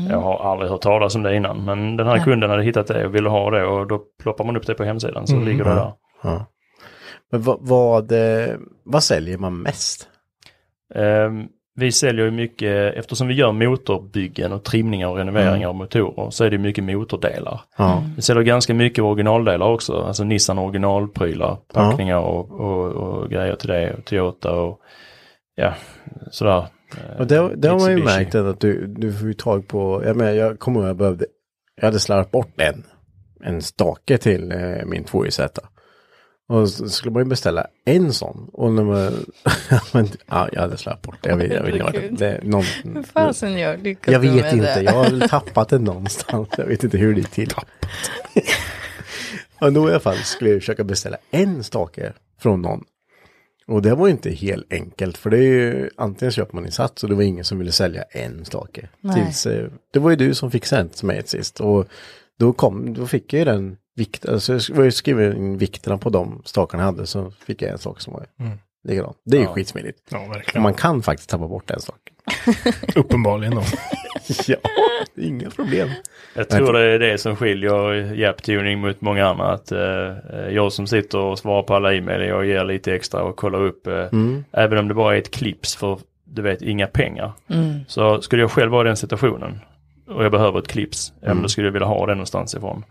Jag 0.10 0.20
har 0.22 0.52
aldrig 0.52 0.72
hört 0.72 0.82
talas 0.82 1.16
om 1.16 1.24
det 1.24 1.36
innan 1.36 1.66
men 1.66 1.98
den 1.98 2.08
här 2.08 2.18
kunden 2.18 2.50
hade 2.50 2.64
hittat 2.64 2.88
det 2.88 3.06
och 3.06 3.16
ville 3.16 3.30
ha 3.30 3.52
det 3.52 3.64
och 3.66 3.88
då 3.88 4.02
ploppar 4.24 4.44
man 4.46 4.58
upp 4.58 4.68
det 4.68 4.74
på 4.74 4.84
hemsidan 4.84 5.28
så 5.28 5.40
ligger 5.40 5.64
det 5.64 5.70
där. 5.70 5.92
Ja. 6.24 6.46
Men 7.32 7.42
vad, 7.42 7.58
vad, 7.62 8.12
eh, 8.12 8.56
vad 8.84 9.04
säljer 9.04 9.38
man 9.38 9.62
mest? 9.62 10.08
Ehm, 10.96 11.48
vi 11.76 11.92
säljer 11.92 12.26
ju 12.26 12.32
mycket, 12.32 12.96
eftersom 12.96 13.28
vi 13.28 13.34
gör 13.34 13.52
motorbyggen 13.52 14.52
och 14.52 14.64
trimningar 14.64 15.08
och 15.08 15.18
renoveringar 15.18 15.70
av 15.70 15.76
motorer 15.76 16.30
så 16.30 16.44
är 16.44 16.50
det 16.50 16.58
mycket 16.58 16.84
motordelar. 16.84 17.62
Ja. 17.78 18.04
Vi 18.16 18.22
säljer 18.22 18.44
ganska 18.44 18.74
mycket 18.74 19.04
originaldelar 19.04 19.66
också, 19.66 20.02
alltså 20.02 20.24
Nissan 20.24 20.60
originalprylar, 20.60 21.58
packningar 21.74 22.20
och, 22.20 22.52
och, 22.52 22.92
och 22.92 23.30
grejer 23.30 23.56
till 23.56 23.70
det, 23.70 23.94
och 23.94 24.06
Toyota 24.06 24.52
och 24.52 24.80
ja, 25.56 25.74
sådär. 26.32 26.68
Och 27.20 27.28
det, 27.28 27.56
det 27.56 27.68
har 27.68 27.80
man 27.80 27.98
ju 27.98 28.04
märkt 28.04 28.36
att 28.36 28.60
du, 28.60 28.88
du 28.88 29.14
får 29.14 29.28
ju 29.28 29.34
tag 29.34 29.68
på, 29.68 30.04
jag 30.06 30.16
menar 30.16 30.32
jag 30.32 30.60
kommer 30.60 30.80
ihåg 30.80 30.90
jag 30.90 30.98
behövde, 30.98 31.26
jag 31.76 31.86
hade 31.86 32.00
slarvat 32.00 32.32
bort 32.32 32.62
en, 32.62 32.84
en 33.44 33.62
stake 33.62 34.18
till 34.18 34.52
eh, 34.52 34.86
min 34.86 35.04
2JZ. 35.04 35.60
Och 36.50 36.70
så 36.70 36.90
skulle 36.90 37.12
man 37.12 37.24
ju 37.24 37.30
beställa 37.30 37.68
en 37.86 38.14
sån. 38.14 38.50
Och 38.54 38.72
när 38.72 38.84
man, 38.84 39.26
ja, 40.28 40.50
jag 40.52 40.62
hade 40.62 40.78
slarvat 40.78 41.02
bort 41.02 41.18
det, 41.22 41.30
jag 41.30 41.38
vet, 41.38 41.54
jag 41.54 41.64
vet 41.64 41.74
inte. 41.74 41.86
Herregud. 41.86 42.20
Det, 42.20 42.28
är 42.28 42.42
någon, 42.44 42.64
Hur 42.84 43.04
fasen 43.04 43.58
gör 43.58 43.78
lyckas 43.78 44.12
jag 44.12 44.22
du 44.22 44.30
vet 44.30 44.54
inte, 44.54 44.76
det? 44.76 44.84
jag 44.84 44.92
har 44.92 45.28
tappat 45.28 45.70
den 45.70 45.84
någonstans. 45.84 46.50
Jag 46.58 46.66
vet 46.66 46.84
inte 46.84 46.98
hur 46.98 47.14
det 47.14 47.20
gick 47.20 47.30
till. 47.30 47.54
och 49.62 49.74
då 49.74 49.88
i 49.88 49.92
alla 49.92 50.00
fall 50.00 50.16
skulle 50.16 50.50
jag 50.50 50.60
försöka 50.60 50.84
beställa 50.84 51.18
en 51.32 51.64
stake 51.64 52.14
från 52.40 52.62
någon. 52.62 52.84
Och 53.68 53.82
det 53.82 53.96
var 53.96 54.08
ju 54.08 54.12
inte 54.12 54.32
helt 54.32 54.74
enkelt, 54.74 55.18
för 55.18 55.30
det 55.30 55.38
är 55.38 55.42
ju 55.42 55.90
antingen 55.96 56.32
köper 56.32 56.56
man 56.56 56.66
i 56.66 56.72
sats 56.72 57.04
och 57.04 57.10
det 57.10 57.16
var 57.16 57.24
ingen 57.24 57.46
som 57.46 57.60
ville 57.60 57.72
sälja 57.72 58.04
en 58.04 58.46
stake. 58.46 58.90
Tills, 59.16 59.46
eh, 59.46 59.70
det 59.94 60.00
var 60.00 60.10
ju 60.10 60.16
du 60.16 60.34
som 60.34 60.52
fick 60.52 60.66
sänt 60.66 61.04
mig 61.04 61.18
ett 61.18 61.30
sist 61.30 61.60
och 61.60 61.88
då, 62.40 62.54
kom, 62.54 62.94
då 62.94 63.08
fick 63.08 63.34
jag 63.34 63.40
ju 63.40 63.46
den 63.46 63.78
vikt, 64.00 64.26
alltså 64.26 64.60
jag 64.76 64.94
skrivit 64.94 65.36
in 65.36 65.58
vikterna 65.58 65.98
på 65.98 66.10
de 66.10 66.42
stakarna 66.46 66.84
jag 66.84 66.92
hade 66.92 67.08
så 67.08 67.32
fick 67.32 67.62
jag 67.62 67.72
en 67.72 67.78
sak 67.78 68.02
som 68.02 68.14
var 68.14 68.26
likadan. 68.84 69.14
Det 69.26 69.38
är 69.38 69.42
ju 69.42 69.48
skitsmidigt. 69.48 70.00
Ja, 70.12 70.26
verkligen. 70.34 70.64
man 70.64 70.74
kan 70.74 71.02
faktiskt 71.02 71.30
tappa 71.30 71.48
bort 71.48 71.72
en 71.72 71.80
sak. 71.80 72.00
Uppenbarligen 72.96 73.56
då. 73.56 73.64
ja, 74.48 74.58
det 75.16 75.22
är 75.22 75.26
inga 75.26 75.50
problem. 75.50 75.90
Jag 76.36 76.50
tror 76.50 76.74
det 76.74 76.80
är 76.80 77.00
det 77.00 77.18
som 77.18 77.36
skiljer 77.36 78.14
Japtuning 78.14 78.80
mot 78.80 79.02
många 79.02 79.28
andra. 79.28 79.46
Att 79.52 79.72
eh, 79.72 79.80
jag 80.52 80.74
som 80.74 80.88
sitter 80.88 81.18
och 81.18 81.40
svarar 81.40 81.64
på 81.64 81.76
alla 81.76 81.94
e-mail, 81.94 82.28
jag 82.28 82.46
ger 82.46 82.64
lite 82.64 82.94
extra 82.94 83.24
och 83.24 83.36
kollar 83.36 83.62
upp. 83.62 83.88
Eh, 83.88 84.08
Även 84.52 84.78
om 84.78 84.88
det 84.88 84.94
bara 84.94 85.16
är 85.16 85.20
ett 85.20 85.32
clips 85.32 85.76
för, 85.76 86.00
du 86.24 86.42
vet, 86.42 86.62
inga 86.62 86.88
pengar. 86.88 87.32
Så 87.88 88.22
skulle 88.22 88.42
jag 88.42 88.52
själv 88.52 88.72
vara 88.72 88.82
i 88.82 88.88
den 88.88 88.98
situationen 88.98 89.60
och 90.10 90.24
jag 90.24 90.32
behöver 90.32 90.60
ett 90.60 90.68
clips, 90.68 91.14
men 91.22 91.42
då 91.42 91.48
skulle 91.50 91.68
jag 91.68 91.72
vilja 91.72 91.88
ha 91.88 92.06
det 92.06 92.14
någonstans 92.14 92.56
ifrån. 92.56 92.86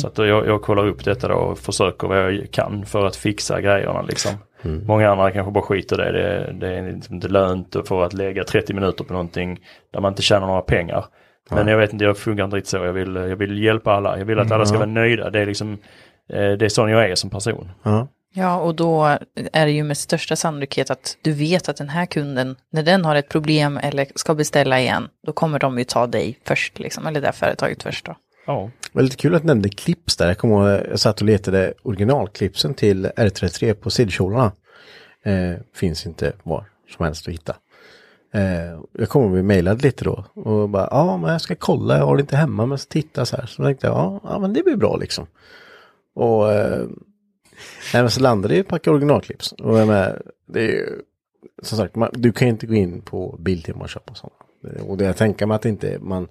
Så 0.00 0.06
att 0.06 0.14
då 0.14 0.26
jag, 0.26 0.46
jag 0.46 0.62
kollar 0.62 0.86
upp 0.86 1.04
detta 1.04 1.28
då 1.28 1.34
och 1.34 1.58
försöker 1.58 2.08
vad 2.08 2.18
jag 2.18 2.50
kan 2.50 2.86
för 2.86 3.06
att 3.06 3.16
fixa 3.16 3.60
grejerna 3.60 4.02
liksom. 4.02 4.32
Många 4.86 5.10
andra 5.10 5.30
kanske 5.30 5.52
bara 5.52 5.64
skiter 5.64 6.08
i 6.08 6.12
det. 6.12 6.18
Det, 6.18 6.52
det 6.60 6.78
är 6.78 6.92
liksom 6.92 7.14
inte 7.14 7.28
lönt 7.28 7.76
för 7.84 8.04
att 8.04 8.12
lägga 8.12 8.44
30 8.44 8.74
minuter 8.74 9.04
på 9.04 9.12
någonting 9.12 9.58
där 9.92 10.00
man 10.00 10.12
inte 10.12 10.22
tjänar 10.22 10.46
några 10.46 10.62
pengar. 10.62 11.04
Men 11.50 11.68
jag 11.68 11.78
vet 11.78 11.92
inte, 11.92 12.04
jag 12.04 12.18
funkar 12.18 12.44
inte 12.44 12.56
riktigt 12.56 12.70
så. 12.70 12.76
Jag 12.76 12.92
vill, 12.92 13.14
jag 13.14 13.36
vill 13.36 13.62
hjälpa 13.62 13.92
alla. 13.92 14.18
Jag 14.18 14.24
vill 14.24 14.38
att 14.38 14.52
alla 14.52 14.66
ska 14.66 14.78
vara 14.78 14.86
nöjda. 14.86 15.30
Det 15.30 15.40
är 15.40 15.46
liksom, 15.46 15.72
eh, 16.32 16.52
det 16.52 16.64
är 16.64 16.68
sån 16.68 16.90
jag 16.90 17.10
är 17.10 17.14
som 17.14 17.30
person. 17.30 17.70
Ja. 17.82 18.08
Ja, 18.34 18.60
och 18.60 18.74
då 18.74 19.18
är 19.52 19.66
det 19.66 19.72
ju 19.72 19.82
med 19.82 19.98
största 19.98 20.36
sannolikhet 20.36 20.90
att 20.90 21.16
du 21.22 21.32
vet 21.32 21.68
att 21.68 21.76
den 21.76 21.88
här 21.88 22.06
kunden, 22.06 22.56
när 22.72 22.82
den 22.82 23.04
har 23.04 23.16
ett 23.16 23.28
problem 23.28 23.78
eller 23.82 24.06
ska 24.14 24.34
beställa 24.34 24.80
igen, 24.80 25.08
då 25.26 25.32
kommer 25.32 25.58
de 25.58 25.78
ju 25.78 25.84
ta 25.84 26.06
dig 26.06 26.38
först, 26.44 26.78
liksom, 26.78 27.06
eller 27.06 27.20
det 27.20 27.26
här 27.26 27.32
företaget 27.32 27.82
först 27.82 28.06
då. 28.06 28.16
Ja, 28.46 28.70
Väldigt 28.92 29.16
kul 29.16 29.34
att 29.34 29.42
du 29.42 29.46
nämnde 29.46 29.68
clips 29.68 30.16
där. 30.16 30.28
Jag 30.28 30.38
kommer 30.38 30.54
ihåg, 30.54 30.86
jag 30.90 31.00
satt 31.00 31.20
och 31.20 31.26
letade 31.26 31.74
originalklipsen 31.82 32.74
till 32.74 33.06
R33 33.06 33.74
på 33.74 33.90
sidokjolarna. 33.90 34.52
Eh, 35.24 35.60
finns 35.74 36.06
inte 36.06 36.32
var 36.42 36.64
som 36.96 37.04
helst 37.04 37.28
att 37.28 37.34
hitta. 37.34 37.56
Eh, 38.34 38.80
jag 38.92 39.08
kommer 39.08 39.26
ihåg, 39.26 39.34
vi 39.34 39.42
mejlade 39.42 39.82
lite 39.82 40.04
då 40.04 40.24
och 40.34 40.68
bara, 40.68 40.88
ja 40.90 41.16
men 41.16 41.32
jag 41.32 41.40
ska 41.40 41.54
kolla, 41.54 41.98
jag 41.98 42.06
har 42.06 42.16
det 42.16 42.20
inte 42.20 42.36
hemma 42.36 42.66
men 42.66 42.78
så 42.78 42.88
titta 42.88 43.26
så 43.26 43.36
här. 43.36 43.46
Så 43.46 43.62
tänkte 43.62 43.86
jag, 43.86 43.96
ja, 43.96 44.20
ja 44.24 44.38
men 44.38 44.52
det 44.52 44.62
blir 44.62 44.76
bra 44.76 44.96
liksom. 44.96 45.26
Och 46.14 46.52
eh, 46.52 46.86
nej, 47.94 48.02
men 48.02 48.10
så 48.10 48.20
landade 48.20 48.54
det 48.54 48.56
ju 48.56 48.60
ett 48.60 48.68
pack 48.68 48.86
originalklips. 48.86 49.52
Och 49.52 49.78
jag 49.78 49.88
det 50.52 50.60
är 50.60 50.66
ju, 50.66 50.86
som 51.62 51.78
sagt, 51.78 51.94
man, 51.96 52.10
du 52.12 52.32
kan 52.32 52.48
ju 52.48 52.52
inte 52.52 52.66
gå 52.66 52.74
in 52.74 53.00
på 53.00 53.36
Biltema 53.40 53.80
och 53.80 53.88
köpa 53.88 54.14
sådana. 54.14 54.34
Och 54.88 54.96
det 54.96 55.04
jag 55.04 55.16
tänker 55.16 55.46
mig 55.46 55.54
att 55.54 55.62
det 55.62 55.68
inte, 55.68 55.98
man, 56.00 56.28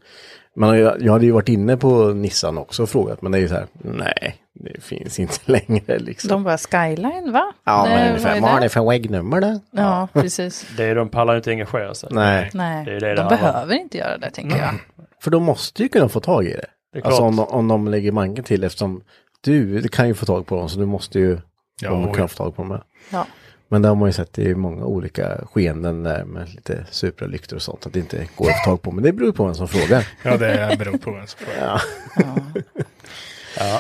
man 0.56 0.70
har 0.70 0.76
ju, 0.76 0.92
jag 1.00 1.14
hade 1.14 1.26
ju 1.26 1.32
varit 1.32 1.50
inne 1.50 1.78
på 1.78 2.08
Nissan 2.14 2.58
också 2.58 2.84
och 2.84 2.90
frågat, 2.90 3.22
men 3.22 3.32
det 3.32 3.38
är 3.38 3.40
ju 3.40 3.48
så 3.48 3.54
här, 3.54 3.68
nej, 3.74 4.36
det 4.54 4.84
finns 4.84 5.20
inte 5.20 5.40
längre 5.52 6.00
liksom. 6.00 6.30
De 6.30 6.44
bara 6.44 6.58
Skyline, 6.58 7.32
va? 7.32 7.54
ja, 7.64 7.84
Nej, 7.86 7.98
men 7.98 8.08
ungefär, 8.10 8.36
är 8.36 8.42
vad 8.42 8.50
har 8.50 8.58
det? 8.60 8.64
ni 8.66 8.70
för 8.70 8.90
väggnummer 8.90 9.42
då? 9.42 9.60
Ja, 9.72 10.08
precis. 10.22 10.68
det 10.78 10.84
är, 10.84 10.96
de 10.96 11.10
pallar 11.10 11.34
ju 11.34 11.38
inte 11.38 11.50
engagera 11.52 11.94
sig. 11.94 12.10
Nej, 12.12 12.50
Nej, 12.54 12.86
Det 12.86 12.92
är 12.92 13.00
det 13.00 13.08
det 13.08 13.16
de 13.16 13.22
om. 13.22 13.28
behöver 13.30 13.76
inte 13.76 13.98
göra 13.98 14.18
det, 14.18 14.32
tänker 14.32 14.58
jag. 14.58 14.74
för 15.22 15.32
de 15.32 15.44
måste 15.44 15.84
ju 15.84 15.90
kunna 15.90 16.10
få 16.10 16.20
tag 16.20 16.46
i 16.46 16.50
det. 16.54 16.66
Det 16.94 17.06
alltså 17.06 17.22
om, 17.22 17.40
om 17.40 17.68
de 17.68 17.88
lägger 17.88 18.12
manken 18.12 18.44
till 18.44 18.64
eftersom 18.64 19.02
du 19.52 19.88
kan 19.88 20.08
ju 20.08 20.14
få 20.14 20.26
tag 20.26 20.46
på 20.46 20.56
dem 20.56 20.70
så 20.70 20.80
du 20.80 20.86
måste 20.86 21.20
ju 21.20 21.38
Ja, 21.82 22.14
kunna 22.14 22.28
få 22.28 22.36
tag 22.36 22.56
på 22.56 22.62
dem 22.62 22.70
med. 22.70 22.82
Ja. 23.10 23.28
Men 23.70 23.82
det 23.82 23.88
har 23.88 23.96
man 23.96 24.10
ju 24.10 24.14
sett 24.14 24.40
i 24.40 24.56
många 24.56 24.86
olika 24.86 25.38
skeenden 25.52 26.04
där 26.04 26.26
med 26.26 26.50
lite 26.50 26.86
supralyktor 26.92 27.56
och 27.56 27.62
sånt 27.62 27.86
att 27.86 27.94
det 27.94 28.00
inte 28.00 28.28
går 28.36 28.50
att 28.50 28.64
få 28.64 28.70
tag 28.70 28.82
på. 28.82 28.92
Men 28.92 29.04
det 29.04 29.14
beror 29.14 29.32
på 29.32 29.46
vem 29.46 29.56
som 29.56 29.68
frågar. 29.68 30.08
Ja, 30.24 30.38
det 30.38 30.76
beror 30.80 30.98
på 30.98 31.12
vem 31.12 31.28
som 31.28 31.40
får. 31.40 31.54
Ja. 31.60 31.82
Ja, 32.16 32.36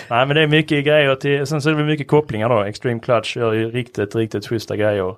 nej 0.10 0.26
men 0.26 0.36
det 0.36 0.42
är 0.42 0.48
mycket 0.48 0.86
grejer 0.86 1.16
till, 1.16 1.48
sen 1.48 1.62
så 1.62 1.70
är 1.70 1.74
det 1.74 1.84
mycket 1.84 2.08
kopplingar 2.08 2.50
då. 2.50 2.64
Extreme 2.64 3.00
Clutch 3.00 3.38
gör 3.38 3.54
ju 3.54 3.72
riktigt, 3.72 4.16
riktigt 4.16 4.48
schyssta 4.48 4.76
grejer. 4.76 5.16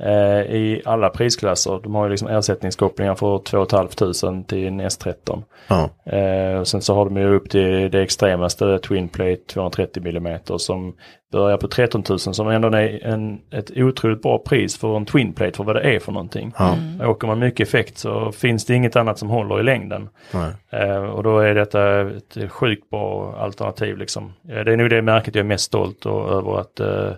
Eh, 0.00 0.56
I 0.56 0.82
alla 0.84 1.08
prisklasser. 1.08 1.80
De 1.82 1.94
har 1.94 2.04
ju 2.04 2.10
liksom 2.10 2.28
ersättningskopplingar 2.28 3.14
för 3.14 3.38
2 3.38 3.66
500 3.66 4.44
till 4.46 4.66
en 4.66 4.80
S13. 4.80 5.42
Ja. 5.68 5.90
Eh, 6.12 6.62
sen 6.62 6.82
så 6.82 6.94
har 6.94 7.04
de 7.04 7.16
ju 7.16 7.34
upp 7.34 7.50
till 7.50 7.90
det 7.90 8.02
extremaste 8.02 8.78
Twin 8.78 9.08
Plate 9.08 9.42
230 9.46 10.06
mm 10.06 10.38
som 10.44 10.94
börjar 11.32 11.56
på 11.56 11.68
13 11.68 12.02
000 12.08 12.18
som 12.18 12.48
ändå 12.48 12.68
är 12.68 13.06
en, 13.06 13.38
ett 13.52 13.70
otroligt 13.76 14.22
bra 14.22 14.38
pris 14.38 14.78
för 14.78 14.96
en 14.96 15.04
Twin 15.06 15.32
Plate 15.32 15.52
för 15.56 15.64
vad 15.64 15.76
det 15.76 15.82
är 15.94 16.00
för 16.00 16.12
någonting. 16.12 16.52
Ja. 16.58 16.76
Åker 17.02 17.26
man 17.26 17.38
mycket 17.38 17.68
effekt 17.68 17.98
så 17.98 18.32
finns 18.32 18.64
det 18.66 18.74
inget 18.74 18.96
annat 18.96 19.18
som 19.18 19.28
håller 19.28 19.60
i 19.60 19.62
längden. 19.62 20.08
Nej. 20.34 20.52
Eh, 20.82 21.02
och 21.02 21.22
då 21.22 21.38
är 21.38 21.54
detta 21.54 22.00
ett 22.00 22.50
sjukt 22.50 22.90
bra 22.90 23.36
alternativ 23.38 23.96
liksom. 23.98 24.32
Eh, 24.48 24.64
Det 24.64 24.72
är 24.72 24.76
nog 24.76 24.90
det 24.90 25.02
märket 25.02 25.34
jag 25.34 25.44
är 25.44 25.48
mest 25.48 25.64
stolt 25.64 26.06
och, 26.06 26.32
över 26.32 26.60
att 26.60 26.80
eh, 26.80 27.12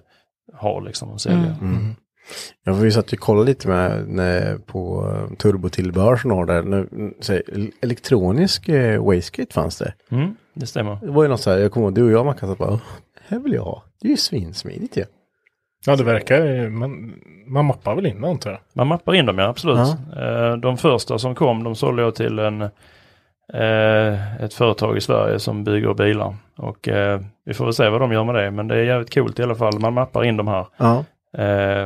ha 0.61 0.81
liksom 0.81 1.11
och 1.11 1.20
sälja. 1.20 1.57
Jag 2.65 2.73
har 2.73 2.85
ju 2.85 2.91
satt 2.91 3.12
och 3.12 3.19
kollat 3.19 3.47
lite 3.47 3.69
med, 3.69 4.09
när, 4.09 4.59
på 4.59 5.07
uh, 5.07 5.37
turbotillbehör 5.37 6.16
som 6.16 6.31
har 6.31 6.47
där. 6.47 6.62
Nu, 6.62 6.89
så, 7.20 7.41
elektronisk 7.82 8.69
uh, 8.69 9.05
wastegate 9.07 9.55
fanns 9.55 9.78
det. 9.78 9.95
Mm, 10.11 10.37
det 10.55 10.66
stämmer. 10.66 10.99
Det 11.03 11.11
var 11.11 11.23
ju 11.23 11.28
något 11.28 11.41
så 11.41 11.51
här, 11.51 11.59
jag 11.59 11.73
kommer 11.73 11.87
ihåg, 11.87 11.95
du 11.95 12.03
och 12.05 12.11
jag 12.11 12.27
Mackan 12.27 12.49
satt 12.49 12.59
bara, 12.59 12.70
"Åh, 12.70 12.81
det 13.10 13.10
här 13.31 13.39
vill 13.39 13.52
jag 13.52 13.65
ha. 13.65 13.82
Det 14.01 14.09
är 14.09 14.11
ju 14.11 14.16
svinsmidigt 14.16 14.97
ju. 14.97 15.05
Ja, 15.86 15.97
det 15.97 16.05
verkar 16.05 16.69
man, 16.69 17.15
man 17.47 17.65
mappar 17.65 17.94
väl 17.94 18.07
in 18.07 18.20
det 18.20 18.28
antar 18.28 18.51
jag. 18.51 18.61
Man 18.73 18.86
mappar 18.86 19.15
in 19.15 19.27
dem 19.27 19.39
ja, 19.39 19.44
absolut. 19.44 19.78
Eh, 20.16 20.57
de 20.57 20.77
första 20.77 21.19
som 21.19 21.35
kom, 21.35 21.65
de 21.65 21.74
sålde 21.74 22.02
jag 22.02 22.15
till 22.15 22.39
en, 22.39 22.62
eh, 23.52 24.43
ett 24.43 24.55
företag 24.55 24.97
i 24.97 25.01
Sverige 25.01 25.39
som 25.39 25.65
bygger 25.65 25.94
bilar. 25.94 26.35
Och 26.57 26.89
eh, 26.89 27.20
vi 27.44 27.55
får 27.55 27.65
väl 27.65 27.74
se 27.74 27.89
vad 27.89 28.01
de 28.01 28.12
gör 28.12 28.24
med 28.24 28.35
det, 28.35 28.51
men 28.51 28.69
det 28.69 28.74
är 28.74 28.85
jävligt 28.85 29.15
coolt 29.15 29.39
i 29.39 29.43
alla 29.43 29.55
fall. 29.55 29.78
Man 29.78 29.94
mappar 29.94 30.24
in 30.24 30.36
de 30.36 30.48
här. 30.48 30.66
Ja. 30.77 31.05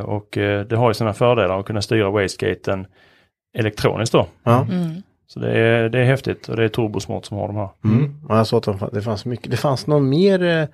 Och 0.05 0.29
det 0.69 0.73
har 0.77 0.91
ju 0.91 0.95
sina 0.95 1.13
fördelar 1.13 1.61
att 1.61 1.67
kunna 1.67 1.83
styra 1.83 2.11
wastegaten 2.11 2.87
elektroniskt 3.59 4.13
då. 4.13 4.27
Ja. 4.43 4.67
Så 5.27 5.41
det 5.41 5.51
är, 5.51 5.89
det 5.89 5.99
är 5.99 6.05
häftigt 6.05 6.49
och 6.49 6.57
det 6.57 6.65
är 6.65 6.69
Turbosmart 6.69 7.25
som 7.25 7.37
har 7.37 7.47
de 7.47 7.57
här. 7.57 7.69
Mm. 7.85 8.15
Ja, 8.29 8.37
jag 8.37 8.47
såg 8.47 8.69
att 8.69 8.93
det 8.93 9.03
fanns 9.03 9.25
mycket. 9.25 9.51
Det 9.51 9.57
fanns 9.57 9.87
någon 9.87 10.09
mer 10.09 10.43
eh, 10.43 10.67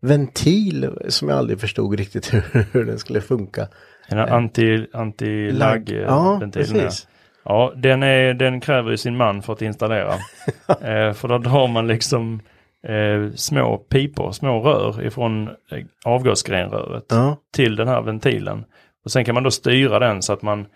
ventil 0.00 0.90
som 1.08 1.28
jag 1.28 1.38
aldrig 1.38 1.60
förstod 1.60 1.98
riktigt 1.98 2.34
hur, 2.34 2.66
hur 2.72 2.84
den 2.84 2.98
skulle 2.98 3.20
funka. 3.20 3.68
En 4.08 4.18
anti, 4.18 4.86
anti-lag 4.92 5.90
eh, 5.92 5.98
Ja, 5.98 6.36
ventilen, 6.40 6.66
precis. 6.82 7.08
Ja, 7.44 7.72
den, 7.76 8.02
är, 8.02 8.34
den 8.34 8.60
kräver 8.60 8.90
ju 8.90 8.96
sin 8.96 9.16
man 9.16 9.42
för 9.42 9.52
att 9.52 9.62
installera. 9.62 10.12
eh, 10.68 11.12
för 11.12 11.28
då 11.28 11.38
drar 11.38 11.68
man 11.68 11.86
liksom 11.86 12.40
eh, 12.86 13.32
små 13.34 13.76
pipor, 13.78 14.32
små 14.32 14.60
rör 14.60 15.06
ifrån 15.06 15.48
eh, 15.48 15.84
avgasgrenröret 16.04 17.04
Ja. 17.08 17.36
till 17.54 17.76
den 17.76 17.88
här 17.88 18.02
ventilen. 18.02 18.64
Och 19.04 19.10
sen 19.10 19.24
kan 19.24 19.34
man 19.34 19.42
då 19.44 19.50
styra 19.50 19.98
den 19.98 20.22
så 20.22 20.32
att 20.32 20.42
man 20.42 20.66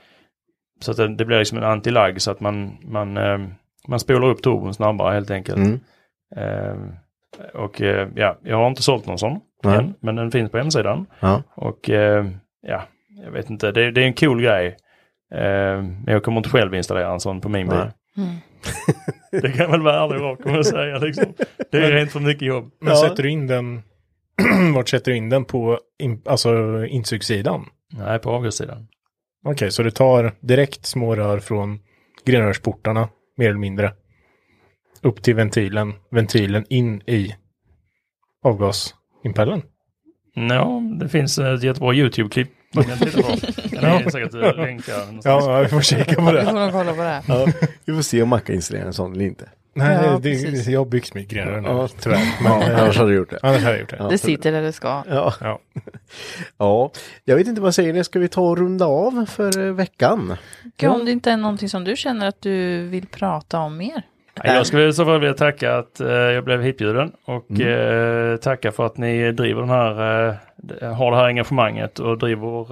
så 0.80 0.90
att 0.90 0.96
det, 0.96 1.14
det 1.16 1.24
blir 1.24 1.38
liksom 1.38 1.58
en 1.58 1.64
antilagg 1.64 2.22
så 2.22 2.30
att 2.30 2.40
man, 2.40 2.76
man, 2.82 3.16
eh, 3.16 3.38
man 3.88 4.00
spolar 4.00 4.28
upp 4.28 4.42
turbon 4.42 4.74
snabbare 4.74 5.14
helt 5.14 5.30
enkelt. 5.30 5.58
Mm. 5.58 5.80
Eh, 7.38 7.60
och 7.60 7.82
eh, 7.82 8.08
ja, 8.14 8.38
jag 8.42 8.56
har 8.56 8.66
inte 8.68 8.82
sålt 8.82 9.06
någon 9.06 9.18
sån 9.18 9.40
Nej. 9.64 9.78
än, 9.78 9.94
men 10.00 10.16
den 10.16 10.30
finns 10.30 10.50
på 10.50 10.58
hemsidan. 10.58 11.06
Ja. 11.20 11.42
Och 11.56 11.90
eh, 11.90 12.26
ja, 12.62 12.82
jag 13.24 13.30
vet 13.30 13.50
inte, 13.50 13.72
det, 13.72 13.90
det 13.90 14.02
är 14.02 14.06
en 14.06 14.14
cool 14.14 14.42
grej. 14.42 14.76
Men 15.30 16.04
jag 16.06 16.22
kommer 16.22 16.38
inte 16.38 16.48
själv 16.50 16.74
installera 16.74 17.12
en 17.12 17.20
sån 17.20 17.40
på 17.40 17.48
min 17.48 17.68
bil. 17.68 17.78
Nej. 18.14 18.44
det 19.42 19.52
kan 19.52 19.70
väl 19.70 19.82
vara 19.82 20.04
ärlig 20.04 20.20
rak 20.20 20.38
om 20.46 20.54
jag 20.54 20.66
säga 20.66 20.98
liksom. 20.98 21.24
Det 21.70 21.78
är 21.78 21.92
rent 21.92 22.12
för 22.12 22.20
mycket 22.20 22.42
jobb. 22.48 22.70
Men 22.80 22.88
Ja. 22.94 22.96
sätter 23.08 23.22
du 23.22 23.30
in 23.30 23.46
den, 23.46 23.82
vart 24.74 24.88
sätter 24.88 25.10
du 25.10 25.16
in 25.16 25.28
den 25.28 25.44
på 25.44 25.78
in, 25.98 26.22
alltså 26.26 26.84
insugssidan? 26.86 27.64
Nej, 27.92 28.18
på 28.18 28.30
avgassidan. 28.30 28.86
Okej, 29.44 29.70
så 29.70 29.82
du 29.82 29.90
tar 29.90 30.32
direkt 30.40 30.86
små 30.86 31.14
rör 31.16 31.38
från 31.38 31.78
grenrörsportarna, 32.24 33.08
mer 33.36 33.48
eller 33.48 33.58
mindre, 33.58 33.92
upp 35.02 35.22
till 35.22 35.34
ventilen, 35.34 35.92
ventilen 36.10 36.64
in 36.68 37.00
i 37.06 37.34
avgasimpellen. 38.44 39.62
Ja, 40.34 40.82
det 41.00 41.08
finns 41.08 41.38
ett 41.38 41.62
jättebra 41.62 41.94
YouTube-klipp 41.94 42.48
man 42.74 42.84
kan 42.84 42.98
titta 42.98 43.22
på. 43.22 43.28
Det 43.70 43.76
är 43.86 44.10
säkert 44.10 44.34
eh. 44.34 45.20
Ja, 45.24 45.60
vi 45.62 45.68
får 45.68 45.80
kika 45.80 46.14
på 46.14 46.22
Vi 46.22 46.32
det. 46.32 46.44
får 46.44 46.52
nog 46.52 46.72
kolla 46.72 46.92
på 46.94 47.02
det. 47.02 47.22
Ja. 47.28 47.46
Vi 47.84 47.94
får 47.94 48.02
se 48.02 48.22
om 48.22 48.28
Macke 48.28 48.54
installerar 48.54 48.86
en 48.86 48.92
sån 48.92 49.12
eller 49.12 49.24
inte. 49.24 49.48
Nej, 49.74 49.98
Ja, 50.04 50.12
det, 50.16 50.20
precis. 50.22 50.64
det, 50.66 50.72
jag 50.72 50.80
har 50.80 50.84
byggt 50.86 51.14
mitt 51.14 51.28
grenrör 51.30 51.60
nu, 51.60 51.68
Ja. 51.68 51.88
tyvärr. 52.00 52.18
Men, 52.42 52.52
Ja, 52.52 52.62
eh, 52.70 52.82
annars 52.82 52.96
hade 52.96 53.10
du 53.10 53.16
gjort 53.16 53.30
det. 53.30 53.38
annars 53.42 53.62
hade 53.62 53.70
jag 53.70 53.80
gjort 53.80 53.90
det. 53.90 54.06
Det 54.10 54.18
sitter 54.18 54.52
där 54.52 54.62
det 54.62 54.72
ska. 54.72 55.04
Ja. 55.08 55.34
Ja. 55.40 55.58
ja, 56.58 56.90
jag 57.24 57.36
vet 57.36 57.46
inte 57.46 57.60
vad 57.60 57.74
säger 57.74 57.92
ni, 57.92 58.04
ska 58.04 58.18
vi 58.18 58.28
ta 58.28 58.40
och 58.50 58.58
runda 58.58 58.86
av 58.86 59.26
för 59.26 59.66
eh, 59.66 59.72
veckan? 59.72 60.36
Gud, 60.76 60.90
om 60.90 61.04
det 61.04 61.12
inte 61.12 61.30
är 61.30 61.36
någonting 61.36 61.68
som 61.68 61.84
du 61.84 61.96
känner 61.96 62.26
att 62.28 62.42
du 62.42 62.86
vill 62.88 63.06
prata 63.06 63.58
om 63.58 63.76
mer. 63.76 64.02
Ja, 64.44 64.54
Jag 64.54 64.66
skulle 64.66 64.88
i 64.88 64.92
så 64.92 65.04
fall 65.04 65.20
vilja 65.20 65.34
tacka 65.34 65.76
att 65.76 66.00
eh, 66.00 66.08
jag 66.08 66.44
blev 66.44 66.62
hitbjuden 66.62 67.12
och 67.24 67.60
eh, 67.60 68.36
tacka 68.36 68.72
för 68.72 68.86
att 68.86 68.96
ni 68.96 69.32
driver 69.32 69.60
den 69.60 69.70
här, 69.70 70.28
eh, 70.80 70.94
har 70.94 71.10
det 71.10 71.16
här 71.16 71.24
engagemanget 71.24 71.98
och 71.98 72.18
driver 72.18 72.68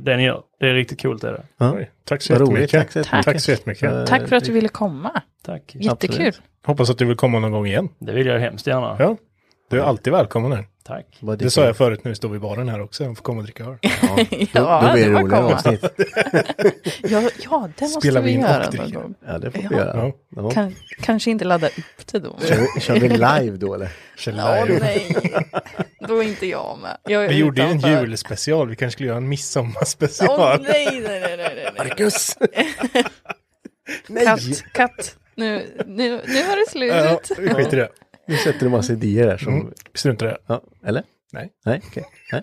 det 0.00 0.16
ni 0.16 0.24
gör. 0.24 0.42
Det 0.60 0.68
är 0.68 0.74
riktigt 0.74 1.02
coolt 1.02 1.24
är 1.24 1.32
det. 1.32 1.66
Oj, 1.74 1.90
tack 2.04 2.22
så 2.22 2.34
roligt, 2.34 2.72
jättemycket. 2.72 3.24
tack 3.24 3.40
så 3.40 3.50
jättemycket. 3.50 3.90
Tack 3.90 3.90
så 3.90 3.90
jättemycket. 3.90 4.06
Tack 4.06 4.28
för 4.28 4.36
att 4.36 4.44
du 4.44 4.52
ville 4.52 4.68
komma. 4.68 5.22
Tack. 5.44 5.74
Jättekul. 5.74 6.14
absolut. 6.16 6.42
Hoppas 6.66 6.90
att 6.90 6.98
du 6.98 7.04
vill 7.04 7.16
komma 7.16 7.38
någon 7.38 7.52
gång 7.52 7.66
igen. 7.66 7.88
Det 7.98 8.12
vill 8.12 8.26
jag 8.26 8.38
hemskt 8.38 8.66
gärna. 8.66 8.96
Ja, 8.98 9.16
du 9.70 9.80
är 9.80 9.84
alltid 9.84 10.12
välkommen 10.12 10.52
här. 10.52 10.64
Tack. 10.86 11.18
Vad 11.20 11.38
Det 11.38 11.50
sa 11.50 11.64
jag 11.64 11.76
förut 11.76 12.04
när 12.04 12.08
vi 12.10 12.14
stod 12.14 12.32
vid 12.32 12.40
baren 12.40 12.68
här 12.68 12.80
också. 12.80 13.04
Jag 13.04 13.16
får 13.16 13.22
komma 13.22 13.38
och 13.38 13.44
dricka 13.44 13.64
öl. 13.64 13.76
Ja, 13.82 13.90
Ja, 14.52 14.80
då, 14.80 14.86
då 14.86 14.92
blir 14.92 15.04
det 15.08 15.10
det 15.14 15.20
roliga 15.20 15.38
avsnitt. 15.38 15.84
Ja, 17.02 17.30
ja 17.44 17.68
det 17.78 17.84
måste 17.84 18.00
Spelar 18.00 18.20
vi 18.20 18.36
vi 18.36 18.42
göra 18.42 18.70
någon 18.70 18.92
gång. 18.92 19.14
Ja, 19.26 19.38
det 19.38 19.50
får 19.50 19.58
vi 19.62 19.68
Ja. 19.70 19.76
göra. 19.76 20.12
Ja. 20.36 20.50
Kan, 20.50 20.74
kanske 21.02 21.30
inte 21.30 21.44
ladda 21.44 21.66
upp 21.66 22.06
det 22.12 22.18
då. 22.18 22.36
Kör, 22.48 22.56
vi, 22.74 22.80
kör 22.80 22.94
vi 22.94 23.08
live 23.08 23.56
då 23.56 23.74
eller? 23.74 23.90
Ja, 24.26 24.64
Live. 24.64 24.78
nej. 24.80 25.16
Då 26.08 26.18
är 26.18 26.22
inte 26.22 26.46
jag 26.46 26.78
med. 26.82 26.96
Jag 27.02 27.28
Vi 27.28 27.34
gjorde 27.34 27.62
ju 27.62 27.68
en 27.68 27.78
julspecial. 27.78 28.68
Vi 28.68 28.76
kanske 28.76 28.92
skulle 28.92 29.06
göra 29.08 29.16
en 29.18 29.24
Åh 29.24 29.28
midsommarspecial. 29.28 30.62
nej, 30.62 30.86
nej, 30.90 31.20
nej, 31.20 31.36
nej, 31.36 31.52
nej. 31.56 31.72
Marcus! 31.78 32.36
Nej! 34.08 34.24
Katt, 34.26 34.40
katt. 34.72 35.16
Nu, 35.34 35.66
nu, 35.86 36.10
nu 36.26 36.42
var 36.42 36.78
det 36.80 36.86
Ja, 36.86 37.20
slut. 37.26 37.38
vi 37.38 37.54
skiter 37.54 37.76
i 37.76 37.80
det. 37.80 37.88
Nu 38.26 38.36
sätter 38.36 38.60
du 38.60 38.68
massa 38.68 38.92
idéer 38.92 39.28
här 39.28 39.36
som... 39.36 39.54
Mm. 39.54 39.72
Strunt 39.94 40.22
i 40.22 40.24
det. 40.24 40.38
Ja, 40.46 40.62
eller? 40.84 41.02
Nej. 41.32 41.50
Nej, 41.64 41.80
okej. 41.86 42.04
Nej. 42.32 42.42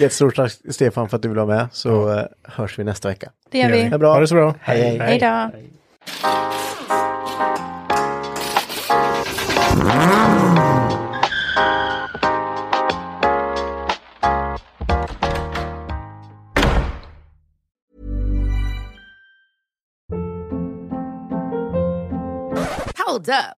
Jättestort 0.00 0.36
tack 0.36 0.52
Stefan 0.70 1.08
för 1.08 1.16
att 1.16 1.22
du 1.22 1.28
vill 1.28 1.36
vara 1.36 1.46
med 1.46 1.68
så 1.72 2.18
eh, 2.18 2.24
hörs 2.42 2.78
vi 2.78 2.84
nästa 2.84 3.08
vecka. 3.08 3.30
Det 3.50 3.58
gör 3.58 3.70
vi. 3.70 3.82
Ha 3.82 3.90
det 3.90 3.98
bra. 3.98 4.12
Ha 4.12 4.20
det 4.20 4.28
så 4.28 4.34
bra. 4.34 4.54
Hej, 4.60 4.82
hej. 4.82 4.98
Hej 4.98 5.18
då. 5.18 5.50
Hold 23.06 23.28
up. 23.28 23.59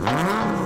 Mm-hmm. 0.00 0.57